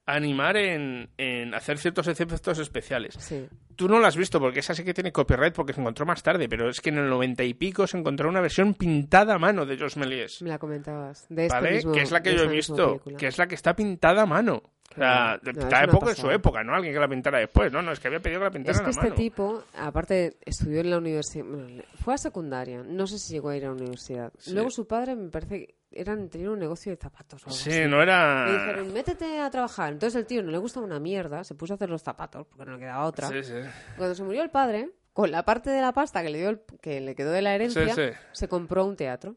animar 0.06 0.56
en, 0.56 1.08
en 1.16 1.54
hacer 1.54 1.78
ciertos 1.78 2.08
efectos 2.08 2.58
especiales. 2.58 3.14
Sí. 3.18 3.46
Tú 3.76 3.88
no 3.88 3.98
lo 3.98 4.06
has 4.06 4.16
visto 4.16 4.38
porque 4.40 4.60
esa 4.60 4.74
sí 4.74 4.84
que 4.84 4.92
tiene 4.94 5.12
copyright 5.12 5.54
porque 5.54 5.72
se 5.72 5.80
encontró 5.80 6.04
más 6.04 6.22
tarde, 6.22 6.48
pero 6.48 6.68
es 6.68 6.80
que 6.80 6.90
en 6.90 6.98
el 6.98 7.08
noventa 7.08 7.42
y 7.44 7.54
pico 7.54 7.86
se 7.86 7.96
encontró 7.98 8.28
una 8.28 8.40
versión 8.40 8.74
pintada 8.74 9.34
a 9.34 9.38
mano 9.38 9.64
de 9.64 9.78
Josh 9.78 9.96
Méliès. 9.96 10.42
Me 10.42 10.50
la 10.50 10.58
comentabas. 10.58 11.26
De 11.28 11.46
este 11.46 11.56
¿Vale? 11.56 11.70
mismo- 11.76 11.92
que 11.92 12.02
es 12.02 12.10
la 12.10 12.22
que 12.22 12.34
yo 12.36 12.42
he 12.42 12.48
visto, 12.48 13.00
que 13.16 13.26
es 13.28 13.38
la 13.38 13.46
que 13.46 13.54
está 13.54 13.74
pintada 13.74 14.22
a 14.22 14.26
mano. 14.26 14.62
O 14.90 14.94
sea, 14.94 15.40
No, 15.42 15.52
una 15.68 15.86
poco 15.86 16.10
en 16.10 16.16
su 16.16 16.30
época, 16.30 16.62
¿no? 16.62 16.74
Alguien 16.74 16.92
que 16.92 17.00
la 17.00 17.08
pintara 17.08 17.38
después. 17.38 17.72
No, 17.72 17.80
no, 17.80 17.92
es 17.92 17.98
que 17.98 18.08
había 18.08 18.20
pedido 18.20 18.40
que 18.40 18.44
la 18.44 18.50
pintaran 18.50 18.74
Es 18.76 18.80
que 18.82 18.86
a 18.88 18.90
este 18.90 19.02
mano. 19.04 19.14
tipo, 19.14 19.64
aparte, 19.74 20.36
estudió 20.44 20.80
en 20.82 20.90
la 20.90 20.98
universidad. 20.98 21.46
bueno, 21.46 21.82
fue 21.94 22.12
a 22.12 22.18
secundaria. 22.18 22.82
No 22.86 23.06
sé 23.06 23.18
si 23.18 23.32
llegó 23.32 23.48
a 23.48 23.56
ir 23.56 23.64
a 23.64 23.68
la 23.68 23.72
universidad. 23.72 24.30
Sí. 24.36 24.52
Luego 24.52 24.68
su 24.68 24.86
padre, 24.86 25.16
me 25.16 25.30
parece 25.30 25.76
eran, 25.94 26.28
tenía 26.28 26.50
un 26.50 26.58
negocio 26.58 26.90
de 26.92 26.96
zapatos. 26.96 27.42
o 27.42 27.46
algo 27.46 27.56
Sí, 27.56 27.70
así. 27.70 27.84
no 27.88 28.02
era- 28.02 28.46
Le 28.46 28.52
dijeron, 28.52 28.92
métete 28.92 29.38
a 29.40 29.50
trabajar. 29.50 29.92
Entonces 29.92 30.18
el 30.20 30.26
tío 30.26 30.42
no 30.42 30.50
le 30.50 30.58
gustaba 30.58 30.86
una 30.86 30.98
mierda. 31.00 31.44
Se 31.44 31.54
puso 31.54 31.74
a 31.74 31.76
hacer 31.76 31.90
los 31.90 32.02
zapatos 32.02 32.46
porque 32.46 32.64
no 32.64 32.72
le 32.72 32.78
quedaba 32.78 33.04
otra. 33.06 33.28
Sí, 33.28 33.42
sí. 33.42 33.54
Cuando 33.96 34.14
se 34.14 34.22
murió 34.22 34.42
el 34.42 34.50
padre, 34.50 34.90
con 35.12 35.30
la 35.30 35.44
parte 35.44 35.70
de 35.70 35.80
la 35.80 35.92
pasta 35.92 36.22
que 36.22 36.30
le, 36.30 36.38
dio 36.38 36.48
el- 36.50 36.60
que 36.80 37.00
le 37.00 37.14
quedó 37.14 37.30
de 37.32 37.42
la 37.42 37.54
herencia, 37.54 37.94
Sí, 37.94 38.16
se 38.32 38.48
compró 38.48 38.84
un 38.86 38.96
teatro. 38.96 39.36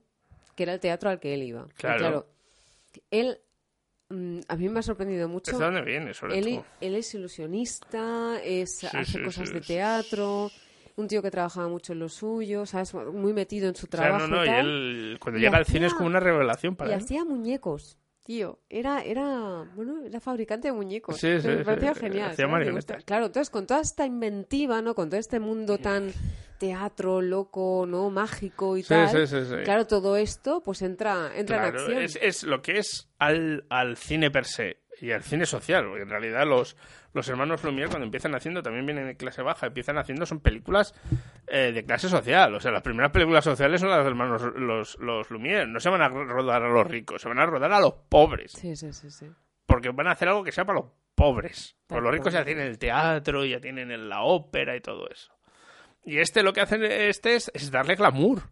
Que 0.55 0.63
era 0.63 0.73
el 0.73 0.79
teatro 0.79 1.09
al 1.09 1.19
que 1.19 1.33
él 1.33 1.43
iba. 1.43 1.67
Claro. 1.77 2.27
él. 3.11 3.39
mm, 4.09 4.39
a 4.47 4.55
mí 4.55 4.69
me 4.69 4.79
ha 4.79 4.83
sorprendido 4.83 5.27
mucho. 5.27 5.51
¿Es 5.51 5.57
de 5.57 5.65
dónde 5.65 5.81
viene, 5.81 6.13
sobre 6.13 6.37
él, 6.37 6.45
todo? 6.45 6.65
él 6.79 6.95
es 6.95 7.13
ilusionista, 7.15 8.39
es, 8.43 8.83
hace 8.85 9.21
cosas 9.23 9.51
de 9.51 9.61
teatro, 9.61 10.49
un 10.97 11.07
tío 11.07 11.21
que 11.21 11.31
trabajaba 11.31 11.67
mucho 11.67 11.93
en 11.93 11.99
lo 11.99 12.09
suyo, 12.09 12.65
¿sabes? 12.65 12.93
Muy 12.93 13.33
metido 13.33 13.67
en 13.67 13.75
su 13.75 13.85
O 13.85 13.89
sea, 13.89 13.99
trabajo. 14.01 14.27
no, 14.27 14.37
no, 14.37 14.45
y 14.45 14.49
y 14.49 14.51
él, 14.51 15.17
cuando 15.19 15.39
Y 15.39 15.41
llega 15.43 15.57
al 15.57 15.65
cine 15.65 15.87
es 15.87 15.91
hacía- 15.91 15.97
como 15.97 16.07
una 16.07 16.19
revelación 16.19 16.75
para 16.75 16.89
Y 16.91 16.93
él. 16.93 16.99
hacía 16.99 17.25
muñecos, 17.25 17.97
tío. 18.23 18.59
Era, 18.69 19.01
era, 19.03 19.69
bueno, 19.75 20.03
era 20.05 20.19
fabricante 20.19 20.69
de 20.69 20.73
muñecos. 20.73 21.17
Sí, 21.17 21.41
sí, 21.41 21.47
me 21.49 21.65
parecía 21.65 21.93
sí, 21.93 21.99
genial. 21.99 22.31
hacía. 22.31 22.47
Claro, 23.05 23.25
entonces 23.25 23.49
con 23.49 23.67
toda 23.67 23.81
esta 23.81 24.05
inventiva, 24.05 24.81
¿no? 24.81 24.95
Con 24.95 25.09
todo 25.09 25.19
este 25.19 25.39
mundo 25.39 25.77
tan 25.77 26.11
teatro, 26.57 27.21
loco, 27.21 27.85
¿no? 27.87 28.09
Mágico 28.09 28.77
y 28.77 28.83
Sí, 28.83 28.89
tal. 28.89 29.09
sí, 29.09 29.27
sí, 29.27 29.45
sí. 29.45 29.55
Claro, 29.65 29.85
todo 29.87 30.15
esto 30.15 30.61
pues 30.63 30.81
entra, 30.81 31.31
entra 31.35 31.57
en 31.57 31.63
acción. 31.75 32.01
es, 32.01 32.17
es 32.21 32.43
lo 32.43 32.61
que 32.61 32.77
es 32.79 33.09
al, 33.19 33.65
al 33.69 33.97
cine 33.97 34.31
per 34.31 34.45
se 34.45 34.77
y 35.01 35.11
al 35.11 35.23
cine 35.23 35.45
social, 35.45 35.85
porque 35.87 36.03
en 36.03 36.09
realidad 36.09 36.47
los, 36.47 36.77
los 37.15 37.27
hermanos 37.29 37.63
Lumière 37.63 37.87
cuando 37.87 38.05
empiezan 38.05 38.35
haciendo, 38.35 38.61
también 38.61 38.85
vienen 38.85 39.07
de 39.07 39.15
clase 39.17 39.41
baja, 39.41 39.65
empiezan 39.67 39.97
haciendo 39.97 40.27
son 40.27 40.39
películas 40.41 40.93
eh, 41.47 41.71
de 41.73 41.83
clase 41.83 42.09
social, 42.09 42.53
o 42.53 42.59
sea, 42.59 42.71
las 42.71 42.83
primeras 42.83 43.11
películas 43.11 43.43
sociales 43.43 43.81
son 43.81 43.89
las 43.89 44.03
de 44.03 44.09
hermanos 44.09 44.43
los, 44.55 44.99
los 44.99 45.29
Lumière, 45.31 45.67
no 45.67 45.79
se 45.79 45.89
van 45.89 46.01
a 46.03 46.09
rodar 46.09 46.61
a 46.61 46.69
los 46.69 46.85
ricos, 46.85 47.21
se 47.21 47.27
van 47.27 47.39
a 47.39 47.45
rodar 47.47 47.71
a 47.71 47.79
los 47.79 47.93
pobres, 48.09 48.51
Sí, 48.51 48.75
sí, 48.75 48.93
sí, 48.93 49.09
sí. 49.09 49.25
porque 49.65 49.89
van 49.89 50.07
a 50.07 50.11
hacer 50.11 50.27
algo 50.27 50.43
que 50.43 50.51
sea 50.51 50.65
para 50.65 50.79
los 50.81 50.89
pobres, 51.15 51.75
pues 51.87 52.03
los 52.03 52.11
ricos 52.11 52.33
ya 52.33 52.43
tienen 52.45 52.67
el 52.67 52.77
teatro, 52.77 53.45
ya 53.45 53.59
tienen 53.59 54.09
la 54.09 54.21
ópera 54.23 54.75
y 54.75 54.81
todo 54.81 55.09
eso. 55.09 55.31
Y 56.03 56.17
este 56.19 56.43
lo 56.43 56.53
que 56.53 56.61
hacen 56.61 56.83
este 56.83 57.35
es, 57.35 57.49
es 57.55 57.71
darle 57.71 57.95
glamour. 57.95 58.43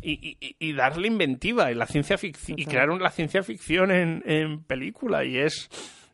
Y, 0.00 0.36
y- 0.40 0.56
y- 0.60 0.72
darle 0.74 1.08
inventiva 1.08 1.70
y 1.72 1.74
la 1.74 1.86
ciencia 1.86 2.16
ficción 2.18 2.58
y 2.58 2.66
crear 2.66 2.90
un- 2.90 3.02
la 3.02 3.10
ciencia 3.10 3.42
ficción 3.42 3.90
en, 3.90 4.22
en 4.26 4.62
película. 4.62 5.24
Y 5.24 5.38
es 5.38 5.68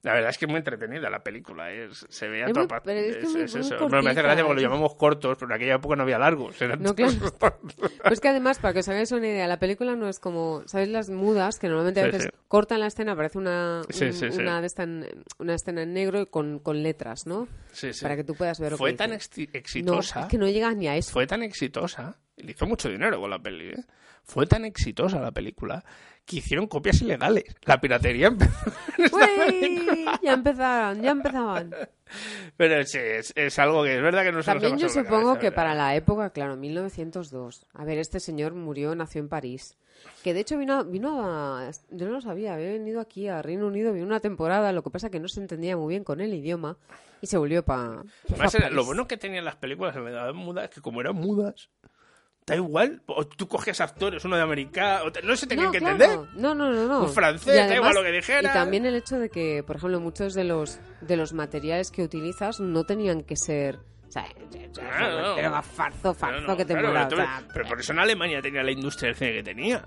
la 0.04 0.12
verdad 0.14 0.30
es 0.30 0.38
que 0.38 0.44
es 0.44 0.50
muy 0.50 0.58
entretenida 0.58 1.10
la 1.10 1.24
película 1.24 1.72
es 1.72 2.06
se 2.08 2.28
ve 2.28 2.44
a 2.44 2.46
toda 2.48 2.60
muy- 2.60 2.68
pa- 2.68 2.82
pero 2.82 3.00
es 3.00 3.16
que 3.16 3.42
es- 3.44 3.54
eso. 3.56 3.76
Bueno, 3.88 4.02
me 4.02 4.10
hace 4.10 4.20
cortita, 4.20 4.22
gracia 4.22 4.44
porque 4.44 4.54
lo 4.54 4.60
es- 4.60 4.62
llamamos 4.62 4.94
cortos 4.94 5.36
pero 5.38 5.50
en 5.50 5.56
aquella 5.56 5.74
época 5.74 5.96
no 5.96 6.02
había 6.04 6.18
largos 6.18 6.60
eran 6.62 6.82
No, 6.82 6.94
claro. 6.94 7.12
Pues 8.04 8.20
que 8.20 8.28
además, 8.28 8.58
para 8.58 8.74
que 8.74 8.80
os 8.80 8.88
hagáis 8.88 9.10
una 9.12 9.26
idea, 9.26 9.46
la 9.48 9.58
película 9.58 9.96
no 9.96 10.08
es 10.08 10.20
como, 10.20 10.62
¿sabéis 10.66 10.90
las 10.90 11.08
mudas? 11.10 11.58
Que 11.58 11.68
normalmente 11.68 12.00
a 12.00 12.04
veces 12.06 12.22
sí. 12.24 12.28
cortan 12.48 12.80
la 12.80 12.86
escena, 12.88 13.12
aparece 13.12 13.38
una, 13.38 13.82
Sí, 13.88 14.04
un- 14.04 14.40
una, 14.40 14.60
de 14.60 14.68
en- 14.78 15.06
una 15.38 15.54
escena 15.54 15.82
en 15.82 15.92
negro 15.94 16.20
y 16.20 16.26
con, 16.26 16.58
con 16.58 16.82
letras, 16.82 17.26
¿no? 17.26 17.48
Sí, 17.72 17.92
sí. 17.92 18.02
Para 18.02 18.16
que 18.16 18.24
tú 18.24 18.34
puedas 18.34 18.60
ver 18.60 18.76
fue 18.76 18.92
tan 18.92 19.12
exitosa 19.12 20.20
No, 20.20 20.26
es 20.26 20.30
que 20.30 20.38
no 20.38 20.46
llegas 20.48 20.76
ni 20.76 20.86
a 20.88 20.96
eso. 20.96 21.12
fue 21.12 21.26
tan 21.26 21.42
exitosa 21.42 22.18
le 22.36 22.50
hizo 22.52 22.66
mucho 22.66 22.88
dinero 22.88 23.20
con 23.20 23.30
la 23.30 23.38
peli 23.38 23.68
¿eh? 23.70 23.84
fue 24.22 24.46
tan 24.46 24.64
exitosa 24.64 25.20
la 25.20 25.32
película 25.32 25.84
que 26.24 26.36
hicieron 26.36 26.66
copias 26.66 27.00
ilegales 27.02 27.44
la 27.64 27.80
piratería 27.80 28.26
empezó 28.28 28.54
en 28.98 29.04
esta 29.04 29.26
¡Uy! 29.48 30.06
Ya 30.22 30.32
empezaban, 30.32 31.02
ya 31.02 31.10
empezaban. 31.10 31.74
Pero 32.56 32.84
sí, 32.84 32.98
es, 32.98 33.32
es 33.36 33.58
algo 33.58 33.82
que 33.84 33.96
es 33.96 34.02
verdad 34.02 34.22
que 34.22 34.32
no 34.32 34.42
se 34.42 34.50
También 34.50 34.78
yo 34.78 34.88
supongo 34.88 35.08
cabeza, 35.34 35.40
que 35.40 35.46
¿verdad? 35.50 35.56
para 35.56 35.74
la 35.74 35.94
época, 35.96 36.30
claro, 36.30 36.56
1902. 36.56 37.66
A 37.74 37.84
ver, 37.84 37.98
este 37.98 38.20
señor 38.20 38.54
murió, 38.54 38.94
nació 38.94 39.20
en 39.20 39.28
París. 39.28 39.76
Que 40.22 40.32
de 40.34 40.40
hecho 40.40 40.56
vino, 40.58 40.84
vino 40.84 41.20
a... 41.24 41.70
Yo 41.90 42.06
no 42.06 42.12
lo 42.12 42.20
sabía, 42.20 42.54
había 42.54 42.68
venido 42.72 43.00
aquí 43.00 43.28
a 43.28 43.42
Reino 43.42 43.66
Unido, 43.66 43.92
vino 43.92 44.06
una 44.06 44.20
temporada, 44.20 44.72
lo 44.72 44.82
que 44.82 44.90
pasa 44.90 45.10
que 45.10 45.20
no 45.20 45.28
se 45.28 45.40
entendía 45.40 45.76
muy 45.76 45.92
bien 45.92 46.04
con 46.04 46.20
el 46.20 46.32
idioma 46.32 46.76
y 47.20 47.26
se 47.26 47.36
volvió 47.38 47.64
para... 47.64 48.02
Era- 48.54 48.70
lo 48.70 48.84
bueno 48.84 49.06
que 49.06 49.16
tenían 49.16 49.44
las 49.44 49.56
películas 49.56 49.96
en 49.96 50.04
la 50.04 50.10
edad 50.10 50.34
muda 50.34 50.64
es 50.64 50.70
que 50.70 50.80
como 50.80 51.00
eran 51.00 51.16
mudas, 51.16 51.70
da 52.46 52.56
igual. 52.56 53.02
O 53.06 53.26
tú 53.26 53.48
cogías 53.48 53.80
actores, 53.80 54.24
uno 54.24 54.36
de 54.36 54.42
americano, 54.42 55.04
no 55.22 55.36
se 55.36 55.46
tenían 55.46 55.66
No, 55.66 55.72
que 55.72 55.78
claro. 55.78 55.94
entender. 56.04 56.28
No, 56.40 56.54
no, 56.54 56.70
no, 56.72 56.86
no. 56.86 57.00
Un 57.04 57.08
francés, 57.12 57.54
Y 57.54 57.68
da 57.68 57.74
igual 57.74 57.94
lo 57.94 58.02
que 58.02 58.12
dijera. 58.12 58.50
Y 58.50 58.52
también 58.52 58.86
el 58.86 58.94
hecho 58.94 59.18
de 59.18 59.30
que, 59.30 59.62
por 59.66 59.76
ejemplo, 59.76 60.00
muchos 60.00 60.34
de 60.34 60.44
los 60.44 60.78
de 61.00 61.16
los 61.16 61.32
materiales 61.32 61.90
que 61.90 62.02
utilizas 62.02 62.60
no 62.60 62.84
tenían 62.84 63.22
que 63.22 63.36
ser... 63.36 63.76
O 64.08 64.12
sea, 64.14 64.26
Claro, 64.74 65.20
no. 65.22 65.34
pero 65.36 65.62
farzo, 65.62 66.14
farzo 66.14 66.40
No, 66.42 66.46
no, 66.48 66.56
que 66.56 66.64
te 66.64 66.74
claro, 66.74 67.06
o 67.06 67.16
sea, 67.16 67.42
pero 67.52 67.66
por 67.68 67.80
eso 67.80 67.92
en 67.92 67.98
Alemania 68.00 68.40
tenía 68.42 68.62
la 68.62 68.70
industria 68.72 69.08
del 69.08 69.16
cine 69.16 69.32
que 69.32 69.42
tenía. 69.42 69.84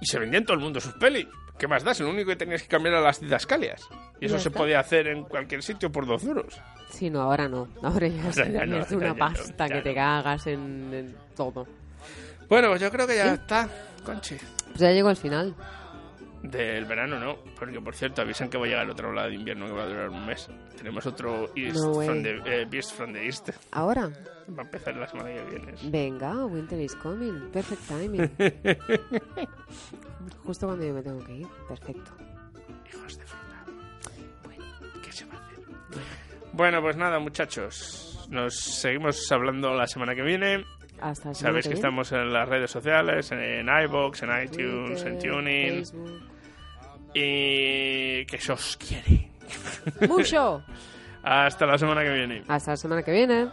Y 0.00 0.06
se 0.06 0.18
vendía 0.18 0.38
en 0.38 0.44
todo 0.44 0.54
el 0.54 0.62
mundo 0.62 0.80
sus 0.80 0.92
pelis. 0.94 1.26
¿Qué 1.58 1.68
más 1.68 1.84
das? 1.84 2.00
Lo 2.00 2.08
único 2.08 2.28
que 2.30 2.36
tenías 2.36 2.62
que 2.62 2.68
cambiar 2.68 2.94
eran 2.94 3.04
las 3.04 3.20
didascalias. 3.20 3.82
Y 4.18 4.26
eso 4.26 4.38
se 4.38 4.50
podía 4.50 4.80
hacer 4.80 5.08
en 5.08 5.24
cualquier 5.24 5.62
sitio 5.62 5.92
por 5.92 6.06
dos 6.06 6.24
euros. 6.24 6.58
Sí, 6.88 7.10
no, 7.10 7.20
ahora 7.20 7.48
no. 7.48 7.68
Ahora 7.82 8.08
ya 8.08 8.28
es, 8.28 8.38
Ahora 8.38 8.50
ya 8.50 8.66
no, 8.66 8.78
es 8.78 8.88
de 8.88 8.94
ya 8.94 8.96
una 8.96 9.08
no, 9.08 9.16
pasta 9.16 9.68
que 9.68 9.82
te 9.82 9.94
cagas 9.94 10.46
en, 10.46 10.90
en 10.94 11.16
todo. 11.36 11.66
Bueno, 12.48 12.68
pues 12.68 12.80
yo 12.80 12.90
creo 12.90 13.06
que 13.06 13.16
ya 13.16 13.28
¿Sí? 13.28 13.34
está, 13.34 13.68
Conchi. 14.04 14.36
Pues 14.68 14.78
ya 14.80 14.90
llego 14.90 15.08
al 15.10 15.16
final. 15.16 15.54
Del 16.42 16.86
verano 16.86 17.18
no, 17.18 17.36
porque 17.58 17.80
por 17.80 17.94
cierto 17.94 18.22
avisan 18.22 18.48
que 18.48 18.56
va 18.56 18.64
a 18.64 18.68
llegar 18.68 18.88
otro 18.88 19.12
lado 19.12 19.28
de 19.28 19.34
invierno 19.34 19.66
que 19.66 19.72
va 19.72 19.82
a 19.82 19.86
durar 19.86 20.08
un 20.08 20.24
mes. 20.24 20.48
Tenemos 20.76 21.04
otro 21.06 21.50
East 21.54 21.76
No 21.76 22.00
from 22.00 22.22
the, 22.22 22.40
eh, 22.46 22.64
Beast 22.64 22.94
from 22.94 23.12
the 23.12 23.26
East. 23.26 23.50
Ahora. 23.72 24.08
Va 24.48 24.62
a 24.62 24.64
empezar 24.64 24.96
la 24.96 25.06
semana 25.06 25.34
que 25.34 25.44
viene. 25.44 25.74
Venga, 25.84 26.46
winter 26.46 26.80
is 26.80 26.94
coming. 26.96 27.50
Perfect 27.52 27.82
timing. 27.86 28.30
Justo 30.44 30.66
cuando 30.66 30.84
yo 30.86 30.94
me 30.94 31.02
tengo 31.02 31.22
que 31.24 31.34
ir. 31.36 31.46
Perfecto. 31.68 32.10
Hijos 32.88 33.18
de 33.18 33.26
fruta. 33.26 33.64
Bueno, 34.44 34.64
¿qué 35.02 35.12
se 35.12 35.26
va 35.26 35.34
a 35.34 35.46
hacer? 35.46 35.58
Bueno, 36.54 36.80
pues 36.80 36.96
nada, 36.96 37.18
muchachos. 37.18 38.26
Nos 38.30 38.56
seguimos 38.56 39.30
hablando 39.30 39.74
la 39.74 39.86
semana 39.86 40.14
que 40.14 40.22
viene. 40.22 40.64
Hasta 41.00 41.34
Sabéis 41.34 41.66
que 41.68 41.74
estamos 41.74 42.12
en 42.12 42.32
las 42.32 42.48
redes 42.48 42.70
sociales, 42.70 43.30
en 43.32 43.66
iBox, 43.68 44.22
en 44.22 44.42
iTunes, 44.44 45.02
en 45.04 45.18
Tuning. 45.18 45.74
Facebook. 45.84 46.30
Y 47.14 48.24
que 48.26 48.38
se 48.38 48.52
os 48.52 48.76
quiere. 48.76 49.30
Mucho. 50.08 50.62
Hasta 51.22 51.66
la 51.66 51.76
semana 51.78 52.02
que 52.02 52.10
viene. 52.10 52.44
Hasta 52.48 52.72
la 52.72 52.76
semana 52.76 53.02
que 53.02 53.12
viene. 53.12 53.48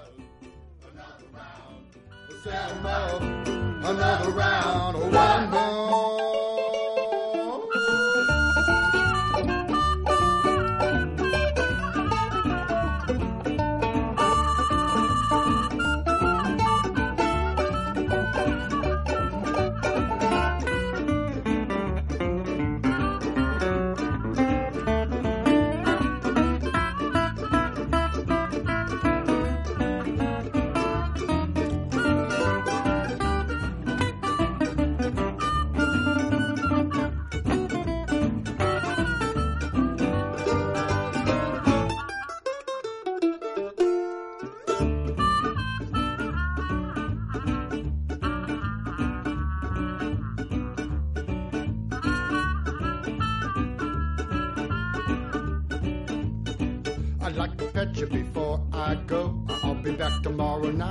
Another 3.84 4.32
round 4.32 4.95
one 5.14 5.50
more. 5.50 5.76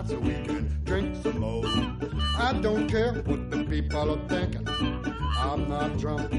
Night 0.07 0.09
so 0.09 0.19
we 0.19 0.35
can 0.45 0.81
drink 0.85 1.17
some 1.23 1.39
more. 1.41 1.65
I 2.39 2.59
don't 2.61 2.89
care 2.89 3.13
what 3.13 3.51
the 3.51 3.65
people 3.65 4.13
are 4.13 4.29
thinking. 4.29 4.67
I'm 5.39 5.69
not 5.69 5.99
drunk, 5.99 6.33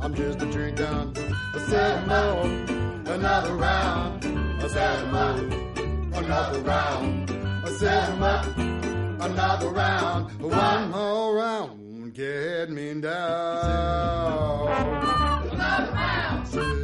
I'm 0.00 0.14
just 0.14 0.42
a 0.42 0.46
drinking. 0.50 1.16
I 1.54 1.58
said 1.68 2.06
more, 2.06 2.44
another 3.14 3.54
round. 3.54 4.24
I 4.62 4.68
said 4.68 5.12
more, 5.12 5.38
another 6.18 6.60
round. 6.60 7.30
I 7.64 7.70
said 7.78 8.18
more, 8.18 8.44
another 9.26 9.68
round. 9.70 10.40
One 10.40 10.90
more 10.90 11.36
round, 11.36 12.14
get 12.14 12.70
me 12.70 13.00
down. 13.00 14.68
Another 15.50 15.92
round. 15.92 16.83